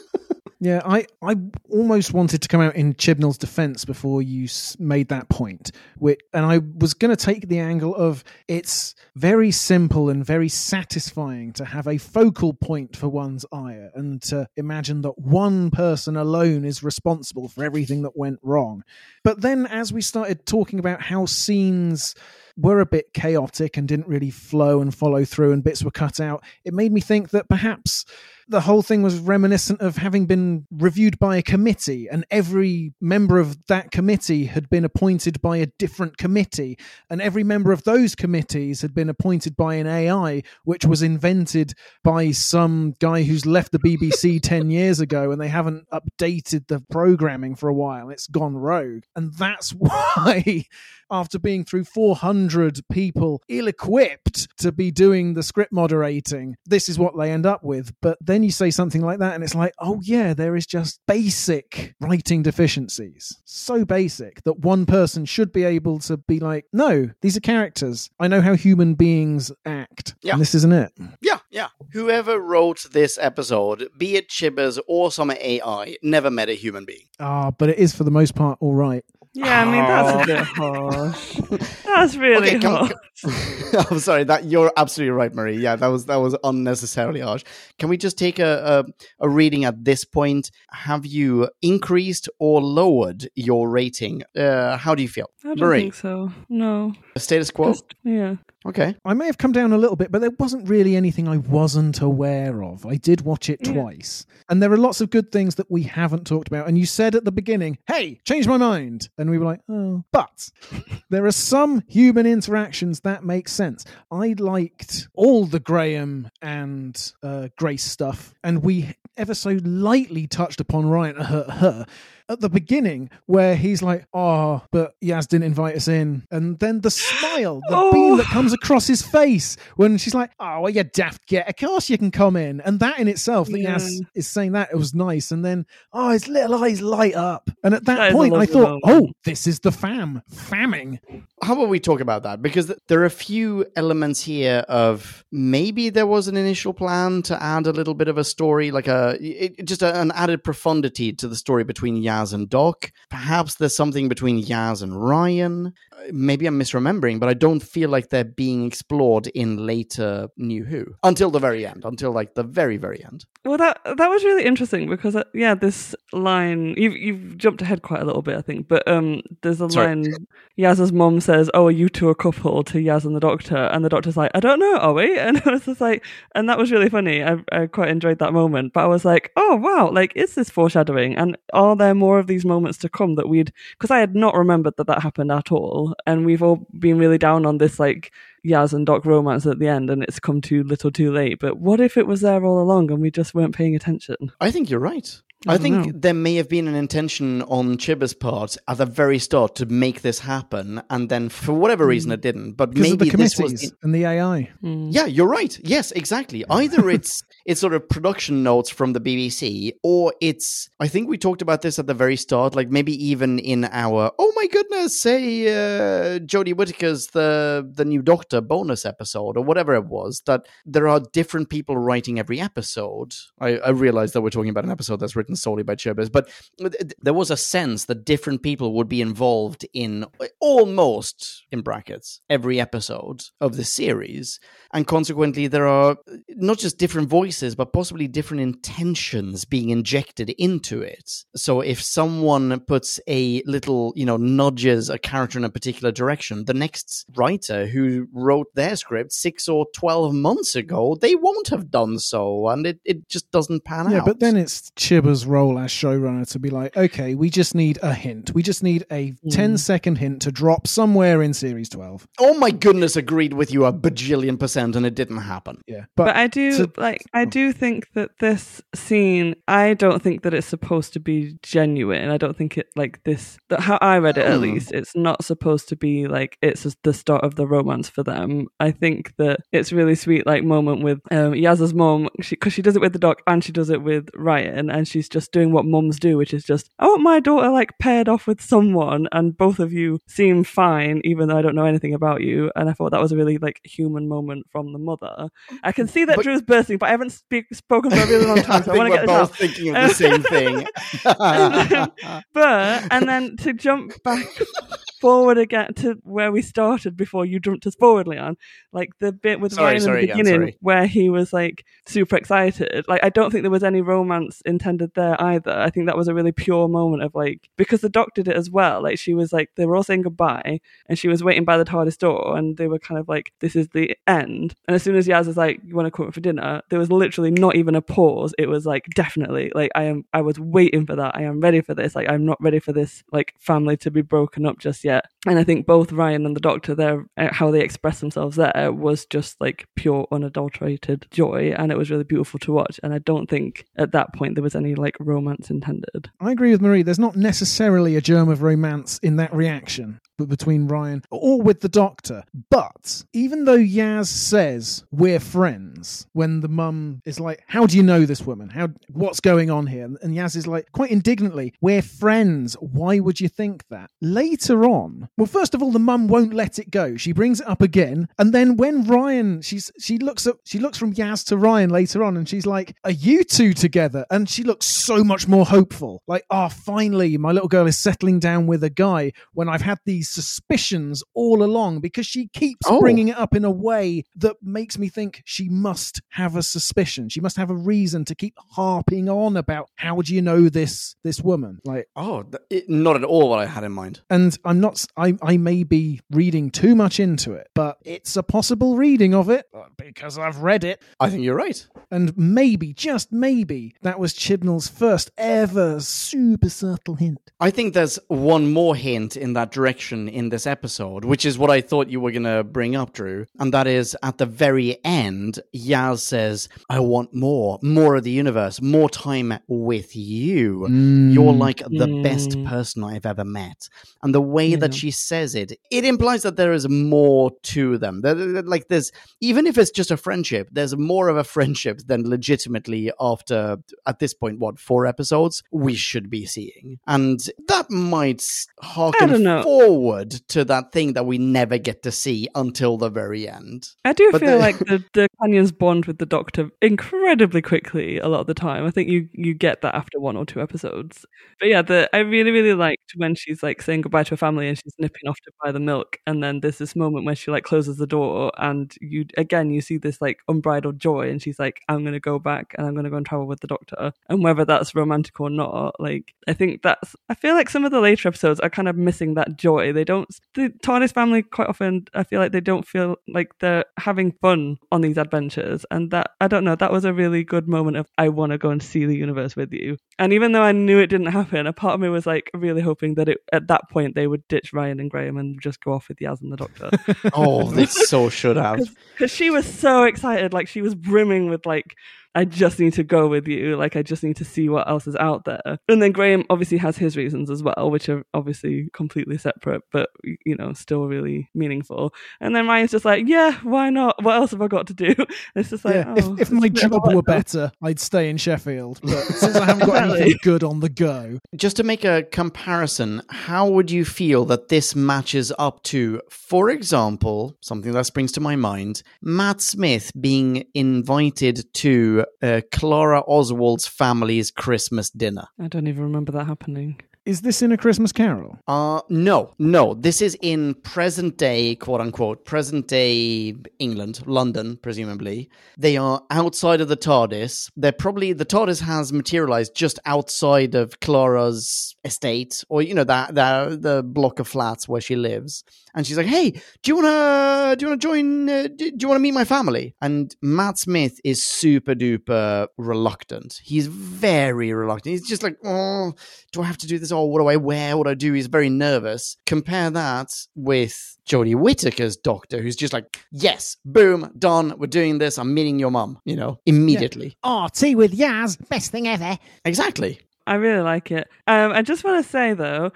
yeah, 0.66 0.82
I, 0.84 1.06
I 1.22 1.36
almost 1.70 2.12
wanted 2.12 2.42
to 2.42 2.48
come 2.48 2.60
out 2.60 2.74
in 2.74 2.94
Chibnall's 2.94 3.38
defense 3.38 3.84
before 3.84 4.20
you 4.20 4.48
made 4.80 5.10
that 5.10 5.28
point. 5.28 5.70
Which, 5.96 6.18
and 6.34 6.44
I 6.44 6.58
was 6.58 6.92
going 6.92 7.14
to 7.14 7.24
take 7.24 7.46
the 7.46 7.60
angle 7.60 7.94
of 7.94 8.24
it's 8.48 8.96
very 9.14 9.52
simple 9.52 10.10
and 10.10 10.26
very 10.26 10.48
satisfying 10.48 11.52
to 11.52 11.64
have 11.64 11.86
a 11.86 11.98
focal 11.98 12.52
point 12.52 12.96
for 12.96 13.08
one's 13.08 13.46
ire 13.52 13.92
and 13.94 14.20
to 14.22 14.48
imagine 14.56 15.02
that 15.02 15.20
one 15.20 15.70
person 15.70 16.16
alone 16.16 16.64
is 16.64 16.82
responsible 16.82 17.46
for 17.46 17.62
everything 17.62 18.02
that 18.02 18.16
went 18.16 18.40
wrong. 18.42 18.82
But 19.22 19.42
then 19.42 19.66
as 19.66 19.92
we 19.92 20.00
started 20.00 20.46
talking 20.46 20.80
about 20.80 21.00
how 21.00 21.26
scenes 21.26 22.16
were 22.56 22.80
a 22.80 22.86
bit 22.86 23.12
chaotic 23.12 23.76
and 23.76 23.86
didn't 23.86 24.08
really 24.08 24.30
flow 24.30 24.80
and 24.80 24.94
follow 24.94 25.24
through 25.24 25.52
and 25.52 25.62
bits 25.62 25.82
were 25.82 25.90
cut 25.90 26.20
out, 26.20 26.42
it 26.64 26.72
made 26.72 26.92
me 26.92 27.00
think 27.00 27.30
that 27.30 27.48
perhaps 27.48 28.04
the 28.48 28.60
whole 28.60 28.82
thing 28.82 29.02
was 29.02 29.18
reminiscent 29.18 29.80
of 29.80 29.96
having 29.96 30.26
been 30.26 30.66
reviewed 30.70 31.18
by 31.18 31.36
a 31.36 31.42
committee 31.42 32.06
and 32.08 32.24
every 32.30 32.94
member 33.00 33.38
of 33.40 33.66
that 33.66 33.90
committee 33.90 34.44
had 34.44 34.70
been 34.70 34.84
appointed 34.84 35.42
by 35.42 35.56
a 35.56 35.66
different 35.78 36.16
committee 36.16 36.78
and 37.10 37.20
every 37.20 37.42
member 37.42 37.72
of 37.72 37.82
those 37.82 38.14
committees 38.14 38.82
had 38.82 38.94
been 38.94 39.08
appointed 39.08 39.56
by 39.56 39.74
an 39.74 39.88
AI 39.88 40.42
which 40.62 40.84
was 40.84 41.02
invented 41.02 41.72
by 42.04 42.30
some 42.30 42.94
guy 43.00 43.24
who's 43.24 43.44
left 43.44 43.72
the 43.72 43.80
BBC 43.80 44.40
10 44.42 44.70
years 44.70 45.00
ago 45.00 45.32
and 45.32 45.40
they 45.40 45.48
haven't 45.48 45.84
updated 45.90 46.68
the 46.68 46.80
programming 46.88 47.56
for 47.56 47.68
a 47.68 47.74
while. 47.74 48.10
It's 48.10 48.28
gone 48.28 48.54
rogue. 48.54 49.02
And 49.16 49.34
that's 49.34 49.70
why 49.74 50.66
after 51.10 51.38
being 51.38 51.64
through 51.64 51.84
400 51.84 52.45
people 52.90 53.42
ill 53.48 53.68
equipped 53.68 54.48
to 54.58 54.72
be 54.72 54.90
doing 54.90 55.34
the 55.34 55.42
script 55.42 55.72
moderating, 55.72 56.56
this 56.64 56.88
is 56.88 56.98
what 56.98 57.16
they 57.16 57.30
end 57.30 57.46
up 57.46 57.62
with. 57.62 57.92
But 58.00 58.18
then 58.20 58.42
you 58.42 58.50
say 58.50 58.70
something 58.70 59.02
like 59.02 59.18
that, 59.18 59.34
and 59.34 59.44
it's 59.44 59.54
like, 59.54 59.74
oh, 59.78 60.00
yeah, 60.02 60.34
there 60.34 60.56
is 60.56 60.66
just 60.66 61.00
basic 61.06 61.94
writing 62.00 62.42
deficiencies. 62.42 63.40
So 63.44 63.84
basic 63.84 64.42
that 64.44 64.60
one 64.60 64.86
person 64.86 65.24
should 65.24 65.52
be 65.52 65.64
able 65.64 65.98
to 66.00 66.16
be 66.16 66.40
like, 66.40 66.66
no, 66.72 67.10
these 67.20 67.36
are 67.36 67.40
characters. 67.40 68.10
I 68.18 68.28
know 68.28 68.40
how 68.40 68.54
human 68.54 68.94
beings 68.94 69.52
act. 69.64 70.14
Yeah. 70.22 70.32
And 70.32 70.40
this 70.40 70.54
isn't 70.54 70.72
it. 70.72 70.92
Yeah, 71.20 71.38
yeah. 71.50 71.68
Whoever 71.92 72.38
wrote 72.40 72.86
this 72.92 73.18
episode, 73.20 73.88
be 73.96 74.16
it 74.16 74.28
Chibbers 74.28 74.78
or 74.86 75.10
some 75.10 75.30
AI, 75.30 75.96
never 76.02 76.30
met 76.30 76.48
a 76.48 76.54
human 76.54 76.84
being. 76.84 77.06
Ah, 77.18 77.50
but 77.50 77.68
it 77.68 77.78
is 77.78 77.94
for 77.94 78.04
the 78.04 78.10
most 78.10 78.34
part 78.34 78.58
all 78.60 78.74
right. 78.74 79.04
Yeah, 79.38 79.62
I 79.62 79.64
mean 79.66 79.84
that's 79.84 80.22
a 80.22 80.26
bit 80.26 80.38
harsh. 80.56 81.40
That's 81.84 82.16
really 82.16 82.48
Okay, 82.48 82.58
come- 82.58 82.86
harsh. 82.86 82.92
I'm 83.90 83.98
sorry. 83.98 84.24
That 84.24 84.44
you're 84.44 84.72
absolutely 84.76 85.10
right, 85.12 85.32
Marie. 85.34 85.58
Yeah, 85.58 85.76
that 85.76 85.88
was 85.88 86.06
that 86.06 86.16
was 86.16 86.34
unnecessarily 86.44 87.20
harsh. 87.20 87.44
Can 87.78 87.88
we 87.88 87.96
just 87.96 88.16
take 88.18 88.38
a 88.38 88.84
a, 89.20 89.26
a 89.26 89.28
reading 89.28 89.64
at 89.64 89.84
this 89.84 90.04
point? 90.04 90.50
Have 90.70 91.04
you 91.04 91.48
increased 91.62 92.28
or 92.38 92.62
lowered 92.62 93.28
your 93.34 93.68
rating? 93.68 94.22
Uh, 94.36 94.76
how 94.78 94.94
do 94.94 95.02
you 95.02 95.08
feel, 95.08 95.28
I 95.44 95.48
don't 95.48 95.58
Marie? 95.60 95.80
think 95.82 95.94
so. 95.94 96.32
No. 96.48 96.92
Status 97.18 97.50
quo. 97.50 97.72
Just- 97.72 97.94
yeah. 98.04 98.36
Okay. 98.66 98.96
I 99.04 99.14
may 99.14 99.26
have 99.26 99.38
come 99.38 99.52
down 99.52 99.72
a 99.72 99.78
little 99.78 99.94
bit, 99.96 100.10
but 100.10 100.20
there 100.20 100.32
wasn't 100.38 100.68
really 100.68 100.96
anything 100.96 101.28
I 101.28 101.36
wasn't 101.36 102.00
aware 102.00 102.64
of. 102.64 102.84
I 102.84 102.96
did 102.96 103.20
watch 103.20 103.48
it 103.48 103.60
Yeah. 103.64 103.72
twice. 103.74 104.26
And 104.48 104.60
there 104.62 104.72
are 104.72 104.76
lots 104.76 105.00
of 105.00 105.10
good 105.10 105.30
things 105.30 105.54
that 105.54 105.70
we 105.70 105.84
haven't 105.84 106.26
talked 106.26 106.48
about. 106.48 106.66
And 106.66 106.76
you 106.76 106.84
said 106.86 107.14
at 107.14 107.24
the 107.24 107.32
beginning, 107.32 107.78
hey, 107.86 108.18
change 108.24 108.48
my 108.48 108.56
mind. 108.56 109.08
And 109.18 109.30
we 109.30 109.38
were 109.38 109.44
like, 109.44 109.60
oh. 109.68 110.02
But 110.10 110.50
there 111.10 111.24
are 111.26 111.32
some 111.32 111.82
human 111.86 112.26
interactions 112.26 113.00
that 113.00 113.22
make 113.24 113.48
sense. 113.48 113.84
I 114.10 114.34
liked 114.38 115.08
all 115.14 115.46
the 115.46 115.60
Graham 115.60 116.28
and 116.42 117.12
uh, 117.22 117.48
Grace 117.56 117.84
stuff. 117.84 118.34
And 118.42 118.62
we 118.64 118.94
ever 119.16 119.34
so 119.34 119.58
lightly 119.64 120.26
touched 120.26 120.60
upon 120.60 120.86
Ryan 120.88 121.16
hurt 121.16 121.50
her 121.50 121.86
at 122.28 122.40
the 122.40 122.48
beginning 122.48 123.10
where 123.26 123.54
he's 123.56 123.82
like, 123.82 124.06
oh, 124.12 124.62
but 124.72 124.94
Yaz 125.02 125.28
didn't 125.28 125.44
invite 125.46 125.76
us 125.76 125.88
in. 125.88 126.24
And 126.30 126.58
then 126.58 126.80
the 126.80 126.90
smile, 126.90 127.60
the 127.68 127.76
Oh. 127.76 127.92
beam 127.92 128.16
that 128.16 128.26
comes 128.26 128.52
across 128.52 128.86
his 128.86 129.02
face 129.02 129.56
when 129.76 129.96
she's 129.98 130.14
like, 130.14 130.30
oh, 130.40 130.60
well, 130.62 130.70
you 130.70 130.82
daft 130.84 131.26
get. 131.26 131.48
Of 131.48 131.56
course 131.56 131.88
you 131.90 131.98
can 131.98 132.10
come 132.10 132.36
in. 132.36 132.60
And 132.62 132.80
that 132.80 132.98
in 132.98 133.06
itself, 133.08 133.48
that 133.48 133.58
Yeah. 133.60 133.76
Yaz 133.76 134.00
is 134.14 134.26
saying 134.26 134.52
that, 134.52 134.70
it 134.72 134.76
was 134.76 134.94
nice. 134.94 135.30
And 135.30 135.44
then, 135.44 135.66
oh, 135.92 136.10
his 136.10 136.26
little 136.28 136.62
eyes 136.64 136.82
light 136.82 137.14
up. 137.14 137.50
And 137.62 137.74
at 137.74 137.84
that, 137.84 137.96
That 137.96 138.08
is 138.08 138.14
a 138.14 138.16
point, 138.16 138.34
I 138.34 138.46
thought, 138.46 138.80
moment. 138.82 138.82
oh, 138.86 139.08
this 139.24 139.46
is 139.46 139.60
the 139.60 139.72
fam, 139.72 140.22
famming. 140.32 140.98
How 141.42 141.52
about 141.52 141.68
we 141.68 141.78
talk 141.80 142.00
about 142.00 142.22
that? 142.24 142.42
Because 142.42 142.66
th- 142.66 142.78
there 142.88 143.00
are 143.02 143.04
a 143.04 143.10
few 143.10 143.66
elements 143.76 144.22
here 144.22 144.64
of 144.68 145.24
maybe 145.30 145.90
there 145.90 146.06
was 146.06 146.28
an 146.28 146.36
initial 146.36 146.72
plan 146.72 147.22
to 147.22 147.40
add 147.42 147.66
a 147.66 147.72
little 147.72 147.94
bit 147.94 148.08
of 148.08 148.16
a 148.18 148.24
story, 148.24 148.70
like 148.70 148.88
a 148.88 149.16
it, 149.20 149.64
just 149.64 149.82
a, 149.82 150.00
an 150.00 150.10
added 150.12 150.42
profundity 150.42 151.12
to 151.12 151.28
the 151.28 151.36
story 151.36 151.62
between 151.62 152.02
Yaz 152.02 152.15
and 152.32 152.48
Doc. 152.48 152.90
Perhaps 153.10 153.56
there's 153.56 153.76
something 153.76 154.08
between 154.08 154.42
Yaz 154.42 154.82
and 154.82 155.00
Ryan. 155.00 155.72
Maybe 156.12 156.46
I'm 156.46 156.58
misremembering, 156.58 157.18
but 157.18 157.28
I 157.28 157.34
don't 157.34 157.60
feel 157.60 157.90
like 157.90 158.10
they're 158.10 158.24
being 158.24 158.66
explored 158.66 159.26
in 159.28 159.66
later 159.66 160.28
New 160.36 160.64
Who 160.64 160.94
until 161.02 161.30
the 161.30 161.38
very 161.38 161.66
end, 161.66 161.84
until 161.84 162.12
like 162.12 162.34
the 162.34 162.42
very 162.42 162.76
very 162.76 163.04
end. 163.04 163.24
Well, 163.44 163.58
that 163.58 163.80
that 163.84 164.08
was 164.08 164.24
really 164.24 164.44
interesting 164.44 164.88
because 164.88 165.16
uh, 165.16 165.24
yeah, 165.34 165.54
this 165.54 165.94
line 166.12 166.74
you've 166.76 166.96
you've 166.96 167.38
jumped 167.38 167.62
ahead 167.62 167.82
quite 167.82 168.02
a 168.02 168.04
little 168.04 168.22
bit, 168.22 168.36
I 168.36 168.42
think. 168.42 168.68
But 168.68 168.86
um, 168.88 169.22
there's 169.42 169.60
a 169.60 169.70
Sorry. 169.70 169.86
line 169.86 170.26
Yaz's 170.58 170.92
mom 170.92 171.20
says, 171.20 171.50
"Oh, 171.54 171.66
are 171.66 171.70
you 171.70 171.88
two 171.88 172.08
a 172.08 172.14
couple?" 172.14 172.64
to 172.64 172.78
Yaz 172.78 173.04
and 173.04 173.14
the 173.14 173.20
doctor, 173.20 173.56
and 173.56 173.84
the 173.84 173.88
doctor's 173.88 174.16
like, 174.16 174.30
"I 174.34 174.40
don't 174.40 174.58
know, 174.58 174.78
are 174.78 174.92
we?" 174.92 175.16
And 175.26 175.42
I 175.44 175.50
was 175.50 175.64
just 175.64 175.80
like, 175.80 176.04
and 176.34 176.48
that 176.48 176.58
was 176.58 176.70
really 176.70 176.88
funny. 176.88 177.22
I 177.22 177.38
I 177.52 177.66
quite 177.66 177.88
enjoyed 177.88 178.18
that 178.20 178.32
moment. 178.32 178.72
But 178.72 178.84
I 178.84 178.86
was 178.86 179.04
like, 179.04 179.32
"Oh 179.36 179.56
wow, 179.56 179.90
like 179.90 180.12
is 180.16 180.34
this 180.34 180.50
foreshadowing? 180.50 181.16
And 181.16 181.36
are 181.52 181.76
there 181.76 181.94
more 181.94 182.18
of 182.18 182.26
these 182.26 182.44
moments 182.44 182.78
to 182.78 182.88
come 182.88 183.16
that 183.16 183.28
we'd 183.28 183.52
because 183.72 183.90
I 183.90 183.98
had 183.98 184.14
not 184.14 184.34
remembered 184.34 184.74
that 184.76 184.86
that 184.86 185.02
happened 185.02 185.30
at 185.30 185.52
all, 185.52 185.85
and 186.06 186.24
we've 186.24 186.42
all 186.42 186.66
been 186.78 186.98
really 186.98 187.18
down 187.18 187.46
on 187.46 187.58
this 187.58 187.78
like 187.78 188.12
Yaz 188.46 188.72
and 188.72 188.86
Doc 188.86 189.04
romance 189.04 189.46
at 189.46 189.58
the 189.58 189.68
end, 189.68 189.90
and 189.90 190.02
it's 190.02 190.20
come 190.20 190.40
too 190.40 190.62
little, 190.62 190.90
too 190.90 191.12
late. 191.12 191.38
But 191.40 191.58
what 191.58 191.80
if 191.80 191.96
it 191.96 192.06
was 192.06 192.20
there 192.20 192.44
all 192.44 192.60
along 192.60 192.90
and 192.90 193.00
we 193.00 193.10
just 193.10 193.34
weren't 193.34 193.54
paying 193.54 193.74
attention? 193.74 194.16
I 194.40 194.50
think 194.50 194.70
you're 194.70 194.80
right. 194.80 195.20
I 195.46 195.54
I, 195.54 195.58
think 195.58 195.86
know. 195.86 195.92
there 195.94 196.14
may 196.14 196.36
have 196.36 196.48
been 196.48 196.66
an 196.66 196.74
intention 196.74 197.42
on 197.42 197.76
Chibbers' 197.76 198.18
part 198.18 198.56
at 198.66 198.78
the 198.78 198.86
very 198.86 199.18
start 199.18 199.54
to 199.56 199.66
make 199.66 200.02
this 200.02 200.20
happen, 200.20 200.82
and 200.90 201.08
then 201.08 201.28
for 201.28 201.52
whatever 201.52 201.84
hmm. 201.84 201.90
reason 201.90 202.12
it 202.12 202.20
didn't. 202.20 202.52
But 202.52 202.70
Because 202.70 202.92
of 202.92 202.98
the 202.98 203.04
maybe 203.04 203.16
this 203.16 203.34
committees 203.34 203.62
was. 203.62 203.74
and 203.82 203.94
the 203.94 204.04
AI. 204.06 204.50
Hmm. 204.60 204.88
Yeah, 204.90 205.06
you're 205.06 205.28
right. 205.28 205.58
Yes, 205.62 205.92
exactly. 205.92 206.44
Either 206.48 206.88
it's 206.96 207.22
it's 207.46 207.60
sort 207.60 207.74
of 207.74 207.88
production 207.88 208.42
notes 208.42 208.70
from 208.70 208.92
the 208.92 209.00
BBC, 209.00 209.72
or 209.84 210.12
it's. 210.20 210.68
I 210.80 210.88
think 210.88 211.08
we 211.08 211.16
talked 211.16 211.42
about 211.42 211.62
this 211.62 211.78
at 211.78 211.86
the 211.86 211.94
very 211.94 212.16
start, 212.16 212.56
like 212.56 212.70
maybe 212.70 212.92
even 213.06 213.38
in 213.38 213.64
our 213.66 214.10
oh 214.18 214.32
my 214.34 214.48
goodness, 214.48 215.00
say 215.00 215.46
uh, 215.46 216.18
Jodie 216.18 216.56
Whittaker's 216.56 217.08
the 217.08 217.70
the 217.72 217.84
new 217.84 218.02
Doctor 218.02 218.40
bonus 218.40 218.84
episode 218.84 219.36
or 219.36 219.44
whatever 219.44 219.74
it 219.74 219.86
was. 219.86 220.22
That 220.26 220.46
there 220.64 220.88
are 220.88 221.00
different 221.12 221.48
people 221.48 221.78
writing 221.78 222.18
every 222.18 222.40
episode. 222.40 223.14
I, 223.40 223.58
I 223.58 223.70
realize 223.70 224.12
that 224.12 224.22
we're 224.22 224.30
talking 224.30 224.50
about 224.50 224.64
an 224.64 224.72
episode 224.72 224.98
that's 224.98 225.14
written 225.14 225.36
solely 225.36 225.62
by 225.62 225.76
Chibbers, 225.76 226.10
but 226.10 226.28
th- 226.58 226.72
th- 226.72 226.94
there 227.00 227.14
was 227.14 227.30
a 227.30 227.36
sense 227.36 227.84
that 227.84 228.04
different 228.04 228.42
people 228.42 228.74
would 228.74 228.88
be 228.88 229.00
involved 229.00 229.64
in 229.72 230.04
almost 230.40 231.44
in 231.52 231.60
brackets 231.60 232.20
every 232.28 232.60
episode 232.60 233.22
of 233.40 233.56
the 233.56 233.64
series 233.64 234.40
and 234.72 234.86
consequently 234.86 235.46
there 235.46 235.66
are 235.66 235.96
not 236.30 236.58
just 236.58 236.78
different 236.78 237.08
voices 237.08 237.35
but 237.54 237.72
possibly 237.72 238.08
different 238.08 238.42
intentions 238.42 239.44
being 239.44 239.70
injected 239.70 240.30
into 240.30 240.82
it 240.82 241.24
so 241.34 241.60
if 241.60 241.82
someone 241.82 242.58
puts 242.60 242.98
a 243.06 243.42
little 243.46 243.92
you 243.96 244.04
know 244.06 244.16
nudges 244.16 244.88
a 244.90 244.98
character 244.98 245.38
in 245.38 245.44
a 245.44 245.50
particular 245.50 245.92
direction 245.92 246.44
the 246.44 246.54
next 246.54 247.04
writer 247.16 247.66
who 247.66 248.06
wrote 248.12 248.46
their 248.54 248.76
script 248.76 249.12
6 249.12 249.48
or 249.48 249.66
12 249.74 250.14
months 250.14 250.54
ago 250.56 250.96
they 251.00 251.14
won't 251.14 251.48
have 251.48 251.70
done 251.70 251.98
so 251.98 252.48
and 252.48 252.66
it, 252.66 252.80
it 252.84 253.08
just 253.08 253.30
doesn't 253.30 253.64
pan 253.64 253.90
Yeah, 253.90 253.98
out 253.98 254.06
Yeah, 254.06 254.12
but 254.12 254.20
then 254.20 254.36
it's 254.36 254.70
Chibbers' 254.76 255.26
role 255.26 255.58
as 255.58 255.70
showrunner 255.70 256.28
to 256.30 256.38
be 256.38 256.50
like, 256.50 256.76
okay, 256.76 257.14
we 257.14 257.30
just 257.30 257.54
need 257.54 257.78
a 257.82 257.92
hint. 257.92 258.32
We 258.34 258.42
just 258.42 258.62
need 258.62 258.84
a 258.90 259.10
hmm. 259.10 259.28
10 259.28 259.58
second 259.58 259.96
hint 259.96 260.22
to 260.22 260.32
drop 260.32 260.66
somewhere 260.66 261.22
in 261.22 261.34
series 261.34 261.68
12. 261.68 262.06
oh 262.18 262.34
my 262.38 262.50
goodness 262.50 262.96
agreed 262.96 263.34
with 263.34 263.52
you 263.52 263.64
a 263.64 263.72
bajillion 263.72 264.38
percent 264.38 264.76
and 264.76 264.86
it 264.86 264.94
didn't 264.94 265.18
happen 265.18 265.62
Yeah. 265.66 265.84
But, 265.96 266.06
But, 266.06 266.16
I 266.16 266.26
do 266.26 266.56
to- 266.66 266.72
like 266.80 267.04
I 267.12 267.24
do 267.30 267.52
think 267.52 267.88
that 267.94 268.10
this 268.20 268.62
scene 268.74 269.34
I 269.48 269.74
don't 269.74 270.02
think 270.02 270.22
that 270.22 270.34
it's 270.34 270.46
supposed 270.46 270.92
to 270.94 271.00
be 271.00 271.36
genuine. 271.42 272.08
I 272.10 272.16
don't 272.16 272.36
think 272.36 272.56
it 272.58 272.66
like 272.76 273.02
this 273.04 273.38
that 273.48 273.60
how 273.60 273.78
I 273.80 273.98
read 273.98 274.18
it 274.18 274.24
at 274.26 274.34
Hmm. 274.36 274.42
least. 274.42 274.72
It's 274.72 274.94
not 274.96 275.24
supposed 275.24 275.68
to 275.68 275.76
be 275.76 276.06
like 276.06 276.38
it's 276.42 276.62
just 276.62 276.78
the 276.82 276.92
start 276.94 277.24
of 277.24 277.34
the 277.36 277.46
romance 277.46 277.88
for 277.88 278.02
them. 278.02 278.48
I 278.60 278.70
think 278.70 279.14
that 279.18 279.40
it's 279.52 279.72
really 279.72 279.94
sweet 279.94 280.26
like 280.26 280.44
moment 280.44 280.82
with 280.82 281.00
um 281.10 281.32
Yaz's 281.34 281.74
mom 281.74 282.08
because 282.28 282.52
she, 282.52 282.62
does 282.62 282.76
it 282.76 282.80
with 282.82 282.92
the 282.92 282.98
doc 282.98 283.22
and 283.26 283.42
she 283.44 283.52
does 283.52 283.70
it 283.70 283.82
with 283.82 284.08
Ryan 284.14 284.70
and 284.70 284.86
she's 284.88 285.08
just 285.08 285.32
doing 285.32 285.52
what 285.52 285.64
mums 285.64 285.98
do 285.98 286.16
which 286.16 286.32
is 286.34 286.44
just 286.44 286.70
I 286.78 286.86
want 286.86 287.02
my 287.02 287.20
daughter 287.20 287.50
like 287.50 287.78
paired 287.78 288.08
off 288.08 288.26
with 288.26 288.40
someone 288.40 289.08
and 289.12 289.36
both 289.36 289.58
of 289.58 289.72
you 289.72 289.98
seem 290.08 290.44
fine 290.44 291.00
even 291.04 291.28
though 291.28 291.36
I 291.38 291.42
don't 291.42 291.54
know 291.54 291.64
anything 291.64 291.94
about 291.94 292.22
you 292.22 292.50
and 292.56 292.68
I 292.68 292.72
thought 292.72 292.90
that 292.92 293.00
was 293.00 293.12
a 293.12 293.16
really 293.16 293.38
like 293.38 293.60
human 293.64 294.08
moment 294.08 294.46
from 294.50 294.72
the 294.72 294.78
mother. 294.78 295.28
I 295.62 295.72
can 295.72 295.86
see 295.88 296.04
that 296.04 296.16
But- 296.16 296.22
Drew's 296.24 296.42
bursting, 296.42 296.78
but 296.78 296.86
I 296.88 296.90
haven't 296.92 297.05
speak, 297.10 297.46
spoken 297.52 297.90
for 297.90 297.98
a 297.98 298.06
really 298.06 298.26
long 298.26 298.42
time, 298.42 298.62
so 298.62 298.72
I, 298.72 298.76
want 298.76 298.88
to 298.88 298.90
we're 298.92 298.96
get 298.98 299.06
both 299.06 299.30
out. 299.30 299.36
thinking 299.36 299.74
of 299.76 299.88
the 299.88 299.94
same 299.94 300.22
thing. 300.22 300.66
But 302.32 302.86
and 302.90 303.08
then 303.08 303.36
to 303.38 303.52
jump 303.52 304.02
back 304.02 304.26
forward 305.00 305.38
again 305.38 305.74
to 305.74 305.98
where 306.02 306.32
we 306.32 306.42
started 306.42 306.96
before 306.96 307.24
you 307.24 307.40
jumped 307.40 307.66
us 307.66 307.74
forward, 307.74 308.06
Leon, 308.06 308.36
like 308.72 308.90
the 309.00 309.12
bit 309.12 309.40
with 309.40 309.52
Sorry, 309.52 309.66
Ryan 309.66 309.80
sorry 309.80 310.02
in 310.02 310.08
the 310.08 310.14
beginning 310.14 310.54
where 310.60 310.86
he 310.86 311.08
was 311.08 311.32
like 311.32 311.64
super 311.86 312.16
excited. 312.16 312.84
Like 312.88 313.02
I 313.04 313.10
don't 313.10 313.30
think 313.30 313.42
there 313.42 313.50
was 313.50 313.64
any 313.64 313.80
romance 313.80 314.42
intended 314.44 314.92
there 314.94 315.20
either. 315.20 315.52
I 315.52 315.70
think 315.70 315.86
that 315.86 315.96
was 315.96 316.08
a 316.08 316.14
really 316.14 316.32
pure 316.32 316.68
moment 316.68 317.02
of 317.02 317.14
like 317.14 317.48
because 317.56 317.80
the 317.80 317.88
doc 317.88 318.14
did 318.14 318.28
it 318.28 318.36
as 318.36 318.50
well. 318.50 318.82
Like 318.82 318.98
she 318.98 319.14
was 319.14 319.32
like 319.32 319.50
they 319.56 319.66
were 319.66 319.76
all 319.76 319.82
saying 319.82 320.02
goodbye 320.02 320.60
and 320.86 320.98
she 320.98 321.08
was 321.08 321.22
waiting 321.22 321.44
by 321.44 321.58
the 321.58 321.64
TARDIS 321.64 321.98
door 321.98 322.36
and 322.36 322.56
they 322.56 322.68
were 322.68 322.78
kind 322.78 322.98
of 322.98 323.08
like 323.08 323.32
this 323.40 323.56
is 323.56 323.68
the 323.68 323.96
end. 324.06 324.54
And 324.66 324.74
as 324.74 324.82
soon 324.82 324.96
as 324.96 325.06
Yaz 325.06 325.26
was 325.26 325.36
like 325.36 325.60
you 325.64 325.74
want 325.74 325.86
to 325.86 325.90
come 325.90 326.10
for 326.12 326.20
dinner, 326.20 326.62
there 326.70 326.78
was 326.78 326.90
literally 326.90 327.30
not 327.30 327.56
even 327.56 327.74
a 327.74 327.82
pause. 327.82 328.34
It 328.38 328.48
was 328.48 328.66
like 328.66 328.86
definitely 328.94 329.52
like 329.54 329.70
I 329.74 329.84
am 329.84 330.04
I 330.12 330.22
was 330.22 330.38
waiting 330.38 330.86
for 330.86 330.96
that. 330.96 331.16
I 331.16 331.22
am 331.22 331.40
ready 331.40 331.60
for 331.60 331.74
this. 331.74 331.94
Like 331.94 332.08
I'm 332.08 332.24
not 332.24 332.42
ready 332.42 332.58
for 332.58 332.72
this 332.72 333.04
like 333.12 333.34
family 333.38 333.76
to 333.78 333.90
be 333.90 334.02
broken 334.02 334.46
up 334.46 334.58
just 334.58 334.84
yet. 334.86 335.04
And 335.26 335.38
I 335.38 335.44
think 335.44 335.66
both 335.66 335.92
Ryan 335.92 336.24
and 336.24 336.34
the 336.34 336.40
Doctor, 336.40 336.74
there 336.74 337.04
uh, 337.18 337.28
how 337.32 337.50
they 337.50 337.60
expressed 337.60 338.00
themselves 338.00 338.36
there 338.36 338.56
uh, 338.56 338.70
was 338.70 339.04
just 339.06 339.38
like 339.40 339.66
pure 339.74 340.06
unadulterated 340.10 341.06
joy, 341.10 341.52
and 341.58 341.70
it 341.70 341.76
was 341.76 341.90
really 341.90 342.04
beautiful 342.04 342.38
to 342.40 342.52
watch. 342.52 342.80
And 342.82 342.94
I 342.94 342.98
don't 342.98 343.28
think 343.28 343.66
at 343.76 343.92
that 343.92 344.14
point 344.14 344.36
there 344.36 344.44
was 344.44 344.54
any 344.54 344.74
like 344.74 344.96
romance 345.00 345.50
intended. 345.50 346.10
I 346.20 346.30
agree 346.30 346.52
with 346.52 346.62
Marie. 346.62 346.82
There's 346.82 346.98
not 346.98 347.16
necessarily 347.16 347.96
a 347.96 348.00
germ 348.00 348.28
of 348.28 348.42
romance 348.42 348.98
in 349.02 349.16
that 349.16 349.34
reaction 349.34 350.00
b- 350.16 350.26
between 350.26 350.68
Ryan 350.68 351.02
or 351.10 351.40
with 351.40 351.60
the 351.60 351.68
doctor. 351.68 352.24
But 352.50 353.04
even 353.12 353.44
though 353.44 353.58
Yaz 353.58 354.06
says 354.06 354.84
we're 354.90 355.20
friends, 355.20 356.06
when 356.12 356.40
the 356.40 356.48
mum 356.48 357.02
is 357.04 357.20
like, 357.20 357.42
"How 357.46 357.66
do 357.66 357.76
you 357.76 357.82
know 357.82 358.04
this 358.06 358.26
woman? 358.26 358.48
How 358.50 358.68
what's 358.92 359.20
going 359.20 359.50
on 359.50 359.66
here?" 359.66 359.84
and 359.84 360.14
Yaz 360.14 360.36
is 360.36 360.46
like, 360.46 360.70
quite 360.72 360.90
indignantly, 360.90 361.52
"We're 361.60 361.82
friends. 361.82 362.54
Why 362.60 362.98
would 362.98 363.20
you 363.20 363.28
think 363.28 363.64
that?" 363.68 363.90
Later 364.00 364.64
on, 364.64 365.08
well, 365.16 365.26
first 365.26 365.54
of 365.54 365.62
all, 365.62 365.72
the 365.72 365.78
mum 365.78 366.08
won't 366.08 366.34
let 366.34 366.58
it 366.58 366.70
go. 366.70 366.96
She 366.96 367.12
brings 367.12 367.40
it 367.40 367.48
up 367.48 367.62
again, 367.62 368.08
and 368.18 368.32
then 368.32 368.56
when 368.56 368.84
Ryan, 368.84 369.42
she's 369.42 369.70
she 369.78 369.98
looks 369.98 370.26
at 370.26 370.36
she 370.44 370.58
looks 370.58 370.78
from 370.78 370.94
Yaz 370.94 371.24
to 371.26 371.36
Ryan 371.36 371.70
later 371.70 372.02
on, 372.02 372.16
and 372.16 372.28
she's 372.28 372.46
like, 372.46 372.74
"Are 372.84 372.90
you 372.90 373.24
two 373.24 373.52
together?" 373.52 374.06
And 374.10 374.28
she 374.28 374.42
looks 374.42 374.66
so 374.66 375.04
much 375.04 375.28
more 375.28 375.46
hopeful. 375.46 376.02
Like, 376.06 376.24
"Oh, 376.30 376.48
finally, 376.48 377.16
my 377.18 377.32
little 377.32 377.48
girl 377.48 377.66
is 377.66 377.78
settling 377.78 378.18
down 378.18 378.46
with 378.46 378.64
a 378.64 378.70
guy." 378.70 379.12
When 379.32 379.48
I've 379.48 379.62
had 379.62 379.78
these 379.84 380.05
suspicions 380.08 381.02
all 381.14 381.42
along, 381.42 381.80
because 381.80 382.06
she 382.06 382.28
keeps 382.28 382.66
Oh. 382.66 382.80
bringing 382.80 383.08
it 383.08 383.16
up 383.16 383.34
in 383.34 383.44
a 383.44 383.50
way 383.50 384.04
that 384.16 384.36
makes 384.42 384.78
me 384.78 384.88
think 384.88 385.22
she 385.24 385.48
must 385.48 386.00
have 386.10 386.36
a 386.36 386.42
suspicion. 386.42 387.08
She 387.08 387.20
must 387.20 387.36
have 387.36 387.50
a 387.50 387.54
reason 387.56 388.04
to 388.06 388.14
keep 388.14 388.34
harping 388.52 389.08
on 389.08 389.36
about 389.36 389.68
how 389.76 390.00
do 390.02 390.14
you 390.14 390.22
know 390.22 390.48
this 390.48 390.96
this 391.04 391.20
woman? 391.22 391.58
Like, 391.64 391.88
oh, 391.96 392.24
it, 392.50 392.68
not 392.68 392.96
at 392.96 393.04
all 393.04 393.28
what 393.28 393.38
I 393.38 393.46
had 393.46 393.64
in 393.64 393.72
mind. 393.72 394.00
and 394.10 394.36
I'm 394.44 394.60
not. 394.60 394.84
I 394.96 395.14
I 395.22 395.36
may 395.36 395.64
be 395.64 396.00
reading 396.10 396.50
too 396.50 396.74
much 396.74 397.00
into 397.00 397.32
it, 397.32 397.48
but 397.54 397.78
it's 397.84 398.16
a 398.16 398.22
possible 398.22 398.76
reading 398.76 399.14
of 399.14 399.28
it 399.30 399.46
uh, 399.54 399.64
because 399.76 400.18
I've 400.18 400.38
read 400.38 400.64
it, 400.64 400.82
I 401.00 401.10
think 401.10 401.22
you're 401.24 401.36
right. 401.36 401.66
and 401.90 402.16
maybe, 402.16 402.72
just 402.72 403.12
maybe, 403.12 403.74
that 403.82 403.98
was 403.98 404.12
Chibnall's 404.14 404.68
first 404.68 405.10
ever 405.18 405.80
super 405.80 406.48
subtle 406.50 406.94
hint. 406.96 407.18
I 407.40 407.50
think 407.50 407.74
there's 407.74 407.98
one 408.08 408.52
more 408.52 408.74
hint 408.76 409.16
in 409.16 409.32
that 409.34 409.50
direction 409.50 409.95
in 410.08 410.28
this 410.28 410.46
episode, 410.46 411.04
which 411.04 411.24
is 411.24 411.38
what 411.38 411.50
I 411.50 411.60
thought 411.60 411.88
you 411.88 412.00
were 412.00 412.12
going 412.12 412.30
to 412.36 412.44
bring 412.44 412.76
up, 412.76 412.92
Drew. 412.92 413.26
And 413.38 413.52
that 413.54 413.66
is 413.66 413.96
at 414.02 414.18
the 414.18 414.26
very 414.26 414.78
end, 414.84 415.40
Yaz 415.54 416.00
says, 416.00 416.48
I 416.68 416.78
want 416.80 417.14
more, 417.14 417.58
more 417.62 417.96
of 417.96 418.04
the 418.04 418.10
universe, 418.10 418.60
more 418.60 418.88
time 418.90 419.30
with 419.48 419.94
you. 419.96 420.66
You're 421.14 421.32
like 421.46 421.58
the 421.82 422.00
best 422.02 422.30
Mm. 422.30 422.46
person 422.46 422.84
I've 422.84 423.06
ever 423.06 423.24
met. 423.24 423.68
And 424.02 424.14
the 424.14 424.20
way 424.20 424.54
that 424.56 424.74
she 424.74 424.90
says 424.90 425.34
it, 425.34 425.52
it 425.70 425.84
implies 425.84 426.22
that 426.22 426.36
there 426.36 426.52
is 426.52 426.68
more 426.68 427.30
to 427.54 427.78
them. 427.78 428.00
That- 428.02 428.14
that- 428.34 428.46
Like 428.48 428.68
there's, 428.68 428.90
even 429.20 429.46
if 429.46 429.58
it's 429.58 429.70
just 429.70 429.90
a 429.90 429.96
friendship, 429.96 430.48
there's 430.52 430.76
more 430.76 431.08
of 431.08 431.16
a 431.16 431.24
friendship 431.24 431.80
than 431.86 432.08
legitimately 432.08 432.92
after, 433.00 433.58
at 433.86 433.98
this 433.98 434.14
point, 434.14 434.38
what, 434.38 434.58
four 434.58 434.86
episodes, 434.86 435.42
we 435.50 435.74
should 435.74 436.08
be 436.10 436.24
seeing. 436.26 436.78
And 436.86 437.20
that 437.48 437.70
might 437.70 438.22
harken 438.60 439.08
don't 439.10 439.22
know. 439.22 439.42
Forward 439.86 440.10
to 440.28 440.44
that 440.44 440.72
thing 440.72 440.92
that 440.94 441.06
we 441.06 441.18
never 441.18 441.58
get 441.58 441.82
to 441.82 441.92
see 441.92 442.28
until 442.34 442.76
the 442.76 442.88
very 442.90 443.28
end. 443.28 443.68
I 443.84 443.92
do 443.92 444.10
But 444.12 444.20
feel 444.20 444.32
the- 444.32 444.38
like 444.38 444.58
the, 444.58 444.82
the 444.94 445.08
Canyons 445.22 445.52
bond 445.52 445.86
with 445.86 445.98
the 445.98 446.06
Doctor 446.06 446.50
incredibly 446.62 447.42
quickly 447.42 447.98
a 447.98 448.08
lot 448.08 448.20
of 448.20 448.26
the 448.26 448.34
time. 448.34 448.66
I 448.66 448.70
think 448.70 448.88
you 448.88 449.08
you 449.12 449.34
get 449.34 449.60
that 449.62 449.74
after 449.74 449.98
one 450.00 450.16
or 450.16 450.26
two 450.26 450.40
episodes. 450.40 451.06
But 451.40 451.48
yeah, 451.48 451.62
the 451.62 451.88
I 451.92 451.98
really 451.98 452.30
really 452.30 452.54
liked 452.54 452.92
when 452.96 453.14
she's 453.14 453.42
like 453.42 453.62
saying 453.62 453.82
goodbye 453.82 454.04
to 454.04 454.10
her 454.10 454.16
family 454.16 454.48
and 454.48 454.58
she's 454.58 454.74
nipping 454.78 455.08
off 455.08 455.18
to 455.24 455.32
buy 455.42 455.52
the 455.52 455.60
milk, 455.60 455.98
and 456.06 456.22
then 456.22 456.40
there's 456.40 456.58
this 456.58 456.74
moment 456.76 457.04
where 457.06 457.14
she 457.16 457.30
like 457.30 457.44
closes 457.44 457.76
the 457.76 457.86
door 457.86 458.32
and 458.38 458.74
you 458.80 459.06
again 459.16 459.50
you 459.50 459.60
see 459.60 459.78
this 459.78 460.00
like 460.00 460.18
unbridled 460.28 460.78
joy, 460.78 461.08
and 461.10 461.22
she's 461.22 461.38
like, 461.38 461.60
I'm 461.68 461.84
gonna 461.84 462.00
go 462.00 462.18
back 462.18 462.54
and 462.58 462.66
I'm 462.66 462.74
gonna 462.74 462.90
go 462.90 462.96
and 462.96 463.06
travel 463.06 463.26
with 463.26 463.40
the 463.40 463.46
Doctor, 463.46 463.92
and 464.08 464.22
whether 464.24 464.44
that's 464.44 464.74
romantic 464.74 465.20
or 465.20 465.30
not, 465.30 465.78
like 465.80 466.14
I 466.26 466.32
think 466.32 466.62
that's 466.62 466.96
I 467.08 467.14
feel 467.14 467.34
like 467.34 467.50
some 467.50 467.64
of 467.64 467.70
the 467.70 467.80
later 467.80 468.08
episodes 468.08 468.40
are 468.40 468.50
kind 468.50 468.68
of 468.68 468.76
missing 468.76 469.14
that 469.14 469.36
joy. 469.36 469.72
They 469.76 469.84
don't. 469.84 470.08
The 470.34 470.52
TARDIS 470.62 470.92
family 470.92 471.22
quite 471.22 471.48
often, 471.48 471.86
I 471.94 472.02
feel 472.02 472.20
like 472.20 472.32
they 472.32 472.40
don't 472.40 472.66
feel 472.66 472.96
like 473.06 473.28
they're 473.40 473.64
having 473.78 474.12
fun 474.20 474.56
on 474.72 474.80
these 474.80 474.98
adventures, 474.98 475.64
and 475.70 475.90
that 475.90 476.10
I 476.20 476.28
don't 476.28 476.44
know. 476.44 476.56
That 476.56 476.72
was 476.72 476.84
a 476.84 476.92
really 476.92 477.22
good 477.22 477.46
moment 477.46 477.76
of 477.76 477.86
I 477.98 478.08
want 478.08 478.32
to 478.32 478.38
go 478.38 478.50
and 478.50 478.62
see 478.62 478.86
the 478.86 478.96
universe 478.96 479.36
with 479.36 479.52
you. 479.52 479.76
And 479.98 480.12
even 480.12 480.32
though 480.32 480.42
I 480.42 480.52
knew 480.52 480.78
it 480.78 480.88
didn't 480.88 481.06
happen, 481.06 481.46
a 481.46 481.52
part 481.52 481.74
of 481.74 481.80
me 481.80 481.88
was 481.88 482.06
like 482.06 482.30
really 482.34 482.62
hoping 482.62 482.94
that 482.94 483.08
it 483.08 483.18
at 483.32 483.48
that 483.48 483.70
point 483.70 483.94
they 483.94 484.06
would 484.06 484.26
ditch 484.28 484.52
Ryan 484.52 484.80
and 484.80 484.90
Graham 484.90 485.16
and 485.16 485.40
just 485.40 485.62
go 485.62 485.72
off 485.72 485.88
with 485.88 485.98
Yaz 485.98 486.20
and 486.20 486.32
the 486.32 486.36
Doctor. 486.36 486.70
Oh, 487.12 487.50
they 487.50 487.66
so 487.66 488.08
should 488.08 488.36
have. 488.36 488.58
because 488.92 489.10
she 489.10 489.30
was 489.30 489.46
so 489.46 489.84
excited 489.84 490.32
like 490.32 490.48
she 490.48 490.60
was 490.60 490.74
brimming 490.74 491.30
with 491.30 491.46
like 491.46 491.76
i 492.16 492.24
just 492.24 492.58
need 492.58 492.72
to 492.72 492.82
go 492.82 493.06
with 493.06 493.28
you. 493.28 493.56
Like 493.56 493.76
i 493.76 493.82
just 493.82 494.02
need 494.02 494.16
to 494.16 494.24
see 494.24 494.48
what 494.48 494.68
else 494.68 494.86
is 494.86 494.96
out 494.96 495.24
there. 495.24 495.58
And 495.68 495.80
then 495.80 495.92
graham 495.92 496.24
obviously 496.30 496.58
has 496.58 496.76
his 496.76 496.96
reasons 496.96 497.30
as 497.30 497.42
well 497.42 497.70
which 497.70 497.88
are 497.88 498.04
obviously 498.14 498.68
completely 498.72 499.18
separate 499.18 499.62
but 499.70 499.90
you 500.02 500.36
know 500.36 500.52
still 500.54 500.86
really 500.86 501.30
meaningful. 501.34 501.94
And 502.20 502.34
then 502.34 502.48
ryan's 502.48 502.72
just 502.72 502.84
like 502.84 503.06
yeah 503.06 503.38
why 503.42 503.70
not? 503.70 504.02
What 504.02 504.16
else 504.16 504.30
have 504.32 504.42
i 504.42 504.48
got 504.48 504.66
to 504.68 504.74
do? 504.74 504.94
And 504.96 505.06
it's 505.36 505.50
just 505.50 505.64
like 505.64 505.74
yeah, 505.74 505.94
oh, 505.96 506.14
if, 506.14 506.22
if 506.22 506.30
my 506.30 506.46
it's 506.46 506.62
a 506.62 506.68
bit 506.68 506.70
job 506.70 506.80
odd. 506.84 506.94
were 506.94 507.02
better, 507.02 507.52
I'd 507.62 507.78
stay 507.78 508.08
in 508.08 508.16
Sheffield. 508.16 508.80
But 508.82 509.02
since 509.04 509.36
I 509.36 509.44
haven't 509.44 509.66
got 509.66 509.90
anything 509.90 510.18
good 510.22 510.42
on 510.42 510.60
the 510.60 510.68
go, 510.68 511.18
Just 511.34 511.56
to 511.56 511.62
make 511.62 511.84
a 511.84 512.02
comparison, 512.04 513.02
how 513.10 513.48
would 513.48 513.70
you 513.70 513.84
feel 513.84 514.24
that 514.26 514.48
this 514.48 514.74
matches 514.74 515.32
up 515.38 515.62
to, 515.64 516.00
for 516.10 516.50
example, 516.50 517.36
something 517.40 517.72
that 517.72 517.86
springs 517.86 518.12
to 518.12 518.20
my 518.20 518.36
mind, 518.36 518.82
Matt 519.02 519.40
Smith 519.40 519.92
being 520.00 520.44
invited 520.54 521.44
to 521.54 522.05
uh, 522.22 522.40
Clara 522.52 523.02
Oswald's 523.06 523.66
family's 523.66 524.30
Christmas 524.30 524.90
dinner? 524.90 525.28
i 525.38 525.48
don't 525.48 525.66
even 525.66 525.82
remember 525.82 526.12
that 526.12 526.26
happening 526.26 526.80
is 527.06 527.20
this 527.20 527.40
in 527.40 527.52
a 527.52 527.56
Christmas 527.56 527.92
Carol? 527.92 528.36
Uh, 528.48 528.80
no, 528.88 529.32
no. 529.38 529.74
This 529.74 530.02
is 530.02 530.18
in 530.20 530.54
present 530.54 531.16
day, 531.16 531.54
quote 531.54 531.80
unquote, 531.80 532.24
present 532.24 532.66
day 532.66 533.32
England, 533.60 534.02
London, 534.06 534.58
presumably. 534.60 535.30
They 535.56 535.76
are 535.76 536.02
outside 536.10 536.60
of 536.60 536.66
the 536.66 536.76
TARDIS. 536.76 537.52
They're 537.56 537.70
probably, 537.70 538.12
the 538.12 538.26
TARDIS 538.26 538.60
has 538.62 538.92
materialized 538.92 539.54
just 539.54 539.78
outside 539.86 540.56
of 540.56 540.80
Clara's 540.80 541.76
estate, 541.84 542.42
or, 542.48 542.60
you 542.60 542.74
know, 542.74 542.84
that, 542.84 543.14
that 543.14 543.62
the 543.62 543.84
block 543.84 544.18
of 544.18 544.26
flats 544.26 544.68
where 544.68 544.80
she 544.80 544.96
lives. 544.96 545.44
And 545.76 545.86
she's 545.86 545.98
like, 545.98 546.06
hey, 546.06 546.30
do 546.30 546.40
you 546.64 546.74
want 546.76 546.86
to, 546.86 547.56
do 547.56 547.64
you 547.64 547.70
want 547.70 547.80
to 547.80 547.86
join, 547.86 548.28
uh, 548.28 548.48
do, 548.48 548.70
do 548.70 548.76
you 548.80 548.88
want 548.88 548.96
to 548.98 549.02
meet 549.02 549.12
my 549.12 549.24
family? 549.24 549.76
And 549.82 550.16
Matt 550.22 550.58
Smith 550.58 550.98
is 551.04 551.22
super 551.22 551.74
duper 551.74 552.48
reluctant. 552.56 553.38
He's 553.44 553.66
very 553.66 554.52
reluctant. 554.54 554.92
He's 554.92 555.06
just 555.06 555.22
like, 555.22 555.36
oh, 555.44 555.92
do 556.32 556.40
I 556.40 556.46
have 556.46 556.56
to 556.58 556.66
do 556.66 556.78
this? 556.78 556.92
Oh, 556.92 557.04
what 557.04 557.20
do 557.20 557.28
I 557.28 557.36
wear? 557.36 557.76
What 557.76 557.84
do 557.84 557.90
I 557.90 557.94
do? 557.94 558.14
He's 558.14 558.26
very 558.26 558.48
nervous. 558.48 559.18
Compare 559.26 559.70
that 559.70 560.08
with 560.34 560.96
Jodie 561.06 561.34
Whittaker's 561.34 561.96
doctor, 561.96 562.40
who's 562.40 562.56
just 562.56 562.72
like, 562.72 562.98
yes, 563.12 563.58
boom, 563.64 564.10
done. 564.18 564.54
We're 564.58 564.68
doing 564.68 564.96
this. 564.98 565.18
I'm 565.18 565.34
meeting 565.34 565.58
your 565.58 565.70
mum, 565.70 566.00
you 566.06 566.16
know, 566.16 566.40
immediately. 566.46 567.18
Oh, 567.22 567.48
tea 567.52 567.74
with 567.74 567.92
Yaz, 567.96 568.36
best 568.48 568.72
thing 568.72 568.88
ever. 568.88 569.18
Exactly. 569.44 570.00
I 570.28 570.34
really 570.34 570.60
like 570.62 570.90
it. 570.90 571.08
Um, 571.28 571.52
I 571.52 571.62
just 571.62 571.84
want 571.84 572.04
to 572.04 572.10
say 572.10 572.34
though, 572.34 572.72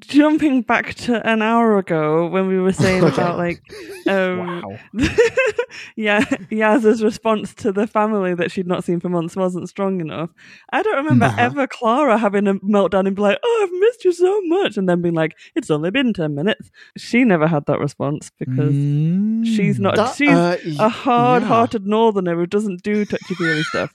jumping 0.00 0.60
back 0.62 0.94
to 0.94 1.26
an 1.26 1.40
hour 1.40 1.78
ago 1.78 2.26
when 2.26 2.46
we 2.46 2.58
were 2.60 2.72
saying 2.74 3.02
about 3.12 3.38
like, 3.38 3.62
um, 4.06 4.62
yeah, 5.96 6.20
Yaz's 6.50 7.02
response 7.02 7.54
to 7.54 7.72
the 7.72 7.86
family 7.86 8.34
that 8.34 8.50
she'd 8.50 8.66
not 8.66 8.84
seen 8.84 9.00
for 9.00 9.08
months 9.08 9.36
wasn't 9.36 9.68
strong 9.68 10.00
enough. 10.00 10.30
I 10.72 10.82
don't 10.82 10.96
remember 10.96 11.26
Nah. 11.28 11.36
ever 11.38 11.66
Clara 11.66 12.18
having 12.18 12.46
a 12.46 12.54
meltdown 12.56 13.06
and 13.06 13.16
be 13.16 13.22
like, 13.22 13.38
"Oh, 13.42 13.60
I've 13.66 13.80
missed 13.80 14.04
you 14.04 14.12
so 14.12 14.40
much," 14.42 14.76
and 14.76 14.88
then 14.88 15.00
being 15.02 15.14
like, 15.14 15.36
"It's 15.54 15.70
only 15.70 15.90
been 15.90 16.12
ten 16.12 16.34
minutes." 16.34 16.70
She 16.96 17.24
never 17.24 17.46
had 17.46 17.66
that 17.66 17.78
response 17.78 18.30
because 18.38 18.74
Mm. 18.74 19.46
she's 19.46 19.78
not. 19.80 19.96
That- 19.96 20.14
she's 20.16 20.28
uh, 20.28 20.56
y- 20.64 20.76
a 20.78 20.88
hard-hearted 20.88 21.86
northerner 21.86 22.34
who 22.36 22.46
doesn't 22.46 22.82
do 22.82 23.04
touchy-feely 23.04 23.62
stuff. 23.64 23.94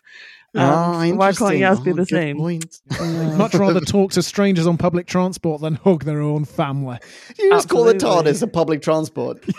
Um, 0.56 0.62
Ah, 0.70 1.00
why 1.16 1.34
can't 1.34 1.54
interesting. 1.56 1.62
Yaz 1.62 1.84
be 1.84 1.92
Oh, 1.92 1.94
the 1.96 2.02
good 2.04 2.08
same? 2.10 2.38
point. 2.38 2.80
Much 3.38 3.54
rather 3.56 3.82
talk 3.82 4.12
to 4.14 4.24
strangers 4.24 4.66
on 4.68 4.78
public 4.78 5.06
transport 5.06 5.60
than 5.62 5.76
hug 5.76 6.06
their 6.06 6.22
own 6.22 6.46
family. 6.46 6.98
You 7.38 7.50
just 7.52 7.68
call 7.70 7.84
the 7.84 7.94
Absolutely. 7.96 8.32
TARDIS 8.32 8.42
a 8.42 8.48
public 8.48 8.82
transport. 8.82 9.44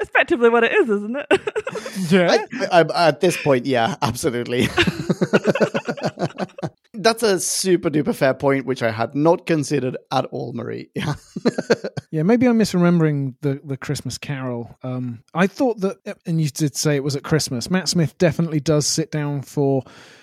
Effectively, 0.00 0.48
what 0.50 0.64
it 0.64 0.72
is, 0.72 0.88
isn't 0.90 1.16
it? 1.16 1.26
Yeah. 2.10 2.44
I, 2.70 2.84
I, 2.94 3.08
at 3.08 3.20
this 3.20 3.36
point, 3.40 3.66
yeah, 3.66 3.96
absolutely. 4.02 4.68
That's 7.00 7.22
a 7.22 7.38
super 7.40 7.90
duper 7.90 8.14
fair 8.14 8.34
point, 8.34 8.66
which 8.66 8.82
I 8.82 8.90
had 8.90 9.14
not 9.14 9.46
considered 9.46 9.96
at 10.12 10.24
all, 10.26 10.52
Marie. 10.52 10.90
Yeah. 10.94 11.14
Yeah, 12.10 12.22
maybe 12.22 12.46
I'm 12.46 12.58
misremembering 12.58 13.34
the, 13.42 13.60
the 13.62 13.76
Christmas 13.76 14.16
Carol. 14.16 14.74
Um, 14.82 15.22
I 15.34 15.46
thought 15.46 15.80
that, 15.80 15.98
and 16.24 16.40
you 16.40 16.48
did 16.48 16.74
say 16.74 16.96
it 16.96 17.04
was 17.04 17.14
at 17.16 17.22
Christmas. 17.22 17.70
Matt 17.70 17.86
Smith 17.90 18.16
definitely 18.16 18.60
does 18.60 18.86
sit 18.86 19.10
down 19.10 19.42
for 19.42 19.82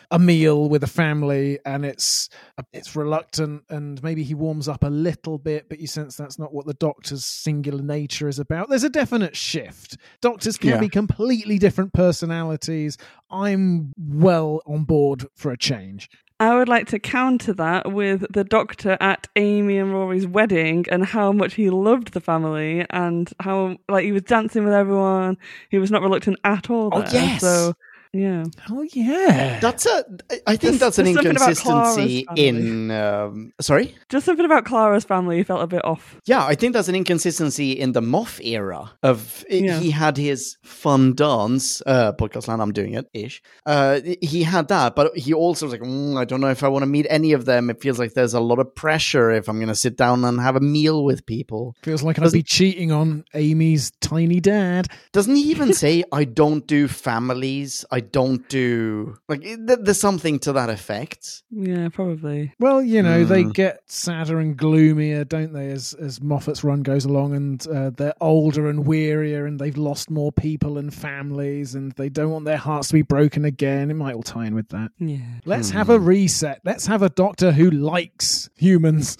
a 0.09 0.17
meal 0.17 0.67
with 0.67 0.83
a 0.83 0.87
family, 0.87 1.59
and 1.63 1.85
it's 1.85 2.27
it's 2.73 2.95
reluctant, 2.95 3.65
and 3.69 4.01
maybe 4.01 4.23
he 4.23 4.33
warms 4.33 4.67
up 4.67 4.83
a 4.83 4.87
little 4.89 5.37
bit, 5.37 5.69
but 5.69 5.79
you 5.79 5.85
sense 5.85 6.15
that's 6.17 6.39
not 6.39 6.51
what 6.55 6.65
the 6.65 6.73
Doctor's 6.73 7.23
singular 7.23 7.83
nature 7.83 8.27
is 8.27 8.39
about. 8.39 8.67
There's 8.69 8.83
a 8.83 8.89
definite 8.89 9.35
shift. 9.35 9.95
Doctors 10.21 10.57
can 10.57 10.69
Yeah. 10.71 10.79
be 10.79 10.89
completely 10.89 11.59
different 11.59 11.93
personalities. 11.93 12.97
I'm 13.29 13.93
well 13.97 14.61
on 14.65 14.85
board 14.85 15.27
for 15.35 15.51
a 15.51 15.57
change. 15.57 16.09
I 16.39 16.53
would 16.55 16.67
like 16.67 16.87
to 16.87 16.99
counter 16.99 17.53
that 17.53 17.93
with 17.93 18.25
the 18.29 18.43
doctor 18.43 18.97
at 18.99 19.27
Amy 19.37 19.77
and 19.77 19.93
Rory's 19.93 20.27
wedding 20.27 20.85
and 20.91 21.05
how 21.05 21.31
much 21.31 21.53
he 21.53 21.69
loved 21.69 22.11
the 22.11 22.19
family 22.19 22.85
and 22.89 23.31
how 23.39 23.77
like 23.87 24.03
he 24.03 24.11
was 24.11 24.23
dancing 24.23 24.65
with 24.65 24.73
everyone. 24.73 25.37
He 25.69 25.77
was 25.77 25.91
not 25.91 26.01
reluctant 26.01 26.37
at 26.43 26.69
all. 26.69 26.89
Oh, 26.91 27.05
yes. 27.11 27.39
So 27.39 27.75
yeah. 28.15 28.43
Oh 28.69 28.81
yeah, 28.93 29.59
That's 29.59 29.85
a. 29.85 30.05
I 30.47 30.55
think 30.55 30.61
There's- 30.61 30.79
that's 30.79 30.99
an 30.99 31.05
there's 31.05 31.15
something 31.15 31.35
about 31.35 31.49
inconsistency 31.49 32.25
in. 32.35 32.91
Um, 32.91 33.51
sorry. 33.61 33.95
Just 34.09 34.25
something 34.25 34.45
about 34.45 34.65
Clara's 34.65 35.03
family 35.03 35.43
felt 35.43 35.61
a 35.61 35.67
bit 35.67 35.83
off. 35.83 36.17
Yeah, 36.25 36.45
I 36.45 36.55
think 36.55 36.73
that's 36.73 36.87
an 36.87 36.95
inconsistency 36.95 37.71
in 37.73 37.91
the 37.91 38.01
Moff 38.01 38.39
era. 38.43 38.91
Of 39.03 39.43
Yeah. 39.49 39.79
he 39.79 39.91
had 39.91 40.17
his 40.17 40.57
fun 40.63 41.13
dance, 41.15 41.81
uh, 41.85 42.13
podcast 42.13 42.47
land. 42.47 42.61
I'm 42.61 42.71
doing 42.73 42.93
it 42.93 43.07
ish. 43.13 43.41
Uh, 43.65 43.99
he 44.21 44.43
had 44.43 44.67
that, 44.69 44.95
but 44.95 45.15
he 45.17 45.33
also 45.33 45.65
was 45.65 45.73
like, 45.73 45.81
"Mm, 45.81 46.17
I 46.17 46.25
don't 46.25 46.41
know 46.41 46.49
if 46.51 46.63
I 46.63 46.67
want 46.67 46.83
to 46.83 46.87
meet 46.87 47.07
any 47.09 47.33
of 47.33 47.45
them. 47.45 47.69
It 47.69 47.81
feels 47.81 47.99
like 47.99 48.13
there's 48.13 48.33
a 48.33 48.39
lot 48.39 48.59
of 48.59 48.73
pressure 48.75 49.31
if 49.31 49.49
I'm 49.49 49.57
going 49.57 49.67
to 49.67 49.75
sit 49.75 49.97
down 49.97 50.23
and 50.23 50.39
have 50.39 50.55
a 50.55 50.59
meal 50.61 51.03
with 51.03 51.25
people. 51.25 51.75
feels 51.83 52.03
like 52.03 52.19
I'd 52.19 52.31
be 52.31 52.43
cheating 52.43 52.91
on 52.91 53.25
Amy's 53.33 53.91
tiny 54.01 54.39
dad. 54.39 54.87
Doesn't 55.11 55.35
he 55.35 55.43
even 55.51 55.73
say, 55.83 56.03
I 56.11 56.23
don't 56.23 56.65
do 56.67 56.87
families? 56.87 57.83
I 57.91 57.99
don't 58.11 58.47
do. 58.49 59.17
Like, 59.29 59.43
it- 59.43 59.65
th- 59.67 59.79
there's 59.81 59.99
something 59.99 60.39
to 60.39 60.53
that 60.53 60.69
effect. 60.69 61.43
Yeah, 61.51 61.89
probably. 61.89 62.53
Well, 62.59 62.81
you 62.81 63.01
know, 63.01 63.23
they 63.25 63.43
Hmm. 63.43 63.49
get 63.51 63.79
sadder 63.87 64.39
and 64.39 64.55
gloomier, 64.57 65.23
don't 65.23 65.53
they, 65.53 65.69
as 65.71 65.93
as 65.93 66.21
Moffat's 66.21 66.63
run 66.63 66.83
goes 66.83 67.05
along, 67.05 67.35
and 67.35 67.67
uh, 67.67 67.89
they're 67.91 68.13
older 68.21 68.69
and 68.69 68.85
wearier, 68.85 69.45
and 69.47 69.59
they've 69.59 69.77
lost 69.77 70.09
more 70.09 70.31
people 70.31 70.77
and 70.77 70.93
families, 70.93 71.75
and 71.75 71.91
they 71.93 72.09
don't 72.09 72.31
want 72.31 72.45
their 72.45 72.57
hearts 72.57 72.87
to 72.89 72.93
be 72.93 73.01
broken 73.01 73.45
again. 73.45 73.89
It 73.91 73.95
might 73.95 74.15
all 74.15 74.23
tie 74.23 74.45
in 74.47 74.55
with 74.55 74.69
that. 74.69 74.91
Yeah. 74.99 75.17
Let's 75.45 75.69
have 75.71 75.89
a 75.89 75.99
reset. 75.99 76.61
Let's 76.65 76.85
have 76.87 77.01
a 77.01 77.09
doctor 77.09 77.51
who 77.51 77.69
likes 77.71 78.49
humans. 78.57 79.17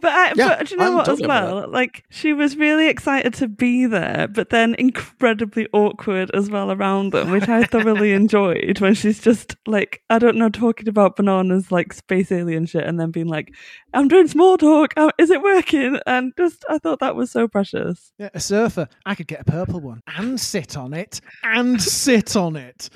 But 0.00 0.12
I, 0.12 0.32
Yeah, 0.36 0.48
but 0.58 0.66
do 0.68 0.74
you 0.74 0.78
know 0.78 0.86
I'm 0.86 0.94
what 0.94 1.08
as 1.08 1.18
totally 1.18 1.28
up 1.30 1.48
for 1.48 1.54
well? 1.62 1.70
Like 1.70 2.04
she 2.10 2.32
was 2.32 2.56
really 2.56 2.88
excited 2.88 3.34
to 3.34 3.48
be 3.48 3.86
there, 3.86 4.28
but 4.32 4.50
then 4.50 4.74
incredibly 4.78 5.66
awkward 5.72 6.30
as 6.34 6.50
well 6.50 6.70
around 6.72 7.12
them, 7.12 7.30
which 7.30 7.48
I 7.48 7.64
thoroughly 7.64 8.12
enjoyed. 8.16 8.80
When 8.80 8.94
she's 8.94 9.20
just 9.20 9.56
like, 9.66 10.02
I 10.10 10.18
don't 10.18 10.36
know, 10.36 10.48
talking 10.48 10.88
about 10.88 11.16
bananas 11.16 11.70
like 11.70 11.92
space 11.92 12.32
alien 12.32 12.66
shit, 12.66 12.84
and 12.84 12.98
then 12.98 13.10
being 13.10 13.28
like, 13.28 13.54
"I'm 13.94 14.08
doing 14.08 14.26
small 14.26 14.58
talk. 14.58 14.94
Is 15.18 15.30
it 15.30 15.42
working?" 15.42 15.98
And 16.06 16.32
just, 16.36 16.64
I 16.68 16.78
thought 16.78 17.00
that 17.00 17.14
was 17.14 17.30
so 17.30 17.46
precious. 17.48 18.12
Yeah, 18.18 18.30
a 18.34 18.40
surfer. 18.40 18.88
I 19.04 19.14
could 19.14 19.26
get 19.28 19.40
a 19.42 19.44
purple 19.44 19.80
one 19.80 20.02
and 20.16 20.40
sit 20.40 20.76
on 20.76 20.92
it 20.94 21.20
and 21.44 21.80
sit 21.80 22.34
on 22.36 22.56
it. 22.56 22.90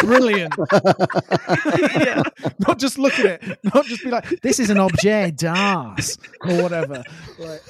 Brilliant. 0.00 0.54
yeah. 1.78 2.22
Not 2.66 2.78
just 2.78 2.98
look 2.98 3.18
at 3.18 3.26
it. 3.42 3.58
Not 3.74 3.84
just 3.86 4.02
be 4.04 4.10
like, 4.10 4.40
this 4.42 4.58
is 4.58 4.70
an 4.70 4.78
objet 4.78 5.36
d'art 5.36 6.16
or 6.46 6.62
whatever. 6.62 7.02
Like, 7.38 7.60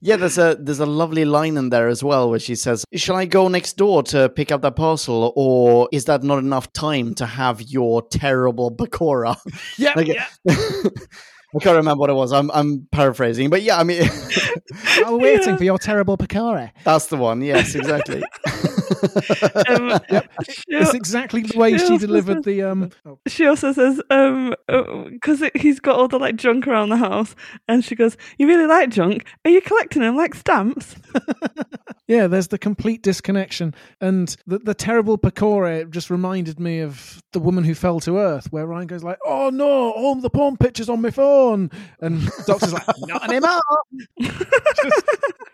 Yeah, 0.00 0.16
there's 0.16 0.38
a 0.38 0.56
there's 0.58 0.80
a 0.80 0.86
lovely 0.86 1.24
line 1.24 1.56
in 1.56 1.68
there 1.70 1.88
as 1.88 2.02
well 2.02 2.30
where 2.30 2.38
she 2.38 2.54
says, 2.54 2.84
"Shall 2.94 3.16
I 3.16 3.26
go 3.26 3.48
next 3.48 3.76
door 3.76 4.02
to 4.04 4.28
pick 4.28 4.50
up 4.50 4.62
that 4.62 4.76
parcel, 4.76 5.32
or 5.36 5.49
is 5.92 6.04
that 6.06 6.22
not 6.22 6.38
enough 6.38 6.72
time 6.72 7.14
to 7.16 7.26
have 7.26 7.60
your 7.62 8.02
terrible 8.08 8.70
pakora?" 8.74 9.36
yeah, 9.78 9.92
Like, 9.96 10.08
yeah. 10.08 10.26
I 11.52 11.58
can't 11.58 11.76
remember 11.76 11.98
what 12.00 12.10
it 12.10 12.14
was. 12.14 12.32
I'm 12.32 12.48
I'm 12.52 12.86
paraphrasing, 12.92 13.50
but 13.50 13.62
yeah, 13.62 13.76
I 13.78 13.82
mean, 13.82 14.04
While 15.02 15.18
we're 15.18 15.36
waiting 15.36 15.56
for 15.56 15.64
your 15.64 15.78
terrible 15.78 16.16
pakora. 16.16 16.70
that's 16.84 17.06
the 17.06 17.16
one. 17.16 17.42
Yes, 17.42 17.74
exactly. 17.74 18.22
Um, 19.68 19.98
she, 20.48 20.62
It's 20.68 20.94
exactly 20.94 21.42
the 21.42 21.58
way 21.58 21.76
She 21.76 21.86
she 21.86 21.98
delivered 21.98 22.38
says- 22.38 22.44
the 22.44 22.62
um. 22.62 22.90
oh, 23.04 23.18
she 23.26 23.46
also 23.46 23.72
says, 23.72 24.00
um, 24.10 24.54
because 24.68 25.42
he's 25.56 25.80
got 25.80 25.96
all 25.96 26.06
the 26.08 26.18
like 26.18 26.36
junk 26.36 26.68
around 26.68 26.90
the 26.90 26.96
house, 26.98 27.34
and 27.66 27.84
she 27.84 27.96
goes, 27.96 28.16
"You 28.38 28.46
really 28.46 28.66
like 28.66 28.90
junk? 28.90 29.26
Are 29.44 29.50
you 29.50 29.60
collecting 29.60 30.02
them 30.02 30.16
like 30.16 30.34
stamps?" 30.36 30.94
Yeah, 32.10 32.26
there's 32.26 32.48
the 32.48 32.58
complete 32.58 33.04
disconnection, 33.04 33.72
and 34.00 34.36
the 34.44 34.58
the 34.58 34.74
terrible 34.74 35.16
pakora 35.16 35.88
just 35.88 36.10
reminded 36.10 36.58
me 36.58 36.80
of 36.80 37.22
the 37.30 37.38
woman 37.38 37.62
who 37.62 37.72
fell 37.72 38.00
to 38.00 38.18
earth, 38.18 38.50
where 38.50 38.66
Ryan 38.66 38.88
goes 38.88 39.04
like, 39.04 39.18
"Oh 39.24 39.50
no, 39.50 39.92
all 39.92 40.16
the 40.16 40.28
porn 40.28 40.56
pictures 40.56 40.88
on 40.88 41.00
my 41.02 41.10
phone," 41.12 41.70
and 42.00 42.28
Doctor's 42.46 42.72
like, 42.72 42.84
"Not 43.02 43.30
anymore." 43.30 43.60
Just 44.20 45.04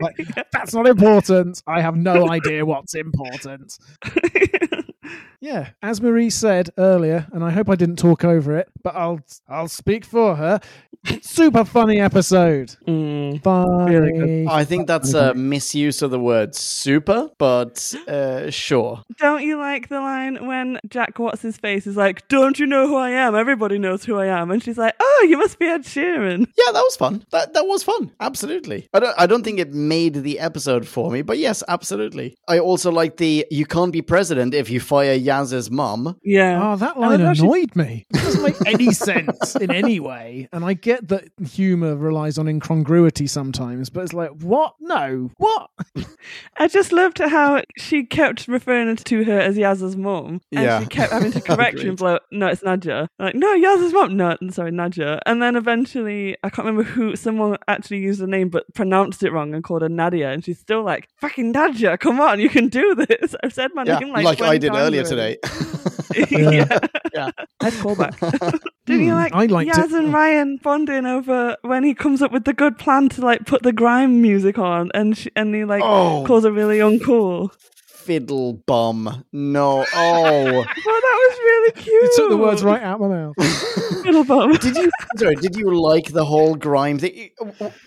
like, 0.00 0.16
that's 0.50 0.72
not 0.72 0.86
important. 0.86 1.62
I 1.66 1.82
have 1.82 1.94
no 1.94 2.30
idea 2.30 2.64
what's 2.64 2.94
important. 2.94 3.78
Yeah, 5.40 5.70
as 5.82 6.00
Marie 6.00 6.30
said 6.30 6.70
earlier, 6.78 7.26
and 7.32 7.44
I 7.44 7.50
hope 7.50 7.68
I 7.68 7.76
didn't 7.76 7.96
talk 7.96 8.24
over 8.24 8.56
it, 8.56 8.68
but 8.82 8.96
I'll 8.96 9.20
I'll 9.48 9.68
speak 9.68 10.04
for 10.04 10.36
her. 10.36 10.60
Super 11.22 11.64
funny 11.64 12.00
episode. 12.00 12.74
Mm. 12.88 13.42
Funny. 13.42 13.94
Really 13.94 14.12
good. 14.12 14.48
I 14.48 14.64
think 14.64 14.86
that's 14.86 15.14
a 15.14 15.34
misuse 15.34 16.02
of 16.02 16.10
the 16.10 16.18
word 16.18 16.54
super, 16.54 17.28
but 17.38 17.94
uh, 18.08 18.50
sure. 18.50 19.04
Don't 19.18 19.42
you 19.42 19.56
like 19.56 19.88
the 19.88 20.00
line 20.00 20.46
when 20.46 20.80
Jack 20.88 21.18
What's 21.18 21.42
his 21.42 21.56
face 21.58 21.86
is 21.86 21.96
like, 21.96 22.26
"Don't 22.28 22.58
you 22.58 22.66
know 22.66 22.88
who 22.88 22.96
I 22.96 23.10
am? 23.10 23.34
Everybody 23.34 23.78
knows 23.78 24.04
who 24.04 24.18
I 24.18 24.26
am," 24.26 24.50
and 24.50 24.62
she's 24.62 24.78
like, 24.78 24.94
"Oh, 24.98 25.26
you 25.28 25.38
must 25.38 25.58
be 25.58 25.66
Ed 25.66 25.82
Sheeran." 25.82 26.46
Yeah, 26.56 26.72
that 26.72 26.82
was 26.82 26.96
fun. 26.96 27.24
That 27.30 27.52
that 27.54 27.66
was 27.66 27.82
fun. 27.82 28.10
Absolutely. 28.20 28.88
I 28.92 29.00
don't 29.00 29.14
I 29.18 29.26
don't 29.26 29.44
think 29.44 29.60
it 29.60 29.72
made 29.74 30.14
the 30.14 30.40
episode 30.40 30.88
for 30.88 31.10
me, 31.10 31.22
but 31.22 31.38
yes, 31.38 31.62
absolutely. 31.68 32.36
I 32.48 32.58
also 32.58 32.90
like 32.90 33.18
the 33.18 33.46
you 33.50 33.66
can't 33.66 33.92
be 33.92 34.02
president 34.02 34.54
if 34.54 34.70
you 34.70 34.80
fire 34.96 35.14
Yaz's 35.18 35.70
mum. 35.70 36.16
Yeah. 36.22 36.72
Oh, 36.72 36.76
that 36.76 36.98
line 36.98 37.22
love 37.22 37.38
annoyed 37.38 37.76
me. 37.76 38.06
It 38.10 38.14
doesn't 38.22 38.42
make 38.42 38.56
any 38.66 38.92
sense 38.92 39.54
in 39.56 39.70
any 39.70 40.00
way. 40.00 40.48
And 40.52 40.64
I 40.64 40.72
get 40.74 41.08
that 41.08 41.28
humor 41.50 41.96
relies 41.96 42.38
on 42.38 42.48
incongruity 42.48 43.26
sometimes, 43.26 43.90
but 43.90 44.04
it's 44.04 44.12
like, 44.14 44.30
what? 44.40 44.74
No. 44.80 45.30
What? 45.36 45.70
I 46.56 46.68
just 46.68 46.92
loved 46.92 47.18
how 47.18 47.62
she 47.76 48.04
kept 48.04 48.48
referring 48.48 48.96
to 48.96 49.24
her 49.24 49.38
as 49.38 49.56
Yaz's 49.56 49.96
mum, 49.96 50.40
and 50.52 50.64
Yeah. 50.64 50.80
she 50.80 50.86
kept 50.86 51.12
having 51.12 51.32
to 51.32 51.40
correct 51.50 51.78
you 51.80 51.90
and 51.90 51.98
blow. 51.98 52.18
No, 52.32 52.46
it's 52.46 52.62
Najia. 52.62 53.08
Like, 53.18 53.34
no, 53.34 53.52
Yaz's 53.54 53.92
mum. 53.92 54.16
No, 54.16 54.36
sorry, 54.50 54.70
Najia. 54.72 55.20
And 55.26 55.42
then 55.42 55.56
eventually, 55.56 56.36
I 56.42 56.48
can't 56.50 56.66
remember 56.66 56.84
who. 56.84 57.16
Someone 57.16 57.56
actually 57.68 57.98
used 57.98 58.20
the 58.20 58.26
name 58.26 58.48
but 58.48 58.64
pronounced 58.74 59.22
it 59.22 59.32
wrong 59.32 59.54
and 59.54 59.62
called 59.64 59.82
her 59.82 59.88
Nadia, 59.88 60.30
and 60.30 60.44
she's 60.44 60.58
still 60.58 60.82
like, 60.82 61.08
"Fucking 61.20 61.52
Najia, 61.52 61.98
come 61.98 62.20
on, 62.20 62.40
you 62.40 62.48
can 62.48 62.68
do 62.68 62.94
this." 62.94 63.34
I've 63.42 63.52
said 63.52 63.70
my 63.74 63.84
Yeah, 63.84 63.98
name 63.98 64.12
like, 64.12 64.24
like, 64.24 64.40
I 64.42 64.58
did 64.58 64.68
times 64.72 64.78
earlier 64.86 65.04
today. 65.04 65.36
yeah. 66.30 66.78
Yeah. 67.14 67.30
Let's 67.62 67.80
call 67.80 67.96
back. 67.96 68.18
Did 68.86 69.00
you 69.00 69.10
Hmm, 69.10 69.16
like 69.16 69.32
I 69.34 69.46
liked 69.46 69.70
Yaz 69.72 69.86
it. 69.86 69.92
and 69.92 70.12
Ryan 70.12 70.58
bonding 70.62 71.04
over 71.06 71.56
when 71.62 71.82
he 71.84 71.94
comes 71.94 72.22
up 72.22 72.32
with 72.32 72.44
the 72.44 72.52
good 72.54 72.78
plan 72.78 73.08
to 73.10 73.20
like 73.20 73.44
put 73.46 73.62
the 73.62 73.72
grime 73.72 74.22
music 74.22 74.58
on 74.58 74.90
and 74.94 75.16
sh- 75.16 75.28
and 75.36 75.54
he 75.54 75.64
like 75.64 75.82
Oh. 75.84 76.24
calls 76.26 76.44
her 76.44 76.52
really 76.52 76.78
uncool? 76.78 77.50
Fiddle 77.86 78.52
bum. 78.66 79.24
No. 79.32 79.84
Oh. 79.94 80.44
Well, 80.44 80.62
that 80.62 80.72
was 80.84 81.38
really 81.38 81.72
cute. 81.72 81.86
You 82.02 82.12
took 82.16 82.30
the 82.30 82.36
words 82.36 82.62
right 82.62 82.80
out 82.82 83.00
of 83.00 83.08
my 83.10 83.16
mouth. 83.16 83.34
Little 84.06 84.24
bum. 84.24 84.52
did 84.54 84.76
you 84.76 84.90
sorry, 85.18 85.34
did 85.36 85.56
you 85.56 85.78
like 85.80 86.12
the 86.12 86.24
whole 86.24 86.54
grime 86.54 86.98
thing? 86.98 87.30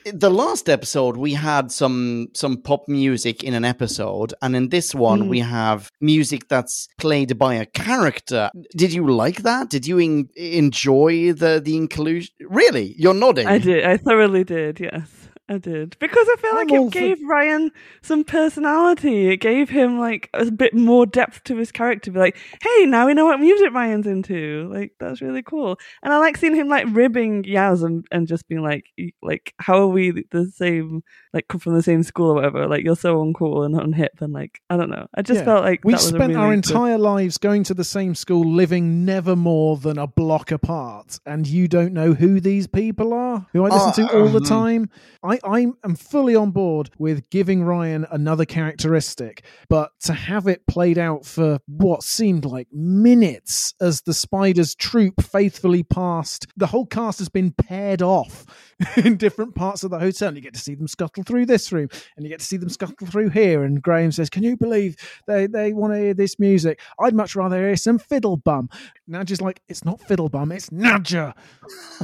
The 0.06 0.30
last 0.30 0.70
episode 0.70 1.18
we 1.18 1.34
had 1.34 1.72
some 1.72 2.28
some 2.34 2.58
pop 2.62 2.88
music 2.88 3.44
in 3.44 3.54
an 3.54 3.66
episode, 3.66 4.34
and 4.42 4.56
in 4.56 4.70
this 4.70 4.94
one 4.94 5.24
Mm. 5.24 5.30
we 5.30 5.40
have 5.40 5.90
music 6.02 6.48
that's 6.48 6.88
played 6.98 7.38
by 7.38 7.56
a 7.56 7.66
character. 7.66 8.50
Did 8.76 8.94
you 8.94 9.08
like 9.10 9.44
that? 9.44 9.70
Did 9.70 9.88
you 9.88 10.00
en- 10.00 10.30
enjoy 10.36 11.34
the 11.34 11.62
the 11.64 11.76
inclusion? 11.78 12.34
Really, 12.42 12.96
you're 12.98 13.14
nodding. 13.14 13.48
I 13.48 13.58
did. 13.60 13.84
I 13.86 13.98
thoroughly 13.98 14.44
did. 14.44 14.80
Yes. 14.80 15.19
I 15.50 15.58
did 15.58 15.98
because 16.00 16.28
I 16.30 16.36
feel 16.40 16.52
I'm 16.52 16.56
like 16.58 16.72
all 16.72 16.88
it 16.88 16.94
for- 16.94 17.00
gave 17.00 17.18
Ryan 17.28 17.72
some 18.04 18.24
personality. 18.24 19.30
It 19.30 19.38
gave 19.38 19.70
him 19.70 19.98
like 20.00 20.30
a 20.36 20.50
bit 20.52 20.76
more 20.76 21.08
depth 21.08 21.44
to 21.46 21.58
his 21.58 21.72
character. 21.72 22.12
Be 22.12 22.20
like, 22.20 22.38
hey, 22.62 22.86
now 22.86 23.08
we 23.08 23.16
know 23.16 23.26
what 23.26 23.40
music 23.40 23.74
Ryan's 23.74 24.06
into. 24.06 24.70
Like 24.72 24.94
that's 25.00 25.22
really 25.22 25.42
cool. 25.42 25.80
And 26.04 26.14
I 26.14 26.20
like 26.20 26.38
seeing 26.38 26.56
him 26.56 26.70
like 26.70 26.86
ribbing 26.90 27.44
Yaz 27.44 27.84
and, 27.84 28.06
and 28.12 28.28
just 28.28 28.48
being 28.48 28.62
like, 28.62 28.86
like 29.24 29.56
how 29.58 29.80
are 29.80 29.88
we 29.88 30.24
the 30.30 30.46
same? 30.56 31.04
Like 31.34 31.48
come 31.48 31.60
from 31.60 31.76
the 31.76 31.84
same 31.84 32.02
school 32.02 32.32
or 32.32 32.34
whatever. 32.36 32.68
Like 32.68 32.84
you're 32.84 32.96
so 32.96 33.24
uncool 33.24 33.64
and 33.66 33.76
unhip 33.76 34.20
and 34.22 34.34
like 34.34 34.62
I 34.70 34.78
don't 34.78 34.90
know. 34.90 35.06
I 35.14 35.22
just 35.22 35.40
Yeah. 35.42 35.46
felt 35.46 35.64
like 35.64 35.84
We 35.86 35.94
that 35.94 35.98
was 35.98 36.08
spent 36.08 36.36
our 36.36 36.50
really 36.50 36.62
good- 36.62 36.70
entire 36.72 36.98
lives 36.98 37.38
going 37.38 37.64
to 37.66 37.74
the 37.76 37.84
same 37.84 38.16
school, 38.16 38.44
living 38.52 39.06
never 39.06 39.36
more 39.36 39.78
than 39.78 40.00
a 40.00 40.08
block 40.08 40.52
apart, 40.52 41.20
and 41.28 41.46
you 41.46 41.68
don't 41.68 41.94
know 41.94 42.14
who 42.14 42.40
these 42.40 42.66
people 42.66 43.14
are, 43.14 43.46
who 43.54 43.64
I 43.64 43.70
listen 43.70 44.08
to 44.08 44.18
all 44.20 44.30
the 44.30 44.40
Uh, 44.42 44.46
time. 44.46 44.90
I, 45.24 45.40
I 45.44 45.68
am 45.84 45.96
fully 45.96 46.36
on 46.36 46.50
board 46.52 46.90
with 46.98 47.30
giving 47.30 47.64
Ryan 47.64 48.08
another 48.12 48.46
characteristic, 48.46 49.44
but 49.70 49.92
to 50.06 50.14
have 50.14 50.48
it 50.48 50.66
played 50.66 50.98
out 50.98 51.26
for 51.26 51.60
what 51.68 52.02
seemed 52.04 52.44
like 52.46 52.68
minutes 52.74 53.74
as 53.80 54.02
the 54.02 54.14
Spiders 54.14 54.74
troop 54.76 55.22
faithfully 55.22 55.84
passed, 55.84 56.48
the 56.58 56.68
whole 56.68 56.86
cast 56.86 57.20
has 57.20 57.30
been 57.30 57.52
paired 57.52 58.02
off 58.02 58.46
in 58.98 59.16
different 59.18 59.54
parts 59.56 59.84
of 59.84 59.92
the 59.92 60.00
hotel. 60.00 60.34
You 60.34 60.42
get 60.42 60.54
to 60.56 60.60
see 60.60 60.74
them 60.76 60.88
scuttle 60.88 61.19
through 61.24 61.46
this 61.46 61.72
room, 61.72 61.90
and 62.16 62.26
you 62.26 62.30
get 62.30 62.40
to 62.40 62.46
see 62.46 62.58
them 62.58 62.70
scuttle 62.70 63.08
through 63.08 63.30
here. 63.30 63.64
And 63.64 63.82
Graham 63.82 64.12
says, 64.12 64.30
"Can 64.30 64.44
you 64.44 64.58
believe 64.58 64.96
they 65.28 65.48
they 65.48 65.74
want 65.74 65.94
to 65.94 66.00
hear 66.00 66.14
this 66.14 66.40
music? 66.40 66.80
I'd 67.00 67.16
much 67.16 67.36
rather 67.36 67.58
hear 67.58 67.76
some 67.76 68.00
fiddle 68.00 68.38
bum." 68.38 68.70
Najia's 69.10 69.42
like, 69.42 69.62
"It's 69.68 69.84
not 69.86 70.02
fiddle 70.02 70.30
bum, 70.30 70.52
it's 70.52 70.70
Nadja." 70.70 71.34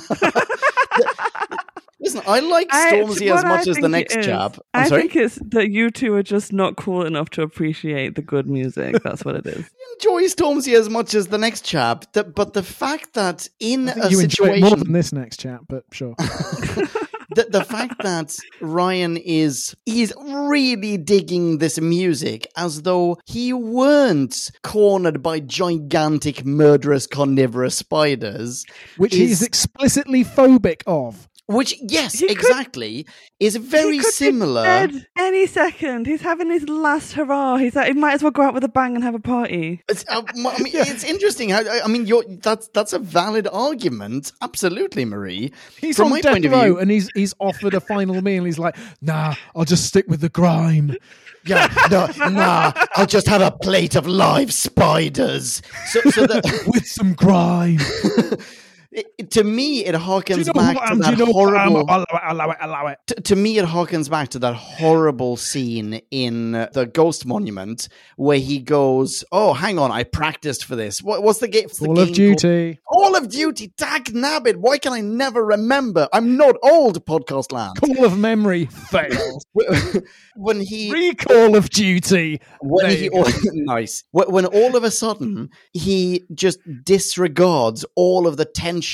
Listen, 2.05 2.21
I 2.27 2.39
like 2.39 2.67
I- 2.71 2.91
Stormzy 2.91 3.29
what 3.31 3.37
as 3.39 3.43
much 3.45 3.67
as 3.67 3.77
the 3.77 3.89
next 3.89 4.21
chap. 4.21 4.59
I'm 4.73 4.87
sorry. 4.89 5.01
think 5.01 5.15
it's 5.15 5.39
that 5.47 5.71
you 5.71 5.89
two 5.89 6.13
are 6.13 6.21
just 6.21 6.53
not 6.53 6.75
cool 6.75 7.03
enough 7.03 7.31
to 7.31 7.41
appreciate 7.41 8.13
the 8.15 8.21
good 8.21 8.47
music. 8.47 8.97
That's 9.03 9.25
what 9.25 9.35
it 9.35 9.47
is. 9.47 9.67
enjoy 9.95 10.23
Stormzy 10.25 10.77
as 10.77 10.87
much 10.89 11.15
as 11.15 11.27
the 11.27 11.39
next 11.39 11.61
chap, 11.65 12.11
th- 12.13 12.27
but 12.35 12.53
the 12.53 12.61
fact 12.61 13.13
that 13.13 13.49
in 13.59 13.89
I 13.89 13.93
think 13.93 14.05
a 14.05 14.09
you 14.11 14.19
enjoy 14.19 14.45
it 14.45 14.49
more 14.49 14.55
situation, 14.69 14.79
than 14.79 14.91
this 14.91 15.13
next 15.13 15.39
chap, 15.39 15.61
but 15.67 15.85
sure. 15.91 16.13
the, 17.35 17.47
the 17.49 17.63
fact 17.63 18.01
that 18.03 18.35
Ryan 18.61 19.17
is 19.17 19.75
he's 19.85 20.13
really 20.17 20.97
digging 20.97 21.59
this 21.59 21.79
music 21.79 22.47
as 22.57 22.81
though 22.83 23.17
he 23.25 23.53
weren't 23.53 24.51
cornered 24.63 25.21
by 25.21 25.39
gigantic 25.39 26.45
murderous 26.45 27.07
carnivorous 27.07 27.75
spiders, 27.75 28.65
Which 28.97 29.13
he 29.15 29.23
is 29.25 29.41
is- 29.41 29.43
explicitly 29.43 30.23
phobic 30.23 30.81
of. 30.87 31.27
Which 31.47 31.75
yes, 31.81 32.13
He 32.19 32.27
could- 32.27 32.37
exactly, 32.37 33.05
is 33.39 33.55
very 33.55 33.99
could 33.99 34.13
similar. 34.13 34.89
any 35.17 35.45
second. 35.45 36.07
He's 36.07 36.21
having 36.21 36.49
his 36.49 36.67
last 36.67 37.13
hurrah. 37.13 37.57
He's 37.57 37.75
like, 37.75 37.87
he 37.87 37.93
might 37.93 38.13
as 38.13 38.23
well 38.23 38.31
go 38.31 38.41
out 38.41 38.53
with 38.53 38.63
a 38.63 38.67
bang 38.69 38.95
and 38.95 39.03
have 39.03 39.13
a 39.15 39.19
party. 39.19 39.81
It's, 39.87 40.03
uh, 40.09 40.23
I 40.27 40.33
mean, 40.61 40.73
it's 40.73 41.03
interesting. 41.03 41.49
How, 41.49 41.61
I 41.83 41.87
mean, 41.87 42.09
that's 42.41 42.67
that's 42.69 42.93
a 42.93 42.99
valid 42.99 43.47
argument. 43.51 44.31
Absolutely, 44.41 45.05
Marie. 45.05 45.51
He's 45.79 45.97
From 45.97 46.05
on 46.05 46.11
my 46.11 46.21
death 46.21 46.33
point 46.33 46.45
of 46.45 46.51
row 46.51 46.63
view- 46.63 46.79
and 46.79 46.89
he's 46.89 47.09
he's 47.13 47.33
offered 47.39 47.73
a 47.73 47.79
final 47.79 48.21
meal. 48.21 48.43
He's 48.45 48.57
like, 48.59 48.75
nah, 49.01 49.35
I'll 49.55 49.65
just 49.65 49.85
stick 49.85 50.05
with 50.07 50.21
the 50.21 50.29
grime. 50.29 50.95
Yeah, 51.45 51.67
no, 51.91 52.07
nah. 52.29 52.71
I'll 52.95 53.05
just 53.05 53.27
have 53.27 53.41
a 53.41 53.51
plate 53.51 53.95
of 53.95 54.07
live 54.07 54.51
spiders. 54.51 55.61
So, 55.91 56.01
so 56.09 56.25
that 56.25 56.43
with 56.73 56.87
some 56.87 57.13
grime. 57.13 57.77
It, 58.95 59.05
it- 59.17 59.31
to 59.31 59.43
me, 59.43 59.83
it 59.85 59.95
harkens 59.95 60.35
Do 60.35 60.39
you 60.41 60.45
know 60.47 60.53
back 60.53 60.89
to 60.91 60.95
that 60.97 61.17
you 61.17 61.25
know 61.25 61.33
who 61.33 61.55
I 61.55 61.65
am? 61.65 61.71
horrible. 61.71 62.05
Allow 62.29 62.49
it, 62.51 62.57
allow 62.61 62.87
it, 62.87 62.99
to, 63.07 63.15
to 63.15 63.35
me, 63.35 63.57
it 63.57 63.65
harkens 63.65 64.09
back 64.09 64.29
to 64.29 64.39
that 64.39 64.55
horrible 64.55 65.35
scene 65.37 65.99
in 66.11 66.51
the 66.51 66.89
Ghost 66.93 67.25
Monument 67.25 67.87
where 68.17 68.37
he 68.37 68.59
goes, 68.59 69.23
"Oh, 69.31 69.53
hang 69.53 69.79
on, 69.79 69.91
I 69.91 70.03
practiced 70.03 70.65
for 70.65 70.75
this. 70.75 71.01
What, 71.01 71.23
what's 71.23 71.39
the 71.39 71.47
game? 71.47 71.63
what's 71.65 71.79
the 71.79 71.85
Call 71.87 71.99
of 71.99 72.13
game 72.13 72.29
called? 72.31 72.37
Duty. 72.41 72.79
Call 72.87 73.15
of 73.15 73.29
Duty. 73.29 73.73
Dag 73.77 74.05
nabbit. 74.13 74.57
Why 74.57 74.77
can 74.77 74.93
I 74.93 75.01
never 75.01 75.43
remember? 75.43 76.07
I'm 76.13 76.37
not 76.37 76.55
old. 76.63 77.05
Podcast 77.05 77.51
land. 77.51 77.77
Call 77.79 78.05
of 78.05 78.17
Memory 78.17 78.65
failed. 78.65 79.43
when 80.35 80.61
he 80.61 80.91
Recall 80.91 81.55
of 81.55 81.69
Duty. 81.69 82.39
when 82.61 82.89
he 82.91 83.05
you 83.05 83.09
go. 83.11 83.23
nice 83.53 84.03
when, 84.11 84.31
when 84.31 84.45
all 84.45 84.75
of 84.75 84.83
a 84.83 84.91
sudden 84.91 85.49
he 85.73 86.23
just 86.33 86.59
disregards 86.83 87.85
all 87.95 88.27
of 88.27 88.37
the 88.37 88.45
tension 88.45 88.84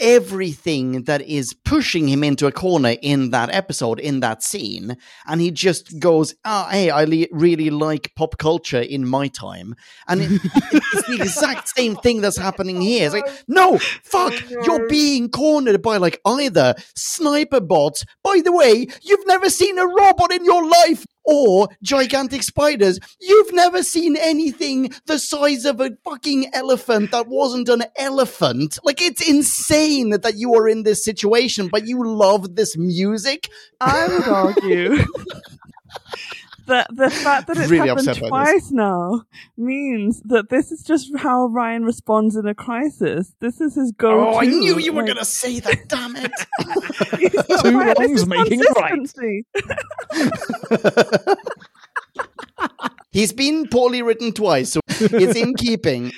everything 0.00 1.04
that 1.04 1.22
is 1.22 1.54
pushing 1.64 2.08
him 2.08 2.22
into 2.22 2.46
a 2.46 2.52
corner 2.52 2.94
in 3.02 3.30
that 3.30 3.52
episode, 3.52 3.98
in 3.98 4.20
that 4.20 4.42
scene. 4.42 4.96
And 5.26 5.40
he 5.40 5.50
just 5.50 5.98
goes, 5.98 6.34
oh, 6.44 6.68
hey, 6.70 6.90
I 6.90 7.04
le- 7.04 7.26
really 7.32 7.70
like 7.70 8.12
pop 8.14 8.38
culture 8.38 8.80
in 8.80 9.06
my 9.06 9.28
time. 9.28 9.74
And 10.06 10.22
it, 10.22 10.40
it's 10.72 11.06
the 11.08 11.16
exact 11.16 11.68
same 11.68 11.96
thing 11.96 12.20
that's 12.20 12.36
happening 12.36 12.80
here. 12.80 13.06
It's 13.06 13.14
like, 13.14 13.28
no, 13.48 13.78
fuck, 13.78 14.34
you're 14.50 14.88
being 14.88 15.28
cornered 15.30 15.82
by 15.82 15.96
like 15.96 16.20
either 16.24 16.74
sniper 16.94 17.60
bots. 17.60 18.04
By 18.22 18.40
the 18.44 18.52
way, 18.52 18.86
you've 19.02 19.26
never 19.26 19.50
seen 19.50 19.78
a 19.78 19.86
robot 19.86 20.32
in 20.32 20.44
your 20.44 20.64
life 20.64 21.04
or 21.28 21.68
gigantic 21.82 22.42
spiders. 22.42 22.98
You've 23.20 23.52
never 23.52 23.82
seen 23.82 24.16
anything 24.16 24.94
the 25.04 25.18
size 25.18 25.66
of 25.66 25.78
a 25.78 25.90
fucking 26.02 26.54
elephant 26.54 27.10
that 27.10 27.28
wasn't 27.28 27.68
an 27.68 27.84
elephant. 27.96 28.78
Like, 28.82 29.02
it's 29.02 29.28
insane 29.28 30.10
that 30.10 30.36
you 30.36 30.54
are 30.54 30.66
in 30.66 30.84
this 30.84 31.04
situation, 31.04 31.68
but 31.68 31.86
you 31.86 32.02
love 32.02 32.56
this 32.56 32.78
music. 32.78 33.50
I 33.78 34.08
would 34.08 34.26
argue 34.26 35.04
that 36.68 36.86
the 36.94 37.10
fact 37.10 37.48
that 37.48 37.58
it's 37.58 37.68
Really 37.70 37.88
happened 37.88 38.08
upset 38.08 38.22
by 38.30 38.44
twice 38.44 38.70
now 38.70 39.22
means 39.56 40.20
that 40.26 40.48
this 40.48 40.70
is 40.72 40.82
just 40.82 41.10
how 41.18 41.46
Ryan 41.46 41.84
responds 41.84 42.36
in 42.36 42.46
a 42.46 42.54
crisis. 42.54 43.34
This 43.40 43.60
is 43.60 43.74
his 43.74 43.92
go-to. 43.92 44.36
Oh, 44.36 44.38
I 44.38 44.46
knew 44.46 44.78
you 44.78 44.92
were 44.92 45.02
like- 45.02 45.06
going 45.06 45.18
to 45.18 45.24
say 45.24 45.60
that, 45.60 45.88
damn 45.88 46.14
it. 46.16 46.32
Two 47.62 47.78
right. 47.78 47.98
Wrongs 47.98 48.26
making 48.26 48.60
right. 48.76 48.98
He's 53.10 53.32
been 53.32 53.66
poorly 53.68 54.02
written 54.02 54.32
twice, 54.32 54.72
so 54.72 54.80
it's 54.88 55.36
in 55.36 55.54
keeping. 55.54 56.12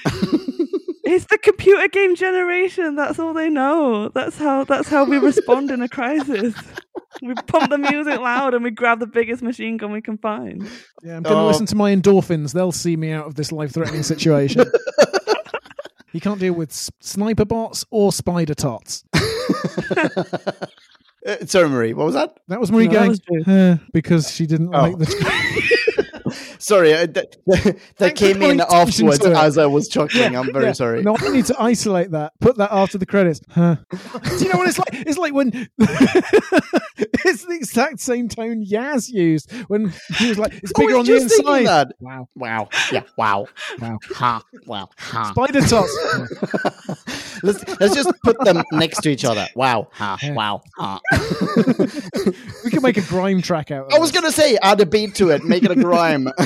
It's 1.05 1.25
the 1.27 1.39
computer 1.39 1.89
game 1.89 2.15
generation. 2.15 2.95
That's 2.95 3.19
all 3.19 3.33
they 3.33 3.49
know. 3.49 4.09
That's 4.11 4.37
how. 4.39 4.65
That's 4.65 4.89
how 4.89 5.05
we 5.05 5.19
respond 5.19 5.71
in 5.71 5.83
a 5.83 5.89
crisis. 5.89 6.55
We 7.23 7.35
pump 7.35 7.71
the 7.71 7.79
music 7.79 8.19
loud 8.21 8.55
and 8.55 8.63
we 8.65 8.71
grab 8.71 9.01
the 9.01 9.07
biggest 9.07 9.43
machine 9.43 9.77
gun 9.77 9.91
we 9.93 10.01
can 10.01 10.17
find. 10.19 10.63
Yeah, 11.03 11.17
I'm 11.17 11.23
going 11.23 11.35
to 11.37 11.43
Oh. 11.43 11.47
listen 11.49 11.67
to 11.67 11.75
my 11.77 11.95
endorphins. 11.95 12.53
They'll 12.53 12.73
see 12.73 12.97
me 12.97 13.11
out 13.13 13.27
of 13.27 13.35
this 13.35 13.51
life-threatening 13.53 14.03
situation. 14.05 14.65
he 16.13 16.21
can't 16.21 16.39
deal 16.41 16.53
with 16.55 16.71
s- 16.71 16.91
sniper 17.01 17.45
bots 17.45 17.85
or 17.91 18.13
spider 18.13 18.55
tots. 18.55 19.05
Uh, 21.27 21.37
sorry, 21.45 21.69
Marie, 21.69 21.93
what 21.93 22.07
was 22.07 22.15
that? 22.15 22.35
That 22.49 22.59
was 22.61 22.73
Marie 22.73 22.87
No, 22.87 22.95
going 22.95 23.09
was 23.11 23.21
Drew. 23.21 23.43
"Uh," 23.47 23.77
because 23.93 24.31
she 24.33 24.47
didn't 24.47 24.75
Oh. 24.75 24.81
like 24.85 24.97
the. 24.97 26.00
Sorry, 26.61 26.93
uh, 26.95 27.07
that, 27.07 27.37
that 27.97 28.15
came 28.17 28.43
in 28.43 28.61
afterwards 28.61 29.25
as 29.25 29.59
I 29.59 29.67
was 29.67 29.89
chuckling. 29.89 30.37
I'm 30.37 30.53
very 30.53 30.67
Yeah. 30.67 30.73
sorry. 30.73 31.03
No, 31.03 31.17
I 31.19 31.29
need 31.31 31.47
to 31.47 31.61
isolate 31.61 32.11
that. 32.13 32.33
Put 32.41 32.57
that 32.59 32.71
after 32.73 32.99
the 32.99 33.07
credits. 33.07 33.41
Huh. 33.51 33.77
Do 33.91 34.45
you 34.45 34.53
know 34.53 34.59
what 34.59 34.69
it's 34.69 34.79
like? 34.79 34.89
It's 34.93 35.19
like 35.19 35.33
when 35.35 35.51
it's 35.79 37.45
the 37.47 37.55
exact 37.55 38.01
same 38.01 38.29
tone 38.29 38.65
Yaz 38.65 39.09
used 39.11 39.51
when 39.69 39.93
he 40.19 40.29
was 40.29 40.39
like, 40.39 40.53
"It's 40.55 40.73
bigger 40.73 40.99
was 40.99 41.09
on 41.09 41.15
the 41.15 41.23
inside." 41.23 41.67
that. 41.67 41.93
Wow, 42.01 42.29
Wow. 42.37 42.69
Yeah. 42.93 43.03
Wow. 43.17 43.47
wow. 43.81 43.99
Ha. 44.15 44.43
Wow. 44.67 44.89
Ha. 44.99 45.31
Spider 45.31 45.61
tots. 45.63 47.00
let's 47.43 47.81
let's 47.81 47.95
just 47.95 48.13
put 48.23 48.39
them 48.45 48.63
next 48.73 49.01
to 49.03 49.11
each 49.11 49.25
other. 49.25 49.47
Wow. 49.55 49.89
Ha. 49.93 50.19
Wow. 50.33 50.63
Ha. 50.77 51.01
we 52.65 52.71
can 52.71 52.83
make 52.83 52.97
a 52.97 53.03
grime 53.03 53.43
track 53.43 53.71
out. 53.71 53.87
Of 53.87 53.95
I 53.95 53.99
was 53.99 54.13
gonna 54.13 54.33
say 54.33 54.57
add 54.63 54.81
a 54.81 54.87
beat 54.87 55.15
to 55.17 55.31
it, 55.31 55.45
make 55.45 55.63
it 55.65 55.71
a 55.71 55.77
grime. 55.77 56.29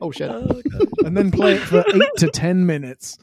oh 0.00 0.10
shit. 0.10 0.30
Oh, 0.30 0.60
and 1.04 1.16
then 1.16 1.30
play 1.30 1.54
it 1.54 1.60
for 1.60 1.84
eight 1.94 2.10
to 2.18 2.28
ten 2.28 2.66
minutes. 2.66 3.18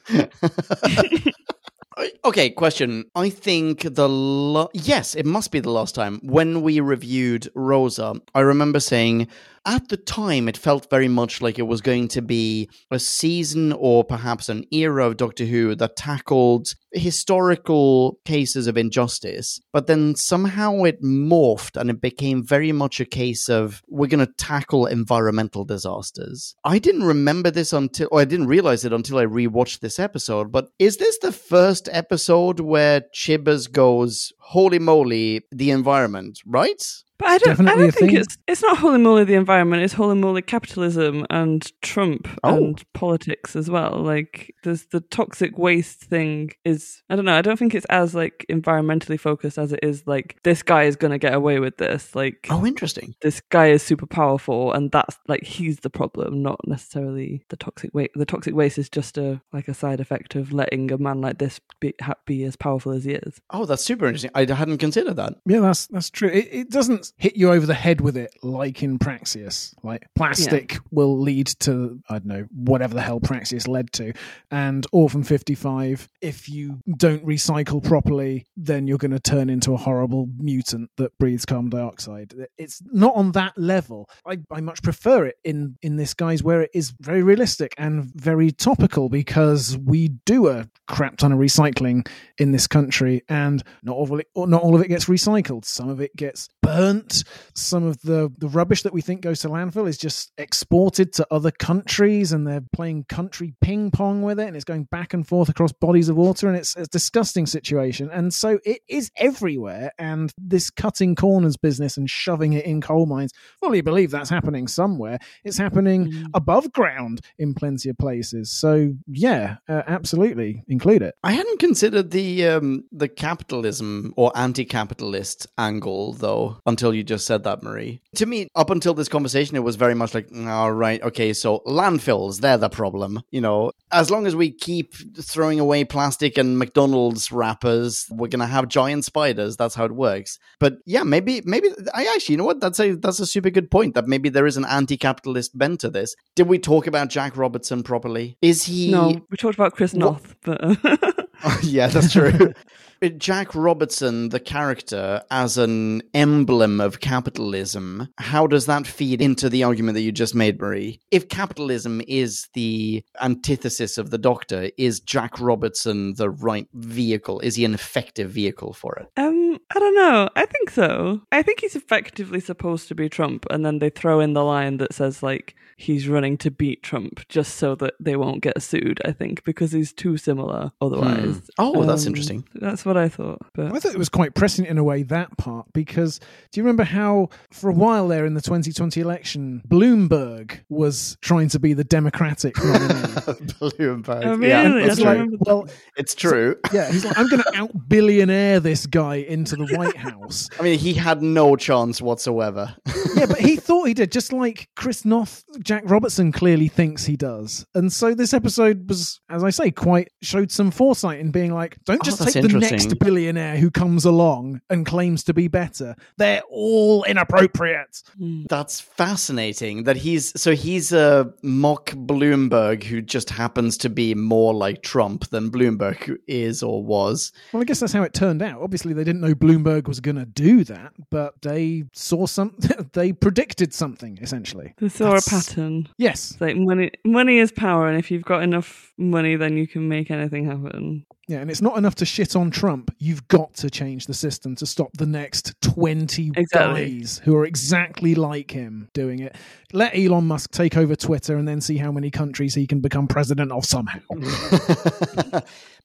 Okay, 2.25 2.49
question. 2.49 3.05
I 3.15 3.29
think 3.29 3.81
the 3.95 4.09
lo- 4.09 4.69
yes, 4.73 5.15
it 5.15 5.25
must 5.25 5.51
be 5.51 5.61
the 5.61 5.69
last 5.69 5.95
time 5.95 6.19
when 6.23 6.61
we 6.61 6.81
reviewed 6.81 7.49
Rosa. 7.55 8.19
I 8.33 8.41
remember 8.41 8.81
saying 8.81 9.29
at 9.65 9.89
the 9.89 9.97
time 9.97 10.47
it 10.47 10.57
felt 10.57 10.89
very 10.89 11.07
much 11.07 11.41
like 11.41 11.57
it 11.59 11.63
was 11.63 11.81
going 11.81 12.07
to 12.09 12.21
be 12.21 12.69
a 12.91 12.99
season 12.99 13.73
or 13.73 14.03
perhaps 14.03 14.49
an 14.49 14.63
era 14.71 15.07
of 15.07 15.17
Doctor 15.17 15.45
Who 15.45 15.75
that 15.75 15.95
tackled 15.95 16.67
historical 16.91 18.19
cases 18.25 18.67
of 18.67 18.77
injustice, 18.77 19.59
but 19.73 19.87
then 19.87 20.15
somehow 20.15 20.83
it 20.83 21.01
morphed 21.01 21.79
and 21.79 21.89
it 21.89 22.01
became 22.01 22.45
very 22.45 22.71
much 22.71 22.99
a 22.99 23.05
case 23.05 23.49
of 23.49 23.81
we're 23.87 24.07
going 24.07 24.25
to 24.25 24.33
tackle 24.37 24.85
environmental 24.85 25.65
disasters. 25.65 26.55
I 26.63 26.79
didn't 26.79 27.03
remember 27.03 27.51
this 27.51 27.73
until, 27.73 28.07
or 28.11 28.21
I 28.21 28.25
didn't 28.25 28.47
realize 28.47 28.85
it 28.85 28.93
until 28.93 29.17
I 29.17 29.25
rewatched 29.25 29.79
this 29.79 29.99
episode, 29.99 30.51
but 30.51 30.69
is 30.79 30.97
this 30.97 31.17
the 31.19 31.31
first 31.31 31.89
episode 31.91 32.59
where 32.59 33.01
Chibbers 33.13 33.71
goes, 33.71 34.31
holy 34.39 34.79
moly, 34.79 35.41
the 35.51 35.71
environment, 35.71 36.39
right? 36.45 36.83
But 37.17 37.29
I 37.29 37.37
don't. 37.37 37.67
I 37.67 37.75
don't 37.75 37.91
think 37.93 38.11
thing. 38.11 38.19
it's. 38.19 38.37
It's 38.47 38.61
not 38.61 38.77
holy 38.77 38.97
moly 38.99 39.23
the 39.23 39.35
environment. 39.35 39.83
It's 39.83 39.93
holy 39.93 40.15
moly 40.15 40.41
capitalism 40.41 41.25
and 41.29 41.71
Trump 41.81 42.27
Oh. 42.43 42.55
and 42.57 42.83
politics 42.93 43.55
as 43.55 43.69
well. 43.69 44.01
Like 44.03 44.53
there's 44.63 44.85
the 44.87 44.99
toxic 44.99 45.57
waste 45.57 46.01
thing. 46.01 46.51
Is 46.65 47.01
I 47.09 47.15
don't 47.15 47.25
know. 47.25 47.35
I 47.37 47.41
don't 47.41 47.57
think 47.57 47.73
it's 47.73 47.85
as 47.85 48.13
like 48.13 48.45
environmentally 48.51 49.19
focused 49.19 49.57
as 49.57 49.71
it 49.71 49.79
is 49.81 50.03
like 50.05 50.37
this 50.43 50.61
guy 50.61 50.83
is 50.83 50.95
going 50.97 51.11
to 51.11 51.17
get 51.17 51.33
away 51.33 51.59
with 51.59 51.77
this. 51.77 52.13
Like 52.15 52.47
Oh, 52.49 52.65
interesting. 52.65 53.15
this 53.21 53.41
guy 53.49 53.67
is 53.67 53.81
super 53.81 54.05
powerful 54.07 54.73
and 54.73 54.91
that's 54.91 55.17
like 55.27 55.43
he's 55.43 55.79
the 55.79 55.89
problem 55.89 56.41
not 56.41 56.59
necessarily 56.67 57.43
the 57.49 57.55
toxic 57.57 57.91
waste 57.93 58.11
the 58.15 58.25
toxic 58.25 58.53
waste 58.53 58.77
is 58.77 58.89
just 58.89 59.17
a 59.17 59.41
like 59.53 59.67
a 59.67 59.73
side 59.73 59.99
effect 59.99 60.35
of 60.35 60.51
letting 60.51 60.91
a 60.91 60.97
man 60.97 61.21
like 61.21 61.37
this 61.37 61.59
be, 61.79 61.93
be 62.25 62.43
as 62.43 62.55
powerful 62.55 62.91
as 62.91 63.03
he 63.05 63.11
is 63.13 63.39
Oh, 63.51 63.65
that's 63.65 63.83
super 63.83 64.05
interesting. 64.05 64.31
I 64.35 64.45
hadn't 64.51 64.79
considered 64.79 65.15
that. 65.15 65.35
Yeah, 65.45 65.59
that's 65.61 65.87
that's 65.87 66.09
true. 66.09 66.29
It, 66.29 66.49
it 66.51 66.69
doesn't 66.71 67.04
hit 67.17 67.35
you 67.35 67.51
over 67.51 67.65
the 67.65 67.73
head 67.73 68.01
with 68.01 68.17
it 68.17 68.31
like 68.43 68.83
in 68.83 68.97
Praxeus. 68.97 69.73
Like 69.83 70.07
plastic 70.15 70.77
will 70.91 71.19
lead 71.19 71.47
to 71.61 71.99
I 72.09 72.19
don't 72.19 72.25
know 72.25 72.47
whatever 72.53 72.93
the 72.93 73.01
hell 73.01 73.19
Praxeus 73.19 73.67
led 73.67 73.91
to, 73.93 74.13
and 74.51 74.85
Orphan 74.91 75.23
Fifty 75.23 75.55
Five. 75.55 76.07
If 76.21 76.49
you 76.49 76.79
don't 76.97 77.25
recycle 77.25 77.83
properly, 77.83 78.45
then 78.57 78.87
you're 78.87 78.97
going 78.97 79.11
to 79.11 79.19
turn 79.19 79.49
into 79.49 79.73
a 79.73 79.77
horrible 79.77 80.29
mutant 80.37 80.89
that 80.97 81.17
breathes 81.17 81.45
carbon 81.45 81.69
dioxide. 81.69 82.33
It's 82.57 82.81
not 82.91 83.15
on 83.15 83.31
that 83.33 83.57
level. 83.57 84.09
I, 84.25 84.39
I 84.51 84.61
much 84.61 84.81
prefer 84.81 85.25
it 85.25 85.37
in 85.43 85.77
in 85.81 85.95
this 85.95 86.13
guise 86.13 86.43
where 86.43 86.61
it 86.61 86.71
is 86.73 86.93
very 86.99 87.23
realistic 87.23 87.73
and 87.77 88.05
very 88.15 88.51
topical 88.51 89.09
because 89.09 89.77
we 89.77 90.09
do 90.25 90.47
a 90.47 90.67
crap 90.87 91.17
ton 91.17 91.31
of 91.31 91.39
recycling 91.39 92.07
in 92.37 92.51
this 92.51 92.67
country, 92.67 93.23
and 93.29 93.63
not 93.83 93.95
all 93.95 94.13
of 94.13 94.19
it, 94.19 94.27
not 94.35 94.61
all 94.61 94.75
of 94.75 94.81
it 94.81 94.87
gets 94.87 95.05
recycled. 95.05 95.65
Some 95.65 95.89
of 95.89 96.01
it 96.01 96.15
gets 96.15 96.49
burnt. 96.65 97.23
Some 97.53 97.83
of 97.83 98.01
the 98.01 98.29
the 98.37 98.47
rubbish 98.49 98.83
that 98.83 98.93
we 98.93 99.01
think 99.01 99.21
goes 99.21 99.39
to 99.41 99.49
landfill 99.49 99.87
is 99.87 99.97
just 99.97 100.31
exported 100.37 101.13
to 101.13 101.27
other 101.31 101.51
countries, 101.51 102.31
and 102.31 102.47
they're 102.47 102.63
playing 102.73 103.05
country 103.05 103.53
ping 103.61 103.91
pong 103.91 104.21
with 104.21 104.39
it, 104.39 104.47
and 104.47 104.55
it's 104.55 104.65
going 104.65 104.85
back 104.85 105.13
and 105.13 105.27
forth 105.27 105.49
across 105.49 105.71
bodies 105.71 106.09
of 106.09 106.15
water, 106.15 106.47
and 106.47 106.57
it's 106.57 106.75
a 106.75 106.85
disgusting 106.87 107.45
situation. 107.45 108.09
And 108.11 108.33
so 108.33 108.59
it 108.65 108.81
is 108.87 109.11
everywhere. 109.17 109.91
And 109.97 110.33
this 110.37 110.69
cutting 110.69 111.15
corners 111.15 111.57
business 111.57 111.97
and 111.97 112.09
shoving 112.09 112.53
it 112.53 112.65
in 112.65 112.81
coal 112.81 113.05
mines, 113.05 113.31
fully 113.59 113.81
believe 113.81 114.11
that's 114.11 114.29
happening 114.29 114.67
somewhere. 114.67 115.19
It's 115.43 115.57
happening 115.57 115.95
Mm. 116.11 116.25
above 116.33 116.71
ground 116.73 117.21
in 117.37 117.53
plenty 117.53 117.89
of 117.89 117.97
places. 117.97 118.51
So 118.51 118.93
yeah, 119.07 119.57
uh, 119.69 119.83
absolutely 119.87 120.63
include 120.67 121.01
it. 121.01 121.15
I 121.23 121.31
hadn't 121.33 121.59
considered 121.59 122.11
the 122.11 122.47
um, 122.47 122.83
the 122.91 123.07
capitalism 123.07 124.13
or 124.17 124.31
anti-capitalist 124.35 125.47
angle 125.57 126.13
though 126.13 126.54
until 126.65 126.93
you 126.93 127.03
just 127.03 127.25
said 127.25 127.43
that, 127.43 127.63
Marie. 127.63 128.01
To 128.15 128.25
me, 128.25 128.47
up 128.55 128.69
until 128.69 128.93
this 128.93 129.07
conversation, 129.09 129.55
it 129.55 129.63
was 129.63 129.75
very 129.75 129.95
much 129.95 130.13
like, 130.13 130.27
mm, 130.29 130.47
all 130.47 130.71
right, 130.71 131.01
okay, 131.03 131.33
so 131.33 131.59
landfills, 131.67 132.39
they're 132.41 132.57
the 132.57 132.69
problem. 132.69 133.21
You 133.31 133.41
know, 133.41 133.71
as 133.91 134.09
long 134.11 134.27
as 134.27 134.35
we 134.35 134.51
keep 134.51 134.93
throwing 135.19 135.59
away 135.59 135.83
plastic 135.83 136.37
and 136.37 136.57
McDonald's 136.59 137.31
wrappers, 137.31 138.05
we're 138.11 138.27
gonna 138.27 138.47
have 138.47 138.67
giant 138.67 139.05
spiders. 139.05 139.57
That's 139.57 139.75
how 139.75 139.85
it 139.85 139.91
works. 139.93 140.37
But 140.59 140.77
yeah, 140.85 141.03
maybe, 141.03 141.41
maybe 141.45 141.69
I 141.93 142.05
actually, 142.13 142.33
you 142.33 142.37
know 142.37 142.45
what? 142.45 142.59
That's 142.59 142.79
a 142.79 142.95
that's 142.95 143.19
a 143.19 143.25
super 143.25 143.49
good 143.49 143.69
point. 143.71 143.95
That 143.95 144.07
maybe 144.07 144.29
there 144.29 144.45
is 144.47 144.57
an 144.57 144.65
anti-capitalist 144.65 145.57
bent 145.57 145.79
to 145.81 145.89
this. 145.89 146.15
Did 146.35 146.47
we 146.47 146.59
talk 146.59 146.87
about 146.87 147.09
Jack 147.09 147.37
Robertson 147.37 147.83
properly? 147.83 148.37
Is 148.41 148.63
he? 148.63 148.91
no 148.91 149.21
we 149.29 149.37
talked 149.37 149.55
about 149.55 149.73
chris 149.73 149.93
What- 149.93 149.99
noth 149.99 150.35
but 150.43 151.25
yeah, 151.63 151.87
that's 151.87 152.11
true. 152.13 152.53
Jack 153.17 153.53
Robertson, 153.53 154.29
the 154.29 154.39
character, 154.39 155.21
as 155.29 155.57
an 155.57 156.01
emblem 156.13 156.79
of 156.79 156.99
capitalism, 156.99 158.07
how 158.17 158.47
does 158.47 158.65
that 158.65 158.87
feed 158.87 159.21
into 159.21 159.49
the 159.49 159.63
argument 159.63 159.95
that 159.95 160.01
you 160.01 160.11
just 160.11 160.33
made, 160.35 160.59
Marie? 160.59 160.99
If 161.11 161.29
capitalism 161.29 162.01
is 162.07 162.47
the 162.53 163.03
antithesis 163.21 163.97
of 163.97 164.09
the 164.09 164.17
Doctor, 164.17 164.69
is 164.77 164.99
Jack 164.99 165.39
Robertson 165.39 166.13
the 166.15 166.29
right 166.29 166.67
vehicle? 166.73 167.39
Is 167.41 167.55
he 167.55 167.65
an 167.65 167.73
effective 167.73 168.31
vehicle 168.31 168.73
for 168.73 168.95
it? 168.95 169.07
Um, 169.17 169.59
I 169.75 169.79
don't 169.79 169.95
know. 169.95 170.29
I 170.35 170.45
think 170.45 170.69
so. 170.69 171.21
I 171.31 171.41
think 171.41 171.61
he's 171.61 171.75
effectively 171.75 172.39
supposed 172.39 172.87
to 172.87 172.95
be 172.95 173.09
Trump, 173.09 173.45
and 173.49 173.65
then 173.65 173.79
they 173.79 173.89
throw 173.89 174.19
in 174.19 174.33
the 174.33 174.43
line 174.43 174.77
that 174.77 174.93
says 174.93 175.21
like 175.21 175.55
he's 175.77 176.07
running 176.07 176.37
to 176.37 176.49
beat 176.49 176.81
Trump 176.83 177.27
just 177.27 177.55
so 177.55 177.75
that 177.75 177.95
they 177.99 178.15
won't 178.15 178.41
get 178.41 178.61
sued. 178.61 179.01
I 179.03 179.11
think 179.11 179.43
because 179.43 179.71
he's 179.73 179.91
too 179.91 180.17
similar 180.17 180.71
otherwise. 180.79 181.49
Oh, 181.57 181.83
that's 181.83 182.03
Um, 182.05 182.07
interesting. 182.09 182.47
That's 182.55 182.84
what 182.85 182.97
I 182.97 183.09
thought. 183.09 183.39
But 183.53 183.73
I 183.73 183.79
thought 183.79 183.93
it 183.93 183.97
was 183.97 184.09
quite 184.09 184.35
prescient 184.35 184.67
in 184.67 184.77
a 184.77 184.83
way, 184.83 185.03
that 185.03 185.37
part, 185.37 185.67
because 185.73 186.19
do 186.51 186.59
you 186.59 186.63
remember 186.63 186.83
how, 186.83 187.29
for 187.51 187.69
a 187.69 187.73
while 187.73 188.07
there 188.07 188.25
in 188.25 188.33
the 188.33 188.41
2020 188.41 188.99
election, 189.01 189.61
Bloomberg 189.67 190.59
was 190.69 191.17
trying 191.21 191.49
to 191.49 191.59
be 191.59 191.73
the 191.73 191.83
Democratic 191.83 192.57
nominee? 192.63 192.85
Bloomberg. 193.59 194.25
Oh, 194.25 194.37
Yeah, 194.41 194.63
really? 194.67 194.83
I 194.83 194.85
It's 194.85 194.87
that's 194.95 194.99
like, 195.01 195.17
right. 195.19 195.29
well, 195.39 195.67
It's 195.97 196.15
true. 196.15 196.55
yeah, 196.73 196.91
he's 196.91 197.05
like, 197.05 197.17
I'm 197.17 197.27
going 197.27 197.43
to 197.51 197.55
out 197.55 197.71
billionaire 197.87 198.59
this 198.59 198.85
guy 198.85 199.15
into 199.15 199.55
the 199.55 199.65
White 199.75 199.97
House. 200.05 200.49
I 200.59 200.63
mean, 200.63 200.79
he 200.79 200.93
had 200.93 201.21
no 201.21 201.55
chance 201.55 202.01
whatsoever. 202.01 202.75
yeah, 203.15 203.25
but 203.25 203.39
he 203.39 203.55
thought 203.55 203.85
he 203.87 203.93
did, 203.93 204.11
just 204.11 204.33
like 204.33 204.69
Chris 204.75 205.05
Noth, 205.05 205.43
Jack 205.63 205.83
Robertson 205.85 206.31
clearly 206.31 206.67
thinks 206.67 207.05
he 207.05 207.15
does. 207.15 207.65
And 207.75 207.91
so 207.91 208.13
this 208.13 208.33
episode 208.33 208.87
was, 208.89 209.19
as 209.29 209.43
I 209.43 209.49
say, 209.49 209.71
quite 209.71 210.09
showed 210.21 210.51
some 210.51 210.71
foresight 210.71 211.19
in 211.19 211.31
being 211.31 211.53
like, 211.53 211.77
don't 211.85 211.99
Oh, 212.01 212.03
just 212.03 212.19
that's 212.19 212.33
take 212.33 212.43
the 212.43 212.49
interesting. 212.49 212.74
Next 212.83 212.99
billionaire 212.99 213.57
who 213.57 213.71
comes 213.71 214.05
along 214.05 214.61
and 214.69 214.85
claims 214.85 215.23
to 215.25 215.33
be 215.33 215.47
better. 215.47 215.95
They're 216.17 216.41
all 216.49 217.03
inappropriate. 217.05 218.03
Hmm. 218.17 218.43
That's 218.49 218.79
fascinating. 218.79 219.83
That 219.83 219.97
he's 219.97 220.39
so 220.39 220.53
he's 220.53 220.91
a 220.91 221.33
mock 221.43 221.91
Bloomberg 221.91 222.83
who 222.83 223.01
just 223.01 223.29
happens 223.29 223.77
to 223.77 223.89
be 223.89 224.13
more 224.15 224.53
like 224.53 224.81
Trump 224.81 225.27
than 225.29 225.51
Bloomberg 225.51 226.03
who 226.03 226.17
is 226.27 226.63
or 226.63 226.83
was. 226.83 227.31
Well, 227.53 227.61
I 227.61 227.65
guess 227.65 227.79
that's 227.79 227.93
how 227.93 228.03
it 228.03 228.13
turned 228.13 228.41
out. 228.41 228.61
Obviously, 228.61 228.93
they 228.93 229.03
didn't 229.03 229.21
know 229.21 229.35
Bloomberg 229.35 229.87
was 229.87 229.99
going 229.99 230.17
to 230.17 230.25
do 230.25 230.63
that, 230.65 230.93
but 231.09 231.41
they 231.41 231.83
saw 231.93 232.25
some. 232.25 232.55
they 232.93 233.11
predicted 233.13 233.73
something 233.73 234.17
essentially. 234.21 234.73
they 234.77 234.89
saw 234.89 235.05
That's- 235.13 235.27
a 235.27 235.29
pattern. 235.29 235.87
Yes, 235.97 236.31
It's 236.31 236.41
like 236.41 236.55
money. 236.57 236.91
Money 237.05 237.39
is 237.39 237.51
power, 237.51 237.87
and 237.87 237.97
if 237.97 238.11
you've 238.11 238.23
got 238.25 238.43
enough 238.43 238.91
money, 238.97 239.35
then 239.35 239.57
you 239.57 239.67
can 239.67 239.87
make 239.87 240.11
anything 240.11 240.45
happen. 240.45 241.05
Yeah, 241.27 241.37
and 241.39 241.49
it's 241.49 241.61
not 241.61 241.77
enough 241.77 241.95
to 241.95 242.05
shit 242.05 242.35
on 242.35 242.51
Trump. 242.51 242.93
You've 242.99 243.27
got 243.27 243.53
to 243.55 243.69
change 243.69 244.05
the 244.05 244.13
system 244.13 244.55
to 244.57 244.65
stop 244.65 244.91
the 244.97 245.05
next 245.07 245.59
twenty 245.61 246.31
Exactly. 246.35 246.99
guys 246.99 247.21
who 247.23 247.35
are 247.35 247.45
exactly 247.45 248.13
like 248.15 248.51
him 248.51 248.89
doing 248.93 249.19
it. 249.19 249.35
Let 249.73 249.95
Elon 249.95 250.27
Musk 250.27 250.51
take 250.51 250.77
over 250.77 250.95
Twitter 250.95 251.35
and 251.37 251.47
then 251.47 251.61
see 251.61 251.77
how 251.77 251.91
many 251.91 252.11
countries 252.11 252.53
he 252.53 252.67
can 252.67 252.79
become 252.79 253.07
president 253.07 253.51
of 253.51 253.65
somehow. 253.65 253.99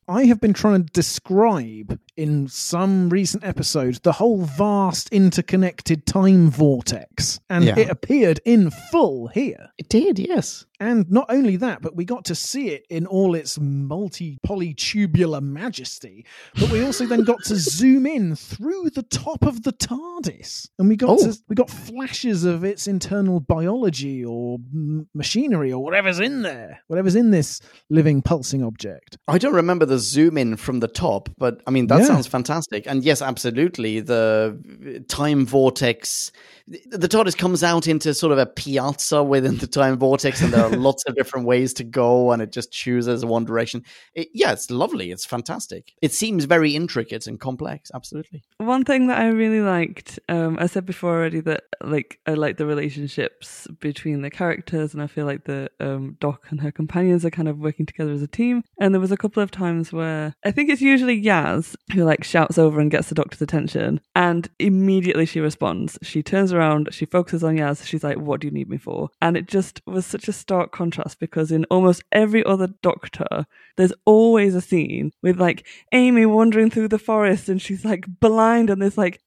I 0.09 0.25
have 0.25 0.41
been 0.41 0.53
trying 0.53 0.85
to 0.85 0.93
describe 0.93 1.99
in 2.21 2.49
some 2.49 3.09
recent 3.09 3.43
episode 3.45 3.95
the 4.03 4.13
whole 4.13 4.43
vast 4.43 5.09
interconnected 5.11 6.05
time 6.07 6.51
vortex, 6.51 7.41
and 7.49 7.65
Yeah. 7.65 7.79
it 7.79 7.89
appeared 7.91 8.41
in 8.45 8.71
full 8.93 9.29
here. 9.29 9.69
It 9.79 9.89
did, 9.89 10.19
yes. 10.19 10.67
And 10.83 11.11
not 11.11 11.27
only 11.29 11.57
that, 11.57 11.83
but 11.83 11.95
we 11.95 12.07
got 12.07 12.25
to 12.27 12.35
see 12.35 12.69
it 12.69 12.87
in 12.89 13.07
all 13.07 13.35
its 13.35 13.59
multi 13.61 14.39
polytubular 14.47 15.43
majesty. 15.43 16.25
But 16.59 16.71
we 16.71 16.83
also 16.83 17.05
then 17.07 17.23
got 17.25 17.43
to 17.45 17.57
zoom 17.81 18.07
in 18.07 18.35
through 18.35 18.91
the 18.95 19.03
top 19.03 19.45
of 19.45 19.63
the 19.63 19.73
TARDIS, 19.73 20.69
and 20.79 20.89
we 20.89 20.97
got 20.97 21.11
Oh. 21.11 21.19
to, 21.33 21.39
we 21.49 21.55
got 21.55 21.69
flashes 21.69 22.45
of 22.45 22.65
its 22.65 22.87
internal 22.87 23.41
biology 23.41 24.25
or 24.25 24.59
m- 24.73 25.07
machinery 25.15 25.71
or 25.73 25.83
whatever's 25.85 26.19
in 26.19 26.43
there, 26.43 26.81
whatever's 26.89 27.15
in 27.17 27.31
this 27.31 27.61
living 27.91 28.23
pulsing 28.23 28.63
object. 28.63 29.19
I 29.29 29.37
don't 29.39 29.55
remember 29.55 29.85
the 29.85 29.99
zoom 29.99 30.39
in 30.39 30.57
from 30.57 30.81
the 30.81 30.89
top, 30.89 31.29
but 31.37 31.61
I 31.67 31.71
mean 31.71 31.89
that's 31.89 32.09
Yeah. 32.09 32.10
Sounds 32.15 32.27
fantastic. 32.27 32.87
And 32.87 33.03
yes, 33.03 33.23
absolutely, 33.23 34.01
the 34.01 35.05
time 35.09 35.47
vortex. 35.47 36.33
The 36.71 37.09
TARDIS 37.09 37.37
comes 37.37 37.65
out 37.65 37.89
into 37.89 38.15
sort 38.15 38.33
of 38.33 38.39
a 38.39 38.47
piazza 38.47 39.25
within 39.25 39.59
the 39.59 39.67
time 39.67 39.99
vortex, 39.99 40.41
and 40.41 40.53
there 40.53 40.65
are 40.65 40.71
lots 40.77 41.03
of 41.05 41.17
different 41.17 41.47
ways 41.47 41.75
to 41.75 41.85
go, 41.85 42.31
and 42.31 42.41
it 42.41 42.53
just 42.53 42.71
chooses 42.71 43.25
one 43.25 43.45
direction. 43.45 43.85
It, 44.15 44.29
yeah, 44.33 44.53
it's 44.53 44.71
lovely. 44.71 45.11
It's 45.11 45.25
fantastic. 45.25 45.93
It 46.01 46.13
seems 46.13 46.45
very 46.45 46.77
intricate 46.77 47.27
and 47.27 47.41
complex. 47.41 47.91
Absolutely. 47.93 48.45
One 48.59 48.85
thing 48.85 49.09
that 49.09 49.19
I 49.19 49.29
really 49.29 49.61
liked, 49.61 50.21
um, 50.29 50.59
I 50.61 50.67
said 50.67 50.87
before 50.87 51.11
already 51.17 51.41
that 51.41 51.65
like 51.83 52.21
I 52.27 52.35
like 52.35 52.57
the 52.57 52.67
relationships 52.67 53.67
between 53.81 54.23
the 54.23 54.31
characters, 54.31 54.95
and 54.95 55.03
I 55.03 55.09
feel 55.09 55.27
like 55.27 55.45
the 55.45 55.71
um, 55.81 56.19
Doc 56.21 56.47
and 56.51 56.61
her 56.61 56.71
companions 56.71 57.25
are 57.25 57.31
kind 57.31 57.49
of 57.49 57.59
working 57.59 57.87
together 57.87 58.13
as 58.13 58.23
a 58.23 58.29
team. 58.29 58.63
And 58.81 58.95
there 58.95 59.01
was 59.01 59.13
a 59.13 59.17
couple 59.17 59.43
of 59.43 59.51
times 59.51 59.93
where 59.93 60.35
I 60.45 60.53
think 60.53 60.71
it's 60.71 60.83
usually 60.83 61.21
Yaz 61.21 61.75
who 61.93 62.05
like 62.05 62.23
shouts 62.23 62.59
over 62.59 62.79
and 62.79 62.93
gets 62.93 63.09
the 63.09 63.17
Doctor's 63.17 63.43
attention, 63.43 64.01
and 64.15 64.49
immediately 64.61 65.27
she 65.27 65.41
responds. 65.41 65.99
She 66.03 66.23
turns 66.23 66.53
around, 66.53 66.60
she 66.91 67.05
focuses 67.07 67.45
on 67.45 67.57
Yaz. 67.57 67.85
She's 67.87 68.05
like, 68.05 68.19
"What 68.19 68.41
do 68.41 68.47
you 68.47 68.53
need 68.53 68.69
me 68.69 68.79
for?" 68.79 69.11
And 69.21 69.37
it 69.37 69.47
just 69.47 69.81
was 69.87 70.07
such 70.07 70.29
a 70.29 70.33
stark 70.33 70.73
contrast 70.73 71.19
because 71.21 71.53
in 71.53 71.65
almost 71.67 72.03
every 72.13 72.45
other 72.45 72.69
Doctor, 72.83 73.47
there's 73.77 73.93
always 74.05 74.55
a 74.55 74.61
scene 74.61 75.13
with 75.23 75.39
like 75.39 75.67
Amy 75.93 76.27
wandering 76.27 76.71
through 76.71 76.89
the 76.89 76.99
forest 76.99 77.49
and 77.49 77.61
she's 77.61 77.85
like 77.85 78.05
blind 78.21 78.71
and 78.71 78.81
there's 78.81 78.99
like 78.99 79.21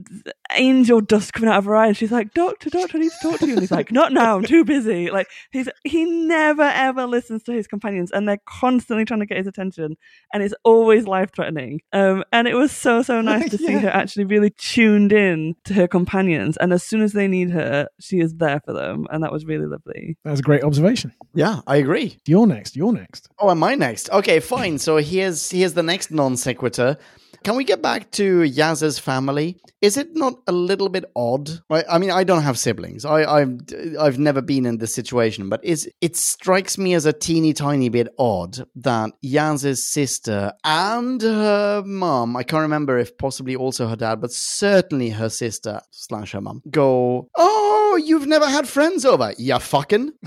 angel 0.56 1.02
dust 1.02 1.34
coming 1.34 1.50
out 1.50 1.58
of 1.58 1.66
her 1.66 1.76
eye 1.76 1.88
and 1.88 1.98
she's 1.98 2.12
like, 2.12 2.34
Doctor, 2.34 2.70
Doctor, 2.70 2.98
I 2.98 3.02
need 3.02 3.12
to 3.12 3.30
talk 3.30 3.40
to 3.40 3.48
you. 3.48 3.54
And 3.54 3.62
he's 3.62 3.72
like, 3.72 3.92
Not 3.92 4.12
now, 4.12 4.36
I'm 4.38 4.44
too 4.44 4.64
busy. 4.64 5.10
Like 5.10 5.28
he's 5.52 5.70
he 5.84 6.06
never 6.06 6.64
ever 6.64 7.06
listens 7.06 7.44
to 7.44 7.52
his 7.52 7.68
companions 7.68 8.12
and 8.12 8.28
they're 8.28 8.42
constantly 8.46 9.06
trying 9.06 9.22
to 9.22 9.26
get 9.26 9.38
his 9.38 9.48
attention 9.48 9.98
and 10.34 10.44
it's 10.44 10.56
always 10.64 11.08
life 11.08 11.32
threatening. 11.34 11.82
Um 11.92 12.24
and 12.32 12.48
it 12.48 12.56
was 12.56 12.72
so 12.72 13.02
so 13.02 13.22
nice 13.22 13.50
to 13.52 13.58
see 13.58 13.74
her 13.74 13.90
actually 13.90 14.26
really 14.26 14.52
tuned 14.52 15.12
in 15.12 15.56
to 15.66 15.74
her 15.74 15.88
companions 15.88 16.58
and 16.58 16.74
as 16.74 16.84
soon 16.84 17.02
as 17.02 17.13
they 17.14 17.28
need 17.28 17.50
her, 17.52 17.88
she 18.00 18.20
is 18.20 18.34
there 18.36 18.62
for 18.66 18.74
them 18.74 19.08
and 19.10 19.24
that 19.24 19.32
was 19.32 19.46
really 19.46 19.66
lovely. 19.66 20.18
That's 20.24 20.40
a 20.40 20.44
great 20.44 20.64
observation. 20.64 21.14
Yeah, 21.34 21.62
I 21.68 21.78
agree. 21.78 22.18
You're 22.26 22.48
next. 22.48 22.76
You're 22.76 22.94
next. 22.94 23.30
Oh, 23.40 23.50
am 23.50 23.64
I 23.64 23.76
next? 23.76 24.10
Okay, 24.12 24.40
fine. 24.40 24.78
So 24.78 24.98
here's 24.98 25.50
here's 25.50 25.74
the 25.74 25.84
next 25.84 26.12
non 26.12 26.36
sequitur. 26.38 26.98
Can 27.44 27.56
we 27.56 27.64
get 27.64 27.82
back 27.82 28.12
to 28.12 28.42
Yaz's 28.44 29.00
family? 29.00 29.58
Is 29.82 29.98
it 29.98 30.16
not 30.16 30.36
a 30.48 30.52
little 30.52 30.88
bit 30.88 31.04
odd? 31.16 31.50
I, 31.70 31.84
I 31.90 31.98
mean, 31.98 32.12
I 32.12 32.24
don't 32.24 32.44
have 32.44 32.58
siblings. 32.58 33.04
I, 33.04 33.24
I've 33.26 33.60
I've 34.00 34.18
never 34.18 34.42
been 34.42 34.66
in 34.66 34.78
this 34.78 34.94
situation, 34.94 35.50
but 35.50 35.64
is 35.64 35.90
it 36.00 36.16
strikes 36.16 36.78
me 36.78 36.94
as 36.94 37.06
a 37.06 37.12
teeny 37.12 37.52
tiny 37.54 37.90
bit 37.90 38.08
odd 38.18 38.66
that 38.76 39.12
Yaz's 39.22 39.84
sister 39.84 40.54
and 40.64 41.22
her 41.22 41.84
mom, 41.86 42.38
I 42.38 42.44
can't 42.44 42.62
remember 42.62 42.98
if 42.98 43.18
possibly 43.18 43.56
also 43.56 43.88
her 43.88 43.98
dad, 43.98 44.22
but 44.22 44.32
certainly 44.32 45.10
her 45.10 45.30
sister 45.30 45.82
slash 45.92 46.32
her 46.32 46.42
mom, 46.42 46.62
go, 46.70 47.28
"Oh, 47.36 48.02
you've 48.04 48.28
never 48.28 48.48
had 48.48 48.68
friends 48.68 49.04
over? 49.06 49.34
Yeah, 49.38 49.58
fucking." 49.58 50.12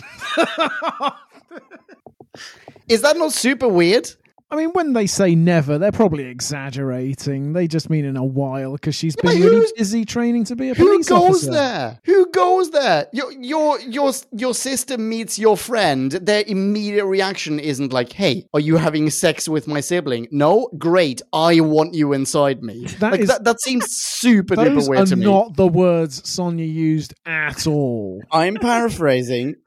Is 2.89 3.03
that 3.03 3.17
not 3.17 3.33
super 3.33 3.69
weird? 3.69 4.11
I 4.49 4.55
mean, 4.55 4.71
when 4.75 4.93
they 4.93 5.07
say 5.09 5.35
never, 5.35 5.77
they're 5.77 5.91
probably 5.91 6.25
exaggerating. 6.25 7.53
They 7.53 7.67
just 7.67 7.91
mean 7.91 8.05
in 8.05 8.17
a 8.17 8.25
while 8.25 8.73
because 8.75 8.95
she's 8.95 9.17
but 9.17 9.25
been 9.33 9.41
really 9.43 9.57
who's- 9.57 9.73
busy 9.77 10.05
training 10.05 10.45
to 10.45 10.55
be 10.57 10.71
a 10.71 10.75
police 10.77 11.11
officer. 11.11 11.47
Who 11.47 11.51
goes 11.51 11.51
there? 11.51 12.01
Who 12.05 12.31
goes 12.31 12.71
there? 12.71 13.07
Your 13.13 13.33
your 13.33 13.81
your 13.81 14.13
your 14.33 14.55
sister 14.55 14.99
meets 14.99 15.37
your 15.37 15.57
friend. 15.57 16.13
Their 16.13 16.45
immediate 16.47 17.07
reaction 17.07 17.59
isn't 17.59 17.93
like, 17.93 18.13
"Hey, 18.13 18.47
are 18.55 18.61
you 18.61 18.77
having 18.77 19.11
sex 19.11 19.49
with 19.49 19.67
my 19.67 19.81
sibling?" 19.81 20.29
No, 20.31 20.69
great. 20.79 21.23
I 21.33 21.59
want 21.61 21.95
you 21.95 22.13
inside 22.13 22.63
me. 22.63 22.87
That 23.01 23.13
like 23.13 23.21
is- 23.23 23.29
that. 23.29 23.43
That 23.43 23.61
seems 23.61 23.87
super 23.91 24.55
duper 24.55 24.75
Those 24.77 24.89
weird 24.89 25.03
are 25.03 25.07
to 25.07 25.17
me. 25.17 25.25
not 25.25 25.57
the 25.57 25.67
words 25.67 26.29
Sonya 26.29 26.65
used 26.65 27.15
at 27.27 27.67
all. 27.67 28.23
I'm 28.31 28.55
paraphrasing. 28.55 29.57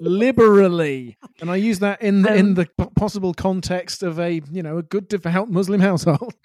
Liberally, 0.00 1.16
and 1.40 1.50
I 1.50 1.56
use 1.56 1.78
that 1.80 2.00
in 2.02 2.22
the, 2.22 2.30
Um, 2.32 2.38
in 2.38 2.54
the 2.54 2.66
p- 2.66 2.86
possible 2.96 3.34
context 3.34 4.02
of 4.02 4.18
a 4.18 4.40
you 4.50 4.62
know 4.62 4.78
a 4.78 4.82
good 4.82 5.08
devout 5.08 5.50
Muslim 5.50 5.80
household. 5.80 6.34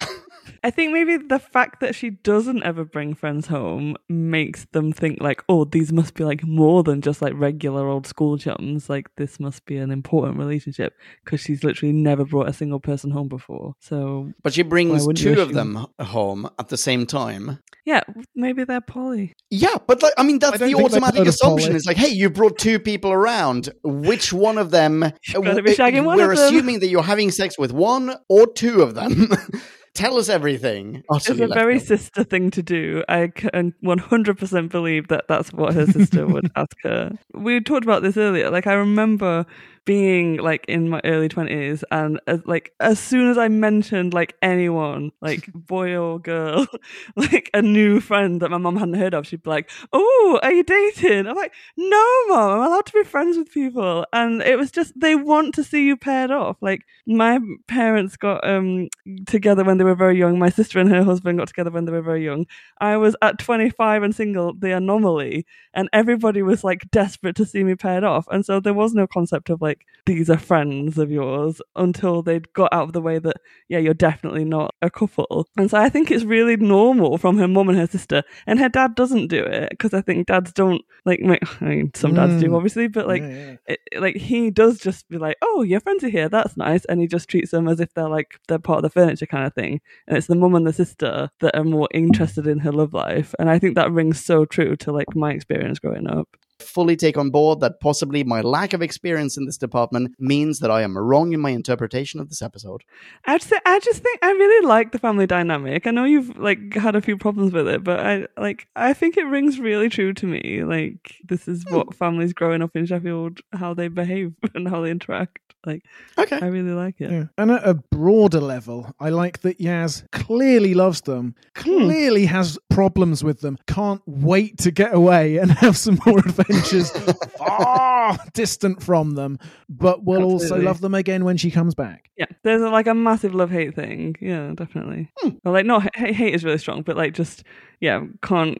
I 0.62 0.70
think 0.70 0.92
maybe 0.92 1.16
the 1.16 1.38
fact 1.38 1.80
that 1.80 1.94
she 1.94 2.10
doesn't 2.10 2.62
ever 2.62 2.84
bring 2.84 3.14
friends 3.14 3.46
home 3.46 3.96
makes 4.08 4.66
them 4.72 4.92
think 4.92 5.20
like, 5.20 5.42
oh, 5.48 5.64
these 5.64 5.92
must 5.92 6.14
be 6.14 6.24
like 6.24 6.44
more 6.44 6.82
than 6.82 7.00
just 7.00 7.22
like 7.22 7.32
regular 7.34 7.86
old 7.88 8.06
school 8.06 8.36
chums. 8.36 8.90
Like 8.90 9.14
this 9.16 9.40
must 9.40 9.64
be 9.64 9.76
an 9.76 9.90
important 9.90 10.38
relationship 10.38 10.94
because 11.24 11.40
she's 11.40 11.64
literally 11.64 11.92
never 11.92 12.24
brought 12.24 12.48
a 12.48 12.52
single 12.52 12.80
person 12.80 13.10
home 13.10 13.28
before. 13.28 13.74
So 13.80 14.32
but 14.42 14.54
she 14.54 14.62
brings 14.62 15.00
Why 15.00 15.06
wouldn't 15.06 15.24
you 15.24 15.34
two 15.34 15.40
of 15.40 15.52
them 15.54 15.86
home 16.00 16.48
at 16.58 16.68
the 16.68 16.76
same 16.76 17.06
time. 17.06 17.58
Yeah, 17.84 18.00
maybe 18.34 18.64
they're 18.64 18.80
poly. 18.80 19.34
Yeah, 19.50 19.76
but 19.86 20.02
like, 20.02 20.14
I 20.16 20.22
mean, 20.22 20.38
that's 20.38 20.60
I 20.60 20.68
the 20.68 20.74
automatic 20.74 21.26
assumption. 21.26 21.68
poly. 21.68 21.76
It's 21.76 21.86
like, 21.86 21.98
hey, 21.98 22.08
you 22.08 22.30
brought 22.30 22.58
two 22.58 22.78
people 22.78 23.12
around. 23.12 23.68
Which 23.82 24.32
one 24.32 24.56
of 24.56 24.70
them? 24.70 25.00
gotta 25.32 25.62
be 25.62 25.72
uh, 25.72 25.74
shagging 25.74 26.04
one 26.04 26.16
We're 26.16 26.32
of 26.32 26.38
them. 26.38 26.46
assuming 26.46 26.80
that 26.80 26.88
you're 26.88 27.02
having 27.02 27.30
sex 27.30 27.58
with 27.58 27.72
one 27.72 28.16
or 28.28 28.46
two 28.46 28.82
of 28.82 28.94
them. 28.94 29.30
Tell 29.94 30.18
us 30.18 30.28
everything. 30.28 31.04
It's 31.12 31.28
a 31.28 31.34
very 31.34 31.78
field. 31.78 32.00
sister 32.00 32.24
thing 32.24 32.50
to 32.52 32.64
do. 32.64 33.04
I 33.08 33.28
can 33.28 33.72
100% 33.84 34.68
believe 34.68 35.06
that 35.06 35.26
that's 35.28 35.52
what 35.52 35.74
her 35.74 35.86
sister 35.86 36.26
would 36.26 36.50
ask 36.56 36.76
her. 36.82 37.12
We 37.32 37.60
talked 37.60 37.84
about 37.84 38.02
this 38.02 38.16
earlier. 38.16 38.50
Like, 38.50 38.66
I 38.66 38.72
remember 38.72 39.46
being 39.84 40.38
like 40.38 40.64
in 40.66 40.88
my 40.88 41.00
early 41.04 41.28
20s 41.28 41.84
and 41.90 42.20
as, 42.26 42.40
like 42.46 42.72
as 42.80 42.98
soon 42.98 43.30
as 43.30 43.38
I 43.38 43.48
mentioned 43.48 44.14
like 44.14 44.34
anyone, 44.42 45.12
like 45.20 45.52
boy 45.54 45.96
or 45.96 46.18
girl, 46.18 46.66
like 47.16 47.50
a 47.54 47.62
new 47.62 48.00
friend 48.00 48.40
that 48.40 48.50
my 48.50 48.58
mom 48.58 48.76
hadn't 48.76 48.94
heard 48.94 49.14
of, 49.14 49.26
she'd 49.26 49.42
be 49.42 49.50
like, 49.50 49.70
"Oh, 49.92 50.40
are 50.42 50.52
you 50.52 50.62
dating?" 50.62 51.26
I'm 51.26 51.36
like, 51.36 51.52
"No, 51.76 52.26
mom, 52.28 52.60
I'm 52.60 52.66
allowed 52.66 52.86
to 52.86 52.92
be 52.92 53.04
friends 53.04 53.36
with 53.36 53.52
people." 53.52 54.06
And 54.12 54.42
it 54.42 54.58
was 54.58 54.70
just 54.70 54.98
they 54.98 55.14
want 55.14 55.54
to 55.54 55.64
see 55.64 55.84
you 55.86 55.96
paired 55.96 56.30
off. 56.30 56.56
Like 56.60 56.82
my 57.06 57.38
parents 57.68 58.16
got 58.16 58.46
um 58.48 58.88
together 59.26 59.64
when 59.64 59.78
they 59.78 59.84
were 59.84 59.94
very 59.94 60.18
young. 60.18 60.38
My 60.38 60.50
sister 60.50 60.78
and 60.80 60.90
her 60.90 61.04
husband 61.04 61.38
got 61.38 61.48
together 61.48 61.70
when 61.70 61.84
they 61.84 61.92
were 61.92 62.02
very 62.02 62.24
young. 62.24 62.46
I 62.80 62.96
was 62.96 63.16
at 63.22 63.38
25 63.38 64.02
and 64.02 64.14
single, 64.14 64.54
the 64.54 64.72
anomaly, 64.76 65.46
and 65.74 65.88
everybody 65.92 66.42
was 66.42 66.64
like 66.64 66.90
desperate 66.90 67.36
to 67.36 67.46
see 67.46 67.64
me 67.64 67.74
paired 67.74 68.04
off. 68.04 68.26
And 68.30 68.44
so 68.44 68.60
there 68.60 68.74
was 68.74 68.94
no 68.94 69.06
concept 69.06 69.50
of 69.50 69.60
like 69.60 69.73
these 70.06 70.28
are 70.28 70.36
friends 70.36 70.98
of 70.98 71.10
yours 71.10 71.62
until 71.76 72.20
they'd 72.20 72.52
got 72.52 72.70
out 72.74 72.82
of 72.88 72.92
the 72.92 73.00
way 73.00 73.18
that 73.18 73.36
yeah, 73.68 73.78
you're 73.78 73.94
definitely 73.94 74.44
not 74.44 74.74
a 74.82 74.90
couple. 74.90 75.48
And 75.56 75.70
so 75.70 75.78
I 75.78 75.88
think 75.88 76.10
it's 76.10 76.24
really 76.24 76.56
normal 76.58 77.16
from 77.16 77.38
her 77.38 77.48
mum 77.48 77.70
and 77.70 77.78
her 77.78 77.86
sister, 77.86 78.22
and 78.46 78.58
her 78.58 78.68
dad 78.68 78.94
doesn't 78.96 79.28
do 79.28 79.42
it 79.42 79.70
because 79.70 79.94
I 79.94 80.02
think 80.02 80.26
dads 80.26 80.52
don't 80.52 80.82
like. 81.06 81.20
I 81.60 81.64
mean, 81.64 81.90
some 81.94 82.12
dads 82.12 82.38
do 82.38 82.50
Mm. 82.50 82.56
obviously, 82.56 82.86
but 82.88 83.08
like 83.08 83.22
Yeah, 83.22 83.56
it, 83.66 83.80
like 83.98 84.16
he 84.16 84.50
does 84.50 84.78
just 84.78 85.08
be 85.08 85.16
like, 85.16 85.36
"Oh, 85.40 85.62
your 85.62 85.80
friends 85.80 86.04
are 86.04 86.08
here. 86.10 86.28
That's 86.28 86.56
nice," 86.56 86.84
and 86.84 87.00
he 87.00 87.06
just 87.06 87.28
treats 87.30 87.50
them 87.50 87.66
as 87.66 87.80
if 87.80 87.94
they're 87.94 88.08
like 88.08 88.38
they're 88.46 88.58
part 88.58 88.78
of 88.78 88.82
the 88.82 88.90
furniture 88.90 89.26
kind 89.26 89.46
of 89.46 89.54
thing. 89.54 89.80
And 90.06 90.18
it's 90.18 90.26
the 90.26 90.36
mum 90.36 90.54
and 90.54 90.66
the 90.66 90.72
sister 90.74 91.30
that 91.40 91.56
are 91.56 91.64
more 91.64 91.88
interested 91.94 92.46
in 92.46 92.58
her 92.58 92.72
love 92.72 92.92
life, 92.92 93.34
and 93.38 93.48
I 93.48 93.58
think 93.58 93.74
that 93.76 93.90
rings 93.90 94.22
so 94.22 94.44
true 94.44 94.76
to 94.76 94.92
like 94.92 95.16
my 95.16 95.30
experience 95.32 95.78
growing 95.78 96.06
up. 96.08 96.28
Fully 96.60 96.96
take 96.96 97.16
on 97.16 97.30
board 97.30 97.60
that 97.60 97.80
possibly 97.80 98.24
my 98.24 98.40
lack 98.40 98.72
of 98.72 98.82
experience 98.82 99.36
in 99.36 99.46
this 99.46 99.58
department 99.58 100.14
means 100.18 100.60
that 100.60 100.70
I 100.70 100.82
am 100.82 100.96
wrong 100.96 101.32
in 101.32 101.40
my 101.40 101.50
interpretation 101.50 102.20
of 102.20 102.28
this 102.28 102.42
episode. 102.42 102.84
I 103.24 103.38
just, 103.38 103.52
I 103.66 103.80
just 103.80 104.02
think 104.02 104.18
I 104.22 104.30
really 104.30 104.66
like 104.66 104.92
the 104.92 104.98
family 104.98 105.26
dynamic. 105.26 105.86
I 105.86 105.90
know 105.90 106.04
you've 106.04 106.36
like 106.38 106.74
had 106.74 106.94
a 106.94 107.00
few 107.00 107.16
problems 107.16 107.52
with 107.52 107.68
it, 107.68 107.82
but 107.82 108.00
I 108.00 108.26
like 108.36 108.68
I 108.76 108.92
think 108.92 109.16
it 109.16 109.24
rings 109.24 109.58
really 109.58 109.88
true 109.88 110.12
to 110.14 110.26
me. 110.26 110.62
Like 110.64 111.16
this 111.24 111.48
is 111.48 111.64
hmm. 111.64 111.74
what 111.74 111.94
families 111.94 112.32
growing 112.32 112.62
up 112.62 112.76
in 112.76 112.86
Sheffield 112.86 113.40
how 113.52 113.74
they 113.74 113.88
behave 113.88 114.34
and 114.54 114.68
how 114.68 114.82
they 114.82 114.90
interact. 114.90 115.38
Like 115.66 115.82
Okay. 116.18 116.38
I 116.40 116.46
really 116.46 116.72
like 116.72 117.00
it. 117.00 117.10
Yeah. 117.10 117.24
And 117.38 117.50
at 117.50 117.66
a 117.66 117.74
broader 117.74 118.40
level, 118.40 118.92
I 119.00 119.10
like 119.10 119.40
that 119.40 119.58
Yaz 119.58 120.08
clearly 120.12 120.74
loves 120.74 121.02
them, 121.02 121.34
clearly 121.54 122.26
has 122.26 122.58
problems 122.70 123.24
with 123.24 123.40
them, 123.40 123.58
can't 123.66 124.02
wait 124.06 124.58
to 124.58 124.70
get 124.70 124.94
away 124.94 125.38
and 125.38 125.50
have 125.64 125.76
some 125.76 125.98
more 126.06 126.18
adventures 126.18 126.90
far 127.38 128.16
distant 128.32 128.82
from 128.82 129.12
them, 129.12 129.38
but 129.68 130.04
will 130.04 130.24
also 130.24 130.56
love 130.56 130.80
them 130.80 130.94
again 130.94 131.24
when 131.24 131.36
she 131.36 131.50
comes 131.50 131.74
back. 131.74 132.10
Yeah, 132.16 132.26
there's 132.42 132.62
a, 132.62 132.68
like 132.68 132.86
a 132.86 132.94
massive 132.94 133.34
love 133.34 133.50
hate 133.50 133.74
thing. 133.74 134.16
Yeah, 134.20 134.52
definitely. 134.54 135.10
Hmm. 135.18 135.30
Well, 135.44 135.54
like 135.54 135.66
not 135.66 135.94
hate, 135.96 136.14
hate 136.14 136.34
is 136.34 136.44
really 136.44 136.58
strong, 136.58 136.82
but 136.82 136.96
like 136.96 137.14
just 137.14 137.44
yeah, 137.84 138.00
can't 138.22 138.56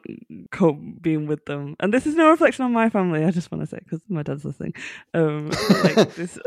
cope 0.51 0.79
being 1.01 1.25
with 1.25 1.45
them. 1.45 1.75
And 1.79 1.91
this 1.93 2.05
is 2.05 2.13
no 2.15 2.29
reflection 2.29 2.63
on 2.63 2.71
my 2.73 2.89
family. 2.89 3.23
I 3.25 3.31
just 3.31 3.51
want 3.51 3.63
to 3.63 3.67
say 3.67 3.79
because 3.83 4.01
my 4.07 4.21
dad's 4.21 4.45
listening. 4.45 4.73
Um, 5.15 5.49
like 5.83 6.13
this, 6.15 6.37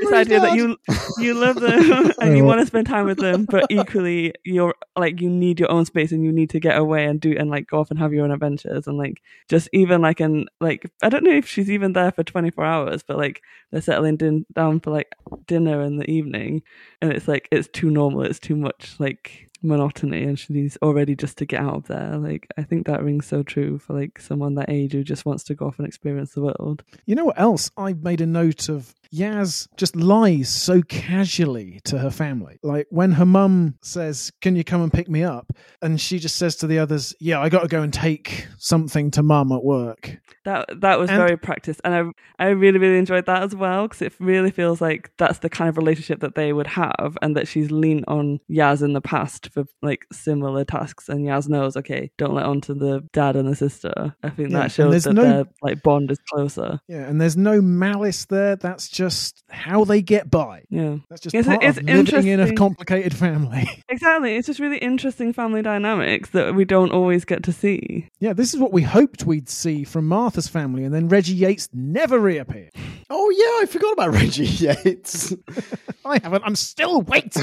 this 0.00 0.12
idea 0.12 0.40
that 0.40 0.54
you 0.54 0.76
you 1.18 1.32
love 1.34 1.58
them 1.60 2.12
and 2.20 2.36
you 2.36 2.44
Oh. 2.44 2.46
want 2.46 2.60
to 2.60 2.66
spend 2.66 2.86
time 2.86 3.06
with 3.06 3.18
them, 3.18 3.46
but 3.48 3.64
equally 3.70 4.34
you're 4.44 4.74
like 4.96 5.20
you 5.22 5.30
need 5.30 5.58
your 5.58 5.70
own 5.70 5.86
space 5.86 6.12
and 6.12 6.22
you 6.22 6.30
need 6.32 6.50
to 6.50 6.60
get 6.60 6.76
away 6.76 7.06
and 7.06 7.18
do 7.20 7.34
and 7.38 7.48
like 7.50 7.66
go 7.66 7.80
off 7.80 7.90
and 7.90 7.98
have 7.98 8.12
your 8.12 8.24
own 8.24 8.30
adventures 8.30 8.86
and 8.86 8.98
like 8.98 9.22
just 9.48 9.68
even 9.72 10.02
like 10.02 10.20
an 10.20 10.46
like 10.60 10.90
I 11.02 11.08
don't 11.08 11.24
know 11.24 11.32
if 11.32 11.48
she's 11.48 11.70
even 11.70 11.94
there 11.94 12.12
for 12.12 12.22
24 12.22 12.62
hours, 12.64 13.02
but 13.02 13.16
like 13.16 13.40
they're 13.70 13.80
settling 13.80 14.16
din- 14.18 14.46
down 14.52 14.80
for 14.80 14.90
like 14.90 15.14
dinner 15.46 15.80
in 15.82 15.96
the 15.96 16.10
evening 16.10 16.62
and 17.00 17.12
it's 17.12 17.28
like 17.28 17.48
it's 17.50 17.68
too 17.68 17.90
normal 17.90 18.22
it's 18.22 18.38
too 18.38 18.56
much 18.56 18.96
like 18.98 19.47
monotony 19.62 20.22
and 20.22 20.38
she 20.38 20.52
needs 20.52 20.78
already 20.82 21.16
just 21.16 21.36
to 21.38 21.44
get 21.44 21.60
out 21.60 21.74
of 21.74 21.86
there 21.88 22.16
like 22.16 22.46
i 22.56 22.62
think 22.62 22.86
that 22.86 23.02
rings 23.02 23.26
so 23.26 23.42
true 23.42 23.78
for 23.78 23.92
like 23.92 24.20
someone 24.20 24.54
that 24.54 24.70
age 24.70 24.92
who 24.92 25.02
just 25.02 25.26
wants 25.26 25.42
to 25.42 25.54
go 25.54 25.66
off 25.66 25.78
and 25.78 25.86
experience 25.88 26.32
the 26.32 26.40
world 26.40 26.82
You 27.06 27.14
know 27.14 27.24
what 27.24 27.40
else? 27.40 27.70
I 27.76 27.94
made 27.94 28.20
a 28.20 28.26
note 28.26 28.68
of 28.68 28.94
Yaz 29.14 29.68
just 29.76 29.96
lies 29.96 30.48
so 30.48 30.82
casually 30.82 31.80
to 31.84 31.98
her 31.98 32.10
family. 32.10 32.58
Like 32.62 32.86
when 32.90 33.12
her 33.12 33.24
mum 33.26 33.76
says, 33.82 34.30
Can 34.40 34.54
you 34.56 34.64
come 34.64 34.82
and 34.82 34.92
pick 34.92 35.08
me 35.08 35.22
up? 35.24 35.50
And 35.82 36.00
she 36.00 36.18
just 36.18 36.36
says 36.36 36.56
to 36.56 36.66
the 36.66 36.78
others, 36.78 37.14
Yeah, 37.20 37.40
I 37.40 37.48
got 37.48 37.62
to 37.62 37.68
go 37.68 37.82
and 37.82 37.92
take 37.92 38.46
something 38.58 39.10
to 39.12 39.22
mum 39.22 39.50
at 39.52 39.64
work. 39.64 40.18
that 40.44 40.68
that 40.80 40.98
was 40.98 41.08
And- 41.10 41.18
very 41.18 41.36
practiced 41.36 41.80
and 41.84 41.94
i 41.94 42.44
i 42.44 42.48
really 42.48 42.78
really 42.78 42.98
enjoyed 42.98 43.26
that 43.26 43.42
as 43.42 43.54
well 43.54 43.86
because 43.86 44.00
it 44.02 44.12
really 44.18 44.50
feels 44.50 44.80
like 44.80 45.10
that's 45.18 45.40
the 45.40 45.50
kind 45.50 45.68
of 45.68 45.76
relationship 45.76 46.20
that 46.20 46.34
they 46.36 46.52
would 46.52 46.66
have 46.66 47.18
and 47.20 47.36
that 47.36 47.46
she's 47.48 47.70
leaned 47.70 48.04
on 48.08 48.38
yaz 48.50 48.82
in 48.82 48.92
the 48.94 49.00
past 49.00 49.50
for 49.52 49.64
like 49.82 50.06
similar 50.12 50.64
tasks 50.64 51.08
and 51.08 51.26
yaz 51.26 51.48
knows 51.48 51.76
okay 51.76 52.10
don't 52.16 52.34
let 52.34 52.46
on 52.46 52.60
to 52.62 52.72
the 52.72 53.00
dad 53.12 53.36
and 53.36 53.46
the 53.48 53.54
sister 53.56 54.14
i 54.22 54.30
think 54.30 54.50
Yeah, 54.50 54.60
that 54.60 54.72
shows 54.72 55.04
that 55.04 55.12
no- 55.12 55.22
their 55.22 55.44
like 55.62 55.82
bond 55.82 56.10
is 56.10 56.18
closer 56.32 56.80
Yeah, 56.88 57.06
and 57.08 57.20
there's 57.20 57.36
no 57.36 57.60
malice 57.60 58.24
there. 58.26 58.56
That's 58.56 58.88
just 58.98 59.44
how 59.48 59.84
they 59.84 60.02
get 60.02 60.28
by. 60.28 60.62
yeah 60.70 60.96
That's 61.08 61.20
just 61.22 61.34
It's- 61.34 61.46
part 61.46 61.62
it's 61.64 61.78
of 61.78 61.84
living 61.84 62.26
in 62.26 62.40
a 62.40 62.52
complicated 62.54 63.14
family. 63.16 63.68
Exactly. 63.88 64.36
It's 64.36 64.46
just 64.46 64.60
really 64.60 64.78
interesting 64.78 65.32
family 65.32 65.62
dynamics 65.62 66.30
that 66.30 66.54
we 66.54 66.64
don't 66.64 66.90
always 66.92 67.24
get 67.24 67.42
to 67.44 67.52
see. 67.52 68.08
yeah, 68.20 68.32
this 68.32 68.52
is 68.52 68.60
what 68.60 68.72
we 68.72 68.82
hoped 68.82 69.24
we'd 69.24 69.48
see 69.48 69.82
from 69.84 70.06
Martha's 70.08 70.46
family, 70.48 70.84
and 70.84 70.92
then 70.94 71.08
Reggie 71.08 71.34
Yates 71.34 71.68
never 71.72 72.18
reappeared. 72.18 72.72
Oh 73.10 73.30
yeah, 73.30 73.62
I 73.62 73.66
forgot 73.66 73.92
about 73.94 74.10
Reggie 74.20 74.44
Yates. 74.44 75.32
I 76.04 76.18
haven't. 76.22 76.42
I'm 76.44 76.56
still 76.56 77.00
waiting. 77.02 77.42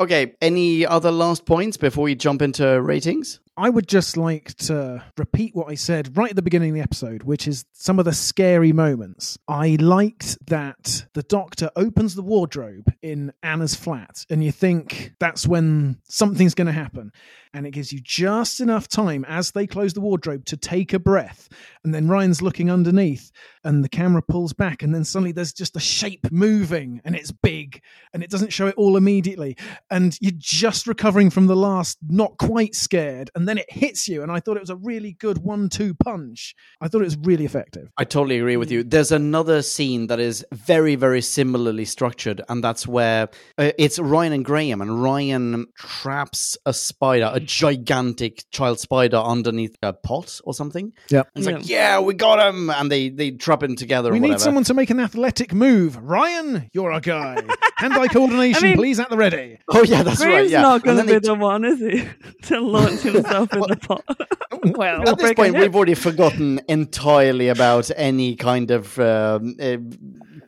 okay, 0.00 0.34
any 0.40 0.86
other 0.86 1.10
last 1.10 1.44
points 1.46 1.76
before 1.76 2.04
we 2.04 2.14
jump 2.14 2.42
into 2.42 2.80
ratings? 2.82 3.40
I 3.60 3.68
would 3.68 3.86
just 3.86 4.16
like 4.16 4.54
to 4.54 5.04
repeat 5.18 5.54
what 5.54 5.70
I 5.70 5.74
said 5.74 6.16
right 6.16 6.30
at 6.30 6.36
the 6.36 6.40
beginning 6.40 6.70
of 6.70 6.76
the 6.76 6.80
episode, 6.80 7.24
which 7.24 7.46
is 7.46 7.66
some 7.74 7.98
of 7.98 8.06
the 8.06 8.14
scary 8.14 8.72
moments. 8.72 9.36
I 9.48 9.76
liked 9.78 10.38
that 10.46 11.04
the 11.12 11.22
doctor 11.24 11.70
opens 11.76 12.14
the 12.14 12.22
wardrobe 12.22 12.90
in 13.02 13.34
Anna's 13.42 13.74
flat, 13.74 14.24
and 14.30 14.42
you 14.42 14.50
think 14.50 15.12
that's 15.20 15.46
when 15.46 15.98
something's 16.08 16.54
going 16.54 16.68
to 16.68 16.72
happen. 16.72 17.12
And 17.52 17.66
it 17.66 17.72
gives 17.72 17.92
you 17.92 18.00
just 18.00 18.60
enough 18.60 18.86
time 18.86 19.24
as 19.28 19.50
they 19.50 19.66
close 19.66 19.92
the 19.92 20.00
wardrobe 20.00 20.44
to 20.46 20.56
take 20.56 20.92
a 20.92 21.00
breath. 21.00 21.48
And 21.84 21.92
then 21.92 22.08
Ryan's 22.08 22.42
looking 22.42 22.70
underneath, 22.70 23.32
and 23.64 23.82
the 23.82 23.88
camera 23.88 24.22
pulls 24.22 24.52
back, 24.52 24.82
and 24.82 24.94
then 24.94 25.02
suddenly 25.02 25.32
there's 25.32 25.52
just 25.52 25.76
a 25.76 25.80
shape 25.80 26.30
moving, 26.30 27.00
and 27.04 27.16
it's 27.16 27.32
big, 27.32 27.82
and 28.12 28.22
it 28.22 28.30
doesn't 28.30 28.52
show 28.52 28.66
it 28.66 28.74
all 28.76 28.96
immediately. 28.96 29.56
And 29.90 30.16
you're 30.20 30.32
just 30.36 30.86
recovering 30.86 31.30
from 31.30 31.46
the 31.46 31.56
last, 31.56 31.98
not 32.06 32.38
quite 32.38 32.74
scared, 32.74 33.30
and 33.34 33.48
then 33.48 33.58
it 33.58 33.70
hits 33.70 34.08
you. 34.08 34.22
And 34.22 34.30
I 34.30 34.40
thought 34.40 34.56
it 34.56 34.62
was 34.62 34.70
a 34.70 34.76
really 34.76 35.12
good 35.12 35.38
one 35.38 35.68
two 35.68 35.94
punch. 35.94 36.54
I 36.80 36.88
thought 36.88 37.00
it 37.00 37.04
was 37.04 37.16
really 37.18 37.46
effective. 37.46 37.90
I 37.96 38.04
totally 38.04 38.38
agree 38.38 38.58
with 38.58 38.70
you. 38.70 38.84
There's 38.84 39.12
another 39.12 39.62
scene 39.62 40.06
that 40.08 40.20
is 40.20 40.44
very, 40.52 40.94
very 40.94 41.22
similarly 41.22 41.84
structured, 41.84 42.42
and 42.48 42.62
that's 42.62 42.86
where 42.86 43.28
uh, 43.58 43.72
it's 43.78 43.98
Ryan 43.98 44.34
and 44.34 44.44
Graham, 44.44 44.80
and 44.80 45.02
Ryan 45.02 45.66
traps 45.76 46.56
a 46.66 46.72
spider, 46.72 47.39
a 47.42 47.44
gigantic 47.46 48.44
child 48.50 48.80
spider, 48.80 49.16
underneath 49.16 49.76
a 49.82 49.92
pot 49.92 50.40
or 50.44 50.54
something. 50.54 50.92
Yep. 51.10 51.28
And 51.34 51.44
it's 51.44 51.52
like, 51.52 51.68
yeah, 51.68 52.00
we 52.00 52.14
got 52.14 52.38
him, 52.48 52.70
and 52.70 52.90
they 52.90 53.08
they 53.08 53.30
trap 53.32 53.62
him 53.62 53.76
together. 53.76 54.10
We 54.12 54.18
or 54.18 54.20
need 54.20 54.28
whatever. 54.28 54.44
someone 54.44 54.64
to 54.64 54.74
make 54.74 54.90
an 54.90 55.00
athletic 55.00 55.52
move. 55.54 55.96
Ryan, 55.96 56.68
you're 56.72 56.90
a 56.92 57.00
guy. 57.00 57.42
Hand 57.76 57.94
eye 57.94 58.08
coordination, 58.08 58.62
I 58.64 58.68
mean- 58.68 58.76
please, 58.76 59.00
at 59.00 59.10
the 59.10 59.16
ready. 59.16 59.58
Oh 59.68 59.82
yeah, 59.82 60.02
that's 60.02 60.20
right. 60.20 60.30
Graham's 60.30 60.50
Yeah, 60.52 60.62
not 60.62 60.82
going 60.84 60.98
to 60.98 61.04
be 61.04 61.12
they 61.12 61.18
the 61.18 61.34
one, 61.34 61.64
is 61.64 61.78
he, 61.80 62.06
to 62.48 62.60
launch 62.60 63.00
himself 63.00 63.52
in 63.52 63.60
the 63.60 63.76
pot? 63.88 64.04
Well, 64.76 65.08
At 65.08 65.18
this 65.18 65.32
point, 65.34 65.54
we've 65.54 65.74
already 65.74 65.94
forgotten 65.94 66.60
entirely 66.68 67.48
about 67.48 67.90
any 67.96 68.36
kind 68.36 68.70
of 68.70 68.98
um, 68.98 69.56
uh, 69.58 69.76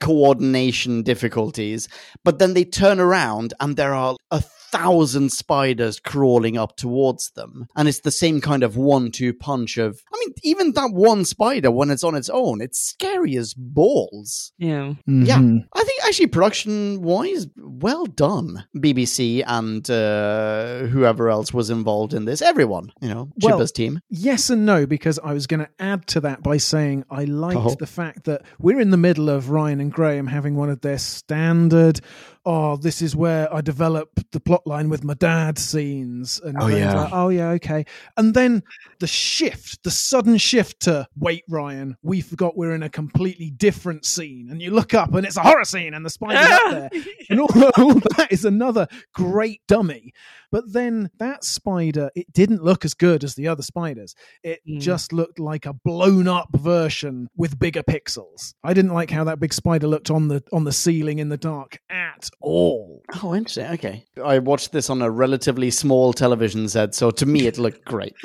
coordination 0.01 1.03
difficulties. 1.03 1.89
But 2.25 2.39
then 2.39 2.55
they 2.55 2.65
turn 2.65 3.01
around 3.01 3.55
and 3.61 3.77
there 3.77 3.95
are 3.95 4.17
a 4.31 4.43
thousand 4.73 5.31
spiders 5.31 6.01
crawling 6.01 6.57
up 6.59 6.77
towards 6.77 7.31
them. 7.33 7.67
And 7.77 7.87
it's 7.89 8.01
the 8.01 8.11
same 8.11 8.41
kind 8.41 8.63
of 8.63 8.77
one 8.77 9.11
two 9.13 9.33
punch 9.35 9.77
of, 9.77 10.01
I 10.13 10.17
mean, 10.19 10.35
even 10.43 10.73
that 10.73 10.93
one 10.93 11.25
spider, 11.25 11.71
when 11.71 11.91
it's 11.91 12.03
on 12.03 12.15
its 12.15 12.29
own, 12.31 12.61
it's 12.63 12.81
scary 12.81 13.37
as 13.37 13.55
balls. 13.55 14.53
Yeah. 14.59 14.95
Yeah. 15.07 15.39
Mhm. 15.39 15.67
I 15.75 15.85
think 15.85 16.03
actually 16.05 16.29
production 16.29 17.03
wise, 17.03 17.47
well 17.57 18.07
done, 18.07 18.65
BBC 18.77 19.45
and 19.47 19.89
uh, 19.91 20.87
whoever 20.87 21.29
else 21.29 21.53
was 21.53 21.71
involved 21.71 22.15
in 22.15 22.25
this. 22.25 22.41
Everyone, 22.43 22.93
you 23.01 23.09
know, 23.09 23.29
Well, 23.43 23.59
Chibbers' 23.59 23.73
team. 23.75 24.01
Yes 24.09 24.49
and 24.51 24.65
no, 24.67 24.87
because 24.87 25.19
I 25.23 25.33
was 25.35 25.47
going 25.47 25.61
to 25.61 25.69
add 25.79 26.07
to 26.09 26.21
that 26.21 26.43
by 26.43 26.57
saying 26.57 27.05
I 27.11 27.25
liked 27.25 27.61
Oh. 27.61 27.75
the 27.79 27.87
fact 27.87 28.25
that 28.25 28.43
we're 28.59 28.81
in 28.81 28.91
the 28.91 28.97
middle 28.97 29.29
of 29.29 29.51
Ryan 29.51 29.81
and 29.81 29.93
Graham 29.93 30.27
having 30.27 30.57
one 30.57 30.71
of 30.71 30.81
their 30.81 30.99
standard, 30.99 32.01
oh, 32.45 32.77
this 32.77 33.01
is 33.03 33.15
where 33.15 33.53
I 33.55 33.61
develop 33.61 34.09
the 34.33 34.41
plot 34.41 34.67
line 34.67 34.89
with 34.89 35.05
my 35.05 35.15
dad 35.15 35.59
scenes. 35.59 36.41
And 36.45 36.57
Oh, 36.61 36.67
yeah. 36.67 37.03
like, 37.03 37.13
oh, 37.13 37.29
yeah, 37.29 37.51
okay. 37.51 37.85
And 38.17 38.35
then 38.35 38.63
the 38.99 39.07
shift, 39.07 39.83
the 39.85 39.91
sudden 39.91 40.37
shift 40.39 40.81
to, 40.81 41.07
wait, 41.17 41.45
Ryan, 41.49 41.97
we 42.03 42.21
forgot 42.21 42.57
we're 42.57 42.75
in 42.75 42.83
a 42.83 42.89
completely 42.89 43.51
different 43.51 44.05
scene. 44.05 44.49
And 44.51 44.61
you 44.61 44.71
look 44.73 44.95
up 44.95 45.15
and 45.15 45.25
it's 45.27 45.37
a 45.37 45.43
horror 45.43 45.65
scene 45.65 45.95
and 45.95 46.05
the 46.05 46.11
spider's 46.11 46.47
up 46.51 46.71
there. 46.71 46.91
And 47.31 47.41
all, 47.41 47.49
all 47.79 47.95
that 48.17 48.29
is 48.31 48.45
another 48.45 48.87
great 49.15 49.61
dummy. 49.69 50.13
But 50.51 50.65
then 50.73 51.09
that 51.19 51.45
spider, 51.45 52.11
it 52.15 52.31
didn't 52.33 52.63
look 52.63 52.85
as 52.85 52.93
good 52.93 53.25
as 53.25 53.35
the 53.37 53.49
other 53.49 53.63
spiders. 53.63 54.15
It 54.43 54.61
Mm. 54.69 54.81
just 54.81 55.13
looked 55.13 55.39
like 55.39 55.65
a 55.67 55.73
blown 55.73 56.29
up 56.29 56.49
version 56.55 57.29
with 57.37 57.59
bigger 57.59 57.83
pixels. 57.83 58.55
I 58.63 58.75
didn't 58.75 58.93
like 58.93 59.11
how 59.11 59.25
that 59.25 59.41
big 59.41 59.53
spider 59.55 59.87
looked 59.87 60.11
on 60.11 60.29
the 60.29 60.43
on 60.53 60.65
the 60.65 60.73
ceiling 60.73 61.19
in 61.21 61.31
the 61.31 61.37
dark 61.37 61.79
at 61.91 62.29
all. 62.41 63.03
Oh, 63.23 63.35
interesting. 63.35 63.67
Okay. 63.67 64.05
I 64.25 64.39
watched 64.39 64.73
this 64.73 64.89
on 64.91 65.03
a 65.03 65.11
relatively 65.11 65.71
small 65.71 66.13
television 66.13 66.69
set, 66.69 66.95
so 66.95 67.11
to 67.13 67.27
me 67.27 67.47
it 67.47 67.59
looked 67.59 67.85
great. 67.85 68.15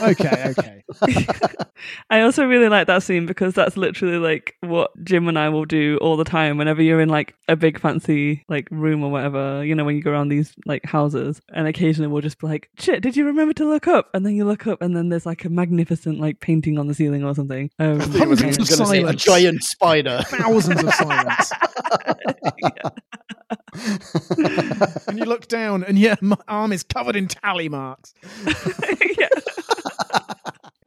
Okay, 0.00 0.54
okay. 0.56 0.82
I 2.10 2.20
also 2.20 2.44
really 2.46 2.68
like 2.68 2.86
that 2.86 3.02
scene 3.02 3.26
because 3.26 3.52
that's 3.52 3.76
literally 3.76 4.18
like 4.18 4.54
what 4.60 4.92
Jim 5.02 5.26
and 5.26 5.36
I 5.36 5.48
will 5.48 5.64
do 5.64 5.98
all 6.00 6.16
the 6.16 6.24
time 6.24 6.56
whenever 6.56 6.80
you're 6.82 7.00
in 7.00 7.08
like 7.08 7.34
a 7.48 7.56
big 7.56 7.80
fancy 7.80 8.44
like 8.48 8.68
room 8.70 9.02
or 9.02 9.10
whatever, 9.10 9.64
you 9.64 9.74
know, 9.74 9.84
when 9.84 9.96
you 9.96 10.02
go 10.02 10.12
around 10.12 10.28
these 10.28 10.54
like 10.66 10.84
houses 10.84 11.40
and 11.52 11.66
occasionally 11.66 12.06
we'll 12.08 12.22
just 12.22 12.38
be 12.38 12.46
like, 12.46 12.70
shit, 12.78 13.02
did 13.02 13.16
you 13.16 13.24
remember 13.24 13.52
to 13.54 13.68
look 13.68 13.88
up? 13.88 14.08
And 14.14 14.24
then 14.24 14.36
you 14.36 14.44
look 14.44 14.68
up 14.68 14.80
and 14.82 14.96
then 14.96 15.08
there's 15.08 15.26
like 15.26 15.44
a 15.44 15.48
magnificent 15.50 16.20
like 16.20 16.38
painting 16.38 16.78
on 16.78 16.86
the 16.86 16.94
ceiling 16.94 17.24
or 17.24 17.34
something. 17.34 17.70
Um, 17.80 18.00
It 18.00 18.28
was 18.28 18.40
Hundreds 18.40 18.70
gonna 18.70 18.82
of 18.82 18.88
say 18.88 19.02
a 19.02 19.12
giant 19.14 19.64
spider. 19.64 20.22
Thousands 20.26 20.84
of 20.84 20.94
silence. 20.94 21.52
and 25.06 25.18
you 25.18 25.24
look 25.24 25.48
down 25.48 25.84
and 25.84 25.98
your 25.98 26.16
m- 26.22 26.36
arm 26.48 26.72
is 26.72 26.82
covered 26.82 27.16
in 27.16 27.28
tally 27.28 27.68
marks. 27.68 28.14
yeah. 29.18 29.28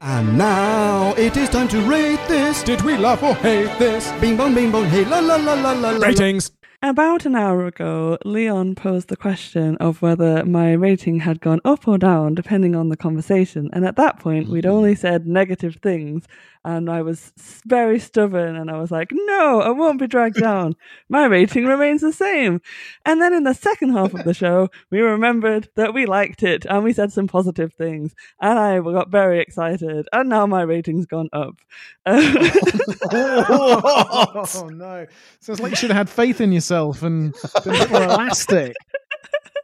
And 0.04 0.38
now 0.38 1.14
it 1.16 1.38
is 1.38 1.50
time 1.50 1.68
to 1.70 1.82
rate 1.82 2.20
this. 2.28 2.64
Did 2.64 2.82
we 2.82 2.98
love 2.98 3.24
or 3.24 3.36
hate 3.36 3.78
this? 3.78 4.12
Bing 4.20 4.36
bong, 4.36 4.56
bing 4.56 4.72
bong, 4.72 4.86
hey 4.86 5.06
la 5.06 5.20
la 5.20 5.36
la 5.36 5.54
la 5.54 5.74
la. 5.74 5.92
la. 5.92 6.06
Ratings. 6.06 6.52
About 6.84 7.28
an 7.28 7.36
hour 7.36 7.68
ago, 7.68 8.18
Leon 8.26 8.74
posed 8.74 9.10
the 9.10 9.16
question 9.16 9.78
of 9.78 10.02
whether 10.02 10.44
my 10.44 10.72
rating 10.72 11.20
had 11.20 11.40
gone 11.40 11.62
up 11.64 11.88
or 11.88 12.00
down 12.00 12.34
depending 12.34 12.76
on 12.76 12.90
the 12.90 12.98
conversation. 12.98 13.70
And 13.72 13.86
at 13.86 13.98
that 13.98 14.18
point, 14.18 14.50
we'd 14.50 14.66
only 14.66 14.96
said 14.96 15.28
negative 15.28 15.76
things. 15.84 16.26
And 16.64 16.90
I 16.90 17.02
was 17.02 17.34
very 17.66 18.00
stubborn 18.00 18.56
and 18.56 18.70
I 18.70 18.80
was 18.80 18.92
like, 18.92 19.10
no, 19.12 19.62
I 19.62 19.72
won't 19.72 20.00
be 20.00 20.08
dragged 20.08 20.40
down. 20.40 20.76
My 21.10 21.26
rating 21.26 21.66
remains 21.66 22.02
the 22.02 22.14
same. 22.14 22.62
And 23.06 23.22
then 23.22 23.34
in 23.34 23.44
the 23.44 23.54
second 23.54 23.94
half 23.94 24.14
of 24.14 24.24
the 24.26 24.34
show, 24.34 24.70
we 24.92 25.02
remembered 25.02 25.70
that 25.76 25.94
we 25.94 26.06
liked 26.06 26.44
it 26.44 26.66
and 26.66 26.84
we 26.84 26.94
said 26.94 27.12
some 27.12 27.28
positive 27.28 27.74
things. 27.74 28.14
And 28.40 28.60
I 28.60 28.80
got 28.80 29.10
very 29.10 29.40
excited. 29.40 30.08
And 30.14 30.30
now 30.30 30.46
my 30.46 30.62
rating's 30.62 31.08
gone 31.08 31.30
up. 31.34 31.56
oh 32.06 34.70
no! 34.72 35.06
Sounds 35.40 35.60
like 35.60 35.72
you 35.72 35.76
should 35.76 35.90
have 35.90 35.98
had 35.98 36.10
faith 36.10 36.42
in 36.42 36.52
yourself 36.52 37.04
and 37.04 37.34
been 37.64 37.76
a 37.76 37.80
bit 37.80 37.92
more 37.92 38.04
elastic. 38.04 38.76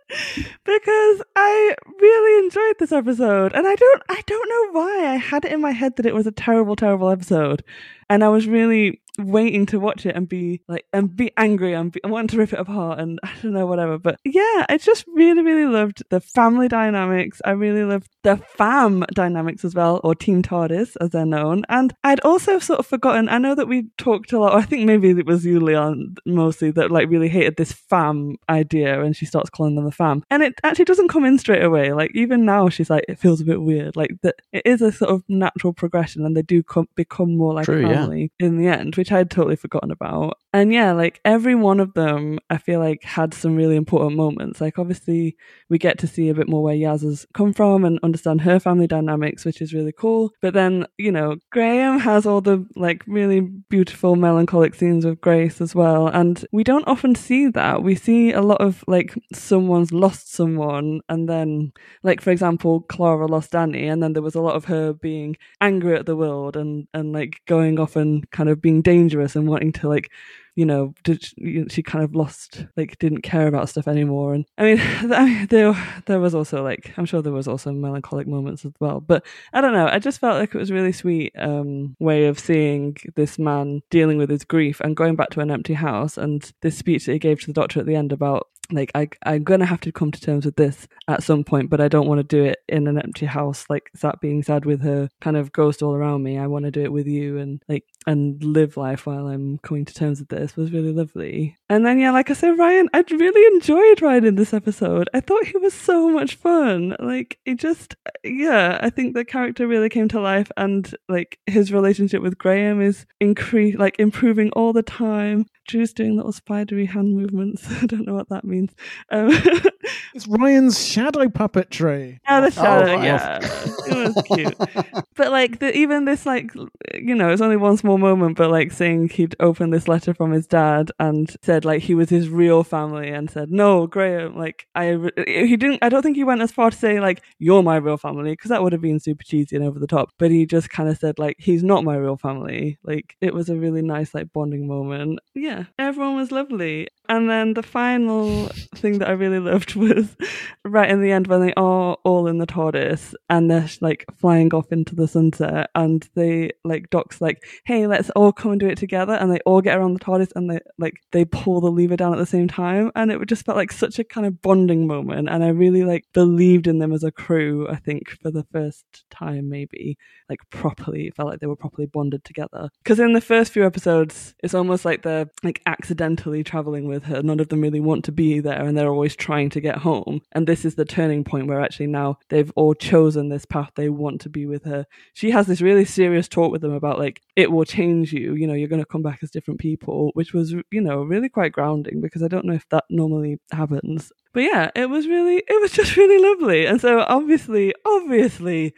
Because 0.10 1.22
I 1.36 1.76
really 2.00 2.46
enjoyed 2.46 2.76
this 2.80 2.92
episode 2.92 3.54
and 3.54 3.68
I 3.68 3.76
don't 3.76 4.04
I 4.10 4.22
don't 4.26 4.50
know 4.50 4.80
why 4.80 5.08
I 5.08 5.16
had 5.16 5.46
it 5.46 5.52
in 5.52 5.62
my 5.62 5.72
head 5.72 5.98
that 5.98 6.06
it 6.06 6.16
was 6.16 6.28
a 6.28 6.32
terrible 6.32 6.76
terrible 6.76 7.10
episode. 7.10 7.64
And 8.10 8.24
I 8.24 8.30
was 8.30 8.48
really 8.48 9.02
waiting 9.18 9.66
to 9.68 9.80
watch 9.80 10.06
it 10.06 10.16
and 10.16 10.30
be 10.30 10.62
like 10.68 10.86
and 10.94 11.16
be 11.16 11.32
angry 11.38 11.74
and 11.74 11.92
be, 11.92 12.04
I 12.04 12.08
wanted 12.08 12.32
to 12.32 12.38
rip 12.38 12.54
it 12.54 12.60
apart 12.60 13.00
and 13.00 13.20
I 13.24 13.32
don't 13.42 13.54
know 13.54 13.66
whatever. 13.66 13.98
But 13.98 14.20
yeah 14.24 14.66
I 14.70 14.78
just 14.80 15.06
really 15.08 15.42
really 15.42 15.66
loved 15.66 16.04
the 16.10 16.20
family 16.20 16.68
dynamics. 16.68 17.42
I 17.44 17.52
really 17.52 17.84
loved 17.84 18.10
the 18.24 18.38
fam 18.38 19.06
dynamics 19.14 19.66
as 19.66 19.74
well 19.74 20.00
or 20.04 20.16
Team 20.16 20.44
TARDIS 20.44 20.96
as 21.02 21.10
they're 21.10 21.26
known. 21.26 21.64
And 21.70 21.94
I'd 22.04 22.20
also 22.22 22.60
sort 22.60 22.80
of 22.80 22.86
forgotten 22.86 23.30
I 23.30 23.38
know 23.38 23.56
that 23.56 23.68
we 23.68 23.88
talked 23.98 24.32
a 24.34 24.40
lot 24.40 24.56
I 24.56 24.62
think 24.62 24.86
maybe 24.86 25.10
it 25.10 25.26
was 25.26 25.46
you 25.46 25.60
Leon 25.60 26.16
mostly 26.26 26.72
that 26.72 26.92
like 26.92 27.10
really 27.10 27.30
hated 27.30 27.58
this 27.58 27.72
fam 27.72 28.36
idea 28.50 29.02
and 29.02 29.16
she 29.16 29.26
starts 29.26 29.50
calling 29.50 29.76
them 29.76 29.86
the 29.86 29.92
fam. 29.92 30.24
And 30.30 30.44
it 30.44 30.56
actually 30.64 30.86
doesn't 30.86 31.10
come 31.10 31.26
in 31.26 31.40
straight 31.40 31.64
away. 31.64 31.94
Like 31.94 32.12
even 32.14 32.46
now 32.46 32.70
she's 32.70 32.90
like 32.90 33.06
it 33.08 33.20
feels 33.20 33.42
a 33.42 33.46
bit 33.46 33.62
weird. 33.62 33.96
Like 33.96 34.12
that 34.22 34.36
it 34.52 34.64
is 34.66 34.82
a 34.82 34.92
sort 34.92 35.12
of 35.12 35.24
natural 35.28 35.74
progression 35.74 36.26
and 36.26 36.36
they 36.36 36.42
do 36.42 36.62
come, 36.62 36.88
become 36.96 37.36
more 37.36 37.54
like 37.54 37.66
True, 37.66 37.86
a 37.86 37.90
yeah. 37.90 37.94
family 37.96 38.32
in 38.40 38.58
the 38.58 38.68
end 38.68 38.96
which 38.96 39.07
I'd 39.12 39.30
totally 39.32 39.56
forgotten 39.56 39.92
about 39.92 40.38
and 40.58 40.74
yeah 40.74 40.92
like 40.92 41.20
every 41.24 41.56
one 41.56 41.80
of 41.80 41.94
them 41.94 42.40
I 42.50 42.58
feel 42.58 42.80
like 42.80 43.04
had 43.04 43.34
some 43.34 43.56
really 43.56 43.76
important 43.76 44.16
moments 44.16 44.60
like 44.60 44.80
obviously 44.80 45.36
we 45.70 45.78
get 45.78 45.98
to 46.00 46.08
see 46.08 46.30
a 46.30 46.34
bit 46.34 46.48
more 46.48 46.64
where 46.64 46.76
Yaz 46.76 47.04
has 47.04 47.26
come 47.34 47.54
from 47.54 47.84
and 47.84 48.00
understand 48.04 48.42
her 48.42 48.60
family 48.60 48.88
dynamics, 48.88 49.44
which 49.44 49.62
is 49.62 49.74
really 49.74 49.92
cool. 49.92 50.32
But 50.42 50.54
then, 50.54 50.88
you 50.98 51.12
know, 51.12 51.38
Graham 51.52 52.00
has 52.00 52.26
all 52.26 52.42
the 52.42 52.66
like 52.76 53.04
really 53.08 53.42
beautiful 53.42 54.16
melancholic 54.16 54.76
scenes 54.76 55.06
with 55.06 55.22
Grace 55.22 55.60
as 55.62 55.76
well. 55.76 56.08
And 56.08 56.46
we 56.52 56.64
don't 56.64 56.88
often 56.88 57.16
see 57.16 57.48
that. 57.50 57.84
We 57.84 57.96
see 57.96 58.32
a 58.32 58.42
lot 58.42 58.62
of 58.62 58.84
like 58.88 59.14
someone's 59.34 59.92
lost 59.92 60.34
someone 60.34 61.02
and 61.10 61.28
then 61.28 61.74
like 62.04 62.22
for 62.22 62.32
example, 62.32 62.82
Clara 62.82 63.28
lost 63.28 63.52
Danny 63.52 63.88
and 63.88 64.02
then 64.02 64.14
there 64.14 64.24
was 64.24 64.36
a 64.36 64.42
lot 64.42 64.56
of 64.56 64.66
her 64.66 64.94
being 64.94 65.36
angry 65.62 65.96
at 65.96 66.06
the 66.06 66.16
world 66.16 66.56
and 66.56 66.88
and 66.94 67.12
like 67.12 67.42
going 67.46 67.80
off 67.80 67.96
and 67.96 68.30
kind 68.32 68.50
of 68.50 68.62
being 68.62 68.82
dangerous 68.82 69.36
and 69.36 69.48
wanting 69.48 69.74
to 69.74 69.90
like 69.90 70.10
you 70.58 70.66
know, 70.66 70.92
did 71.04 71.24
she, 71.24 71.66
she 71.70 71.84
kind 71.84 72.04
of 72.04 72.16
lost, 72.16 72.66
like, 72.76 72.98
didn't 72.98 73.22
care 73.22 73.46
about 73.46 73.70
stuff 73.70 73.88
anymore. 73.88 74.34
And 74.34 74.44
I 74.58 74.64
mean, 74.64 74.80
I 75.14 75.26
mean, 75.26 75.48
there 75.48 75.74
there 76.08 76.20
was 76.20 76.34
also 76.34 76.64
like, 76.64 76.94
I'm 76.98 77.06
sure 77.06 77.22
there 77.22 77.32
was 77.32 77.48
also 77.48 77.72
melancholic 77.72 78.28
moments 78.28 78.66
as 78.66 78.74
well. 78.80 79.00
But 79.00 79.24
I 79.54 79.62
don't 79.62 79.74
know. 79.74 79.88
I 79.88 80.00
just 80.00 80.20
felt 80.20 80.40
like 80.40 80.56
it 80.56 80.58
was 80.58 80.72
really 80.72 80.92
sweet 80.92 81.32
um, 81.38 81.96
way 82.00 82.26
of 82.26 82.40
seeing 82.40 82.98
this 83.16 83.38
man 83.38 83.84
dealing 83.92 84.18
with 84.18 84.32
his 84.32 84.44
grief 84.44 84.80
and 84.80 84.98
going 84.98 85.16
back 85.16 85.30
to 85.32 85.42
an 85.42 85.52
empty 85.52 85.76
house. 85.76 86.18
And 86.18 86.52
this 86.64 86.76
speech 86.76 87.06
that 87.06 87.14
he 87.14 87.20
gave 87.20 87.40
to 87.42 87.48
the 87.48 87.54
doctor 87.54 87.80
at 87.80 87.86
the 87.86 87.96
end 87.96 88.12
about 88.12 88.48
like 88.72 88.92
I, 88.96 89.10
I'm 89.24 89.44
gonna 89.44 89.66
have 89.66 89.82
to 89.82 89.92
come 89.92 90.12
to 90.12 90.22
terms 90.22 90.46
with 90.46 90.56
this 90.56 90.88
at 91.08 91.24
some 91.24 91.44
point, 91.44 91.70
but 91.70 91.82
I 91.82 91.88
don't 91.88 92.08
want 92.08 92.20
to 92.20 92.24
do 92.24 92.44
it 92.44 92.60
in 92.68 92.88
an 92.88 92.98
empty 92.98 93.26
house, 93.26 93.66
like 93.70 93.90
that 94.02 94.20
being 94.22 94.44
sad 94.44 94.66
with 94.66 94.82
her 94.82 95.10
kind 95.22 95.38
of 95.38 95.52
ghost 95.52 95.82
all 95.82 95.94
around 95.94 96.24
me. 96.24 96.38
I 96.38 96.48
want 96.48 96.66
to 96.66 96.72
do 96.72 96.84
it 96.84 96.92
with 96.92 97.08
you 97.08 97.38
and 97.38 97.64
like 97.68 97.86
and 98.06 98.42
live 98.44 98.78
life 98.78 99.06
while 99.06 99.28
I'm 99.28 99.58
coming 99.60 99.86
to 99.86 99.94
terms 99.94 100.20
with 100.20 100.30
this 100.30 100.56
was 100.56 100.72
really 100.72 100.94
lovely. 100.94 101.58
And 101.70 101.86
then 101.86 102.00
yeah, 102.00 102.12
like 102.12 102.30
I 102.30 102.34
said, 102.34 102.58
Ryan, 102.58 102.90
I 102.94 103.04
really 103.10 103.56
enjoyed 103.56 104.02
Ryan 104.02 104.26
in 104.26 104.36
this 104.36 104.54
episode. 104.54 105.10
I 105.14 105.20
thought 105.20 105.46
he 105.46 105.58
was 105.58 105.74
so 105.74 106.10
much 106.10 106.36
fun. 106.36 106.96
Like 107.00 107.40
it 107.46 107.56
just 107.56 107.96
yeah, 108.24 108.80
I 108.82 108.90
think 108.90 109.14
the 109.14 109.26
character 109.26 109.68
really 109.68 109.90
came 109.90 110.08
to 110.10 110.20
life 110.20 110.52
and 110.58 110.94
like 111.10 111.40
his 111.46 111.72
relationship 111.72 112.22
with 112.22 112.38
Graham 112.38 112.82
is 112.82 113.06
increase 113.20 113.76
like 113.78 114.00
improving 114.00 114.52
all 114.52 114.74
the 114.74 114.84
time. 114.84 115.46
Drew's 115.68 115.94
doing 115.94 116.16
little 116.16 116.32
spidery 116.32 116.86
hand 116.86 117.16
movements. 117.16 117.66
I 117.82 117.86
don't 117.86 118.06
know 118.08 118.14
what 118.14 118.30
that 118.30 118.46
means. 118.46 118.72
Um, 119.12 119.32
It's 120.14 120.28
Ryan's 120.28 120.84
shadow 120.84 121.26
puppetry. 121.26 122.20
yeah, 122.28 122.42
the 122.42 122.52
shadow, 122.52 122.98
wow. 122.98 123.04
yeah, 123.04 123.40
it 123.42 124.16
was 124.16 124.24
cute. 124.26 125.04
But 125.16 125.32
like, 125.32 125.60
the, 125.60 125.76
even 125.78 126.06
this, 126.06 126.26
like, 126.26 126.52
you 126.94 127.14
know, 127.14 127.30
it's 127.30 127.42
only 127.42 127.58
one 127.58 127.78
small 127.78 127.98
moment, 127.98 128.38
but 128.38 128.50
like 128.50 128.72
saying 128.72 129.10
he'd 129.10 129.36
opened 129.40 129.74
this 129.74 129.88
letter 129.88 130.14
from 130.14 130.32
his 130.32 130.48
dad 130.48 130.92
and 131.00 131.36
said 131.44 131.66
like 131.66 131.84
he 131.84 131.96
was 131.96 132.10
his 132.10 132.30
real 132.30 132.64
family, 132.64 133.10
and 133.10 133.30
said, 133.30 133.52
"No, 133.52 133.88
Graham, 133.88 134.38
like 134.38 134.66
I," 134.76 134.98
he 135.28 135.56
didn't. 135.58 135.80
I 135.84 135.90
don't 135.90 136.02
think 136.02 136.18
he 136.18 136.24
went 136.24 136.42
as 136.42 136.52
far 136.52 136.72
to 136.72 136.78
say 136.78 137.00
like 137.00 137.22
you're 137.40 137.64
my 137.64 137.76
real 137.78 137.98
family 137.98 138.32
because 138.32 138.50
that 138.50 138.64
would 138.64 138.74
have 138.74 138.82
been 138.82 139.00
super 139.00 139.24
cheesy 139.24 139.56
and 139.56 139.66
over 139.66 139.80
the 139.80 139.88
top. 139.88 140.10
But 140.18 140.32
he 140.32 140.46
just 140.46 140.70
kind 140.70 140.90
of 140.90 140.98
said 140.98 141.20
like 141.20 141.36
he's 141.40 141.64
not 141.64 141.84
my 141.84 141.96
real 141.96 142.18
family. 142.18 142.78
Like 142.84 143.16
it 143.22 143.34
was 143.34 143.50
a 143.50 143.56
really 143.56 143.82
nice 143.82 144.14
like 144.14 144.32
bonding 144.34 144.68
moment. 144.68 145.20
Yeah, 145.36 145.57
everyone 145.80 146.16
was 146.16 146.32
lovely. 146.32 146.88
And 147.10 147.30
then 147.30 147.54
the 147.54 147.64
final 147.64 148.48
thing 148.76 149.00
that 149.00 149.08
I 149.08 149.14
really 149.14 149.40
loved 149.40 149.76
was 149.76 150.16
right 150.64 150.90
in 150.90 151.02
the 151.02 151.12
end 151.12 151.28
when 151.28 151.42
they 151.42 151.54
are 151.56 151.98
all 152.04 152.28
in 152.28 152.38
the 152.38 152.48
TARDIS 152.48 153.14
and 153.30 153.50
they're 153.50 153.70
like 153.82 154.06
flying 154.18 154.54
off 154.54 154.72
into 154.72 154.96
the 154.96 155.08
sunset 155.08 155.70
and 155.76 156.08
they 156.16 156.52
like 156.64 156.90
Doc's 156.90 157.22
like, 157.22 157.44
hey, 157.66 157.88
let's 157.88 158.10
all 158.12 158.32
come 158.32 158.52
and 158.52 158.60
do 158.60 158.68
it 158.68 158.78
together 158.78 159.14
and 159.14 159.32
they 159.32 159.40
all 159.46 159.62
get 159.62 159.78
around 159.78 159.94
the 159.94 160.00
TARDIS 160.00 160.32
and 160.36 160.50
they 160.50 160.60
like 160.78 160.96
they 161.12 161.26
pull 161.26 161.62
the 161.62 161.72
lever 161.72 161.96
down 161.96 162.14
at 162.14 162.20
the 162.20 162.26
same 162.26 162.48
time 162.48 162.92
and 162.96 163.12
it 163.12 163.26
just 163.28 163.46
felt 163.46 163.58
like 163.58 163.72
such 163.72 164.00
a 164.00 164.04
kind 164.04 164.28
of 164.28 164.42
bonding 164.42 164.88
moment 164.88 165.30
and 165.30 165.44
I 165.44 165.50
really 165.50 165.84
like 165.84 166.06
believed 166.14 166.68
in 166.68 166.80
them 166.80 166.94
as 166.94 167.04
a 167.04 167.12
crew, 167.12 167.68
I 167.70 167.78
think, 167.78 168.10
for 168.22 168.32
the 168.32 168.46
first 168.52 169.06
time 169.10 169.50
maybe. 169.50 169.98
Like 170.30 170.40
properly 170.50 171.08
it 171.08 171.16
felt 171.16 171.30
like 171.30 171.40
they 171.40 171.48
were 171.48 171.56
properly 171.56 171.88
bonded 171.88 172.24
together. 172.24 172.70
Because 172.84 173.00
in 173.00 173.14
the 173.14 173.22
first 173.22 173.54
few 173.54 173.66
episodes, 173.66 174.36
it's 174.44 174.54
almost 174.54 174.86
like 174.86 175.04
they're 175.04 175.30
like 175.44 175.62
accidentally 175.66 176.44
traveling 176.44 176.88
with 176.88 176.97
her. 177.06 177.22
None 177.22 177.40
of 177.40 177.50
them 177.50 177.62
really 177.62 177.80
want 177.80 178.06
to 178.06 178.12
be 178.12 178.40
there 178.40 178.64
and 178.64 178.78
they're 178.78 178.90
always 178.90 179.16
trying 179.16 179.50
to 179.52 179.62
get 179.62 179.78
home. 179.78 180.22
And 180.32 180.48
this 180.48 180.66
is 180.66 180.76
the 180.76 180.86
turning 180.86 181.24
point 181.24 181.48
where 181.48 181.62
actually 181.62 181.88
now 181.88 182.18
they've 182.30 182.52
all 182.56 182.74
chosen 182.74 183.30
this 183.30 183.46
path. 183.46 183.72
They 183.76 183.90
want 183.90 184.22
to 184.22 184.30
be 184.30 184.46
with 184.46 184.66
her. 184.66 184.86
She 185.14 185.32
has 185.32 185.48
this 185.48 185.62
really 185.62 185.86
serious 185.86 186.28
talk 186.28 186.52
with 186.52 186.62
them 186.62 186.74
about 186.74 187.00
like, 187.00 187.22
it 187.36 187.52
will 187.52 187.66
change 187.66 188.14
you. 188.14 188.34
You 188.36 188.48
know, 188.48 188.54
you're 188.54 188.68
going 188.68 188.82
to 188.82 188.86
come 188.86 189.04
back 189.04 189.20
as 189.24 189.32
different 189.32 189.60
people, 189.60 190.12
which 190.14 190.34
was, 190.34 190.54
you 190.72 190.82
know, 190.82 191.04
really 191.04 191.30
quite 191.30 191.52
grounding 191.52 192.02
because 192.02 192.24
I 192.24 192.28
don't 192.28 192.46
know 192.46 192.54
if 192.54 192.68
that 192.70 192.86
normally 192.90 193.40
happens. 193.52 194.12
But 194.34 194.44
yeah, 194.44 194.72
it 194.76 194.90
was 194.90 195.08
really, 195.08 195.38
it 195.38 195.62
was 195.62 195.72
just 195.80 195.98
really 195.98 196.24
lovely. 196.24 196.66
And 196.66 196.80
so 196.80 197.00
obviously, 197.08 197.74
obviously, 197.86 198.74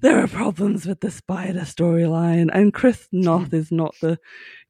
there 0.00 0.22
are 0.22 0.28
problems 0.28 0.86
with 0.86 1.00
the 1.00 1.10
spider 1.10 1.60
storyline, 1.62 2.50
and 2.52 2.72
Chris 2.72 3.08
Noth 3.10 3.52
is 3.52 3.72
not 3.72 3.96
the 4.00 4.18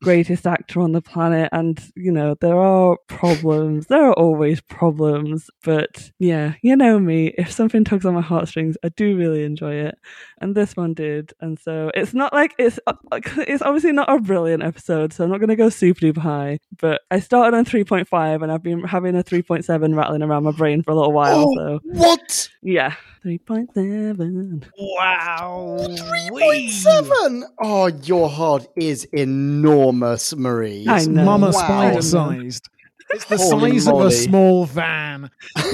greatest 0.03 0.47
actor 0.47 0.81
on 0.81 0.93
the 0.93 1.03
planet, 1.03 1.51
and 1.53 1.79
you 1.95 2.11
know 2.11 2.35
there 2.41 2.59
are 2.59 2.97
problems. 3.09 3.87
There 3.89 4.07
are 4.07 4.15
always 4.15 4.63
problems, 4.63 5.51
but 5.63 6.11
yeah, 6.19 6.55
you 6.63 6.77
know 6.77 6.99
me. 6.99 7.35
If 7.37 7.53
something 7.53 7.85
tugs 7.85 8.07
on 8.07 8.15
my 8.15 8.23
heartstrings, 8.23 8.79
I 8.83 8.89
do 8.89 9.19
really 9.19 9.45
enjoy 9.45 9.75
it, 9.75 9.99
and 10.41 10.55
this 10.55 10.77
one 10.77 10.95
did. 10.95 11.35
And 11.41 11.59
so 11.59 11.91
it's 11.95 12.15
not 12.15 12.33
like 12.33 12.55
it's 12.59 12.79
uh, 12.87 12.95
it's 13.13 13.63
obviously 13.63 13.93
not 13.93 14.11
a 14.11 14.19
brilliant 14.21 14.63
episode, 14.63 15.13
so 15.13 15.25
I'm 15.25 15.31
not 15.31 15.41
going 15.41 15.49
to 15.51 15.57
go 15.57 15.69
super 15.69 16.01
duper 16.01 16.19
high. 16.19 16.59
But 16.81 17.03
I 17.11 17.21
started 17.21 17.55
on 17.55 17.67
3.5, 17.67 18.43
and 18.43 18.51
I've 18.51 18.63
been 18.63 18.83
having 18.85 19.15
a 19.15 19.23
3.7 19.23 19.95
rattling 19.95 20.18
around 20.23 20.45
my 20.45 20.53
brain 20.53 20.83
for 20.83 20.91
a 20.91 20.95
little 20.95 21.13
while. 21.13 21.49
Oh, 21.49 21.55
so 21.57 21.81
what? 21.85 22.49
yeah, 22.63 22.95
3.7. 23.25 24.65
Wow. 24.79 25.77
3.7? 25.81 27.43
Oh, 27.61 27.87
your 28.05 28.29
heart 28.29 28.67
is 28.77 29.05
enormous, 29.13 30.35
Marie. 30.37 30.87
I 30.89 30.99
It's 30.99 31.07
know. 31.07 31.25
mama 31.25 31.47
Wow. 31.47 31.53
spider 31.53 32.03
sized. 32.03 32.69
It's 33.11 33.25
the 33.27 33.37
Holy 33.39 33.79
size 33.79 33.89
of 33.93 34.01
a 34.03 34.11
small 34.11 34.65
van. 34.67 35.31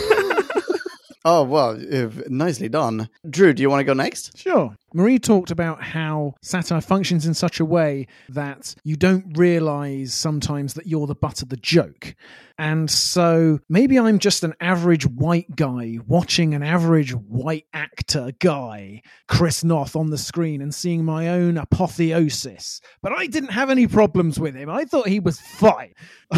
Oh, 1.26 1.42
well, 1.44 1.80
nicely 2.28 2.68
done. 2.68 3.08
Drew, 3.30 3.54
do 3.54 3.62
you 3.62 3.70
want 3.70 3.80
to 3.80 3.84
go 3.84 3.94
next? 3.94 4.36
Sure. 4.36 4.76
Marie 4.94 5.18
talked 5.18 5.50
about 5.50 5.82
how 5.82 6.34
satire 6.40 6.80
functions 6.80 7.26
in 7.26 7.34
such 7.34 7.58
a 7.58 7.64
way 7.64 8.06
that 8.28 8.76
you 8.84 8.94
don't 8.94 9.36
realize 9.36 10.14
sometimes 10.14 10.74
that 10.74 10.86
you're 10.86 11.08
the 11.08 11.16
butt 11.16 11.42
of 11.42 11.48
the 11.48 11.56
joke. 11.56 12.14
And 12.56 12.88
so 12.88 13.58
maybe 13.68 13.98
I'm 13.98 14.20
just 14.20 14.44
an 14.44 14.54
average 14.60 15.04
white 15.06 15.56
guy 15.56 15.98
watching 16.06 16.54
an 16.54 16.62
average 16.62 17.10
white 17.12 17.66
actor 17.72 18.30
guy, 18.38 19.02
Chris 19.26 19.64
Noth, 19.64 19.96
on 19.96 20.10
the 20.10 20.18
screen 20.18 20.62
and 20.62 20.72
seeing 20.72 21.04
my 21.04 21.30
own 21.30 21.58
apotheosis. 21.58 22.80
But 23.02 23.12
I 23.12 23.26
didn't 23.26 23.50
have 23.50 23.70
any 23.70 23.88
problems 23.88 24.38
with 24.38 24.54
him. 24.54 24.70
I 24.70 24.84
thought 24.84 25.08
he 25.08 25.18
was 25.18 25.40
fine. 25.40 25.94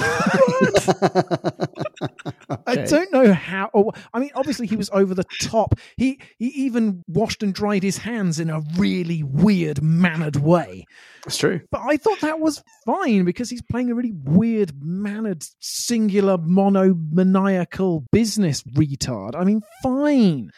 I 2.67 2.77
don't 2.89 3.13
know 3.13 3.35
how. 3.35 3.69
Or, 3.75 3.93
I 4.15 4.19
mean, 4.19 4.31
obviously 4.35 4.67
he 4.67 4.77
was 4.77 4.89
over 4.95 5.15
the 5.15 5.27
top. 5.43 5.75
He 5.99 6.19
he 6.39 6.47
even 6.49 7.05
washed 7.07 7.43
and 7.43 7.53
dried 7.53 7.83
his 7.83 7.99
hands 7.99 8.41
in 8.41 8.46
a 8.51 8.63
really 8.77 9.23
weird 9.23 9.83
mannered 9.83 10.37
way. 10.37 10.85
It's 11.27 11.37
true. 11.37 11.61
But 11.71 11.83
I 11.83 11.97
thought 11.97 12.21
that 12.21 12.41
was 12.41 12.63
fine 12.85 13.25
because 13.25 13.51
he's 13.51 13.63
playing 13.63 13.91
a 13.91 13.95
really 13.95 14.13
weird 14.13 14.73
mannered, 14.81 15.45
singular, 15.61 16.39
monomaniacal 16.39 18.07
business 18.13 18.63
retard. 18.63 19.35
I 19.35 19.45
mean, 19.45 19.63
fine. 19.83 20.51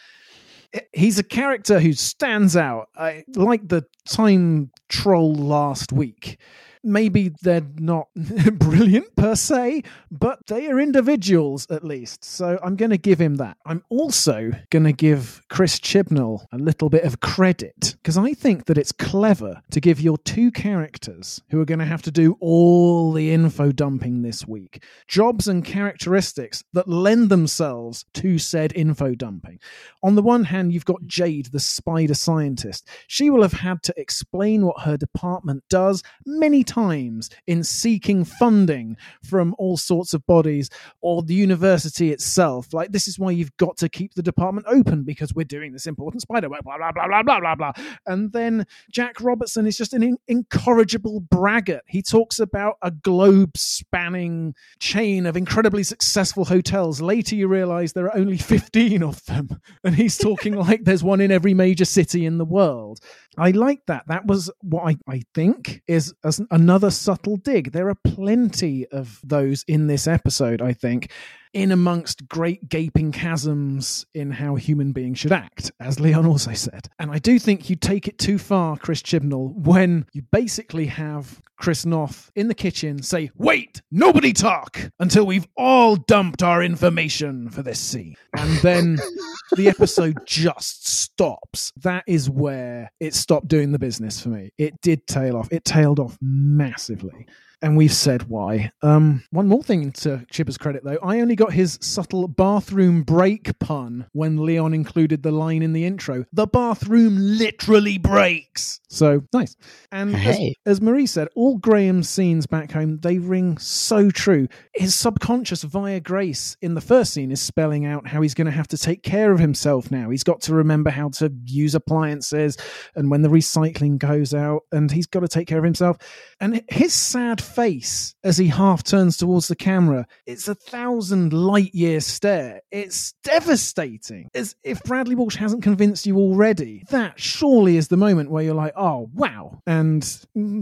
He's 0.93 1.17
a 1.17 1.23
character 1.23 1.79
who 1.79 1.93
stands 1.93 2.55
out. 2.55 2.89
I 2.95 3.23
like 3.35 3.67
the 3.67 3.85
time 4.07 4.69
troll 4.87 5.33
last 5.33 5.91
week. 5.91 6.39
Maybe 6.83 7.31
they're 7.41 7.65
not 7.77 8.07
brilliant 8.53 9.15
per 9.15 9.35
se, 9.35 9.83
but 10.11 10.39
they 10.47 10.67
are 10.67 10.79
individuals 10.79 11.67
at 11.69 11.83
least. 11.83 12.23
So 12.23 12.59
I'm 12.63 12.75
going 12.75 12.91
to 12.91 12.97
give 12.97 13.19
him 13.19 13.35
that. 13.35 13.57
I'm 13.65 13.83
also 13.89 14.51
going 14.69 14.85
to 14.85 14.93
give 14.93 15.41
Chris 15.49 15.79
Chibnall 15.79 16.45
a 16.51 16.57
little 16.57 16.89
bit 16.89 17.03
of 17.03 17.19
credit 17.19 17.95
because 18.01 18.17
I 18.17 18.33
think 18.33 18.65
that 18.65 18.77
it's 18.77 18.91
clever 18.91 19.61
to 19.71 19.81
give 19.81 19.99
your 19.99 20.17
two 20.19 20.51
characters 20.51 21.41
who 21.49 21.59
are 21.59 21.65
going 21.65 21.79
to 21.79 21.85
have 21.85 22.01
to 22.03 22.11
do 22.11 22.37
all 22.39 23.11
the 23.11 23.31
info 23.31 23.71
dumping 23.71 24.21
this 24.21 24.47
week 24.47 24.83
jobs 25.07 25.47
and 25.47 25.65
characteristics 25.65 26.63
that 26.73 26.87
lend 26.87 27.29
themselves 27.29 28.05
to 28.13 28.37
said 28.37 28.71
info 28.75 29.15
dumping. 29.15 29.59
On 30.03 30.15
the 30.15 30.21
one 30.21 30.43
hand, 30.45 30.73
you've 30.73 30.85
got 30.85 31.05
Jade, 31.05 31.47
the 31.47 31.59
spider 31.59 32.13
scientist. 32.13 32.87
She 33.07 33.29
will 33.29 33.41
have 33.41 33.53
had 33.53 33.83
to 33.83 33.93
explain 33.97 34.65
what 34.65 34.81
her 34.81 34.97
department 34.97 35.63
does 35.69 36.03
many 36.25 36.63
times 36.69 37.29
in 37.47 37.63
seeking 37.63 38.23
funding 38.23 38.95
from 39.23 39.55
all 39.57 39.75
sorts 39.75 40.13
of 40.13 40.25
bodies 40.25 40.69
or 41.01 41.23
the 41.23 41.33
university 41.33 42.11
itself. 42.11 42.73
Like, 42.73 42.91
this 42.91 43.07
is 43.07 43.17
why 43.17 43.31
you've 43.31 43.55
got 43.57 43.77
to 43.77 43.89
keep 43.89 44.13
the 44.13 44.21
department 44.21 44.67
open 44.69 45.03
because 45.03 45.33
we're 45.33 45.43
doing 45.43 45.73
this 45.73 45.87
important 45.87 46.21
spider 46.21 46.49
work, 46.49 46.63
blah, 46.63 46.77
blah, 46.77 46.91
blah, 46.91 47.07
blah, 47.07 47.23
blah, 47.23 47.39
blah, 47.39 47.55
blah. 47.55 47.71
And 48.05 48.31
then 48.31 48.65
Jack 48.91 49.19
Robertson 49.19 49.65
is 49.65 49.77
just 49.77 49.93
an 49.93 50.03
in- 50.03 50.17
incorrigible 50.27 51.19
braggart. 51.19 51.83
He 51.87 52.01
talks 52.01 52.39
about 52.39 52.75
a 52.81 52.91
globe 52.91 53.57
spanning 53.57 54.53
chain 54.79 55.25
of 55.25 55.35
incredibly 55.35 55.83
successful 55.83 56.45
hotels. 56.45 57.01
Later, 57.01 57.35
you 57.35 57.47
realize 57.47 57.93
there 57.93 58.05
are 58.05 58.17
only 58.17 58.37
15 58.49 59.03
of 59.03 59.25
them. 59.25 59.59
And 59.83 59.95
he's 59.95 60.17
talking 60.17 60.55
like 60.67 60.83
there's 60.83 61.03
one 61.03 61.21
in 61.21 61.31
every 61.31 61.53
major 61.53 61.85
city 61.85 62.25
in 62.25 62.37
the 62.37 62.45
world. 62.45 62.99
I 63.39 63.51
like 63.51 63.85
that. 63.87 64.03
That 64.07 64.25
was 64.25 64.51
what 64.61 64.83
I, 64.83 64.97
I 65.07 65.21
think 65.33 65.81
is 65.87 66.13
another 66.51 66.91
subtle 66.91 67.37
dig. 67.37 67.71
There 67.71 67.89
are 67.89 67.95
plenty 67.95 68.85
of 68.87 69.19
those 69.23 69.63
in 69.67 69.87
this 69.87 70.07
episode, 70.07 70.61
I 70.61 70.73
think, 70.73 71.11
in 71.53 71.71
amongst 71.71 72.27
great 72.27 72.69
gaping 72.69 73.11
chasms 73.11 74.05
in 74.13 74.31
how 74.31 74.55
human 74.55 74.91
beings 74.91 75.19
should 75.19 75.31
act, 75.31 75.71
as 75.79 75.99
Leon 75.99 76.25
also 76.25 76.53
said. 76.53 76.87
And 76.99 77.11
I 77.11 77.19
do 77.19 77.39
think 77.39 77.69
you 77.69 77.75
take 77.75 78.07
it 78.07 78.17
too 78.17 78.37
far, 78.37 78.77
Chris 78.77 79.01
Chibnall, 79.01 79.53
when 79.55 80.05
you 80.13 80.21
basically 80.31 80.85
have 80.87 81.41
Chris 81.57 81.85
Noth 81.85 82.31
in 82.35 82.47
the 82.47 82.53
kitchen 82.53 83.03
say, 83.03 83.31
Wait, 83.35 83.81
nobody 83.91 84.31
talk 84.31 84.79
until 84.99 85.25
we've 85.25 85.47
all 85.57 85.95
dumped 85.95 86.41
our 86.41 86.63
information 86.63 87.49
for 87.49 87.61
this 87.61 87.79
scene. 87.79 88.15
And 88.37 88.57
then 88.59 88.97
the 89.55 89.67
episode 89.67 90.17
just 90.25 90.87
stops. 90.87 91.73
That 91.77 92.03
is 92.07 92.29
where 92.29 92.91
it 92.99 93.13
stopped 93.13 93.47
doing 93.47 93.71
the 93.71 93.79
business 93.79 94.21
for 94.21 94.29
me. 94.29 94.51
It 94.57 94.79
did 94.81 95.05
tail 95.05 95.35
off. 95.35 95.49
It 95.51 95.65
tailed 95.65 95.99
off 95.99 96.17
massively. 96.21 97.27
And 97.61 97.75
we've 97.75 97.93
said 97.93 98.23
why. 98.29 98.71
Um, 98.81 99.23
one 99.31 99.47
more 99.49 99.61
thing 99.63 99.91
to 99.91 100.25
Chibbers' 100.31 100.57
credit, 100.57 100.83
though. 100.85 100.97
I 101.03 101.19
only 101.19 101.35
got 101.35 101.51
his 101.51 101.77
subtle 101.81 102.27
bathroom 102.29 103.03
break 103.03 103.59
pun 103.59 104.05
when 104.13 104.45
Leon 104.45 104.73
included 104.73 105.23
the 105.23 105.31
line 105.31 105.61
in 105.61 105.73
the 105.73 105.83
intro. 105.83 106.23
The 106.31 106.47
bathroom 106.47 107.15
literally 107.17 107.97
breaks. 107.97 108.79
So 108.89 109.23
nice. 109.33 109.57
And 109.91 110.15
as- 110.15 110.39
as 110.65 110.81
Marie 110.81 111.05
said, 111.05 111.27
all 111.35 111.57
Graham's 111.57 112.09
scenes 112.09 112.47
back 112.47 112.71
home, 112.71 112.99
they 113.01 113.17
ring 113.19 113.57
so 113.57 114.09
true. 114.09 114.47
His 114.73 114.95
subconscious 114.95 115.63
via 115.63 115.99
Grace 115.99 116.55
in 116.61 116.75
the 116.75 116.81
first 116.81 117.13
scene 117.13 117.31
is 117.31 117.41
spelling 117.41 117.85
out 117.85 118.07
how 118.07 118.21
he's 118.21 118.33
going 118.33 118.45
to 118.45 118.51
have 118.51 118.69
to 118.69 118.77
take 118.77 119.03
care 119.03 119.33
of 119.33 119.39
himself 119.39 119.91
now. 119.91 120.09
He's 120.09 120.23
got 120.23 120.39
to 120.43 120.53
remember 120.53 120.91
how 120.91 121.09
to 121.09 121.29
use 121.45 121.75
appliances 121.75 122.57
and 122.95 123.11
when 123.11 123.21
the 123.21 123.29
recycling 123.29 123.97
goes 123.97 124.33
out, 124.33 124.61
and 124.71 124.89
he's 124.89 125.07
got 125.07 125.21
to 125.21 125.27
take 125.27 125.47
care 125.47 125.57
of 125.57 125.63
himself. 125.65 125.97
And 126.39 126.63
his 126.69 126.93
sad 126.93 127.41
face 127.49 128.15
as 128.23 128.37
he 128.37 128.47
half 128.47 128.83
turns 128.83 129.17
towards 129.17 129.47
the 129.47 129.55
camera, 129.55 130.05
it's 130.25 130.47
a 130.47 130.55
thousand 130.55 131.33
light 131.33 131.73
year 131.73 131.99
stare. 131.99 132.61
It's 132.71 133.13
devastating. 133.23 134.29
As 134.33 134.55
if 134.63 134.83
Bradley 134.83 135.15
Walsh 135.15 135.35
hasn't 135.35 135.63
convinced 135.63 136.05
you 136.05 136.17
already, 136.17 136.83
that 136.89 137.19
surely 137.19 137.77
is 137.77 137.87
the 137.87 137.97
moment 137.97 138.31
where 138.31 138.43
you're 138.43 138.53
like, 138.53 138.73
oh, 138.75 139.09
wow. 139.13 139.61
And 139.65 140.03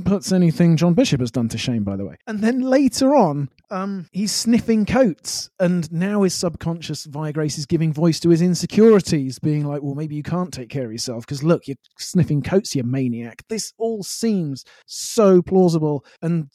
puts 0.05 0.31
anything 0.31 0.77
John 0.77 0.93
Bishop 0.93 1.19
has 1.19 1.31
done 1.31 1.49
to 1.49 1.57
shame, 1.57 1.83
by 1.83 1.95
the 1.95 2.05
way. 2.05 2.17
And 2.27 2.39
then 2.39 2.61
later 2.61 3.15
on, 3.15 3.49
um, 3.69 4.07
he's 4.11 4.31
sniffing 4.31 4.85
coats, 4.85 5.49
and 5.59 5.91
now 5.91 6.23
his 6.23 6.33
subconscious 6.33 7.05
via 7.05 7.33
Grace 7.33 7.57
is 7.57 7.65
giving 7.65 7.91
voice 7.91 8.19
to 8.21 8.29
his 8.29 8.41
insecurities, 8.41 9.39
being 9.39 9.65
like, 9.65 9.81
well, 9.81 9.95
maybe 9.95 10.15
you 10.15 10.23
can't 10.23 10.53
take 10.53 10.69
care 10.69 10.85
of 10.85 10.91
yourself 10.91 11.25
because 11.25 11.43
look, 11.43 11.67
you're 11.67 11.77
sniffing 11.97 12.41
coats, 12.41 12.75
you 12.75 12.83
maniac. 12.83 13.43
This 13.49 13.73
all 13.77 14.03
seems 14.03 14.63
so 14.85 15.41
plausible 15.41 16.05
and 16.21 16.47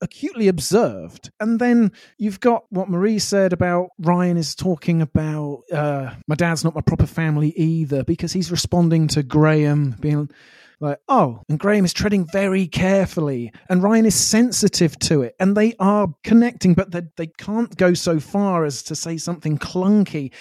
acutely 0.00 0.48
observed. 0.48 1.30
And 1.40 1.58
then 1.58 1.92
you've 2.18 2.40
got 2.40 2.64
what 2.70 2.88
Marie 2.88 3.18
said 3.18 3.52
about 3.52 3.90
Ryan 3.98 4.36
is 4.36 4.54
talking 4.54 5.02
about 5.02 5.62
uh, 5.72 6.14
my 6.26 6.34
dad's 6.34 6.64
not 6.64 6.74
my 6.74 6.80
proper 6.80 7.06
family 7.06 7.50
either 7.56 8.04
because 8.04 8.32
he's 8.32 8.50
responding 8.50 9.08
to 9.08 9.22
Graham 9.22 9.96
being 10.00 10.30
like, 10.80 10.98
oh, 11.08 11.42
and 11.48 11.58
Graham 11.58 11.84
is 11.84 11.92
treading 11.92 12.26
very 12.32 12.66
carefully, 12.66 13.50
and 13.70 13.82
Ryan 13.82 14.04
is 14.06 14.14
sensitive 14.14 14.98
to 15.00 15.22
it, 15.22 15.34
and 15.40 15.56
they 15.56 15.74
are 15.78 16.08
connecting, 16.22 16.74
but 16.74 16.90
they, 16.90 17.02
they 17.16 17.28
can't 17.28 17.74
go 17.76 17.94
so 17.94 18.20
far 18.20 18.64
as 18.64 18.82
to 18.84 18.94
say 18.94 19.16
something 19.16 19.58
clunky. 19.58 20.32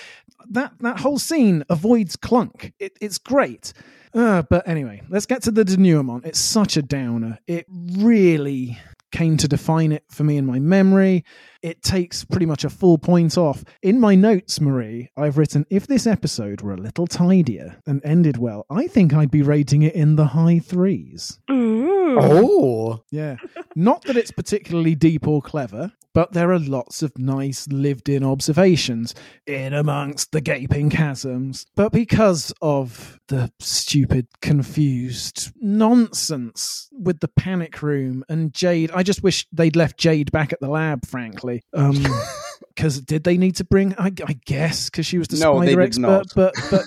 That 0.49 0.73
that 0.81 0.99
whole 0.99 1.19
scene 1.19 1.63
avoids 1.69 2.15
clunk. 2.15 2.73
It, 2.79 2.97
it's 2.99 3.17
great. 3.17 3.71
Uh, 4.13 4.43
but 4.43 4.67
anyway, 4.67 5.01
let's 5.09 5.25
get 5.25 5.43
to 5.43 5.51
the 5.51 5.65
denouement. 5.65 6.25
It's 6.25 6.39
such 6.39 6.77
a 6.77 6.81
downer. 6.81 7.39
It 7.47 7.65
really 7.69 8.77
came 9.15 9.37
to 9.37 9.47
define 9.47 9.93
it 9.93 10.03
for 10.09 10.25
me 10.25 10.35
in 10.35 10.45
my 10.45 10.59
memory. 10.59 11.23
It 11.65 11.81
takes 11.81 12.23
pretty 12.23 12.45
much 12.45 12.63
a 12.63 12.69
full 12.69 12.99
point 12.99 13.39
off. 13.39 13.63
In 13.81 13.99
my 13.99 14.13
notes, 14.13 14.61
Marie, 14.61 15.09
I've 15.17 15.39
written 15.39 15.65
if 15.71 15.87
this 15.87 16.05
episode 16.05 16.61
were 16.61 16.73
a 16.73 16.77
little 16.77 17.07
tidier 17.07 17.77
and 17.87 18.05
ended 18.05 18.37
well, 18.37 18.67
I 18.69 18.85
think 18.85 19.15
I'd 19.15 19.31
be 19.31 19.41
rating 19.41 19.81
it 19.81 19.95
in 19.95 20.15
the 20.15 20.27
high 20.27 20.59
threes. 20.59 21.39
Ooh. 21.49 22.19
Oh, 22.19 23.03
Yeah. 23.09 23.37
Not 23.75 24.03
that 24.03 24.15
it's 24.15 24.31
particularly 24.31 24.93
deep 24.95 25.27
or 25.27 25.41
clever, 25.41 25.91
but 26.13 26.31
there 26.31 26.51
are 26.53 26.59
lots 26.59 27.03
of 27.03 27.17
nice 27.17 27.67
lived 27.67 28.07
in 28.07 28.23
observations 28.23 29.13
in 29.45 29.73
amongst 29.73 30.31
the 30.31 30.39
gaping 30.39 30.89
chasms. 30.89 31.65
But 31.75 31.91
because 31.91 32.53
of 32.61 33.19
the 33.27 33.51
stupid, 33.59 34.27
confused 34.41 35.51
nonsense 35.59 36.87
with 36.93 37.19
the 37.19 37.27
panic 37.27 37.81
room 37.81 38.23
and 38.29 38.53
Jade, 38.53 38.91
I 38.91 39.03
just 39.03 39.23
wish 39.23 39.45
they'd 39.51 39.75
left 39.75 39.97
Jade 39.97 40.31
back 40.31 40.53
at 40.53 40.61
the 40.61 40.69
lab, 40.69 41.05
frankly. 41.05 41.54
Um, 41.73 42.03
because 42.75 43.01
did 43.01 43.23
they 43.23 43.37
need 43.37 43.55
to 43.57 43.63
bring? 43.63 43.95
I, 43.97 44.11
I 44.25 44.37
guess 44.45 44.89
because 44.89 45.05
she 45.05 45.17
was 45.17 45.27
the 45.29 45.37
No, 45.37 45.61
spider 45.61 45.81
expert, 45.81 46.01
not. 46.01 46.27
but 46.35 46.53
but 46.69 46.83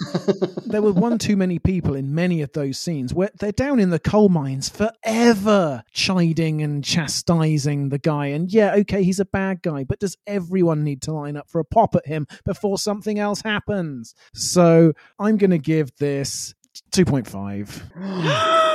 there 0.66 0.82
were 0.82 0.92
one 0.92 1.18
too 1.18 1.36
many 1.36 1.58
people 1.58 1.94
in 1.94 2.14
many 2.14 2.42
of 2.42 2.52
those 2.52 2.78
scenes 2.78 3.14
where 3.14 3.30
they're 3.38 3.52
down 3.52 3.80
in 3.80 3.90
the 3.90 3.98
coal 3.98 4.28
mines 4.28 4.68
forever, 4.68 5.82
chiding 5.92 6.62
and 6.62 6.84
chastising 6.84 7.88
the 7.88 7.98
guy. 7.98 8.26
And 8.26 8.52
yeah, 8.52 8.74
okay, 8.76 9.02
he's 9.02 9.20
a 9.20 9.24
bad 9.24 9.62
guy, 9.62 9.84
but 9.84 9.98
does 9.98 10.16
everyone 10.26 10.84
need 10.84 11.02
to 11.02 11.12
line 11.12 11.36
up 11.36 11.48
for 11.48 11.58
a 11.60 11.64
pop 11.64 11.94
at 11.94 12.06
him 12.06 12.26
before 12.44 12.78
something 12.78 13.18
else 13.18 13.42
happens? 13.42 14.14
So 14.34 14.92
I'm 15.18 15.36
going 15.36 15.50
to 15.52 15.58
give 15.58 15.96
this 15.96 16.54
2.5. 16.92 18.64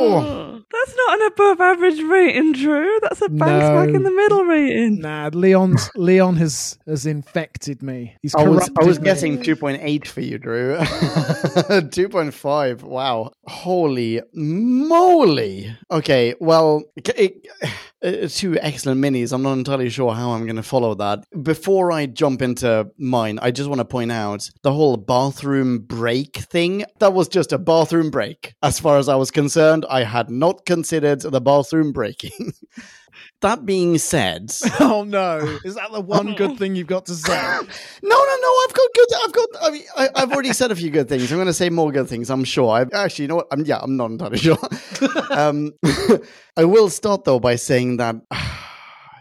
Oh. 0.00 0.47
That's 0.70 0.94
not 0.96 1.20
an 1.20 1.26
above 1.28 1.60
average 1.60 2.00
rating, 2.02 2.52
Drew. 2.52 2.98
That's 3.02 3.22
a 3.22 3.28
bang 3.28 3.58
No. 3.58 3.60
smack 3.84 3.94
in 3.94 4.02
the 4.02 4.10
middle 4.10 4.44
rating. 4.44 5.00
Nah, 5.00 5.30
Leon's 5.32 5.90
Leon 5.96 6.36
has 6.36 6.78
has 6.86 7.06
infected 7.06 7.82
me. 7.82 8.16
He's 8.22 8.34
I 8.34 8.42
was 8.46 8.68
I 8.80 8.84
was 8.84 8.98
me. 9.00 9.04
guessing 9.04 9.42
two 9.42 9.56
point 9.56 9.80
eight 9.82 10.06
for 10.06 10.20
you, 10.20 10.38
Drew. 10.38 10.78
two 11.90 12.08
point 12.08 12.34
five. 12.34 12.82
Wow. 12.82 13.32
Holy 13.46 14.20
moly. 14.34 15.74
Okay. 15.90 16.34
Well, 16.40 16.82
it, 16.96 17.46
uh, 18.02 18.28
two 18.28 18.58
excellent 18.60 19.00
minis. 19.00 19.32
I'm 19.32 19.42
not 19.42 19.54
entirely 19.54 19.88
sure 19.90 20.12
how 20.14 20.30
I'm 20.30 20.44
going 20.44 20.56
to 20.56 20.62
follow 20.62 20.94
that. 20.96 21.24
Before 21.42 21.90
I 21.90 22.06
jump 22.06 22.42
into 22.42 22.90
mine, 22.98 23.38
I 23.42 23.50
just 23.50 23.68
want 23.68 23.80
to 23.80 23.84
point 23.84 24.12
out 24.12 24.48
the 24.62 24.72
whole 24.72 24.96
bathroom 24.96 25.78
break 25.80 26.36
thing. 26.36 26.84
That 27.00 27.12
was 27.12 27.28
just 27.28 27.52
a 27.52 27.58
bathroom 27.58 28.10
break. 28.10 28.54
As 28.62 28.78
far 28.78 28.98
as 28.98 29.08
I 29.08 29.16
was 29.16 29.30
concerned, 29.30 29.84
I 29.90 30.04
had 30.04 30.30
not 30.30 30.57
considered 30.64 31.20
the 31.20 31.40
bathroom 31.40 31.92
breaking. 31.92 32.52
that 33.40 33.64
being 33.64 33.98
said. 33.98 34.52
Oh 34.80 35.04
no! 35.04 35.38
Is 35.64 35.74
that 35.74 35.92
the 35.92 36.00
one 36.00 36.34
good 36.34 36.56
thing 36.58 36.74
you've 36.76 36.86
got 36.86 37.06
to 37.06 37.14
say? 37.14 37.32
No, 38.02 38.16
no, 38.16 38.36
no. 38.40 38.54
I've 38.64 38.74
got 38.74 38.88
good. 38.94 39.08
I've 39.24 39.32
got. 39.32 39.48
I 39.62 39.70
mean, 39.70 39.82
I, 39.96 40.08
I've 40.14 40.32
already 40.32 40.52
said 40.52 40.70
a 40.70 40.76
few 40.76 40.90
good 40.90 41.08
things. 41.08 41.30
I'm 41.30 41.36
going 41.38 41.46
to 41.46 41.52
say 41.52 41.68
more 41.68 41.92
good 41.92 42.08
things. 42.08 42.30
I'm 42.30 42.44
sure. 42.44 42.70
I 42.70 42.86
actually, 42.92 43.24
you 43.24 43.28
know 43.28 43.36
what? 43.36 43.48
I'm 43.50 43.64
yeah. 43.64 43.80
I'm 43.82 43.96
not 43.96 44.10
entirely 44.10 44.38
sure. 44.38 44.58
um, 45.30 45.72
I 46.56 46.64
will 46.64 46.88
start 46.88 47.24
though 47.24 47.40
by 47.40 47.56
saying 47.56 47.98
that. 47.98 48.16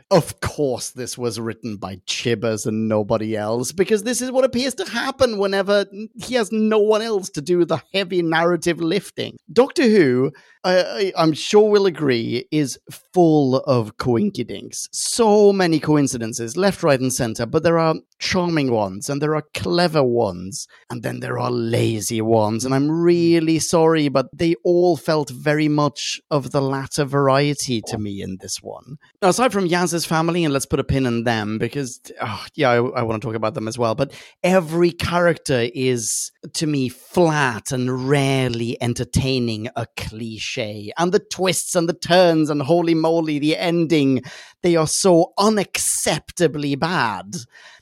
Of 0.10 0.40
course, 0.40 0.92
this 0.92 1.18
was 1.18 1.38
written 1.38 1.76
by 1.76 1.98
Chibbers 2.08 2.66
and 2.66 2.88
nobody 2.88 3.36
else, 3.36 3.74
because 3.74 4.04
this 4.04 4.22
is 4.22 4.32
what 4.32 4.46
appears 4.46 4.74
to 4.76 4.86
happen 4.86 5.38
whenever 5.38 5.86
he 6.16 6.36
has 6.36 6.50
no 6.50 6.80
one 6.80 7.02
else 7.02 7.30
to 7.32 7.42
do 7.42 7.66
the 7.66 7.82
heavy 7.94 8.22
narrative 8.22 8.80
lifting. 8.80 9.36
Doctor 9.52 9.84
Who, 9.84 10.32
I, 10.64 11.12
I'm 11.18 11.34
sure 11.34 11.70
we'll 11.70 11.88
agree, 11.88 12.48
is 12.52 12.80
full 13.14 13.58
of 13.58 13.98
coinkydinks. 13.98 14.88
So 14.94 15.52
many 15.52 15.78
coincidences, 15.78 16.56
left, 16.56 16.84
right, 16.84 17.00
and 17.00 17.12
center, 17.12 17.46
but 17.46 17.64
there 17.64 17.78
are 17.78 17.96
charming 18.20 18.72
ones, 18.72 19.10
and 19.10 19.22
there 19.22 19.36
are 19.36 19.44
clever 19.54 20.04
ones, 20.04 20.70
and 20.90 21.04
then 21.04 21.20
there 21.20 21.38
are 21.38 21.52
lazy 21.52 22.22
ones, 22.22 22.64
and 22.64 22.74
I'm 22.74 22.90
really 22.90 23.60
sorry, 23.60 24.08
but 24.08 24.28
they 24.34 24.56
all 24.64 24.96
felt 24.96 25.30
very 25.30 25.68
much 25.68 26.22
of 26.32 26.52
the 26.52 26.62
latter 26.62 27.04
variety 27.04 27.82
to 27.88 27.98
me 27.98 28.22
in 28.22 28.38
this 28.40 28.64
one. 28.64 28.98
Now, 29.22 29.30
aside 29.30 29.52
from 29.52 29.68
Yaz's 29.68 29.97
family, 30.06 30.44
and 30.44 30.54
let's 30.54 30.66
put 30.66 30.80
a 30.80 30.84
pin 30.84 31.06
in 31.06 31.24
them 31.24 31.58
because, 31.58 32.02
oh, 32.22 32.46
yeah, 32.56 32.70
I, 32.70 32.76
I 32.76 33.02
want 33.04 33.22
to 33.22 33.28
talk 33.28 33.36
about 33.36 33.54
them 33.54 33.68
as 33.68 33.78
well. 33.78 33.96
But 33.96 34.14
every 34.44 34.92
character 34.92 35.68
is, 35.74 36.32
to 36.54 36.68
me, 36.68 36.90
flat 36.90 37.72
and 37.72 38.10
rarely 38.10 38.82
entertaining 38.82 39.70
a 39.76 39.88
cliche. 39.98 40.92
And 40.98 41.12
the 41.12 41.20
twists 41.20 41.76
and 41.76 41.88
the 41.88 41.94
turns 41.94 42.50
and 42.50 42.62
holy 42.62 42.96
moly, 42.96 43.40
the 43.40 43.58
ending, 43.58 44.24
they 44.64 44.76
are 44.76 44.88
so 44.88 45.34
unacceptably 45.40 46.80
bad. 46.80 47.36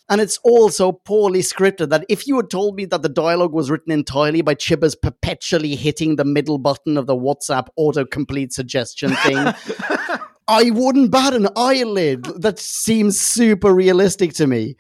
And 0.08 0.22
it's 0.22 0.38
all 0.44 0.70
so 0.70 0.92
poorly 0.92 1.40
scripted 1.40 1.90
that 1.90 2.06
if 2.10 2.28
you 2.28 2.36
had 2.38 2.52
told 2.52 2.76
me 2.76 2.86
that 2.86 3.02
the 3.02 3.10
dialogue 3.10 3.54
was 3.54 3.72
written 3.72 3.92
entirely 3.92 4.44
by 4.44 4.54
Chibbers 4.54 4.96
perpetually 5.02 5.76
hitting 5.76 6.16
the 6.16 6.26
middle 6.26 6.60
button 6.60 6.96
of 6.98 7.08
the 7.08 7.16
WhatsApp 7.16 7.68
autocomplete 7.80 8.52
suggestion 8.52 9.16
thing, 9.16 9.38
I 10.48 10.70
wouldn't 10.70 11.12
bat 11.12 11.34
an 11.34 11.48
eyelid. 11.56 12.26
That 12.42 12.60
seems 12.60 13.20
super 13.20 13.74
realistic 13.74 14.34
to 14.34 14.48
me. 14.48 14.76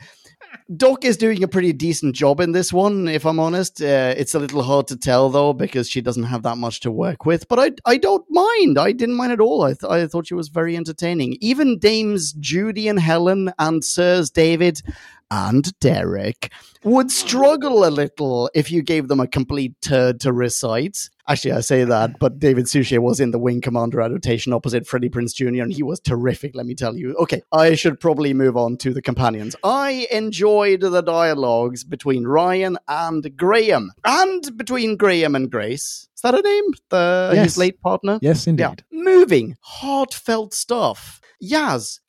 Doc 0.76 1.06
is 1.06 1.18
doing 1.18 1.44
a 1.44 1.48
pretty 1.48 1.74
decent 1.74 2.16
job 2.16 2.40
in 2.40 2.52
this 2.52 2.72
one, 2.72 3.08
if 3.08 3.26
I'm 3.26 3.40
honest. 3.40 3.82
Uh, 3.82 4.14
it's 4.18 4.34
a 4.34 4.40
little 4.40 4.64
hard 4.64 4.88
to 4.88 4.98
tell 4.98 5.30
though 5.30 5.54
because 5.54 5.90
she 5.90 6.02
doesn't 6.02 6.24
have 6.24 6.44
that 6.44 6.58
much 6.58 6.80
to 6.82 6.92
work 6.92 7.26
with. 7.26 7.48
But 7.48 7.60
I, 7.60 7.72
I 7.86 7.98
don't 7.98 8.26
mind. 8.30 8.80
I 8.80 8.92
didn't 8.92 9.16
mind 9.16 9.32
at 9.32 9.40
all. 9.40 9.64
I, 9.64 9.74
th- 9.74 9.92
I 9.92 10.08
thought 10.08 10.28
she 10.28 10.34
was 10.34 10.48
very 10.48 10.76
entertaining. 10.76 11.38
Even 11.42 11.78
Dames 11.78 12.34
Judy 12.34 12.88
and 12.88 13.00
Helen 13.00 13.52
and 13.60 13.84
Sirs 13.84 14.30
David 14.30 14.82
and 15.32 15.78
Derek 15.80 16.52
would 16.84 17.12
struggle 17.12 17.86
a 17.86 17.90
little 17.90 18.50
if 18.54 18.72
you 18.72 18.82
gave 18.82 19.08
them 19.08 19.20
a 19.20 19.28
complete 19.28 19.74
turd 19.82 20.20
to 20.22 20.32
recite. 20.32 21.10
Actually, 21.28 21.54
I 21.54 21.62
say 21.62 21.84
that, 21.86 22.20
but 22.20 22.38
David 22.38 22.70
Suchet 22.70 23.00
was 23.00 23.20
in 23.20 23.32
the 23.32 23.40
Wing 23.40 23.60
Commander 23.60 24.00
adaptation 24.00 24.54
opposite 24.54 24.86
Freddie 24.86 25.10
Prinze 25.10 25.34
Jr., 25.34 25.64
and 25.64 25.74
he 25.74 25.82
was 25.82 26.00
terrific, 26.00 26.56
let 26.56 26.68
me 26.68 26.76
tell 26.76 26.96
you. 26.96 27.16
Okay, 27.16 27.42
I 27.52 27.74
should 27.74 28.00
probably 28.00 28.34
move 28.36 28.56
on 28.56 28.78
to 28.78 28.94
the 28.94 29.02
companions. 29.02 29.56
I 29.64 30.08
enjoyed 30.12 30.82
the 30.82 31.02
dialogues 31.02 31.84
between 31.84 32.26
Ryan 32.26 32.78
and 32.88 33.36
Graham, 33.36 33.92
and 34.04 34.56
between 34.56 34.98
Graham 34.98 35.36
and 35.36 35.50
Grace. 35.50 36.08
Is 36.16 36.22
that 36.22 36.36
a 36.36 36.42
name? 36.44 36.66
The 36.90 37.32
Yes. 37.34 37.44
his 37.46 37.58
late 37.58 37.82
partner? 37.82 38.20
Yes, 38.22 38.46
indeed. 38.46 38.62
Yeah. 38.62 38.76
Moving, 38.92 39.58
heartfelt 39.62 40.54
stuff. 40.54 41.22
Yaz. 41.50 42.00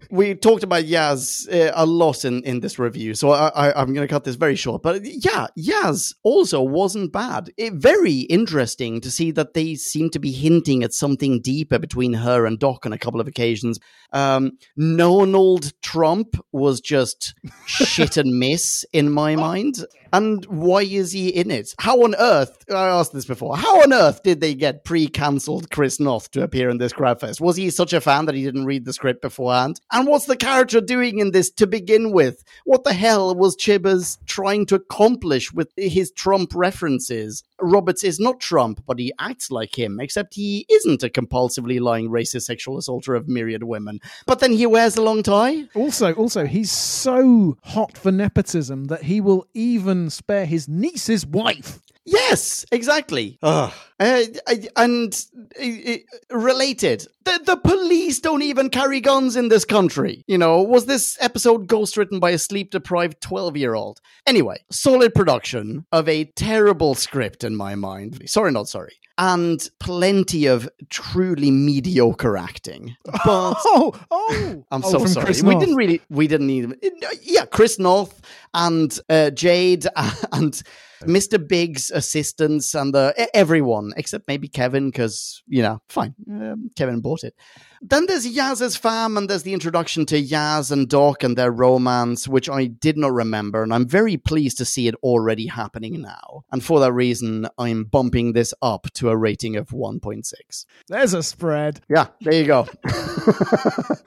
we 0.10 0.34
talked 0.34 0.62
about 0.62 0.84
Yaz 0.84 1.48
uh, 1.52 1.72
a 1.74 1.86
lot 1.86 2.24
in, 2.24 2.42
in 2.44 2.60
this 2.60 2.78
review, 2.78 3.14
so 3.14 3.30
I, 3.30 3.48
I, 3.48 3.80
I'm 3.80 3.92
going 3.92 4.06
to 4.06 4.12
cut 4.12 4.24
this 4.24 4.36
very 4.36 4.56
short. 4.56 4.82
But 4.82 5.02
yeah, 5.04 5.46
Yaz 5.58 6.14
also 6.22 6.62
wasn't 6.62 7.12
bad. 7.12 7.50
It, 7.56 7.74
very 7.74 8.20
interesting 8.20 9.00
to 9.00 9.10
see 9.10 9.30
that 9.32 9.54
they 9.54 9.74
seem 9.74 10.10
to 10.10 10.18
be 10.18 10.32
hinting 10.32 10.82
at 10.82 10.92
something 10.92 11.40
deeper 11.40 11.78
between 11.78 12.14
her 12.14 12.46
and 12.46 12.58
Doc 12.58 12.86
on 12.86 12.92
a 12.92 12.98
couple 12.98 13.20
of 13.20 13.28
occasions. 13.28 13.78
Um, 14.12 14.52
Donald 14.76 15.72
Trump 15.82 16.36
was 16.52 16.80
just 16.80 17.34
shit 17.66 18.16
and 18.16 18.38
miss 18.38 18.84
in 18.92 19.10
my 19.10 19.36
mind. 19.36 19.84
And 20.12 20.44
why 20.46 20.82
is 20.82 21.12
he 21.12 21.28
in 21.28 21.50
it? 21.50 21.74
How 21.78 22.02
on 22.02 22.14
earth, 22.18 22.64
I 22.70 22.88
asked 22.88 23.12
this 23.12 23.24
before, 23.24 23.56
how 23.56 23.82
on 23.82 23.92
earth 23.92 24.22
did 24.22 24.40
they 24.40 24.54
get 24.54 24.84
pre 24.84 25.08
cancelled 25.08 25.70
Chris 25.70 26.00
Noth 26.00 26.30
to 26.30 26.42
appear 26.42 26.70
in 26.70 26.78
this 26.78 26.92
Crowdfest? 26.92 27.40
Was 27.40 27.56
he 27.56 27.70
such 27.70 27.92
a 27.92 28.00
fan 28.00 28.26
that 28.26 28.34
he 28.34 28.42
didn't 28.42 28.55
read 28.64 28.84
the 28.84 28.92
script 28.92 29.22
beforehand? 29.22 29.80
And 29.92 30.06
what's 30.08 30.26
the 30.26 30.36
character 30.36 30.80
doing 30.80 31.18
in 31.18 31.32
this 31.32 31.50
to 31.52 31.66
begin 31.66 32.12
with? 32.12 32.42
What 32.64 32.84
the 32.84 32.92
hell 32.94 33.34
was 33.34 33.56
Chibbers 33.56 34.18
trying 34.26 34.66
to 34.66 34.76
accomplish 34.76 35.52
with 35.52 35.70
his 35.76 36.10
Trump 36.12 36.52
references? 36.54 37.42
Roberts 37.60 38.04
is 38.04 38.20
not 38.20 38.40
Trump, 38.40 38.82
but 38.86 38.98
he 38.98 39.12
acts 39.18 39.50
like 39.50 39.78
him, 39.78 39.98
except 40.00 40.34
he 40.34 40.66
isn't 40.70 41.02
a 41.02 41.08
compulsively 41.08 41.80
lying 41.80 42.08
racist 42.10 42.42
sexual 42.42 42.78
assaulter 42.78 43.14
of 43.14 43.28
myriad 43.28 43.62
women. 43.62 44.00
But 44.26 44.40
then 44.40 44.52
he 44.52 44.66
wears 44.66 44.96
a 44.96 45.02
long 45.02 45.22
tie? 45.22 45.64
Also, 45.74 46.12
also, 46.14 46.46
he's 46.46 46.70
so 46.70 47.56
hot 47.64 47.96
for 47.96 48.12
nepotism 48.12 48.84
that 48.86 49.04
he 49.04 49.20
will 49.20 49.46
even 49.54 50.10
spare 50.10 50.46
his 50.46 50.68
niece's 50.68 51.26
wife. 51.26 51.80
Yes, 52.04 52.64
exactly. 52.70 53.36
Uh, 53.42 53.70
I- 53.98 54.28
and 54.76 55.20
uh, 55.60 55.64
uh, 55.64 56.38
related, 56.38 57.06
The, 57.26 57.40
the 57.44 57.56
police 57.56 58.20
don't 58.20 58.42
even 58.42 58.70
carry 58.70 59.00
guns 59.00 59.36
in 59.36 59.48
this 59.48 59.64
country. 59.64 60.24
You 60.26 60.38
know, 60.38 60.62
was 60.62 60.86
this 60.86 61.16
episode 61.20 61.66
ghostwritten 61.66 62.20
by 62.20 62.30
a 62.30 62.38
sleep 62.38 62.70
deprived 62.70 63.20
12 63.20 63.56
year 63.56 63.74
old? 63.74 64.00
Anyway, 64.26 64.58
solid 64.70 65.12
production 65.14 65.84
of 65.92 66.08
a 66.08 66.24
terrible 66.24 66.94
script 66.94 67.42
in 67.44 67.56
my 67.56 67.74
mind. 67.74 68.22
Sorry, 68.26 68.52
not 68.52 68.68
sorry. 68.68 68.94
And 69.18 69.66
plenty 69.80 70.46
of 70.46 70.68
truly 70.90 71.50
mediocre 71.50 72.36
acting. 72.36 72.94
But 73.04 73.18
oh, 73.24 73.92
oh, 74.10 74.64
I'm 74.70 74.84
Oh, 74.84 74.90
so 74.92 75.06
sorry. 75.06 75.24
Chris 75.26 75.42
we 75.42 75.54
Noth. 75.54 75.60
didn't 75.60 75.76
really. 75.76 76.00
We 76.10 76.26
didn't 76.28 76.46
need. 76.46 76.74
Yeah, 77.22 77.46
Chris 77.46 77.78
Noth 77.78 78.20
and 78.52 78.96
uh, 79.08 79.30
Jade 79.30 79.86
and 80.32 80.62
Mr. 81.02 81.46
Big's 81.46 81.90
assistants 81.90 82.74
and 82.74 82.94
the 82.94 83.14
e- 83.18 83.26
everyone 83.32 83.92
except 83.96 84.28
maybe 84.28 84.48
Kevin 84.48 84.90
because 84.90 85.42
you 85.46 85.62
know 85.62 85.80
fine. 85.88 86.14
Um, 86.30 86.70
Kevin 86.76 87.00
bought 87.16 87.24
it. 87.24 87.34
Then 87.82 88.06
there's 88.06 88.26
Yaz's 88.26 88.76
fam 88.76 89.16
and 89.16 89.28
there's 89.28 89.42
the 89.42 89.52
introduction 89.52 90.06
to 90.06 90.20
Yaz 90.20 90.70
and 90.70 90.88
Doc 90.88 91.22
and 91.22 91.36
their 91.36 91.50
romance, 91.50 92.26
which 92.26 92.48
I 92.48 92.66
did 92.66 92.96
not 92.96 93.12
remember, 93.12 93.62
and 93.62 93.72
I'm 93.72 93.86
very 93.86 94.16
pleased 94.16 94.58
to 94.58 94.64
see 94.64 94.88
it 94.88 94.94
already 95.02 95.46
happening 95.46 96.00
now. 96.00 96.44
And 96.52 96.64
for 96.64 96.80
that 96.80 96.92
reason, 96.92 97.48
I'm 97.58 97.84
bumping 97.84 98.32
this 98.32 98.54
up 98.62 98.86
to 98.94 99.10
a 99.10 99.16
rating 99.16 99.56
of 99.56 99.68
1.6. 99.68 100.66
There's 100.88 101.14
a 101.14 101.22
spread. 101.22 101.80
Yeah, 101.88 102.06
there 102.22 102.34
you 102.34 102.46
go. 102.46 102.66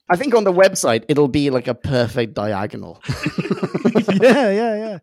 I 0.09 0.15
think 0.15 0.33
on 0.33 0.43
the 0.43 0.53
website 0.53 1.05
it'll 1.07 1.27
be 1.27 1.49
like 1.49 1.67
a 1.67 1.75
perfect 1.75 2.33
diagonal. 2.33 3.01
yeah, 4.21 4.49
yeah, 4.49 4.75
yeah. 4.75 4.97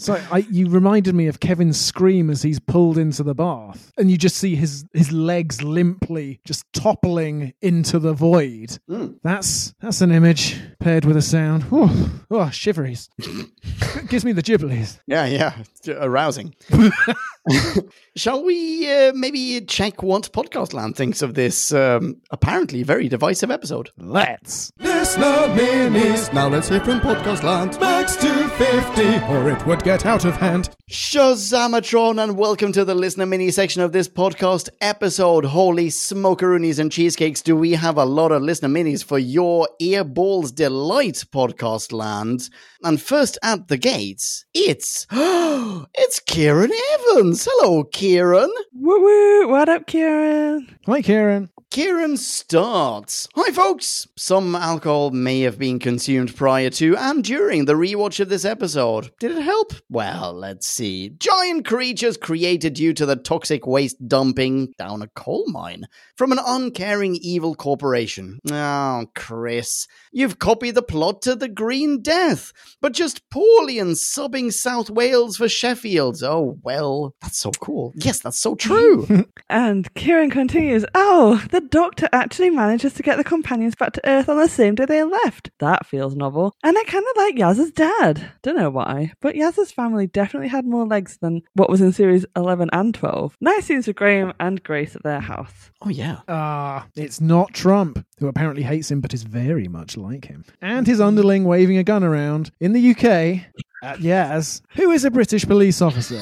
So 0.00 0.20
I, 0.30 0.38
you 0.48 0.68
reminded 0.68 1.16
me 1.16 1.26
of 1.26 1.40
Kevin's 1.40 1.78
scream 1.78 2.30
as 2.30 2.40
he's 2.42 2.60
pulled 2.60 2.98
into 2.98 3.24
the 3.24 3.34
bath, 3.34 3.92
and 3.98 4.08
you 4.08 4.16
just 4.16 4.36
see 4.36 4.54
his 4.54 4.84
his 4.92 5.10
legs 5.10 5.60
limply 5.60 6.40
just 6.44 6.64
toppling 6.72 7.52
into 7.60 7.98
the 7.98 8.12
void. 8.12 8.78
Mm. 8.88 9.18
That's 9.24 9.74
that's 9.80 10.00
an 10.00 10.12
image 10.12 10.56
paired 10.78 11.04
with 11.04 11.16
a 11.16 11.22
sound. 11.22 11.64
Whew. 11.64 12.10
Oh, 12.30 12.48
shiveries! 12.50 13.10
Gives 14.08 14.24
me 14.24 14.30
the 14.30 14.42
gibblies. 14.42 15.00
Yeah, 15.08 15.26
yeah, 15.26 15.62
arousing. 15.88 16.54
Shall 18.16 18.44
we 18.44 18.88
uh, 18.90 19.12
maybe 19.14 19.60
check 19.62 20.02
what 20.02 20.30
Podcast 20.32 20.74
Land 20.74 20.94
thinks 20.96 21.22
of 21.22 21.34
this 21.34 21.72
um, 21.72 22.20
apparently 22.30 22.84
very 22.84 23.08
divisive 23.08 23.50
episode? 23.50 23.90
Let's. 23.96 24.70
Listener 24.78 25.48
minis. 25.56 26.32
Now 26.32 26.48
let's 26.48 26.68
hear 26.68 26.80
from 26.80 27.00
Podcast 27.00 27.42
Land. 27.42 27.80
Max 27.80 28.16
250, 28.58 29.32
or 29.32 29.50
it 29.50 29.66
would 29.68 29.84
get 29.84 30.04
out 30.04 30.24
of 30.24 30.34
hand. 30.34 30.70
Shazamatron, 30.90 32.20
and 32.20 32.36
welcome 32.36 32.72
to 32.72 32.84
the 32.84 32.92
listener 32.92 33.24
mini 33.24 33.52
section 33.52 33.82
of 33.82 33.92
this 33.92 34.08
podcast 34.08 34.68
episode. 34.80 35.44
Holy 35.44 35.86
smokeroonies 35.90 36.80
and 36.80 36.90
cheesecakes, 36.90 37.40
do 37.40 37.54
we 37.54 37.70
have 37.74 37.96
a 37.96 38.04
lot 38.04 38.32
of 38.32 38.42
listener 38.42 38.68
minis 38.68 39.04
for 39.04 39.16
your 39.16 39.68
earballs 39.80 40.52
delight, 40.52 41.22
Podcast 41.32 41.92
Land? 41.92 42.50
And 42.82 43.00
first 43.00 43.38
at 43.44 43.68
the 43.68 43.76
gates, 43.76 44.44
it's 44.54 45.06
it's 45.12 46.18
Kieran 46.26 46.72
Evans. 46.94 47.46
Hello, 47.48 47.84
Kieran. 47.84 48.52
Woo 48.72 49.00
woo! 49.00 49.48
What 49.50 49.68
up, 49.68 49.86
Kieran? 49.86 50.76
Hi, 50.86 51.00
Kieran. 51.00 51.48
Kieran 51.70 52.16
starts. 52.16 53.28
Hi, 53.36 53.52
folks. 53.52 54.08
Some 54.16 54.54
alcohol 54.54 55.10
may 55.10 55.42
have 55.42 55.58
been 55.58 55.78
consumed 55.78 56.34
prior 56.34 56.70
to 56.70 56.96
and 56.96 57.22
during 57.22 57.66
the 57.66 57.74
rewatch 57.74 58.20
of 58.20 58.30
this 58.30 58.46
episode. 58.46 59.10
Did 59.20 59.32
it 59.32 59.42
help? 59.42 59.74
Well, 59.90 60.32
let's 60.32 60.66
see. 60.66 61.10
Giant 61.10 61.66
creatures 61.66 62.16
created 62.16 62.72
due 62.72 62.94
to 62.94 63.04
the 63.04 63.16
toxic 63.16 63.66
waste 63.66 64.08
dumping 64.08 64.72
down 64.78 65.02
a 65.02 65.08
coal 65.08 65.44
mine 65.48 65.86
from 66.16 66.32
an 66.32 66.38
uncaring 66.44 67.16
evil 67.16 67.54
corporation. 67.54 68.40
Oh, 68.50 69.04
Chris, 69.14 69.86
you've 70.10 70.38
copied 70.38 70.74
the 70.74 70.82
plot 70.82 71.20
to 71.22 71.34
The 71.36 71.48
Green 71.48 72.00
Death, 72.00 72.50
but 72.80 72.94
just 72.94 73.28
poorly 73.28 73.78
and 73.78 73.90
subbing 73.94 74.54
South 74.54 74.88
Wales 74.88 75.36
for 75.36 75.50
Sheffield. 75.50 76.22
Oh, 76.22 76.58
well, 76.62 77.14
that's 77.20 77.38
so 77.38 77.50
cool. 77.50 77.92
Yes, 77.94 78.20
that's 78.20 78.40
so 78.40 78.54
true. 78.54 79.26
And 79.50 79.92
Kieran 79.94 80.30
continues, 80.30 80.84
Oh, 80.94 81.42
the 81.58 81.66
doctor 81.66 82.08
actually 82.12 82.50
manages 82.50 82.92
to 82.92 83.02
get 83.02 83.16
the 83.16 83.24
companions 83.24 83.74
back 83.74 83.92
to 83.92 84.08
Earth 84.08 84.28
on 84.28 84.36
the 84.36 84.48
same 84.48 84.76
day 84.76 84.84
they 84.84 85.02
left. 85.02 85.50
That 85.58 85.86
feels 85.86 86.14
novel. 86.14 86.54
And 86.62 86.78
I 86.78 86.84
kind 86.84 87.04
of 87.04 87.16
like 87.16 87.34
Yaz's 87.34 87.72
dad. 87.72 88.30
Don't 88.42 88.56
know 88.56 88.70
why, 88.70 89.12
but 89.20 89.34
Yaz's 89.34 89.72
family 89.72 90.06
definitely 90.06 90.46
had 90.48 90.64
more 90.64 90.86
legs 90.86 91.18
than 91.20 91.42
what 91.54 91.68
was 91.68 91.80
in 91.80 91.90
series 91.92 92.24
11 92.36 92.70
and 92.72 92.94
12. 92.94 93.36
Nice 93.40 93.64
scenes 93.64 93.88
with 93.88 93.96
Graham 93.96 94.32
and 94.38 94.62
Grace 94.62 94.94
at 94.94 95.02
their 95.02 95.18
house. 95.18 95.72
oh, 95.82 95.88
yeah. 95.88 96.20
Ah, 96.28 96.86
it's 96.94 97.20
not 97.20 97.54
Trump, 97.54 98.06
who 98.20 98.28
apparently 98.28 98.62
hates 98.62 98.88
him 98.88 99.00
but 99.00 99.12
is 99.12 99.24
very 99.24 99.66
much 99.66 99.96
like 99.96 100.26
him. 100.26 100.44
And 100.62 100.86
his 100.86 101.00
underling 101.00 101.42
waving 101.42 101.78
a 101.78 101.82
gun 101.82 102.04
around 102.04 102.52
in 102.60 102.72
the 102.72 102.90
UK 102.90 103.42
at 103.82 103.98
Yaz, 103.98 104.60
who 104.76 104.92
is 104.92 105.04
a 105.04 105.10
British 105.10 105.44
police 105.44 105.82
officer. 105.82 106.20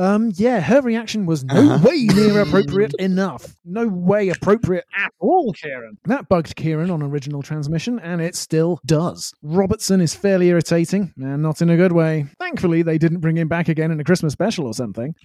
Um, 0.00 0.32
yeah, 0.36 0.60
her 0.60 0.80
reaction 0.80 1.26
was 1.26 1.44
no 1.44 1.76
way 1.84 2.04
near 2.04 2.40
appropriate 2.40 2.94
enough. 2.98 3.54
No 3.66 3.86
way 3.86 4.30
appropriate 4.30 4.86
at 4.96 5.12
all, 5.18 5.52
Kieran. 5.52 5.98
That 6.06 6.26
bugged 6.26 6.56
Kieran 6.56 6.90
on 6.90 7.02
original 7.02 7.42
transmission, 7.42 7.98
and 7.98 8.22
it 8.22 8.34
still 8.34 8.80
does. 8.86 9.34
Robertson 9.42 10.00
is 10.00 10.14
fairly 10.14 10.48
irritating, 10.48 11.12
and 11.18 11.42
not 11.42 11.60
in 11.60 11.68
a 11.68 11.76
good 11.76 11.92
way. 11.92 12.24
Thankfully, 12.38 12.80
they 12.80 12.96
didn't 12.96 13.20
bring 13.20 13.36
him 13.36 13.48
back 13.48 13.68
again 13.68 13.90
in 13.90 14.00
a 14.00 14.04
Christmas 14.04 14.32
special 14.32 14.66
or 14.66 14.72
something. 14.72 15.14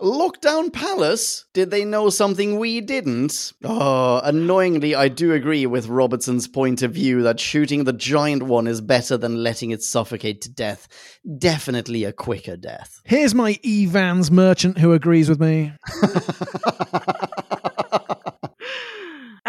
Lockdown 0.00 0.72
Palace? 0.72 1.46
Did 1.52 1.72
they 1.72 1.84
know 1.84 2.08
something 2.08 2.58
we 2.58 2.80
didn't? 2.80 3.52
Oh, 3.64 4.20
annoyingly, 4.22 4.94
I 4.94 5.08
do 5.08 5.32
agree 5.32 5.66
with 5.66 5.88
Robertson's 5.88 6.46
point 6.46 6.82
of 6.82 6.92
view 6.92 7.22
that 7.22 7.40
shooting 7.40 7.82
the 7.82 7.92
giant 7.92 8.44
one 8.44 8.68
is 8.68 8.80
better 8.80 9.16
than 9.16 9.42
letting 9.42 9.72
it 9.72 9.82
suffocate 9.82 10.40
to 10.42 10.50
death. 10.50 10.86
Definitely 11.38 12.04
a 12.04 12.12
quicker 12.12 12.56
death. 12.56 13.00
Here's 13.04 13.34
my 13.34 13.58
Evans 13.88 14.30
merchant 14.30 14.76
who 14.76 14.92
agrees 14.92 15.30
with 15.30 15.40
me. 15.40 15.72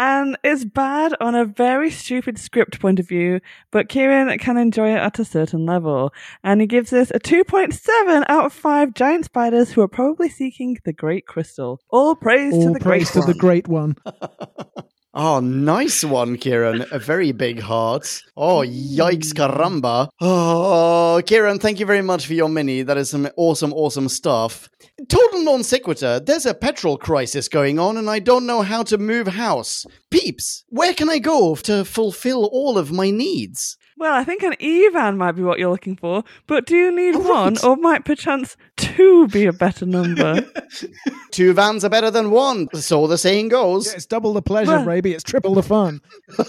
And 0.02 0.38
it's 0.42 0.64
bad 0.64 1.14
on 1.20 1.34
a 1.34 1.44
very 1.44 1.90
stupid 1.90 2.38
script 2.38 2.80
point 2.80 2.98
of 2.98 3.06
view, 3.06 3.40
but 3.70 3.90
Kieran 3.90 4.38
can 4.38 4.56
enjoy 4.56 4.92
it 4.94 4.98
at 4.98 5.18
a 5.18 5.26
certain 5.26 5.66
level. 5.66 6.14
And 6.42 6.62
he 6.62 6.66
gives 6.66 6.88
this 6.88 7.10
a 7.10 7.20
2.7 7.20 8.24
out 8.26 8.46
of 8.46 8.52
5 8.54 8.94
giant 8.94 9.26
spiders 9.26 9.72
who 9.72 9.82
are 9.82 9.88
probably 9.88 10.30
seeking 10.30 10.78
the 10.84 10.94
Great 10.94 11.26
Crystal. 11.26 11.82
All 11.90 12.14
praise 12.14 12.54
to 12.54 12.72
the 12.72 12.80
praise 12.80 13.10
Great 13.10 13.26
to 13.26 13.30
the 13.30 13.38
great 13.38 13.68
one. 13.68 13.94
Oh, 15.22 15.38
nice 15.38 16.02
one, 16.02 16.38
Kieran. 16.38 16.86
A 16.90 16.98
very 16.98 17.32
big 17.32 17.60
heart. 17.60 18.22
Oh, 18.38 18.64
yikes, 18.66 19.34
caramba. 19.34 20.08
Oh, 20.18 21.20
Kieran, 21.26 21.58
thank 21.58 21.78
you 21.78 21.84
very 21.84 22.00
much 22.00 22.26
for 22.26 22.32
your 22.32 22.48
mini. 22.48 22.80
That 22.80 22.96
is 22.96 23.10
some 23.10 23.28
awesome, 23.36 23.74
awesome 23.74 24.08
stuff. 24.08 24.70
Total 25.10 25.44
non 25.44 25.62
sequitur. 25.62 26.20
There's 26.20 26.46
a 26.46 26.54
petrol 26.54 26.96
crisis 26.96 27.50
going 27.50 27.78
on, 27.78 27.98
and 27.98 28.08
I 28.08 28.18
don't 28.18 28.46
know 28.46 28.62
how 28.62 28.82
to 28.84 28.96
move 28.96 29.26
house. 29.26 29.84
Peeps, 30.10 30.64
where 30.70 30.94
can 30.94 31.10
I 31.10 31.18
go 31.18 31.54
to 31.54 31.84
fulfill 31.84 32.46
all 32.46 32.78
of 32.78 32.90
my 32.90 33.10
needs? 33.10 33.76
Well, 34.00 34.14
I 34.14 34.24
think 34.24 34.42
an 34.42 34.54
Evan 34.60 35.18
might 35.18 35.32
be 35.32 35.42
what 35.42 35.58
you're 35.58 35.70
looking 35.70 35.94
for, 35.94 36.24
but 36.46 36.64
do 36.64 36.74
you 36.74 36.90
need 36.90 37.14
Oh, 37.16 37.18
one, 37.28 37.52
right. 37.52 37.64
or 37.64 37.76
might 37.76 38.06
perchance 38.06 38.56
two 38.78 39.28
be 39.28 39.44
a 39.44 39.52
better 39.52 39.84
number? 39.84 40.42
Two 41.32 41.52
vans 41.52 41.84
are 41.84 41.90
better 41.90 42.10
than 42.10 42.30
one, 42.30 42.66
so 42.74 43.06
the 43.06 43.18
saying 43.18 43.48
goes. 43.48 43.88
Yeah, 43.88 43.96
it's 43.96 44.06
double 44.06 44.32
the 44.32 44.40
pleasure, 44.40 44.70
Well- 44.72 44.86
baby. 44.86 45.12
It's 45.12 45.22
triple 45.22 45.54
the 45.54 45.62
fun. 45.62 46.00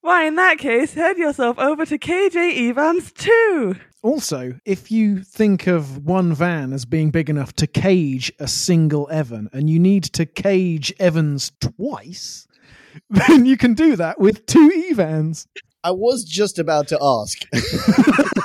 Why, 0.00 0.24
in 0.24 0.34
that 0.34 0.58
case, 0.58 0.94
head 0.94 1.16
yourself 1.16 1.56
over 1.58 1.86
to 1.86 1.96
KJ 1.96 2.70
Evans 2.70 3.12
2. 3.12 3.76
Also, 4.02 4.58
if 4.64 4.90
you 4.90 5.22
think 5.22 5.68
of 5.68 6.04
one 6.04 6.34
van 6.34 6.72
as 6.72 6.84
being 6.84 7.10
big 7.12 7.30
enough 7.30 7.52
to 7.54 7.66
cage 7.68 8.32
a 8.40 8.48
single 8.48 9.08
Evan, 9.12 9.48
and 9.52 9.70
you 9.70 9.78
need 9.78 10.02
to 10.04 10.26
cage 10.26 10.92
Evans 10.98 11.52
twice, 11.60 12.48
then 13.10 13.46
you 13.46 13.56
can 13.56 13.74
do 13.74 13.96
that 13.96 14.20
with 14.20 14.46
two 14.46 14.86
Evans. 14.90 15.46
I 15.82 15.92
was 15.92 16.24
just 16.24 16.58
about 16.58 16.88
to 16.88 16.98
ask. 17.00 17.46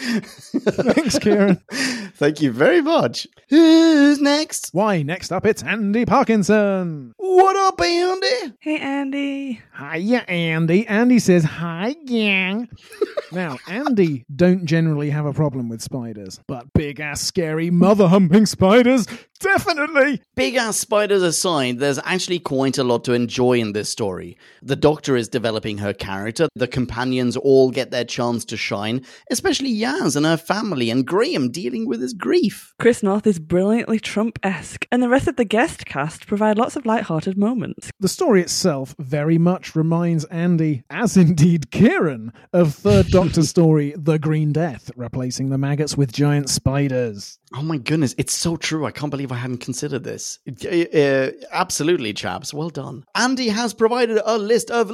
Thanks, 0.00 1.18
Kieran. 1.18 1.60
Thank 2.14 2.40
you 2.40 2.52
very 2.52 2.80
much. 2.80 3.26
Who's 3.48 4.20
next? 4.20 4.70
Why, 4.72 5.02
next 5.02 5.30
up, 5.30 5.44
it's 5.44 5.62
Andy 5.62 6.06
Parkinson. 6.06 7.12
What 7.18 7.56
up, 7.56 7.80
Andy? 7.80 8.54
Hey, 8.60 8.78
Andy. 8.78 9.60
Hiya, 9.78 10.20
Andy. 10.20 10.86
Andy 10.86 11.18
says, 11.18 11.44
Hi, 11.44 11.94
gang. 12.06 12.68
now, 13.32 13.58
Andy 13.68 14.24
don't 14.34 14.64
generally 14.64 15.10
have 15.10 15.26
a 15.26 15.32
problem 15.32 15.68
with 15.68 15.82
spiders, 15.82 16.40
but 16.46 16.72
big 16.72 17.00
ass, 17.00 17.20
scary, 17.20 17.70
mother 17.70 18.08
humping 18.08 18.46
spiders, 18.46 19.06
definitely. 19.40 20.22
Big 20.34 20.54
ass 20.54 20.76
spiders 20.76 21.22
aside, 21.22 21.78
there's 21.78 21.98
actually 22.04 22.38
quite 22.38 22.78
a 22.78 22.84
lot 22.84 23.04
to 23.04 23.12
enjoy 23.12 23.58
in 23.58 23.72
this 23.72 23.90
story. 23.90 24.38
The 24.62 24.76
Doctor 24.76 25.16
is 25.16 25.28
developing 25.28 25.78
her 25.78 25.92
character, 25.92 26.48
the 26.54 26.68
companions 26.68 27.36
all 27.36 27.70
get 27.70 27.90
their 27.90 28.04
chance 28.04 28.44
to 28.46 28.56
shine, 28.56 29.04
especially 29.30 29.74
Yaz 29.74 29.89
and 30.16 30.26
her 30.26 30.36
family, 30.36 30.90
and 30.90 31.06
Graham 31.06 31.50
dealing 31.50 31.86
with 31.86 32.00
his 32.00 32.10
his 32.10 32.18
grief. 32.18 32.74
Chris 32.80 33.02
Noth 33.02 33.26
is 33.26 33.38
brilliantly 33.38 34.00
Trump 34.00 34.38
esque, 34.42 34.86
and 34.90 35.02
the 35.02 35.08
rest 35.08 35.28
of 35.28 35.36
the 35.36 35.44
guest 35.44 35.86
cast 35.86 36.26
provide 36.26 36.58
lots 36.58 36.74
of 36.74 36.84
light-hearted 36.84 37.38
moments. 37.38 37.90
The 38.00 38.08
story 38.08 38.42
itself 38.42 38.94
very 38.98 39.38
much 39.38 39.76
reminds 39.76 40.24
Andy, 40.26 40.82
as 40.90 41.16
indeed 41.16 41.70
Kieran, 41.70 42.32
of 42.52 42.74
Third 42.74 43.06
Doctor 43.10 43.42
story 43.42 43.94
The 43.96 44.18
Green 44.18 44.52
Death, 44.52 44.90
replacing 44.96 45.50
the 45.50 45.58
maggots 45.58 45.96
with 45.96 46.12
giant 46.12 46.50
spiders. 46.50 47.38
Oh 47.54 47.62
my 47.62 47.78
goodness, 47.78 48.14
it's 48.18 48.34
so 48.34 48.56
true. 48.56 48.86
I 48.86 48.90
can't 48.90 49.10
believe 49.10 49.32
I 49.32 49.36
hadn't 49.36 49.58
considered 49.58 50.04
this. 50.04 50.38
Uh, 50.64 51.30
absolutely, 51.52 52.12
chaps. 52.12 52.54
Well 52.54 52.70
done. 52.70 53.04
Andy 53.14 53.48
has 53.48 53.74
provided 53.74 54.20
a 54.24 54.38
list 54.38 54.70
of 54.70 54.90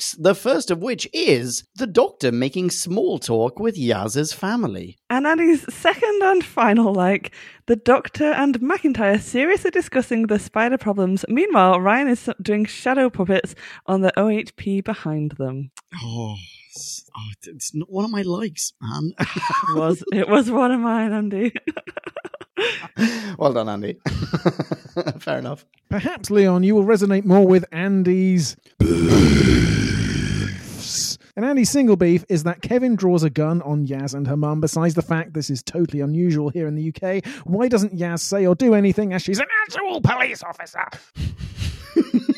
likes, 0.00 0.12
the 0.12 0.34
first 0.34 0.70
of 0.70 0.78
which 0.78 1.06
is 1.12 1.64
the 1.76 1.86
doctor 1.86 2.32
making 2.32 2.70
small 2.70 3.18
talk 3.18 3.58
with 3.58 3.76
Yaz's 3.76 4.32
family. 4.32 4.96
And 5.10 5.26
Andy's 5.26 5.72
second 5.72 6.22
and 6.22 6.42
final 6.44 6.94
like, 6.94 7.32
the 7.66 7.76
Doctor 7.76 8.32
and 8.32 8.58
McIntyre 8.60 9.20
seriously 9.20 9.70
discussing 9.70 10.26
the 10.26 10.38
spider 10.38 10.78
problems. 10.78 11.24
Meanwhile, 11.28 11.80
Ryan 11.80 12.08
is 12.08 12.30
doing 12.40 12.64
shadow 12.64 13.10
puppets 13.10 13.54
on 13.86 14.00
the 14.00 14.12
OHP 14.16 14.82
behind 14.84 15.32
them. 15.32 15.70
Oh, 16.02 16.36
it's, 16.70 17.08
oh, 17.16 17.30
it's 17.42 17.74
not 17.74 17.90
one 17.90 18.06
of 18.06 18.10
my 18.10 18.22
likes, 18.22 18.72
man. 18.80 19.12
It 19.20 19.76
was 19.76 20.02
it 20.12 20.28
was 20.28 20.50
one 20.50 20.72
of 20.72 20.80
mine, 20.80 21.12
Andy. 21.12 21.52
well 23.38 23.52
done, 23.52 23.68
Andy. 23.68 23.98
Fair 25.18 25.38
enough. 25.38 25.64
Perhaps, 25.88 26.30
Leon, 26.30 26.62
you 26.62 26.74
will 26.74 26.84
resonate 26.84 27.24
more 27.24 27.46
with 27.46 27.64
Andy's. 27.72 28.56
And 31.36 31.44
Andy's 31.44 31.70
single 31.70 31.96
beef 31.96 32.24
is 32.28 32.44
that 32.44 32.62
Kevin 32.62 32.96
draws 32.96 33.22
a 33.22 33.30
gun 33.30 33.62
on 33.62 33.86
Yaz 33.86 34.14
and 34.14 34.26
her 34.26 34.36
mum. 34.36 34.60
Besides 34.60 34.94
the 34.94 35.02
fact 35.02 35.34
this 35.34 35.50
is 35.50 35.62
totally 35.62 36.00
unusual 36.00 36.48
here 36.48 36.66
in 36.66 36.74
the 36.74 36.88
UK, 36.94 37.24
why 37.44 37.68
doesn't 37.68 37.96
Yaz 37.96 38.20
say 38.20 38.46
or 38.46 38.54
do 38.54 38.74
anything 38.74 39.12
as 39.12 39.22
she's 39.22 39.38
an 39.38 39.46
actual 39.66 40.00
police 40.00 40.42
officer? 40.42 40.84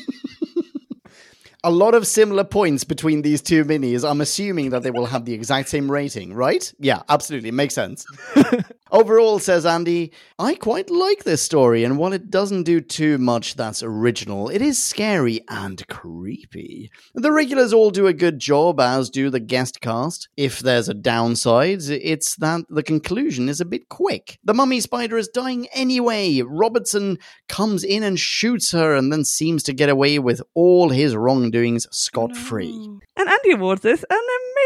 a 1.63 1.71
lot 1.71 1.95
of 1.95 2.05
similar 2.05 2.43
points 2.43 2.83
between 2.83 3.21
these 3.21 3.41
two 3.41 3.63
minis. 3.63 4.07
I'm 4.07 4.21
assuming 4.21 4.71
that 4.71 4.83
they 4.83 4.91
will 4.91 5.05
have 5.05 5.25
the 5.25 5.33
exact 5.33 5.69
same 5.69 5.89
rating, 5.89 6.33
right? 6.33 6.73
Yeah, 6.79 7.03
absolutely. 7.09 7.51
Makes 7.51 7.75
sense. 7.75 8.05
Overall, 8.93 9.39
says 9.39 9.65
Andy, 9.65 10.11
I 10.37 10.53
quite 10.53 10.91
like 10.91 11.23
this 11.23 11.41
story, 11.41 11.83
and 11.83 11.97
while 11.97 12.13
it 12.13 12.29
doesn't 12.29 12.61
do 12.61 12.79
too 12.79 13.17
much 13.17 13.55
that's 13.55 13.81
original, 13.81 14.49
it 14.49 14.61
is 14.61 14.81
scary 14.81 15.41
and 15.49 15.83
creepy. 15.87 16.91
The 17.15 17.31
regulars 17.31 17.73
all 17.73 17.89
do 17.89 18.05
a 18.05 18.13
good 18.13 18.37
job, 18.37 18.79
as 18.79 19.09
do 19.09 19.31
the 19.31 19.39
guest 19.39 19.81
cast. 19.81 20.29
If 20.37 20.59
there's 20.59 20.89
a 20.89 20.93
downside, 20.93 21.81
it's 21.89 22.35
that 22.35 22.65
the 22.69 22.83
conclusion 22.83 23.49
is 23.49 23.59
a 23.59 23.65
bit 23.65 23.89
quick. 23.89 24.37
The 24.43 24.53
mummy 24.53 24.79
spider 24.79 25.17
is 25.17 25.27
dying 25.27 25.65
anyway. 25.73 26.41
Robertson 26.41 27.17
comes 27.49 27.83
in 27.83 28.03
and 28.03 28.19
shoots 28.19 28.73
her, 28.73 28.93
and 28.93 29.11
then 29.11 29.25
seems 29.25 29.63
to 29.63 29.73
get 29.73 29.89
away 29.89 30.19
with 30.19 30.39
all 30.53 30.89
his 30.89 31.15
wrongdoings 31.15 31.87
scot 31.89 32.35
free. 32.35 32.91
And 33.23 33.31
Andy 33.31 33.51
awards 33.51 33.81
this 33.83 34.03
an 34.09 34.19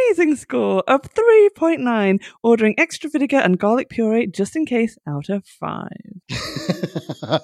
amazing 0.09 0.35
score 0.35 0.83
of 0.87 1.03
3.9, 1.13 2.19
ordering 2.41 2.73
extra 2.79 3.07
vinegar 3.07 3.37
and 3.37 3.59
garlic 3.59 3.87
puree 3.87 4.25
just 4.25 4.55
in 4.55 4.65
case 4.65 4.97
out 5.07 5.29
of 5.29 5.45
5. 5.45 5.89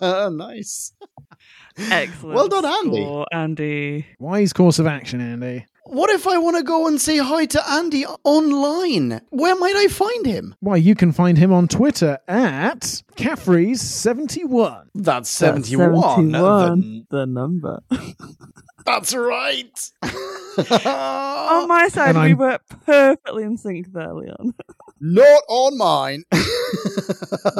nice. 0.34 0.92
Excellent. 1.78 2.36
Well 2.36 2.48
done, 2.48 2.66
Andy. 2.66 3.04
score, 3.04 3.28
Andy. 3.32 4.08
Wise 4.18 4.54
course 4.54 4.80
of 4.80 4.88
action, 4.88 5.22
Andy. 5.22 5.68
What 5.86 6.10
if 6.10 6.26
I 6.26 6.40
want 6.40 6.58
to 6.58 6.64
go 6.64 6.88
and 6.88 7.00
say 7.00 7.18
hi 7.20 7.46
to 7.46 7.70
Andy 7.70 8.08
online? 8.24 9.22
Where 9.30 9.56
might 9.56 9.76
I 9.76 9.90
find 9.90 10.26
him? 10.26 10.56
Why, 10.62 10.78
you 10.78 10.96
can 10.96 11.12
find 11.12 11.38
him 11.38 11.54
on 11.54 11.68
Twitter 11.68 12.18
at 12.28 13.04
Caffrey's71. 13.18 14.86
That's 14.96 15.38
That's 15.38 15.70
71. 15.70 16.32
71, 16.32 17.06
the 17.12 17.28
number. 17.28 17.84
That's 18.86 19.14
right. 19.16 19.92
On 20.04 21.68
my 21.68 21.88
side, 21.88 22.16
we 22.16 22.34
were 22.34 22.60
perfectly 22.86 23.44
in 23.44 23.58
sync 23.58 23.92
there, 23.94 24.14
Leon. 24.14 24.54
Not 25.06 25.42
on 25.50 25.78
mine. 25.78 26.24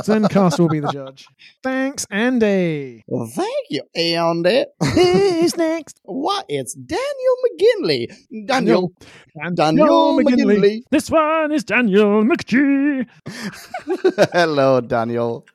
Zencast 0.06 0.60
will 0.60 0.70
be 0.70 0.80
the 0.80 0.92
judge. 0.94 1.28
Thanks, 1.62 2.06
Andy. 2.10 3.04
well, 3.08 3.28
thank 3.28 3.66
you, 3.70 3.82
Andy. 3.96 4.66
Who's 4.94 5.58
next? 5.58 6.00
what? 6.04 6.46
It's 6.48 6.74
Daniel 6.74 7.36
McGinley. 7.46 8.46
Daniel. 8.46 8.94
And 9.36 9.58
Daniel 9.58 10.18
McGinley. 10.20 10.84
This 10.90 11.10
one 11.10 11.52
is 11.52 11.66
Daniel 11.66 12.24
McGee. 12.24 13.08
Hello, 14.32 14.80
Daniel. 14.80 15.46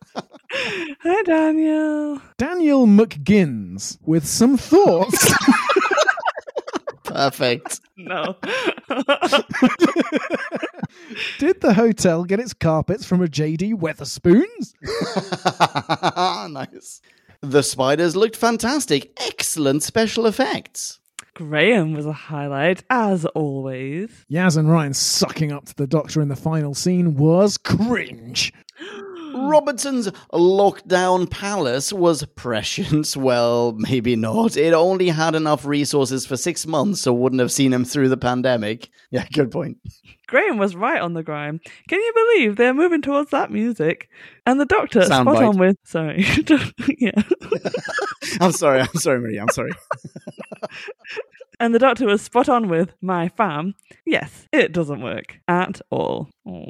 Hi, 0.53 1.23
Daniel. 1.23 2.21
Daniel 2.37 2.87
McGinns 2.87 3.99
with 4.05 4.27
some 4.27 4.57
thoughts. 4.57 5.35
Perfect. 7.05 7.81
No. 7.97 8.37
Did 11.39 11.61
the 11.61 11.75
hotel 11.75 12.25
get 12.25 12.41
its 12.41 12.55
carpets 12.55 13.05
from 13.05 13.23
a 13.23 13.27
JD 13.27 13.75
Wetherspoons? 13.75 14.75
nice. 16.53 17.01
The 17.41 17.63
spiders 17.63 18.15
looked 18.17 18.37
fantastic. 18.37 19.13
Excellent 19.27 19.83
special 19.83 20.27
effects. 20.27 21.01
Graham 21.35 21.93
was 21.95 22.07
a 22.07 22.13
highlight, 22.13 22.83
as 22.91 23.25
always. 23.27 24.11
Yaz 24.31 24.57
and 24.57 24.71
Ryan 24.71 24.95
sucking 24.95 25.53
up 25.53 25.67
to 25.67 25.75
the 25.77 25.87
doctor 25.87 26.21
in 26.21 26.29
the 26.29 26.37
final 26.37 26.75
scene 26.75 27.17
was 27.17 27.57
cringe. 27.57 28.53
Robertson's 29.49 30.09
lockdown 30.33 31.29
palace 31.31 31.93
was 31.93 32.25
prescient. 32.37 32.89
Well, 33.17 33.73
maybe 33.77 34.17
not. 34.17 34.57
It 34.57 34.73
only 34.73 35.09
had 35.09 35.35
enough 35.35 35.65
resources 35.65 36.25
for 36.27 36.37
six 36.37 36.67
months, 36.67 37.01
so 37.03 37.13
wouldn't 37.13 37.41
have 37.41 37.53
seen 37.53 37.73
him 37.73 37.85
through 37.85 38.09
the 38.09 38.17
pandemic. 38.17 38.89
Yeah, 39.11 39.27
good 39.33 39.51
point. 39.51 39.79
Graham 40.27 40.59
was 40.59 40.77
right 40.77 41.01
on 41.01 41.15
the 41.15 41.23
grime. 41.23 41.61
Can 41.89 41.99
you 41.99 42.13
believe 42.15 42.57
they're 42.57 42.75
moving 42.75 43.01
towards 43.01 43.31
that 43.31 43.51
music? 43.51 44.11
And 44.45 44.61
the 44.61 44.67
doctor 44.67 45.01
spot 45.03 45.27
Soundbite. 45.27 45.49
on 45.49 45.59
with 45.59 45.77
sorry. 45.85 46.27
yeah. 46.99 47.23
I'm 48.39 48.53
sorry. 48.53 48.81
I'm 48.81 48.95
sorry, 48.97 49.21
Maria. 49.21 49.41
I'm 49.41 49.49
sorry. 49.49 49.73
And 51.61 51.75
the 51.75 51.79
doctor 51.79 52.07
was 52.07 52.23
spot 52.23 52.49
on 52.49 52.69
with 52.69 52.93
my 53.01 53.29
fam. 53.31 53.75
Yes, 54.05 54.47
it 54.53 54.73
doesn't 54.73 55.01
work 55.01 55.41
at 55.49 55.81
all. 55.91 56.29
Oh. 56.49 56.67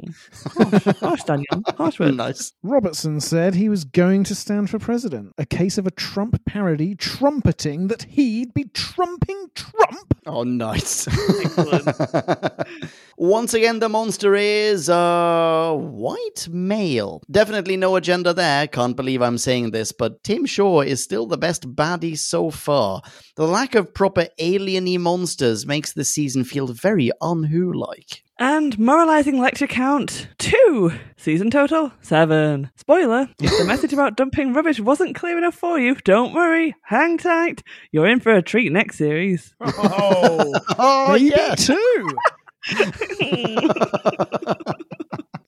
Harsh, 0.55 0.97
harsh 0.99 1.23
Daniel. 1.23 1.63
Harsh 1.77 1.99
words. 1.99 2.17
nice. 2.17 2.53
Robertson 2.63 3.21
said 3.21 3.55
he 3.55 3.69
was 3.69 3.85
going 3.85 4.25
to 4.25 4.35
stand 4.35 4.69
for 4.69 4.77
president. 4.77 5.31
A 5.37 5.45
case 5.45 5.77
of 5.77 5.87
a 5.87 5.91
Trump 5.91 6.43
parody 6.45 6.95
trumpeting 6.95 7.87
that 7.87 8.03
he'd 8.03 8.53
be 8.53 8.65
trumping 8.65 9.47
Trump. 9.55 10.17
Oh, 10.25 10.43
nice. 10.43 11.07
Once 13.17 13.53
again, 13.53 13.79
the 13.79 13.87
monster 13.87 14.35
is 14.35 14.89
uh, 14.89 15.73
white 15.73 16.49
male. 16.51 17.21
Definitely 17.31 17.77
no 17.77 17.95
agenda 17.95 18.33
there. 18.33 18.67
Can't 18.67 18.97
believe 18.97 19.21
I'm 19.21 19.37
saying 19.37 19.71
this, 19.71 19.93
but 19.93 20.23
Tim 20.23 20.45
Shaw 20.45 20.81
is 20.81 21.01
still 21.01 21.25
the 21.25 21.37
best 21.37 21.73
baddie 21.73 22.17
so 22.17 22.49
far. 22.49 23.01
The 23.37 23.47
lack 23.47 23.75
of 23.75 23.93
proper 23.93 24.27
alien-y 24.39 24.97
monsters 24.97 25.65
makes 25.65 25.93
this 25.93 26.13
season 26.13 26.43
feel 26.43 26.67
very 26.67 27.11
unwho 27.21 27.73
like. 27.73 28.23
And 28.41 28.79
moralizing 28.79 29.37
lecture 29.41 29.67
count 29.67 30.29
two. 30.37 30.93
Season 31.17 31.51
total 31.51 31.91
seven. 32.01 32.71
Spoiler: 32.77 33.27
if 33.41 33.51
the 33.57 33.65
message 33.65 33.91
about 33.91 34.15
dumping 34.15 34.53
rubbish 34.53 34.79
wasn't 34.79 35.15
clear 35.15 35.37
enough 35.37 35.55
for 35.55 35.77
you, 35.77 35.95
don't 36.05 36.33
worry. 36.33 36.73
Hang 36.83 37.17
tight. 37.17 37.63
You're 37.91 38.07
in 38.07 38.21
for 38.21 38.31
a 38.33 38.41
treat 38.41 38.71
next 38.71 38.97
series. 38.97 39.53
Oh, 39.61 40.53
Oh, 40.79 41.15
yeah. 41.15 41.55
two. 41.55 42.15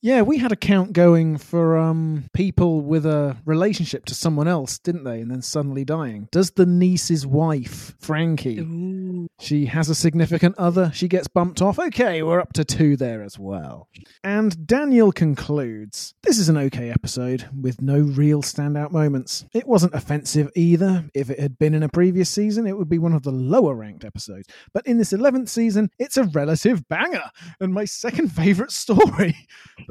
Yeah, 0.04 0.24
we 0.24 0.40
had 0.40 0.52
a 0.52 0.56
count 0.56 0.94
going 0.94 1.38
for 1.38 1.78
um 1.78 2.26
people 2.34 2.82
with 2.82 3.06
a 3.06 3.38
relationship 3.46 4.06
to 4.06 4.16
someone 4.16 4.48
else, 4.48 4.80
didn't 4.80 5.04
they? 5.04 5.22
And 5.22 5.30
then 5.30 5.44
suddenly 5.44 5.86
dying. 5.86 6.28
Does 6.32 6.52
the 6.52 6.66
niece's 6.66 7.28
wife, 7.28 7.94
Frankie, 8.00 8.60
Ooh. 8.62 9.28
she 9.40 9.68
has 9.68 9.90
a 9.90 9.96
significant 9.96 10.58
other, 10.58 10.92
she 10.92 11.08
gets 11.08 11.28
bumped 11.28 11.62
off. 11.62 11.78
Okay, 11.78 12.24
we're 12.24 12.40
up 12.40 12.54
to 12.54 12.66
two 12.66 12.98
there 12.98 13.22
as 13.22 13.38
well. 13.38 13.90
And 14.24 14.66
Daniel 14.66 15.12
concludes 15.12 16.16
This 16.24 16.40
is 16.40 16.50
an 16.50 16.58
okay 16.58 16.90
episode 16.90 17.48
with 17.56 17.80
no 17.80 18.00
real 18.00 18.42
standout 18.42 18.92
moments. 18.92 19.46
It 19.54 19.68
wasn't 19.68 19.94
offensive 19.94 20.50
either. 20.56 21.06
If 21.14 21.30
it 21.30 21.40
had 21.40 21.60
been 21.60 21.76
in 21.76 21.84
a 21.84 21.90
previous 21.90 22.32
season, 22.32 22.66
it 22.66 22.76
would 22.76 22.90
be 22.90 22.98
one 22.98 23.14
of 23.14 23.22
the 23.22 23.32
lower 23.32 23.76
ranked 23.76 24.04
episodes. 24.04 24.48
But 24.74 24.88
in 24.88 24.98
this 24.98 25.14
11th 25.14 25.50
season, 25.50 25.92
it's 26.00 26.18
a 26.18 26.24
relative 26.24 26.88
banger 26.88 27.30
and 27.60 27.72
my 27.72 27.86
second 27.86 28.30
favourite 28.32 28.72
story. 28.72 29.36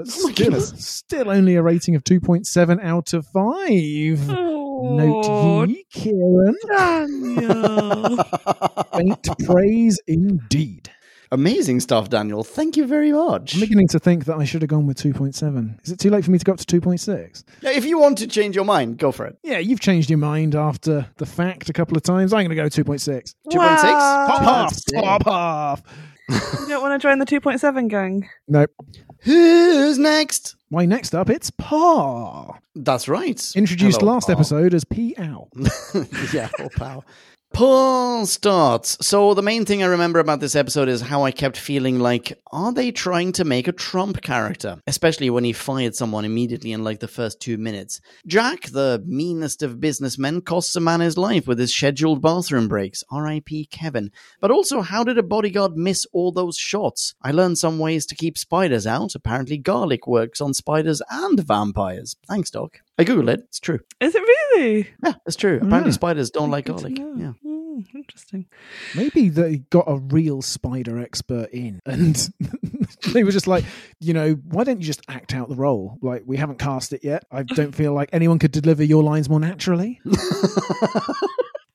But 0.00 0.08
Oh 0.08 0.30
still, 0.30 0.60
still 0.62 1.30
only 1.30 1.56
a 1.56 1.62
rating 1.62 1.94
of 1.94 2.04
2.7 2.04 2.82
out 2.82 3.12
of 3.12 3.26
5. 3.26 4.30
Oh, 4.30 4.96
Note 4.96 5.68
ye, 5.68 5.84
Kieran. 5.92 6.56
Daniel. 6.66 8.16
Faint 8.94 9.28
praise 9.44 10.00
indeed. 10.06 10.90
Amazing 11.32 11.78
stuff, 11.80 12.08
Daniel. 12.08 12.42
Thank 12.42 12.76
you 12.76 12.86
very 12.86 13.12
much. 13.12 13.54
I'm 13.54 13.60
beginning 13.60 13.86
to 13.88 14.00
think 14.00 14.24
that 14.24 14.36
I 14.38 14.44
should 14.44 14.62
have 14.62 14.68
gone 14.70 14.86
with 14.88 14.96
2.7. 14.96 15.84
Is 15.84 15.92
it 15.92 15.98
too 16.00 16.10
late 16.10 16.24
for 16.24 16.30
me 16.32 16.38
to 16.38 16.44
go 16.44 16.52
up 16.52 16.58
to 16.58 16.80
2.6? 16.80 17.44
Yeah, 17.60 17.70
If 17.70 17.84
you 17.84 17.98
want 18.00 18.18
to 18.18 18.26
change 18.26 18.56
your 18.56 18.64
mind, 18.64 18.98
go 18.98 19.12
for 19.12 19.26
it. 19.26 19.36
Yeah, 19.44 19.58
you've 19.58 19.78
changed 19.80 20.10
your 20.10 20.18
mind 20.18 20.56
after 20.56 21.06
the 21.18 21.26
fact 21.26 21.68
a 21.68 21.72
couple 21.72 21.96
of 21.96 22.02
times. 22.02 22.32
I'm 22.32 22.38
going 22.46 22.48
to 22.48 22.54
go 22.56 22.64
2.6. 22.64 23.34
2.6? 23.48 23.54
Wow. 23.54 24.26
Pop 24.26 24.40
half, 24.42 24.70
Fantastic. 24.72 24.94
pop 25.02 25.24
half. 25.24 25.82
You 26.30 26.68
don't 26.68 26.82
want 26.82 27.00
to 27.00 27.06
join 27.06 27.18
the 27.18 27.26
2.7 27.26 27.88
gang? 27.88 28.28
Nope. 28.48 28.70
Who's 29.20 29.98
next? 29.98 30.56
Why, 30.68 30.86
next 30.86 31.14
up, 31.14 31.28
it's 31.28 31.50
Pa. 31.50 32.58
That's 32.76 33.08
right. 33.08 33.40
Introduced 33.56 34.00
Hello, 34.00 34.12
last 34.12 34.26
Paul. 34.26 34.36
episode 34.36 34.72
as 34.74 34.84
P. 34.84 35.14
Ow. 35.18 35.48
yeah, 36.32 36.48
full 36.56 36.70
power. 36.70 37.02
Paul 37.52 38.26
starts. 38.26 38.96
So 39.04 39.34
the 39.34 39.42
main 39.42 39.64
thing 39.64 39.82
I 39.82 39.86
remember 39.86 40.20
about 40.20 40.40
this 40.40 40.54
episode 40.54 40.88
is 40.88 41.00
how 41.00 41.24
I 41.24 41.32
kept 41.32 41.56
feeling 41.56 41.98
like, 41.98 42.40
are 42.52 42.72
they 42.72 42.92
trying 42.92 43.32
to 43.32 43.44
make 43.44 43.66
a 43.66 43.72
Trump 43.72 44.22
character? 44.22 44.80
Especially 44.86 45.30
when 45.30 45.44
he 45.44 45.52
fired 45.52 45.94
someone 45.94 46.24
immediately 46.24 46.72
in 46.72 46.84
like 46.84 47.00
the 47.00 47.08
first 47.08 47.40
two 47.40 47.58
minutes. 47.58 48.00
Jack, 48.26 48.66
the 48.66 49.02
meanest 49.04 49.62
of 49.62 49.80
businessmen, 49.80 50.42
costs 50.42 50.76
a 50.76 50.80
man 50.80 51.00
his 51.00 51.18
life 51.18 51.46
with 51.46 51.58
his 51.58 51.74
scheduled 51.74 52.22
bathroom 52.22 52.68
breaks. 52.68 53.02
R.I.P. 53.10 53.66
Kevin. 53.66 54.12
But 54.40 54.52
also, 54.52 54.80
how 54.80 55.02
did 55.02 55.18
a 55.18 55.22
bodyguard 55.22 55.76
miss 55.76 56.06
all 56.12 56.32
those 56.32 56.56
shots? 56.56 57.14
I 57.22 57.32
learned 57.32 57.58
some 57.58 57.78
ways 57.78 58.06
to 58.06 58.14
keep 58.14 58.38
spiders 58.38 58.86
out. 58.86 59.14
Apparently, 59.14 59.58
garlic 59.58 60.06
works 60.06 60.40
on 60.40 60.54
spiders 60.54 61.02
and 61.10 61.40
vampires. 61.40 62.16
Thanks, 62.28 62.50
Doc. 62.50 62.78
I 63.00 63.04
googled 63.04 63.30
it. 63.30 63.40
It's 63.48 63.60
true. 63.60 63.80
Is 64.00 64.14
it 64.14 64.20
really? 64.20 64.88
Yeah, 65.04 65.14
it's 65.26 65.36
true. 65.36 65.56
Apparently, 65.56 65.90
Yeah. 65.90 65.94
spiders 65.94 66.30
don't 66.30 66.50
like 66.50 66.66
Good 66.66 66.78
to 66.78 66.82
garlic. 66.90 66.98
know. 66.98 67.14
Yeah. 67.44 67.50
Mm, 67.50 67.86
interesting. 67.94 68.46
Maybe 68.94 69.28
they 69.30 69.58
got 69.70 69.84
a 69.86 69.96
real 69.96 70.42
spider 70.42 70.98
expert 70.98 71.48
in 71.52 71.80
and 71.86 72.28
they 73.14 73.24
were 73.24 73.30
just 73.30 73.46
like, 73.46 73.64
you 74.00 74.12
know, 74.12 74.34
why 74.34 74.64
don't 74.64 74.80
you 74.80 74.86
just 74.86 75.02
act 75.08 75.32
out 75.34 75.48
the 75.48 75.54
role? 75.56 75.98
Like, 76.02 76.24
we 76.26 76.36
haven't 76.36 76.58
cast 76.58 76.92
it 76.92 77.02
yet. 77.02 77.24
I 77.30 77.42
don't 77.42 77.74
feel 77.74 77.94
like 77.94 78.10
anyone 78.12 78.38
could 78.38 78.52
deliver 78.52 78.84
your 78.84 79.02
lines 79.02 79.30
more 79.30 79.40
naturally. 79.40 80.00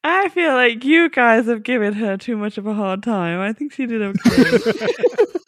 I 0.03 0.29
feel 0.29 0.53
like 0.53 0.83
you 0.85 1.09
guys 1.09 1.47
have 1.47 1.63
given 1.63 1.93
her 1.93 2.17
too 2.17 2.37
much 2.37 2.59
of 2.59 2.67
a 2.67 2.73
hard 2.75 3.01
time. 3.01 3.39
I 3.39 3.53
think 3.53 3.73
she 3.73 3.87
did 3.87 4.01
okay. 4.03 4.43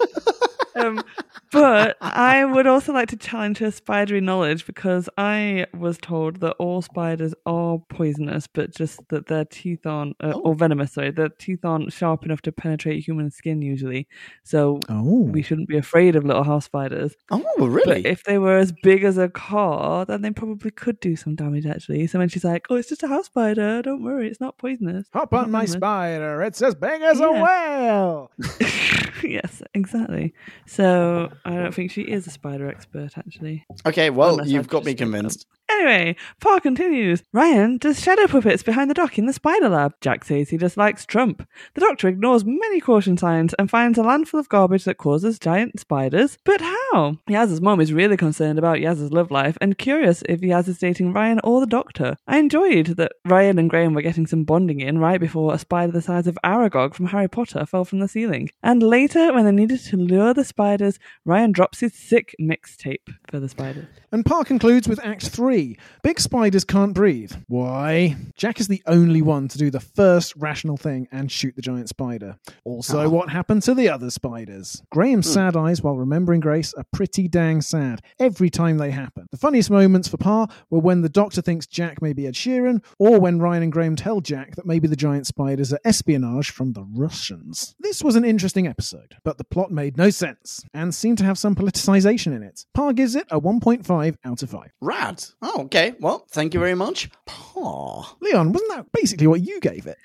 um, 0.77 1.03
but 1.51 1.97
I 2.01 2.45
would 2.45 2.67
also 2.67 2.93
like 2.93 3.09
to 3.09 3.17
challenge 3.17 3.57
her 3.59 3.71
spidery 3.71 4.21
knowledge 4.21 4.65
because 4.65 5.09
I 5.17 5.65
was 5.77 5.97
told 5.97 6.39
that 6.41 6.53
all 6.59 6.81
spiders 6.81 7.33
are 7.45 7.79
poisonous, 7.89 8.47
but 8.47 8.73
just 8.75 8.99
that 9.09 9.27
their 9.27 9.45
teeth 9.45 9.85
aren't, 9.85 10.15
uh, 10.21 10.33
Oh. 10.35 10.41
or 10.41 10.55
venomous, 10.55 10.93
sorry, 10.93 11.11
their 11.11 11.29
teeth 11.29 11.63
aren't 11.63 11.91
sharp 11.93 12.25
enough 12.25 12.41
to 12.43 12.51
penetrate 12.51 13.03
human 13.05 13.31
skin 13.31 13.61
usually. 13.61 14.07
So 14.43 14.79
Oh. 14.89 15.23
we 15.23 15.41
shouldn't 15.41 15.67
be 15.69 15.77
afraid 15.77 16.15
of 16.15 16.25
little 16.25 16.43
house 16.43 16.65
spiders. 16.65 17.15
Oh, 17.31 17.43
really? 17.67 18.01
But 18.03 18.11
if 18.11 18.23
they 18.23 18.37
were 18.37 18.57
as 18.57 18.71
big 18.83 19.03
as 19.03 19.17
a 19.17 19.29
car, 19.29 20.05
then 20.05 20.21
they 20.21 20.31
probably 20.31 20.71
could 20.71 20.99
do 20.99 21.15
some 21.15 21.35
damage 21.35 21.65
actually. 21.65 22.07
So 22.07 22.19
when 22.19 22.29
she's 22.29 22.43
like, 22.43 22.67
"Oh, 22.69 22.75
it's 22.75 22.89
just 22.89 23.03
a 23.03 23.07
house 23.07 23.25
spider. 23.27 23.81
Don't 23.81 24.03
worry, 24.03 24.27
it's 24.27 24.39
not 24.41 24.57
poisonous." 24.57 25.07
Hop 25.13 25.33
on 25.33 25.49
my 25.51 25.59
venomous." 25.61 25.71
spider. 25.73 26.41
It's 26.43 26.61
as 26.61 26.75
big 26.75 27.01
as 27.01 27.19
a 27.19 27.31
whale. 27.31 28.31
yes, 29.23 29.61
exactly. 29.73 30.33
So 30.67 31.31
I 31.45 31.55
don't 31.55 31.73
think 31.73 31.91
she 31.91 32.01
is 32.01 32.27
a 32.27 32.29
spider 32.29 32.67
expert 32.69 33.17
actually. 33.17 33.65
okay, 33.85 34.09
well, 34.09 34.31
Unless 34.33 34.49
you've 34.49 34.65
I've 34.65 34.67
got 34.67 34.83
me 34.83 34.93
just 34.93 34.99
made 34.99 35.07
that 35.09 35.19
convinced. 35.19 35.47
Anyway, 35.69 36.15
Paul 36.39 36.59
continues. 36.59 37.23
Ryan 37.33 37.77
does 37.77 38.01
shadow 38.01 38.27
puppets 38.27 38.63
behind 38.63 38.89
the 38.89 38.93
dock 38.93 39.17
in 39.17 39.25
the 39.25 39.33
spider 39.33 39.69
lab. 39.69 39.93
Jack 40.01 40.23
says 40.23 40.49
he 40.49 40.57
dislikes 40.57 41.05
Trump. 41.05 41.47
The 41.73 41.81
doctor 41.81 42.07
ignores 42.07 42.45
many 42.45 42.79
caution 42.79 43.17
signs 43.17 43.53
and 43.55 43.69
finds 43.69 43.97
a 43.97 44.03
landful 44.03 44.39
of 44.39 44.49
garbage 44.49 44.85
that 44.85 44.97
causes 44.97 45.39
giant 45.39 45.79
spiders. 45.79 46.37
But 46.45 46.61
how? 46.61 47.17
Yaz's 47.29 47.61
mom 47.61 47.81
is 47.81 47.91
really 47.91 48.17
concerned 48.17 48.57
about 48.57 48.79
Yaz's 48.79 49.11
love 49.11 49.29
life 49.29 49.57
and 49.59 49.77
curious 49.77 50.23
if 50.29 50.41
Yaz 50.41 50.67
is 50.67 50.77
dating 50.77 51.11
Ryan 51.13 51.41
or 51.43 51.59
the 51.59 51.67
doctor. 51.67 52.15
I 52.27 52.37
enjoyed 52.37 52.97
that 52.97 53.11
Ryan 53.25 53.59
and 53.59 53.69
Graham 53.69 53.93
were 53.93 54.01
getting 54.01 54.25
some 54.25 54.45
bonding 54.45 54.79
in 54.79 54.99
right 54.99 55.19
before 55.19 55.53
a 55.53 55.59
spider 55.59 55.91
the 55.91 56.01
size 56.01 56.27
of 56.27 56.39
Aragog 56.45 56.93
from 56.93 57.07
Harry 57.07 57.27
Potter 57.27 57.65
fell 57.65 57.83
from 57.85 57.99
the 57.99 58.07
ceiling. 58.07 58.49
And 58.63 58.81
later, 58.81 59.33
when 59.33 59.45
they 59.45 59.51
needed 59.51 59.81
to 59.85 59.97
lure 59.97 60.33
the 60.33 60.45
spiders, 60.45 60.97
Ryan 61.25 61.51
drops 61.51 61.81
his 61.81 61.93
sick 61.93 62.35
mixtape 62.41 63.13
for 63.29 63.39
the 63.39 63.49
spiders. 63.49 63.87
And 64.11 64.25
Parr 64.25 64.45
concludes 64.45 64.87
with 64.87 65.03
Act 65.05 65.27
3. 65.27 65.56
Big 66.03 66.19
spiders 66.19 66.63
can't 66.63 66.93
breathe. 66.93 67.33
Why? 67.47 68.15
Jack 68.35 68.59
is 68.59 68.67
the 68.67 68.81
only 68.85 69.21
one 69.21 69.47
to 69.47 69.57
do 69.57 69.69
the 69.71 69.79
first 69.79 70.35
rational 70.35 70.77
thing 70.77 71.07
and 71.11 71.31
shoot 71.31 71.55
the 71.55 71.61
giant 71.61 71.89
spider. 71.89 72.37
Also, 72.63 73.05
Ah. 73.05 73.09
what 73.09 73.29
happened 73.29 73.63
to 73.63 73.73
the 73.73 73.89
other 73.89 74.09
spiders? 74.11 74.81
Graham's 74.91 75.29
sad 75.31 75.55
eyes 75.55 75.81
while 75.81 75.97
remembering 75.97 76.39
Grace 76.39 76.73
are 76.75 76.85
pretty 76.93 77.27
dang 77.27 77.61
sad 77.61 78.01
every 78.19 78.49
time 78.49 78.77
they 78.77 78.91
happen. 78.91 79.27
The 79.31 79.37
funniest 79.37 79.69
moments 79.71 80.07
for 80.07 80.17
Parr 80.17 80.47
were 80.69 80.79
when 80.79 81.01
the 81.01 81.09
doctor 81.09 81.41
thinks 81.41 81.65
Jack 81.67 82.01
may 82.01 82.13
be 82.13 82.27
Ed 82.27 82.35
Sheeran, 82.35 82.83
or 82.99 83.19
when 83.19 83.39
Ryan 83.39 83.63
and 83.63 83.71
Graham 83.71 83.95
tell 83.95 84.21
Jack 84.21 84.55
that 84.55 84.65
maybe 84.65 84.87
the 84.87 84.95
giant 84.95 85.25
spiders 85.27 85.73
are 85.73 85.79
espionage 85.83 86.51
from 86.51 86.73
the 86.73 86.83
Russians. 86.83 87.75
This 87.79 88.03
was 88.03 88.15
an 88.15 88.25
interesting 88.25 88.67
episode, 88.67 89.15
but 89.23 89.37
the 89.37 89.43
plot 89.43 89.71
made 89.71 89.97
no 89.97 90.09
sense 90.09 90.63
and 90.73 90.93
seemed 90.93 91.17
to 91.19 91.23
have 91.25 91.37
some 91.37 91.55
politicization 91.55 92.35
in 92.35 92.43
it. 92.43 92.65
Parr 92.73 92.93
gives 92.93 93.15
it 93.15 93.25
a 93.31 93.39
1.5 93.39 94.17
out 94.25 94.43
of 94.43 94.49
5. 94.49 94.71
Rad. 94.81 95.23
Oh, 95.49 95.61
okay. 95.63 95.93
Well, 96.01 96.25
thank 96.29 96.53
you 96.53 96.59
very 96.59 96.75
much. 96.75 97.09
Paw. 97.25 98.03
Leon, 98.19 98.51
wasn't 98.51 98.71
that 98.75 98.91
basically 98.91 99.27
what 99.27 99.39
you 99.41 99.61
gave 99.61 99.87
it? 99.87 99.97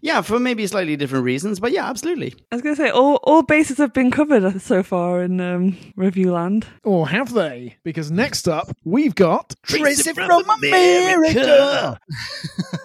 Yeah, 0.00 0.22
for 0.22 0.38
maybe 0.38 0.66
slightly 0.66 0.96
different 0.96 1.24
reasons, 1.24 1.60
but 1.60 1.72
yeah, 1.72 1.86
absolutely. 1.88 2.34
I 2.50 2.54
was 2.54 2.62
going 2.62 2.76
to 2.76 2.82
say 2.82 2.90
all 2.90 3.16
all 3.24 3.42
bases 3.42 3.78
have 3.78 3.92
been 3.92 4.10
covered 4.10 4.62
so 4.62 4.82
far 4.82 5.22
in 5.22 5.40
um, 5.40 5.76
review 5.96 6.32
land. 6.32 6.66
Or 6.84 7.08
have 7.08 7.34
they? 7.34 7.76
Because 7.82 8.10
next 8.10 8.48
up, 8.48 8.68
we've 8.84 9.14
got 9.14 9.54
Tracy 9.64 10.12
from 10.12 10.48
America. 10.48 11.98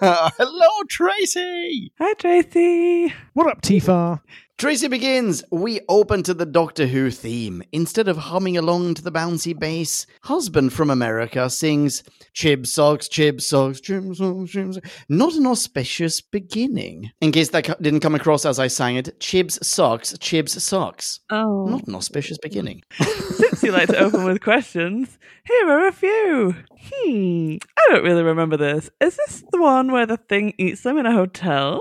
Hello, 0.00 0.68
Tracy. 0.88 1.92
Hi 1.98 2.14
Tracy. 2.14 3.14
What 3.34 3.46
up, 3.46 3.62
Tifar? 3.62 4.20
Tracy 4.58 4.86
begins. 4.86 5.42
We 5.50 5.80
open 5.88 6.22
to 6.22 6.34
the 6.34 6.46
Doctor 6.46 6.86
Who 6.86 7.10
theme. 7.10 7.64
Instead 7.72 8.06
of 8.06 8.16
humming 8.16 8.56
along 8.56 8.94
to 8.94 9.02
the 9.02 9.10
bouncy 9.10 9.58
bass, 9.58 10.06
husband 10.22 10.72
from 10.72 10.88
America 10.88 11.50
sings 11.50 12.04
Chib 12.32 12.66
socks, 12.68 13.08
chib 13.08 13.40
socks, 13.40 13.80
chib 13.80 14.14
socks, 14.14 14.52
chib 14.52 14.74
socks. 14.74 15.04
Not 15.08 15.34
an 15.34 15.46
auspicious 15.48 16.20
beginning. 16.20 17.10
In 17.20 17.32
case 17.32 17.48
that 17.48 17.82
didn't 17.82 18.00
come 18.00 18.14
across 18.14 18.44
as 18.44 18.60
I 18.60 18.68
sang 18.68 18.94
it, 18.96 19.18
Chibs 19.18 19.62
socks, 19.64 20.12
Chibs 20.18 20.50
socks. 20.60 21.18
Oh, 21.30 21.66
Not 21.66 21.88
an 21.88 21.96
auspicious 21.96 22.38
beginning. 22.38 22.82
since 23.00 23.64
you 23.64 23.72
like 23.72 23.88
to 23.88 23.98
open 23.98 24.22
with 24.24 24.42
questions, 24.42 25.18
here 25.44 25.68
are 25.68 25.88
a 25.88 25.92
few. 25.92 26.54
Hmm, 26.80 27.56
I 27.76 27.86
don't 27.88 28.04
really 28.04 28.22
remember 28.22 28.56
this. 28.56 28.90
Is 29.00 29.16
this 29.16 29.42
the 29.50 29.60
one 29.60 29.90
where 29.90 30.06
the 30.06 30.18
thing 30.18 30.54
eats 30.56 30.82
them 30.82 30.98
in 30.98 31.06
a 31.06 31.12
hotel? 31.12 31.80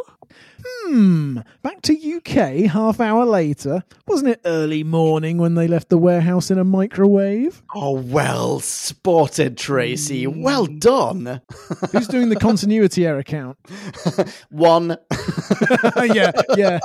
Hmm. 0.65 1.39
Back 1.61 1.81
to 1.83 2.15
UK 2.17 2.69
half 2.71 2.99
hour 2.99 3.25
later. 3.25 3.83
Wasn't 4.07 4.29
it 4.29 4.41
early 4.45 4.83
morning 4.83 5.37
when 5.37 5.55
they 5.55 5.67
left 5.67 5.89
the 5.89 5.97
warehouse 5.97 6.51
in 6.51 6.59
a 6.59 6.63
microwave? 6.63 7.61
Oh, 7.73 7.91
well 7.91 8.59
spotted, 8.59 9.57
Tracy. 9.57 10.27
Well 10.27 10.65
done. 10.65 11.41
Who's 11.91 12.07
doing 12.07 12.29
the 12.29 12.35
continuity 12.35 13.05
error 13.05 13.23
count? 13.23 13.57
One. 14.49 14.97
yeah, 15.97 16.31
yeah. 16.55 16.79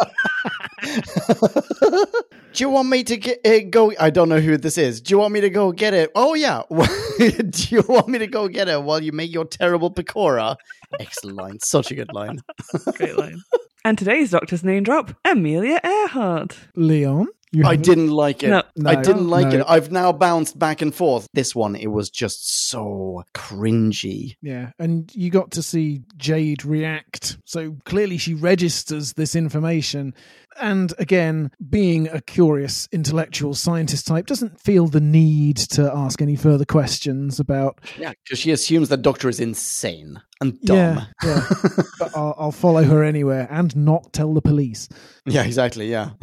Do 0.82 2.65
you 2.65 2.70
want 2.70 2.89
me 2.89 3.05
to 3.05 3.16
get, 3.16 3.47
uh, 3.47 3.61
go? 3.70 3.93
I 4.01 4.11
don't 4.11 4.28
know 4.28 4.40
who 4.40 4.57
this 4.57 4.78
is. 4.78 5.01
Do 5.01 5.12
you 5.12 5.19
want 5.19 5.32
me 5.32 5.40
to 5.43 5.51
go 5.51 5.73
get 5.73 5.93
it? 5.94 6.11
Oh, 6.15 6.35
yeah. 6.35 6.62
Do 7.19 7.51
you 7.74 7.82
want 7.89 8.09
me 8.09 8.19
to 8.19 8.27
go 8.27 8.48
get 8.48 8.69
it 8.69 8.82
while 8.82 9.03
you 9.03 9.12
make 9.12 9.32
your 9.32 9.44
terrible 9.44 9.90
pakora? 9.90 10.57
Excellent 11.01 11.36
line. 11.36 11.59
Such 11.61 11.90
a 11.90 11.94
good 11.94 12.12
line. 12.12 12.40
Great 12.94 13.16
line. 13.19 13.40
and 13.85 13.98
today's 13.98 14.31
doctor's 14.31 14.65
name 14.65 14.85
drop: 14.85 15.15
Amelia 15.24 15.81
Earhart. 15.85 16.57
Leon? 16.77 17.28
You 17.53 17.65
I 17.65 17.77
didn't 17.77 18.11
like 18.11 18.43
it. 18.43 18.48
No. 18.51 18.62
No. 18.77 18.90
I 18.90 18.97
didn't 18.97 19.28
like 19.28 19.48
No. 19.48 19.61
it. 19.61 19.65
I've 19.69 19.90
now 19.93 20.12
bounced 20.12 20.59
back 20.59 20.82
and 20.82 20.94
forth. 20.94 21.27
This 21.32 21.55
one, 21.55 21.77
it 21.77 21.86
was 21.86 22.11
just 22.11 22.69
so 22.69 23.23
cringy. 23.35 24.36
Yeah, 24.43 24.73
and 24.78 25.11
you 25.15 25.31
got 25.31 25.53
to 25.53 25.62
see 25.62 26.03
Jade 26.16 26.65
react. 26.65 27.39
So 27.44 27.77
clearly 27.85 28.19
she 28.19 28.35
registers 28.35 29.12
this 29.15 29.35
information. 29.36 30.15
And 30.61 30.93
again, 30.99 31.51
being 31.69 32.09
a 32.09 32.20
curious 32.20 32.89
intellectual 32.93 33.55
scientist 33.55 34.07
type, 34.07 34.27
doesn't 34.27 34.61
feel 34.61 34.87
the 34.87 35.01
need 35.01 35.57
to 35.57 35.91
ask 35.95 36.23
any 36.23 36.37
further 36.37 36.65
questions 36.65 37.41
about. 37.41 37.81
Yeah, 37.99 38.12
because 38.24 38.39
she 38.39 38.51
assumes 38.51 38.89
the 38.89 38.97
doctor 38.97 39.28
is 39.28 39.41
insane 39.41 40.20
and 40.41 40.61
dumb. 40.62 40.77
Yeah, 40.77 41.05
yeah. 41.24 41.47
but 41.99 42.16
I'll, 42.16 42.35
I'll 42.39 42.53
follow 42.53 42.85
her 42.85 43.03
anywhere 43.03 43.47
and 43.51 43.74
not 43.77 44.12
tell 44.12 44.35
the 44.35 44.43
police. 44.43 44.89
Yeah, 45.24 45.45
exactly. 45.45 45.91
Yeah. 45.91 46.11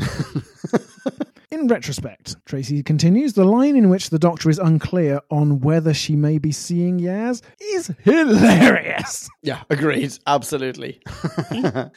In 1.53 1.67
retrospect, 1.67 2.35
Tracy 2.47 2.81
continues, 2.81 3.33
the 3.33 3.45
line 3.45 3.75
in 3.75 3.89
which 3.89 4.09
the 4.09 4.17
doctor 4.17 4.49
is 4.49 4.57
unclear 4.57 5.21
on 5.29 5.59
whether 5.59 5.93
she 5.93 6.15
may 6.15 6.39
be 6.39 6.51
seeing 6.51 6.99
Yaz 6.99 7.43
is 7.61 7.93
hilarious. 7.99 9.29
Yeah, 9.43 9.61
agreed. 9.69 10.17
Absolutely. 10.25 10.99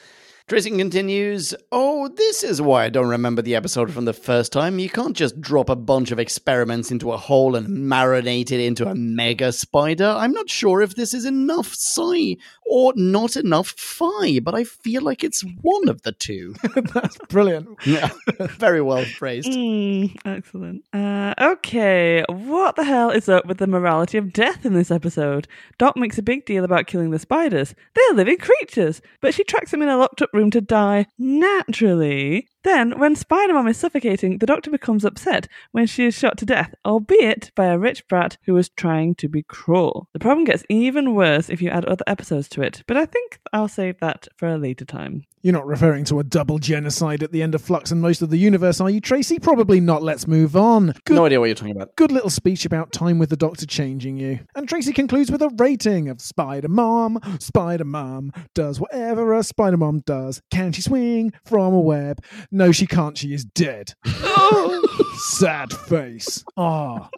Tracy 0.49 0.71
continues, 0.71 1.57
Oh, 1.73 2.07
this 2.07 2.45
is 2.45 2.63
why 2.63 2.85
I 2.85 2.89
don't 2.89 3.09
remember 3.09 3.43
the 3.43 3.57
episode 3.57 3.91
from 3.91 4.05
the 4.05 4.13
first 4.13 4.53
time. 4.53 4.79
You 4.79 4.89
can't 4.89 5.17
just 5.17 5.41
drop 5.41 5.69
a 5.69 5.75
bunch 5.75 6.13
of 6.13 6.21
experiments 6.21 6.93
into 6.93 7.11
a 7.11 7.17
hole 7.17 7.57
and 7.57 7.67
marinate 7.67 8.53
it 8.53 8.61
into 8.61 8.87
a 8.89 8.95
mega 8.95 9.51
spider. 9.51 10.07
I'm 10.07 10.31
not 10.31 10.49
sure 10.49 10.83
if 10.83 10.95
this 10.95 11.15
is 11.15 11.25
enough 11.25 11.75
psi 11.75 12.37
or 12.65 12.93
not 12.95 13.35
enough 13.35 13.71
phi, 13.77 14.39
but 14.39 14.55
I 14.55 14.63
feel 14.63 15.03
like 15.03 15.25
it's 15.25 15.43
one 15.63 15.89
of 15.89 16.03
the 16.03 16.13
two. 16.13 16.55
That's 16.95 17.19
brilliant. 17.29 17.69
yeah, 17.85 18.11
very 18.39 18.81
well 18.81 19.05
phrased. 19.05 19.49
Mm, 19.51 20.17
excellent. 20.25 20.85
Uh, 20.93 21.35
okay, 21.41 22.25
what 22.29 22.77
the 22.77 22.85
hell 22.85 23.11
is 23.11 23.29
up 23.29 23.47
with 23.47 23.59
the 23.59 23.67
morality 23.67 24.17
of 24.17 24.33
death 24.33 24.65
in 24.65 24.75
this 24.75 24.93
episode? 24.93 25.49
Doc 25.79 25.97
makes 25.97 26.19
a 26.19 26.23
big 26.23 26.47
deal 26.47 26.63
about 26.63 26.87
killing 26.87 27.11
the 27.11 27.19
spiders. 27.19 27.75
They're 27.95 28.15
living 28.15 28.39
creatures, 28.39 29.03
but 29.21 29.35
she 29.35 29.43
tracks 29.43 29.73
them 29.73 29.83
in 29.83 29.89
a 29.89 29.97
locked 29.97 30.23
up 30.23 30.31
room 30.37 30.51
to 30.53 30.61
die 30.61 31.07
naturally. 31.19 32.49
Then, 32.67 32.99
when 32.99 33.15
Spider 33.15 33.55
Mom 33.55 33.69
is 33.69 33.77
suffocating, 33.77 34.39
the 34.39 34.47
doctor 34.47 34.73
becomes 34.73 35.05
upset 35.05 35.47
when 35.71 35.87
she 35.87 36.05
is 36.07 36.15
shot 36.19 36.37
to 36.39 36.45
death, 36.45 36.75
albeit 36.85 37.53
by 37.55 37.67
a 37.67 37.79
rich 37.79 38.09
brat 38.09 38.39
who 38.43 38.55
was 38.55 38.71
trying 38.71 39.15
to 39.15 39.29
be 39.29 39.45
cruel. 39.45 40.09
The 40.13 40.19
problem 40.19 40.45
gets 40.45 40.65
even 40.69 41.15
worse 41.15 41.49
if 41.49 41.63
you 41.63 41.71
add 41.71 41.85
other 41.85 42.03
episodes 42.09 42.49
to 42.49 42.63
it, 42.63 42.83
but 42.89 42.97
I 42.97 43.07
think 43.07 43.39
I'll 43.53 43.69
save 43.69 44.01
that 44.01 44.27
for 44.37 44.49
a 44.49 44.59
later 44.59 44.85
time. 44.85 45.23
You're 45.43 45.53
not 45.53 45.69
referring 45.69 46.05
to 46.07 46.19
a 46.19 46.25
double 46.25 46.59
genocide 46.59 47.23
at 47.23 47.31
the 47.31 47.41
end 47.41 47.55
of 47.55 47.63
Flux 47.63 47.93
and 47.93 48.03
most 48.03 48.21
of 48.21 48.31
the 48.31 48.37
universe, 48.37 48.81
are 48.81 48.91
you, 48.91 49.01
Tracy? 49.01 49.39
Probably 49.39 49.79
not. 49.79 50.03
Let's 50.03 50.27
move 50.27 50.57
on. 50.57 50.93
Good, 51.05 51.15
No 51.15 51.25
idea 51.25 51.39
what 51.39 51.47
you're 51.47 51.55
talking 51.55 51.77
about. 51.77 51.95
good 51.95 52.11
little 52.11 52.31
speech 52.31 52.65
about 52.65 52.91
time 52.91 53.21
with 53.21 53.31
the 53.31 53.37
Doctor 53.37 53.65
changing 53.65 54.17
you. 54.17 54.41
And 54.57 54.69
Tracy 54.69 54.93
concludes 54.93 55.31
with 55.31 55.43
a 55.43 55.51
rating 55.57 56.09
of 56.09 56.21
Spider 56.21 56.67
Mom. 56.67 57.21
Spider 57.39 57.85
Mom 57.85 58.33
does 58.57 58.81
whatever 58.81 59.35
a 59.35 59.45
Spider 59.45 59.77
Mom 59.77 60.01
does. 60.01 60.43
Can 60.51 60.73
she 60.73 60.83
swing 60.83 61.33
from 61.45 61.73
a 61.75 61.81
web? 61.81 62.25
No, 62.57 62.73
she 62.73 62.87
can't. 62.87 63.19
She 63.19 63.35
is 63.35 63.45
dead. 63.45 63.93
Sad 65.19 65.71
face. 65.75 66.43
Ah, 66.57 67.11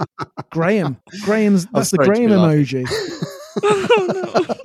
Graham. 0.50 1.00
Graham's. 1.22 1.66
That's 1.66 1.92
the 1.92 1.98
Graham 1.98 2.30
emoji. 2.30 2.84
oh 3.62 4.56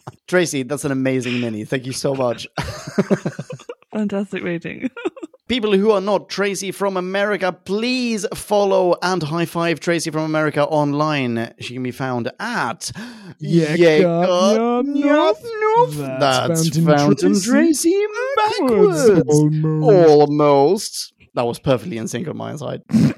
no. 0.08 0.14
Tracy, 0.26 0.62
that's 0.62 0.86
an 0.86 0.92
amazing 0.92 1.38
mini. 1.38 1.66
Thank 1.66 1.84
you 1.84 1.92
so 1.92 2.14
much. 2.14 2.48
Fantastic 3.92 4.42
rating. 4.42 4.88
People 5.46 5.76
who 5.76 5.90
are 5.90 6.00
not 6.00 6.30
Tracy 6.30 6.72
from 6.72 6.96
America, 6.96 7.52
please 7.52 8.24
follow 8.34 8.96
and 9.02 9.22
high 9.22 9.44
five 9.44 9.78
Tracy 9.78 10.10
from 10.10 10.22
America 10.22 10.64
online. 10.64 11.52
She 11.60 11.74
can 11.74 11.82
be 11.82 11.90
found 11.90 12.30
at 12.40 12.90
Yeah, 13.38 13.74
Yeah, 13.74 14.00
God, 14.00 14.56
God, 14.56 14.86
yeah, 14.96 15.04
noof, 15.04 15.42
noof. 15.42 16.18
That's 16.18 16.70
That's 16.70 16.78
Fountain 16.78 17.34
Tracy 17.34 17.50
Tracy 17.50 18.06
backwards. 18.36 19.28
Almost. 19.28 19.84
Almost. 19.84 21.12
That 21.34 21.44
was 21.44 21.58
perfectly 21.58 21.98
in 21.98 22.08
sync 22.08 22.26
on 22.26 22.36
my 22.36 22.56
side. 22.56 22.82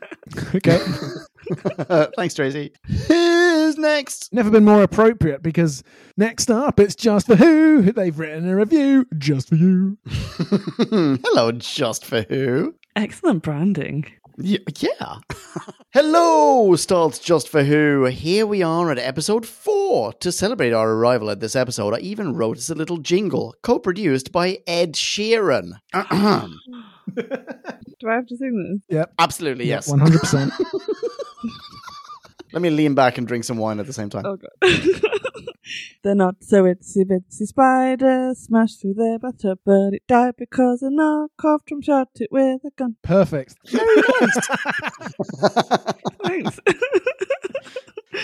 Okay. 0.56 0.84
Thanks, 2.16 2.34
Tracy. 2.34 2.72
Who's 3.08 3.78
next? 3.78 4.32
Never 4.32 4.50
been 4.50 4.64
more 4.64 4.82
appropriate 4.82 5.42
because 5.42 5.82
next 6.16 6.50
up 6.50 6.78
it's 6.80 6.94
Just 6.94 7.26
for 7.26 7.36
Who. 7.36 7.92
They've 7.92 8.18
written 8.18 8.48
a 8.48 8.56
review 8.56 9.06
just 9.18 9.48
for 9.48 9.56
you. 9.56 9.98
Hello, 10.06 11.52
just 11.52 12.04
for 12.04 12.22
who? 12.28 12.74
Excellent 12.96 13.42
branding. 13.42 14.06
Y- 14.38 14.58
yeah. 14.78 15.16
Hello, 15.94 16.76
Starts 16.76 17.18
Just 17.18 17.48
for 17.48 17.64
Who. 17.64 18.04
Here 18.04 18.46
we 18.46 18.62
are 18.62 18.90
at 18.90 18.98
episode 18.98 19.46
four. 19.46 20.12
To 20.14 20.30
celebrate 20.30 20.72
our 20.72 20.90
arrival 20.90 21.30
at 21.30 21.40
this 21.40 21.56
episode, 21.56 21.94
I 21.94 21.98
even 22.00 22.34
wrote 22.34 22.58
us 22.58 22.68
a 22.68 22.74
little 22.74 22.98
jingle, 22.98 23.54
co 23.62 23.78
produced 23.78 24.32
by 24.32 24.58
Ed 24.66 24.92
Sheeran. 24.92 25.72
Do 25.94 26.00
I 28.10 28.14
have 28.14 28.26
to 28.26 28.36
sing 28.36 28.80
this? 28.88 28.96
Yeah, 28.96 29.04
absolutely, 29.18 29.66
yes. 29.66 29.88
One 29.88 30.00
hundred 30.00 30.20
percent. 30.20 30.52
Let 32.56 32.62
me 32.62 32.70
lean 32.70 32.94
back 32.94 33.18
and 33.18 33.28
drink 33.28 33.44
some 33.44 33.58
wine 33.58 33.78
at 33.80 33.86
the 33.86 33.92
same 33.92 34.08
time. 34.08 34.24
Oh 34.24 34.38
god. 34.38 34.48
They're 36.02 36.14
not 36.14 36.36
so 36.40 36.62
itsy 36.62 37.04
bitsy 37.04 37.46
spider 37.46 38.32
smashed 38.34 38.80
through 38.80 38.94
their 38.94 39.18
bathtub, 39.18 39.58
but 39.66 39.92
it 39.92 40.00
died 40.08 40.36
because 40.38 40.80
a 40.80 40.86
knockoff 40.86 41.66
drum 41.66 41.82
shot 41.82 42.08
it 42.14 42.30
with 42.32 42.62
a 42.64 42.70
gun. 42.74 42.96
Perfect. 43.02 43.56
Thanks. 46.24 46.58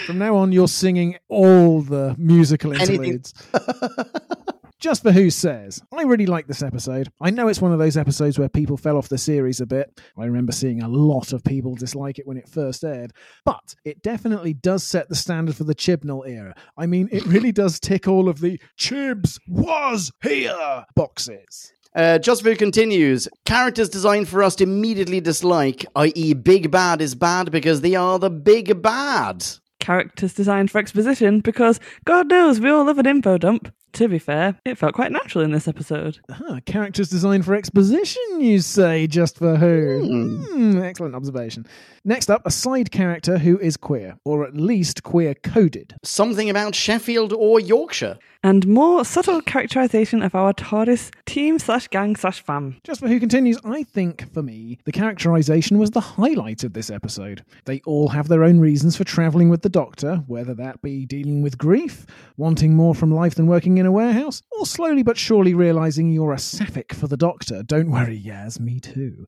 From 0.07 0.17
now 0.17 0.37
on, 0.37 0.51
you're 0.51 0.67
singing 0.67 1.19
all 1.29 1.83
the 1.83 2.15
musical 2.17 2.73
Anything. 2.73 2.95
interludes. 3.05 3.35
Just 4.83 5.05
for 5.05 5.13
Who 5.13 5.31
says, 5.31 5.81
I 5.97 6.03
really 6.03 6.27
like 6.27 6.49
this 6.49 6.61
episode. 6.61 7.09
I 7.21 7.31
know 7.31 7.47
it's 7.47 7.61
one 7.61 7.71
of 7.71 7.79
those 7.79 7.97
episodes 7.97 8.37
where 8.37 8.49
people 8.49 8.77
fell 8.77 8.97
off 8.97 9.09
the 9.09 9.17
series 9.17 9.61
a 9.61 9.67
bit. 9.67 10.01
I 10.19 10.25
remember 10.25 10.51
seeing 10.51 10.83
a 10.83 10.89
lot 10.89 11.33
of 11.33 11.45
people 11.45 11.77
dislike 11.77 12.19
it 12.19 12.27
when 12.27 12.37
it 12.37 12.49
first 12.49 12.83
aired, 12.83 13.13
but 13.45 13.77
it 13.85 14.03
definitely 14.03 14.55
does 14.55 14.83
set 14.83 15.09
the 15.09 15.15
standard 15.15 15.55
for 15.55 15.63
the 15.63 15.77
Chibnall 15.77 16.29
era. 16.29 16.57
I 16.77 16.87
mean, 16.87 17.09
it 17.13 17.25
really 17.27 17.53
does 17.53 17.79
tick 17.79 18.09
all 18.09 18.29
of 18.29 18.41
the 18.41 18.61
Chibs 18.77 19.39
was 19.47 20.11
here 20.21 20.85
boxes. 20.97 21.73
Uh, 21.95 22.19
Just 22.19 22.43
for 22.43 22.51
Who 22.51 22.57
continues. 22.57 23.29
Characters 23.45 23.89
designed 23.89 24.29
for 24.29 24.43
us 24.43 24.57
to 24.57 24.65
immediately 24.65 25.21
dislike, 25.21 25.87
i.e., 25.95 26.35
Big 26.35 26.73
Bad 26.73 27.01
is 27.01 27.15
bad 27.15 27.53
because 27.53 27.83
they 27.83 27.95
are 27.95 28.19
the 28.19 28.31
big 28.31 28.83
bad. 28.83 29.47
Characters 29.79 30.35
designed 30.35 30.73
for 30.73 30.79
exposition 30.79 31.39
because 31.39 31.79
God 32.05 32.29
knows 32.29 32.59
we 32.59 32.71
all 32.71 32.85
love 32.85 32.99
an 32.99 33.07
info 33.07 33.39
dump. 33.39 33.73
To 33.95 34.09
be 34.09 34.19
fair, 34.19 34.57
it 34.65 34.79
felt 34.79 34.95
quite 34.95 35.13
natural 35.13 35.45
in 35.45 35.51
this 35.53 35.69
episode. 35.69 36.19
Ah, 36.31 36.61
characters 36.65 37.11
designed 37.11 37.45
for 37.45 37.55
exposition, 37.55 38.23
you 38.41 38.61
say, 38.61 39.07
just 39.07 39.37
for 39.37 39.57
who? 39.57 40.47
Hmm, 40.51 40.83
excellent 40.83 41.15
observation. 41.15 41.67
Next 42.05 42.31
up, 42.31 42.41
a 42.47 42.51
side 42.51 42.91
character 42.91 43.37
who 43.39 43.59
is 43.59 43.77
queer, 43.77 44.17
or 44.25 44.47
at 44.47 44.57
least 44.57 45.03
queer 45.03 45.35
coded. 45.35 45.95
Something 46.03 46.49
about 46.49 46.75
Sheffield 46.75 47.35
or 47.35 47.61
Yorkshire. 47.61 48.19
And 48.45 48.67
more 48.67 49.05
subtle 49.05 49.41
characterization 49.41 50.21
of 50.21 50.35
our 50.35 50.53
TARDIS 50.53 51.13
team 51.27 51.61
slash 51.61 51.87
gang 51.87 52.17
slash 52.17 52.43
fam. 52.43 52.79
Just 52.83 52.99
for 52.99 53.07
who 53.07 53.21
continues, 53.21 53.57
I 53.65 53.85
think 53.85 54.33
for 54.35 54.43
me, 54.43 54.79
the 54.85 54.91
characterization 54.91 55.79
was 55.79 55.93
the 55.93 56.01
highlight 56.01 56.65
of 56.65 56.73
this 56.73 56.91
episode. 56.91 57.45
They 57.67 57.81
all 57.87 58.09
have 58.09 58.27
their 58.27 58.43
own 58.43 58.59
reasons 58.59 58.97
for 58.97 59.05
traveling 59.05 59.49
with 59.49 59.63
the 59.63 59.69
Doctor, 59.69 60.25
whether 60.27 60.55
that 60.55 60.83
be 60.83 61.07
dealing 61.07 61.43
with 61.43 61.57
grief, 61.57 62.05
wanting 62.37 62.75
more 62.75 62.97
from 62.97 63.15
life 63.15 63.37
than 63.37 63.47
working 63.47 63.79
in 63.79 63.82
a 63.87 63.93
warehouse, 63.93 64.43
or 64.51 64.67
slowly 64.67 65.03
but 65.03 65.17
surely 65.19 65.55
realizing 65.55 66.13
you're 66.13 66.33
a 66.33 66.39
sapphic 66.39 66.93
for 66.93 67.07
the 67.07 67.17
Doctor. 67.17 67.63
Don't 67.63 67.91
worry, 67.91 68.21
Yaz, 68.21 68.61
me 68.61 68.81
too. 68.81 69.27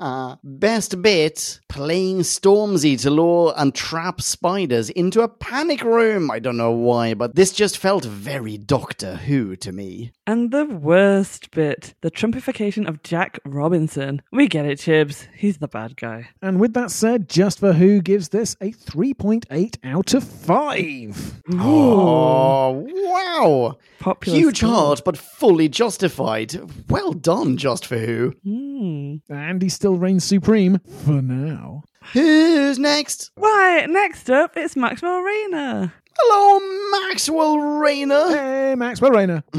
Best 0.44 1.02
bit 1.02 1.60
playing 1.68 2.20
Stormzy 2.20 3.00
to 3.02 3.10
lure 3.10 3.52
and 3.56 3.74
trap 3.74 4.20
spiders 4.20 4.90
into 4.90 5.22
a 5.22 5.28
panic 5.28 5.82
room. 5.82 6.30
I 6.30 6.38
don't 6.38 6.56
know 6.56 6.70
why, 6.72 7.14
but 7.14 7.34
this 7.34 7.52
just 7.52 7.78
felt 7.78 8.04
very 8.04 8.56
Doctor 8.56 9.16
Who 9.16 9.56
to 9.56 9.72
me. 9.72 10.12
And 10.26 10.50
the 10.50 10.64
worst 10.64 11.50
bit, 11.50 11.94
the 12.00 12.10
Trumpification 12.10 12.88
of 12.88 13.02
Jack 13.02 13.38
Robinson. 13.44 14.22
We 14.32 14.48
get 14.48 14.66
it, 14.66 14.78
Chibs. 14.78 15.26
He's 15.34 15.58
the 15.58 15.68
bad 15.68 15.96
guy. 15.96 16.28
And 16.40 16.60
with 16.60 16.74
that 16.74 16.90
said, 16.90 17.28
Just 17.28 17.58
for 17.58 17.72
Who 17.72 18.00
gives 18.00 18.28
this 18.28 18.56
a 18.60 18.72
3.8 18.72 19.76
out 19.84 20.14
of 20.14 20.24
5. 20.24 21.42
Oh, 21.54 22.86
wow. 22.88 23.43
Popular 23.98 24.38
Huge 24.38 24.58
score. 24.58 24.70
heart, 24.70 25.02
but 25.04 25.16
fully 25.16 25.68
justified. 25.68 26.54
Well 26.88 27.12
done, 27.12 27.56
Just 27.56 27.86
for 27.86 27.98
Who. 27.98 28.32
Hmm. 28.44 29.16
And 29.28 29.60
he 29.62 29.68
still 29.68 29.96
reigns 29.96 30.24
supreme 30.24 30.80
for 31.04 31.22
now. 31.22 31.82
Who's 32.12 32.78
next? 32.78 33.30
Right, 33.36 33.86
next 33.88 34.28
up, 34.30 34.56
it's 34.56 34.76
Maxwell 34.76 35.20
Rayner. 35.20 35.92
Hello, 36.18 37.00
Maxwell 37.08 37.58
Rayner. 37.58 38.28
Hey, 38.28 38.74
Maxwell 38.76 39.10
Rayner. 39.10 39.42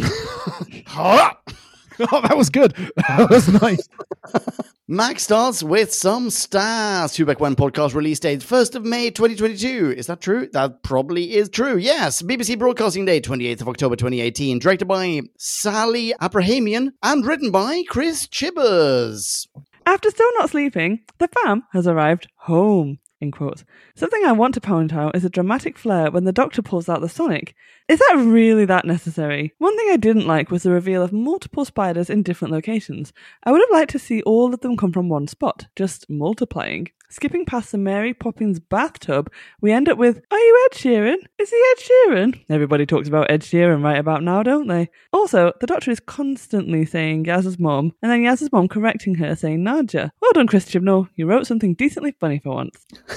Ha! 1.98 2.08
oh, 2.12 2.22
that 2.22 2.38
was 2.38 2.50
good. 2.50 2.74
That 3.08 3.30
was 3.30 3.48
nice. 3.62 3.88
Max 4.88 5.24
starts 5.24 5.64
with 5.64 5.94
some 5.94 6.30
stars. 6.30 7.16
Who 7.16 7.26
Back 7.26 7.40
When 7.40 7.56
podcast 7.56 7.94
release 7.94 8.20
date, 8.20 8.40
1st 8.40 8.76
of 8.76 8.84
May 8.86 9.10
2022. 9.10 9.94
Is 9.98 10.08
that 10.08 10.22
true? 10.22 10.50
That 10.54 10.84
probably 10.84 11.36
is 11.36 11.50
true. 11.50 11.78
Yes. 11.78 12.22
BBC 12.22 12.58
Broadcasting 12.60 13.06
Day, 13.06 13.22
28th 13.22 13.62
of 13.62 13.70
October 13.70 13.96
2018. 13.96 14.60
Directed 14.60 14.88
by 14.88 15.22
Sallie 15.38 16.14
Aprahamian 16.22 16.92
and 17.02 17.26
written 17.26 17.52
by 17.52 17.84
Chris 17.90 18.28
Chibbers. 18.28 19.48
After 19.86 20.10
still 20.10 20.32
not 20.38 20.50
sleeping, 20.50 21.02
the 21.20 21.28
fam 21.28 21.64
has 21.74 21.88
arrived 21.88 22.28
home. 22.38 23.00
In 23.22 23.32
quotes. 23.32 23.64
Something 23.96 24.24
I 24.26 24.34
want 24.34 24.56
to 24.56 24.62
point 24.62 24.92
out 24.92 25.16
is 25.16 25.24
a 25.24 25.30
dramatic 25.30 25.78
flair 25.78 26.12
when 26.12 26.26
the 26.26 26.34
doctor 26.34 26.62
pulls 26.62 26.90
out 26.90 27.00
the 27.00 27.08
Sonic. 27.08 27.56
Is 27.88 28.00
that 28.00 28.16
really 28.18 28.66
that 28.66 28.86
necessary? 28.86 29.54
One 29.60 29.78
thing 29.78 29.90
I 29.92 29.98
didn't 29.98 30.26
like 30.26 30.50
was 30.50 30.64
the 30.64 30.72
reveal 30.72 31.04
of 31.04 31.14
multiple 31.14 31.66
spiders 31.66 32.10
in 32.10 32.24
different 32.24 32.52
locations. 32.52 33.14
I 33.44 33.52
would 33.52 33.62
have 33.62 33.70
liked 33.72 33.92
to 33.92 34.00
see 34.00 34.24
all 34.24 34.56
of 34.56 34.62
them 34.62 34.76
come 34.76 34.92
from 34.92 35.08
one 35.08 35.28
spot, 35.28 35.68
just 35.76 36.10
multiplying. 36.10 36.88
Skipping 37.10 37.46
past 37.46 37.72
the 37.72 37.78
Mary 37.78 38.14
Poppins 38.14 38.60
bathtub, 38.60 39.32
we 39.62 39.72
end 39.72 39.88
up 39.88 39.98
with, 39.98 40.22
Are 40.32 40.38
you 40.38 40.68
Ed 40.70 40.76
Sheeran? 40.76 41.18
Is 41.38 41.50
he 41.52 41.64
Ed 41.72 41.78
Sheeran? 41.78 42.42
Everybody 42.50 42.86
talks 42.86 43.08
about 43.08 43.30
Ed 43.30 43.42
Sheeran 43.42 43.84
right 43.84 44.00
about 44.00 44.24
now, 44.24 44.42
don't 44.42 44.68
they? 44.68 44.90
Also, 45.14 45.54
the 45.62 45.68
doctor 45.68 45.92
is 45.92 46.00
constantly 46.00 46.84
saying 46.84 47.26
Yaz's 47.26 47.60
mom, 47.60 47.94
and 48.02 48.12
then 48.12 48.24
Yaz's 48.24 48.52
mom 48.52 48.68
correcting 48.68 49.16
her 49.16 49.36
saying 49.36 49.60
Najia. 49.64 50.10
Well 50.20 50.32
done, 50.34 50.48
Chris 50.48 50.66
Chibnall. 50.66 51.08
You 51.16 51.28
wrote 51.28 51.48
something 51.48 51.76
decently 51.76 52.16
funny 52.20 52.40
for 52.40 52.56
once. 52.56 52.86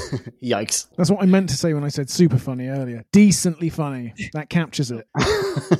Yikes. 0.42 0.88
That's 0.96 1.10
what 1.10 1.22
I 1.22 1.26
meant 1.26 1.48
to 1.48 1.56
say 1.56 1.72
when 1.72 1.84
I 1.84 1.88
said 1.88 2.10
super 2.10 2.38
funny 2.38 2.68
earlier. 2.68 3.04
Decently 3.10 3.70
funny. 3.70 4.14
That 4.34 4.50
captures 4.58 4.90
it. 4.90 5.06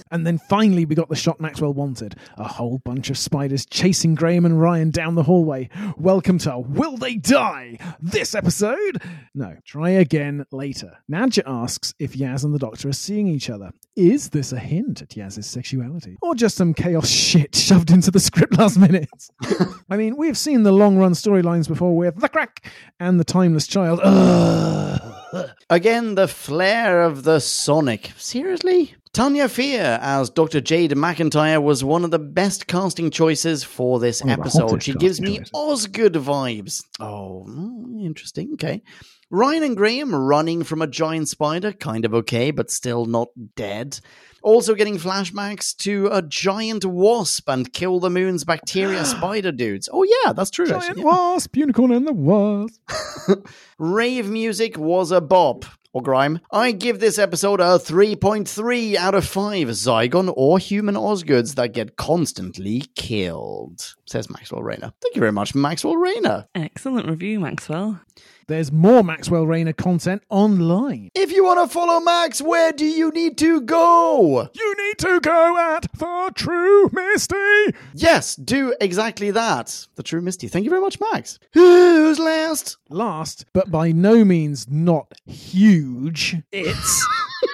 and 0.12 0.24
then 0.24 0.38
finally, 0.38 0.84
we 0.84 0.94
got 0.94 1.08
the 1.08 1.16
shot 1.16 1.40
Maxwell 1.40 1.74
wanted 1.74 2.14
a 2.36 2.46
whole 2.46 2.78
bunch 2.84 3.10
of 3.10 3.18
spiders 3.18 3.66
chasing 3.66 4.14
Graham 4.14 4.44
and 4.44 4.60
Ryan 4.60 4.90
down 4.90 5.16
the 5.16 5.24
hallway. 5.24 5.68
Welcome 5.96 6.38
to 6.38 6.60
Will 6.60 6.96
They 6.96 7.16
Die? 7.16 7.76
This 8.00 8.36
episode? 8.36 9.02
No, 9.34 9.56
try 9.66 9.90
again 9.90 10.46
later. 10.52 10.96
Najia 11.10 11.42
asks 11.44 11.92
if 11.98 12.12
Yaz 12.12 12.44
and 12.44 12.54
the 12.54 12.58
Doctor 12.60 12.88
are 12.90 12.92
seeing 12.92 13.26
each 13.26 13.50
other. 13.50 13.72
Is 13.96 14.28
this 14.28 14.52
a 14.52 14.60
hint 14.60 15.02
at 15.02 15.08
Yaz's 15.08 15.48
sexuality? 15.48 16.16
Or 16.22 16.36
just 16.36 16.56
some 16.56 16.72
chaos 16.72 17.08
shit 17.08 17.56
shoved 17.56 17.90
into 17.90 18.12
the 18.12 18.20
script 18.20 18.56
last 18.58 18.78
minute? 18.78 19.10
I 19.90 19.96
mean, 19.96 20.16
we've 20.16 20.38
seen 20.38 20.62
the 20.62 20.70
long 20.70 20.98
run 20.98 21.14
storylines 21.14 21.66
before 21.66 21.96
with 21.96 22.20
The 22.20 22.28
Crack 22.28 22.70
and 23.00 23.18
The 23.18 23.24
Timeless 23.24 23.66
Child. 23.66 23.98
Ugh. 24.04 25.17
Again, 25.70 26.14
the 26.14 26.28
flair 26.28 27.02
of 27.02 27.24
the 27.24 27.40
Sonic. 27.40 28.12
Seriously? 28.16 28.94
Tanya 29.12 29.48
Fear 29.48 29.98
as 30.00 30.30
Dr. 30.30 30.60
Jade 30.60 30.92
McIntyre 30.92 31.62
was 31.62 31.82
one 31.82 32.04
of 32.04 32.10
the 32.10 32.18
best 32.18 32.66
casting 32.66 33.10
choices 33.10 33.64
for 33.64 33.98
this 33.98 34.20
the 34.20 34.30
episode. 34.30 34.82
She 34.82 34.94
gives 34.94 35.20
me 35.20 35.38
choices. 35.38 35.50
Osgood 35.54 36.14
vibes. 36.14 36.84
Oh, 37.00 37.44
mm, 37.48 38.04
interesting. 38.04 38.50
Okay. 38.54 38.82
Ryan 39.30 39.62
and 39.62 39.76
Graham 39.76 40.14
running 40.14 40.62
from 40.64 40.82
a 40.82 40.86
giant 40.86 41.28
spider, 41.28 41.72
kind 41.72 42.04
of 42.04 42.14
okay, 42.14 42.50
but 42.50 42.70
still 42.70 43.04
not 43.04 43.28
dead. 43.56 44.00
Also 44.48 44.74
getting 44.74 44.96
flashbacks 44.96 45.76
to 45.76 46.08
a 46.10 46.22
giant 46.22 46.82
wasp 46.82 47.50
and 47.50 47.70
kill 47.70 48.00
the 48.00 48.08
moon's 48.08 48.44
bacteria 48.44 49.04
spider 49.04 49.52
dudes. 49.52 49.90
Oh 49.92 50.04
yeah, 50.04 50.32
that's 50.32 50.50
true. 50.50 50.66
Giant 50.66 50.84
actually, 50.84 51.02
yeah. 51.02 51.06
wasp, 51.06 51.54
unicorn 51.54 51.92
and 51.92 52.06
the 52.06 52.14
wasp. 52.14 52.80
Rave 53.78 54.30
music 54.30 54.78
was 54.78 55.12
a 55.12 55.20
bop. 55.20 55.66
Or 55.92 56.00
grime. 56.02 56.40
I 56.50 56.72
give 56.72 56.98
this 56.98 57.18
episode 57.18 57.60
a 57.60 57.78
3.3 57.78 58.94
out 58.94 59.14
of 59.14 59.26
5 59.26 59.68
Zygon 59.68 60.32
or 60.34 60.58
human 60.58 60.94
Osgoods 60.96 61.54
that 61.56 61.74
get 61.74 61.96
constantly 61.96 62.84
killed, 62.94 63.96
says 64.06 64.30
Maxwell 64.30 64.62
Rayner. 64.62 64.94
Thank 65.02 65.14
you 65.14 65.20
very 65.20 65.32
much, 65.32 65.54
Maxwell 65.54 65.96
Rayner. 65.96 66.46
Excellent 66.54 67.06
review, 67.06 67.38
Maxwell. 67.40 68.00
There's 68.48 68.72
more 68.72 69.04
Maxwell 69.04 69.46
Rayner 69.46 69.74
content 69.74 70.22
online. 70.30 71.10
If 71.14 71.32
you 71.32 71.44
want 71.44 71.68
to 71.68 71.70
follow 71.70 72.00
Max, 72.00 72.40
where 72.40 72.72
do 72.72 72.86
you 72.86 73.10
need 73.10 73.36
to 73.36 73.60
go? 73.60 74.48
You 74.54 74.74
need 74.86 74.98
to 75.00 75.20
go 75.20 75.74
at 75.76 75.82
the 75.92 76.32
True 76.34 76.88
Misty. 76.90 77.76
Yes, 77.92 78.36
do 78.36 78.74
exactly 78.80 79.30
that. 79.32 79.86
The 79.96 80.02
True 80.02 80.22
Misty. 80.22 80.48
Thank 80.48 80.64
you 80.64 80.70
very 80.70 80.80
much, 80.80 80.98
Max. 80.98 81.38
Who's 81.52 82.18
last? 82.18 82.78
Last, 82.88 83.44
but 83.52 83.70
by 83.70 83.92
no 83.92 84.24
means 84.24 84.66
not 84.66 85.12
huge, 85.26 86.34
it's 86.50 87.06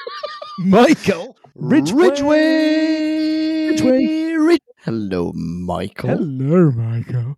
Michael 0.61 1.37
Ridgway. 1.57 2.11
Ridgway. 2.11 3.67
Ridgway. 4.37 4.59
Rid- 4.87 4.93
Hello, 5.11 5.33
Michael. 5.35 6.11
Hello, 6.19 6.71
Michael. 6.71 7.37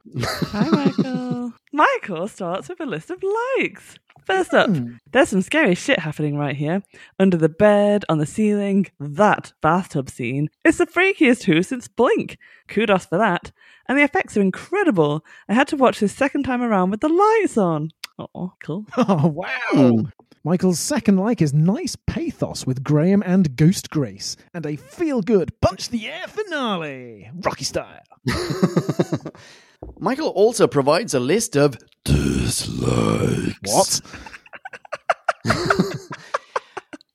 Hi, 0.53 0.69
Michael. 0.71 1.53
Michael 1.73 2.29
starts 2.29 2.69
with 2.69 2.81
a 2.81 2.87
list 2.87 3.11
of 3.11 3.23
likes. 3.59 3.97
First 4.27 4.53
up, 4.55 4.69
hmm. 4.69 4.97
there's 5.13 5.29
some 5.29 5.41
scary 5.41 5.77
shit 5.77 6.01
happening 6.01 6.37
right 6.37 6.57
here. 6.57 6.83
Under 7.19 7.37
the 7.37 7.49
bed, 7.49 8.05
on 8.09 8.19
the 8.19 8.27
ceiling, 8.27 8.87
that 8.99 9.53
bathtub 9.63 10.11
scene. 10.11 10.51
It's 10.65 10.79
the 10.79 10.87
freakiest 10.87 11.45
Who 11.45 11.63
since 11.63 11.87
Blink. 11.87 12.37
Kudos 12.67 13.07
for 13.07 13.19
that. 13.19 13.53
And 13.89 13.97
the 13.97 14.03
effects 14.03 14.37
are 14.37 14.41
incredible. 14.43 15.25
I 15.49 15.55
had 15.55 15.69
to 15.69 15.77
watch 15.77 16.01
this 16.01 16.13
second 16.13 16.43
time 16.43 16.61
around 16.61 16.91
with 16.91 17.01
the 17.01 17.09
lights 17.09 17.57
on. 17.57 17.91
Oh, 18.19 18.53
cool. 18.61 18.85
Oh, 18.97 19.29
wow. 19.29 19.49
Hmm. 19.71 20.03
Michael's 20.43 20.79
second 20.79 21.19
like 21.19 21.43
is 21.43 21.53
nice 21.53 21.97
pathos 22.07 22.67
with 22.67 22.85
Graham 22.85 23.23
and 23.27 23.57
Ghost 23.57 23.91
Grace, 23.91 24.37
and 24.55 24.65
a 24.65 24.77
feel 24.77 25.21
good 25.21 25.61
punch 25.61 25.89
the 25.89 26.07
air 26.07 26.27
finale. 26.29 27.29
Rocky 27.45 27.65
style. 27.65 28.03
Michael 29.99 30.29
also 30.29 30.67
provides 30.67 31.15
a 31.15 31.21
list 31.21 31.57
of 31.57 31.77
dislikes. 32.05 33.57
What? 33.65 34.01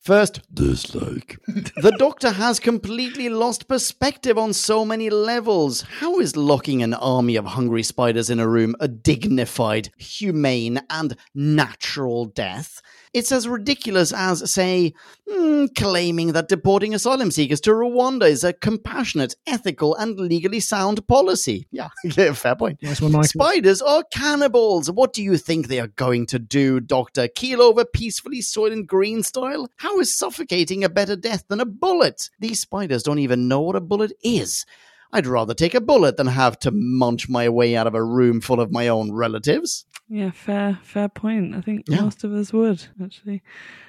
First, 0.01 0.41
dislike. 0.51 1.37
the 1.47 1.95
Doctor 1.99 2.31
has 2.31 2.59
completely 2.59 3.29
lost 3.29 3.67
perspective 3.67 4.35
on 4.35 4.51
so 4.51 4.83
many 4.83 5.11
levels. 5.11 5.83
How 5.99 6.19
is 6.19 6.35
locking 6.35 6.81
an 6.81 6.95
army 6.95 7.35
of 7.35 7.45
hungry 7.45 7.83
spiders 7.83 8.31
in 8.31 8.39
a 8.39 8.47
room 8.47 8.75
a 8.79 8.87
dignified, 8.87 9.91
humane, 9.97 10.81
and 10.89 11.15
natural 11.35 12.25
death? 12.25 12.81
It's 13.13 13.31
as 13.33 13.47
ridiculous 13.47 14.13
as, 14.13 14.49
say, 14.51 14.93
hmm, 15.29 15.65
claiming 15.75 16.31
that 16.31 16.47
deporting 16.47 16.93
asylum 16.93 17.29
seekers 17.29 17.59
to 17.61 17.71
Rwanda 17.71 18.29
is 18.29 18.45
a 18.45 18.53
compassionate, 18.53 19.35
ethical, 19.45 19.95
and 19.95 20.17
legally 20.17 20.61
sound 20.61 21.05
policy. 21.07 21.67
Yeah, 21.71 21.89
yeah 22.03 22.31
fair 22.31 22.55
point. 22.55 22.81
Nice 22.81 23.01
one, 23.01 23.21
Spiders 23.23 23.81
are 23.81 24.05
cannibals. 24.13 24.89
What 24.89 25.11
do 25.11 25.21
you 25.21 25.37
think 25.37 25.67
they 25.67 25.81
are 25.81 25.87
going 25.87 26.25
to 26.27 26.39
do, 26.39 26.79
Doctor? 26.79 27.27
Keel 27.27 27.61
over 27.61 27.83
peacefully, 27.83 28.39
Soylent 28.39 28.87
Green 28.87 29.23
style? 29.23 29.69
How 29.77 29.99
is 29.99 30.17
suffocating 30.17 30.83
a 30.83 30.89
better 30.89 31.17
death 31.17 31.43
than 31.49 31.59
a 31.59 31.65
bullet? 31.65 32.29
These 32.39 32.61
spiders 32.61 33.03
don't 33.03 33.19
even 33.19 33.49
know 33.49 33.59
what 33.59 33.75
a 33.75 33.81
bullet 33.81 34.13
is. 34.23 34.65
I'd 35.13 35.27
rather 35.27 35.53
take 35.53 35.73
a 35.73 35.81
bullet 35.81 36.17
than 36.17 36.27
have 36.27 36.57
to 36.59 36.71
munch 36.71 37.27
my 37.29 37.49
way 37.49 37.75
out 37.75 37.87
of 37.87 37.95
a 37.95 38.03
room 38.03 38.41
full 38.41 38.59
of 38.59 38.71
my 38.71 38.87
own 38.87 39.11
relatives. 39.11 39.85
Yeah, 40.07 40.31
fair, 40.31 40.77
fair 40.83 41.07
point. 41.07 41.55
I 41.55 41.61
think 41.61 41.85
Yeah. 41.87 42.01
most 42.01 42.23
of 42.25 42.33
us 42.33 42.51
would 42.51 42.85
actually. 43.01 43.41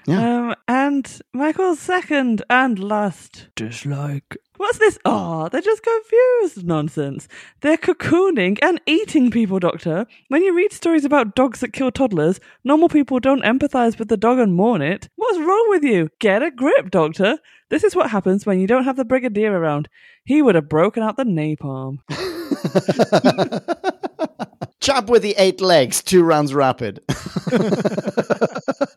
Yeah. 0.07 0.49
Um, 0.51 0.55
and 0.69 1.21
Michael's 1.33 1.81
second 1.81 2.43
and 2.49 2.79
last 2.79 3.49
dislike. 3.57 4.37
What's 4.57 4.79
this? 4.79 4.99
Oh, 5.05 5.49
they're 5.49 5.61
just 5.61 5.83
confused. 5.83 6.65
Nonsense. 6.65 7.27
They're 7.63 7.77
cocooning 7.77 8.59
and 8.63 8.81
eating 8.87 9.33
people, 9.33 9.59
Doctor. 9.59 10.07
When 10.29 10.45
you 10.45 10.55
read 10.55 10.73
stories 10.73 11.05
about 11.05 11.35
dogs 11.35 11.59
that 11.61 11.73
kill 11.73 11.91
toddlers, 11.91 12.39
normal 12.63 12.89
people 12.89 13.19
don't 13.19 13.43
empathize 13.43 13.99
with 13.99 14.07
the 14.09 14.17
dog 14.17 14.39
and 14.39 14.55
mourn 14.55 14.81
it. 14.83 15.09
What's 15.17 15.39
wrong 15.39 15.67
with 15.71 15.83
you? 15.83 16.11
Get 16.21 16.43
a 16.43 16.53
grip, 16.53 16.91
Doctor. 16.93 17.39
This 17.71 17.83
is 17.83 17.97
what 17.97 18.11
happens 18.11 18.47
when 18.47 18.61
you 18.61 18.69
don't 18.69 18.85
have 18.85 18.97
the 18.97 19.05
Brigadier 19.05 19.53
around. 19.59 19.89
He 20.25 20.43
would 20.43 20.55
have 20.55 20.69
broken 20.69 21.03
out 21.03 21.17
the 21.17 21.25
napalm. 21.25 21.99
Chap 24.81 25.09
with 25.09 25.23
the 25.23 25.35
eight 25.39 25.61
legs, 25.61 26.03
two 26.03 26.23
rounds 26.23 26.55
rapid. 26.55 27.01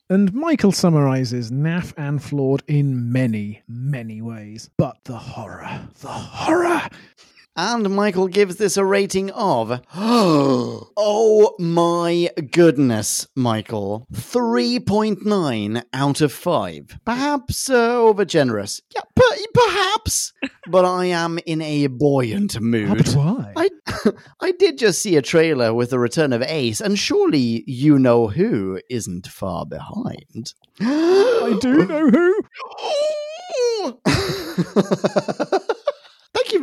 And 0.07 0.31
Michael 0.35 0.71
summarizes 0.71 1.49
naff 1.49 1.91
and 1.97 2.23
flawed 2.23 2.61
in 2.67 3.11
many, 3.11 3.63
many 3.67 4.21
ways. 4.21 4.69
But 4.77 4.97
the 5.05 5.17
horror, 5.17 5.81
the 5.99 6.09
horror. 6.09 6.83
And 7.57 7.89
Michael 7.89 8.27
gives 8.27 8.57
this 8.57 8.75
a 8.75 8.83
rating 8.83 9.31
of. 9.31 9.81
oh 9.95 11.55
my 11.57 12.29
goodness, 12.51 13.27
Michael. 13.33 14.05
3.9 14.13 15.83
out 15.93 16.19
of 16.21 16.33
5. 16.33 16.99
Perhaps 17.05 17.69
uh, 17.69 17.95
over 17.97 18.25
generous. 18.25 18.81
Yeah, 18.93 19.03
per- 19.15 19.45
perhaps. 19.53 20.33
but 20.67 20.83
I 20.83 21.05
am 21.05 21.39
in 21.45 21.61
a 21.61 21.87
buoyant 21.87 22.59
mood. 22.59 22.97
but 22.97 23.13
why? 23.13 23.53
I, 23.55 23.69
I 24.41 24.51
did 24.51 24.77
just 24.77 25.01
see 25.01 25.15
a 25.15 25.21
trailer 25.21 25.73
with 25.73 25.91
the 25.91 25.99
return 25.99 26.33
of 26.33 26.41
Ace, 26.41 26.81
and 26.81 26.99
surely 26.99 27.63
you 27.67 27.97
know 27.97 28.27
who 28.27 28.81
isn't 28.89 29.27
far 29.27 29.65
behind. 29.65 30.53
I 30.81 31.57
do 31.61 31.85
know 31.85 32.09
who. 32.09 32.43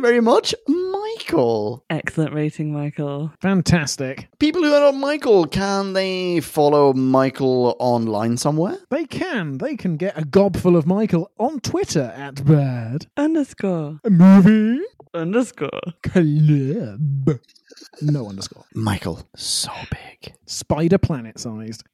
Thank 0.03 0.15
you 0.15 0.21
very 0.21 0.35
much, 0.35 0.53
Michael. 0.67 1.85
Excellent 1.89 2.33
rating, 2.33 2.73
Michael. 2.73 3.31
Fantastic. 3.39 4.27
People 4.37 4.61
who 4.61 4.73
are 4.73 4.81
not 4.91 4.95
Michael, 4.95 5.47
can 5.47 5.93
they 5.93 6.41
follow 6.41 6.91
Michael 6.91 7.77
online 7.79 8.35
somewhere? 8.35 8.77
They 8.89 9.05
can. 9.05 9.59
They 9.59 9.77
can 9.77 9.95
get 9.95 10.17
a 10.17 10.25
gob 10.25 10.57
full 10.57 10.75
of 10.75 10.85
Michael 10.85 11.31
on 11.39 11.61
Twitter 11.61 12.13
at 12.17 12.43
bad 12.43 13.05
Underscore. 13.15 14.01
movie 14.09 14.81
Underscore. 15.13 15.69
club. 16.01 17.39
No 18.01 18.27
underscore. 18.27 18.65
Michael, 18.75 19.25
so 19.37 19.71
big. 19.89 20.33
Spider 20.53 20.97
planet 20.97 21.39
sized. 21.39 21.83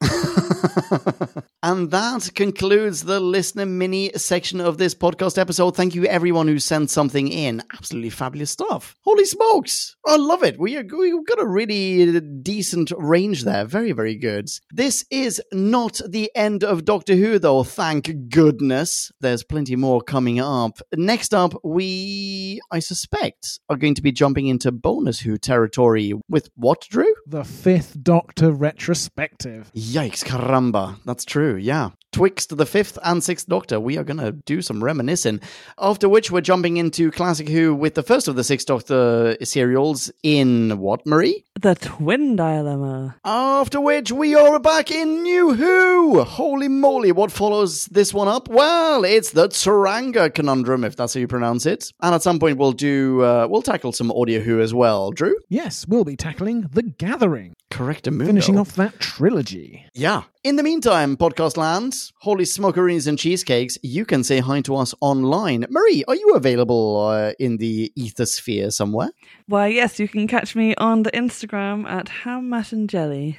And 1.62 1.90
that 1.90 2.30
concludes 2.34 3.02
the 3.02 3.20
listener 3.20 3.66
mini 3.66 4.12
section 4.16 4.62
of 4.62 4.78
this 4.78 4.94
podcast 4.94 5.36
episode. 5.36 5.76
Thank 5.76 5.94
you, 5.94 6.06
everyone 6.06 6.48
who 6.48 6.58
sent 6.58 6.88
something 6.88 7.28
in. 7.28 7.62
Absolutely 7.74 8.08
fabulous 8.08 8.50
stuff. 8.50 8.96
Holy 9.04 9.26
smokes. 9.26 9.94
I 10.06 10.16
love 10.16 10.42
it. 10.42 10.58
We 10.58 10.82
we've 10.82 11.26
got 11.26 11.38
a 11.38 11.46
really 11.46 12.18
decent 12.18 12.92
range 12.96 13.44
there. 13.44 13.66
Very, 13.66 13.92
very 13.92 14.16
good. 14.16 14.48
This 14.70 15.04
is 15.10 15.42
not 15.52 16.00
the 16.08 16.30
end 16.34 16.64
of 16.64 16.86
Doctor 16.86 17.14
Who, 17.14 17.38
though, 17.38 17.62
thank 17.62 18.30
goodness. 18.30 19.12
There's 19.20 19.44
plenty 19.44 19.76
more 19.76 20.00
coming 20.00 20.40
up. 20.40 20.80
Next 20.94 21.34
up, 21.34 21.52
we, 21.62 22.58
I 22.70 22.78
suspect, 22.78 23.60
are 23.68 23.76
going 23.76 23.96
to 23.96 24.02
be 24.02 24.12
jumping 24.12 24.46
into 24.46 24.72
bonus 24.72 25.20
Who 25.20 25.36
territory 25.36 26.14
with 26.26 26.48
what, 26.54 26.86
Drew? 26.88 27.14
The 27.26 27.44
Fifth 27.44 28.02
Doctor 28.02 28.49
retrospective. 28.52 29.70
Yikes, 29.74 30.24
caramba. 30.24 30.96
That's 31.04 31.24
true, 31.24 31.56
yeah. 31.56 31.90
Twixt 32.12 32.56
the 32.56 32.66
fifth 32.66 32.98
and 33.04 33.22
sixth 33.22 33.46
Doctor, 33.46 33.78
we 33.78 33.96
are 33.96 34.02
going 34.02 34.18
to 34.18 34.32
do 34.32 34.62
some 34.62 34.82
reminiscing. 34.82 35.40
After 35.78 36.08
which, 36.08 36.32
we're 36.32 36.40
jumping 36.40 36.76
into 36.76 37.12
Classic 37.12 37.48
Who 37.48 37.72
with 37.72 37.94
the 37.94 38.02
first 38.02 38.26
of 38.26 38.34
the 38.34 38.42
six 38.42 38.64
Doctor 38.64 39.36
serials 39.44 40.10
in 40.24 40.78
what, 40.78 41.06
Marie? 41.06 41.44
The 41.60 41.76
Twin 41.76 42.34
Dilemma. 42.34 43.16
After 43.24 43.80
which, 43.80 44.10
we 44.10 44.34
are 44.34 44.58
back 44.58 44.90
in 44.90 45.22
New 45.22 45.54
Who! 45.54 46.24
Holy 46.24 46.66
moly, 46.66 47.12
what 47.12 47.30
follows 47.30 47.84
this 47.86 48.12
one 48.12 48.26
up? 48.26 48.48
Well, 48.48 49.04
it's 49.04 49.30
the 49.30 49.48
Tsuranga 49.48 50.34
conundrum, 50.34 50.82
if 50.82 50.96
that's 50.96 51.14
how 51.14 51.20
you 51.20 51.28
pronounce 51.28 51.64
it. 51.64 51.92
And 52.02 52.12
at 52.12 52.22
some 52.22 52.40
point, 52.40 52.58
we'll 52.58 52.72
do, 52.72 53.22
uh, 53.22 53.46
we'll 53.48 53.62
tackle 53.62 53.92
some 53.92 54.10
Audio 54.10 54.40
Who 54.40 54.60
as 54.60 54.74
well. 54.74 55.12
Drew? 55.12 55.36
Yes, 55.48 55.86
we'll 55.86 56.04
be 56.04 56.16
tackling 56.16 56.62
The 56.72 56.82
Gathering, 56.82 57.54
Correct, 57.70 58.06
a 58.08 58.10
movie. 58.10 58.26
finishing 58.26 58.58
off 58.58 58.74
that 58.74 58.98
trilogy. 58.98 59.86
Yeah. 59.94 60.24
In 60.42 60.56
the 60.56 60.62
meantime, 60.62 61.16
podcast 61.16 61.56
land, 61.56 61.94
holy 62.18 62.44
smokeroonies 62.44 63.06
and 63.06 63.16
cheesecakes, 63.16 63.78
you 63.82 64.04
can 64.04 64.24
say 64.24 64.40
hi 64.40 64.60
to 64.62 64.74
us 64.74 64.92
online. 65.00 65.66
Marie, 65.70 66.02
are 66.08 66.16
you 66.16 66.32
available 66.34 67.06
uh, 67.06 67.32
in 67.38 67.58
the 67.58 67.92
ethosphere 67.96 68.72
somewhere? 68.72 69.10
Why, 69.46 69.68
yes, 69.68 70.00
you 70.00 70.08
can 70.08 70.26
catch 70.26 70.56
me 70.56 70.74
on 70.76 71.04
the 71.04 71.12
Instagram 71.12 71.88
at 71.88 72.08
ham, 72.08 72.48
mash, 72.50 72.72
and 72.72 72.90
jelly. 72.90 73.38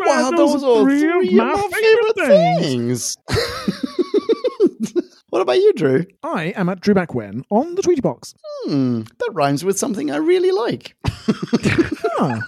wow, 0.00 0.30
those, 0.30 0.64
are 0.64 0.82
three, 0.84 1.06
of 1.06 1.32
my, 1.34 1.68
favorite 1.70 2.62
things. 2.62 3.18
what 5.28 5.42
about 5.42 5.58
you, 5.58 5.74
Drew? 5.74 6.06
I 6.22 6.54
am 6.56 6.70
at 6.70 6.80
Drew 6.80 6.94
Back 6.94 7.14
When 7.14 7.44
on 7.50 7.74
the 7.74 7.82
Tweety 7.82 8.00
Box. 8.00 8.34
Hmm, 8.64 9.02
that 9.02 9.30
rhymes 9.32 9.62
with 9.62 9.78
something 9.78 10.10
I 10.10 10.16
really 10.16 10.52
like. 10.52 10.96
Ah. 12.20 12.42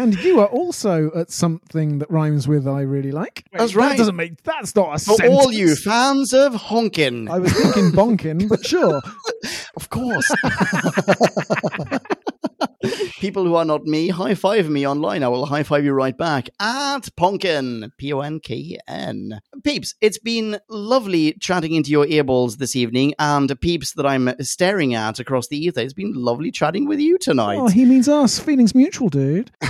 And 0.00 0.14
you 0.24 0.40
are 0.40 0.46
also 0.46 1.10
at 1.14 1.30
something 1.30 1.98
that 1.98 2.10
rhymes 2.10 2.48
with 2.48 2.66
I 2.66 2.80
really 2.82 3.12
like. 3.12 3.44
That's 3.52 3.74
right. 3.74 3.90
That 3.90 3.98
doesn't 3.98 4.16
make 4.16 4.42
that's 4.42 4.74
not 4.74 4.88
a 4.96 4.98
For 4.98 5.14
sentence. 5.16 5.34
all 5.44 5.52
you 5.52 5.76
fans 5.76 6.32
of 6.32 6.54
honkin'. 6.54 7.28
I 7.30 7.38
was 7.38 7.52
thinking 7.52 7.92
bonkin, 7.92 8.48
but 8.48 8.64
sure. 8.66 9.00
Of 9.76 9.88
course. 9.88 10.30
People 13.20 13.44
who 13.44 13.54
are 13.54 13.64
not 13.64 13.84
me, 13.84 14.08
high 14.08 14.34
five 14.34 14.68
me 14.70 14.86
online. 14.86 15.22
I 15.22 15.28
will 15.28 15.46
high 15.46 15.62
five 15.62 15.84
you 15.84 15.92
right 15.92 16.16
back 16.16 16.48
at 16.58 17.00
Ponkin. 17.16 17.90
P 17.98 18.12
O 18.12 18.20
N 18.20 18.40
K 18.40 18.78
N. 18.88 19.40
Peeps, 19.64 19.94
it's 20.00 20.18
been 20.18 20.58
lovely 20.68 21.34
chatting 21.40 21.74
into 21.74 21.90
your 21.90 22.06
earballs 22.06 22.56
this 22.56 22.74
evening, 22.74 23.14
and 23.18 23.58
peeps 23.60 23.92
that 23.94 24.06
I'm 24.06 24.32
staring 24.40 24.94
at 24.94 25.18
across 25.18 25.48
the 25.48 25.58
ether. 25.58 25.80
It's 25.80 25.92
been 25.92 26.14
lovely 26.14 26.50
chatting 26.50 26.86
with 26.86 27.00
you 27.00 27.18
tonight. 27.18 27.58
Oh, 27.58 27.68
he 27.68 27.84
means 27.84 28.08
us. 28.08 28.38
Feelings 28.38 28.74
mutual, 28.74 29.08
dude. 29.08 29.50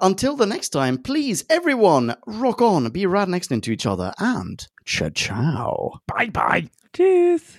Until 0.00 0.36
the 0.36 0.46
next 0.46 0.70
time, 0.70 0.98
please, 0.98 1.44
everyone, 1.50 2.16
rock 2.26 2.62
on, 2.62 2.90
be 2.90 3.06
rad 3.06 3.28
next 3.28 3.48
to 3.48 3.72
each 3.72 3.86
other, 3.86 4.12
and 4.18 4.66
ciao 4.84 5.10
ciao. 5.10 6.00
Bye 6.06 6.30
bye. 6.30 6.70
Cheers. 6.92 7.58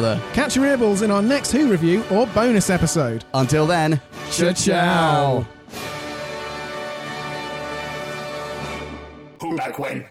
Catch 0.33 0.55
your 0.55 0.65
earballs 0.65 1.03
in 1.03 1.11
our 1.11 1.21
next 1.21 1.51
Who 1.51 1.69
review 1.69 2.03
or 2.11 2.27
bonus 2.27 2.69
episode. 2.69 3.23
Until 3.33 3.65
then, 3.67 4.01
Ciao. 4.29 5.45
Who 9.41 9.57
back 9.57 9.77
when? 9.79 10.05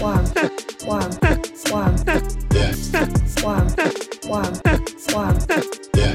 one, 0.00 0.24
one, 0.84 1.10
one, 1.70 1.96
Yeah, 2.52 2.72
one, 3.42 3.68
one, 4.26 4.54
one, 5.12 5.38
yeah, 5.94 6.14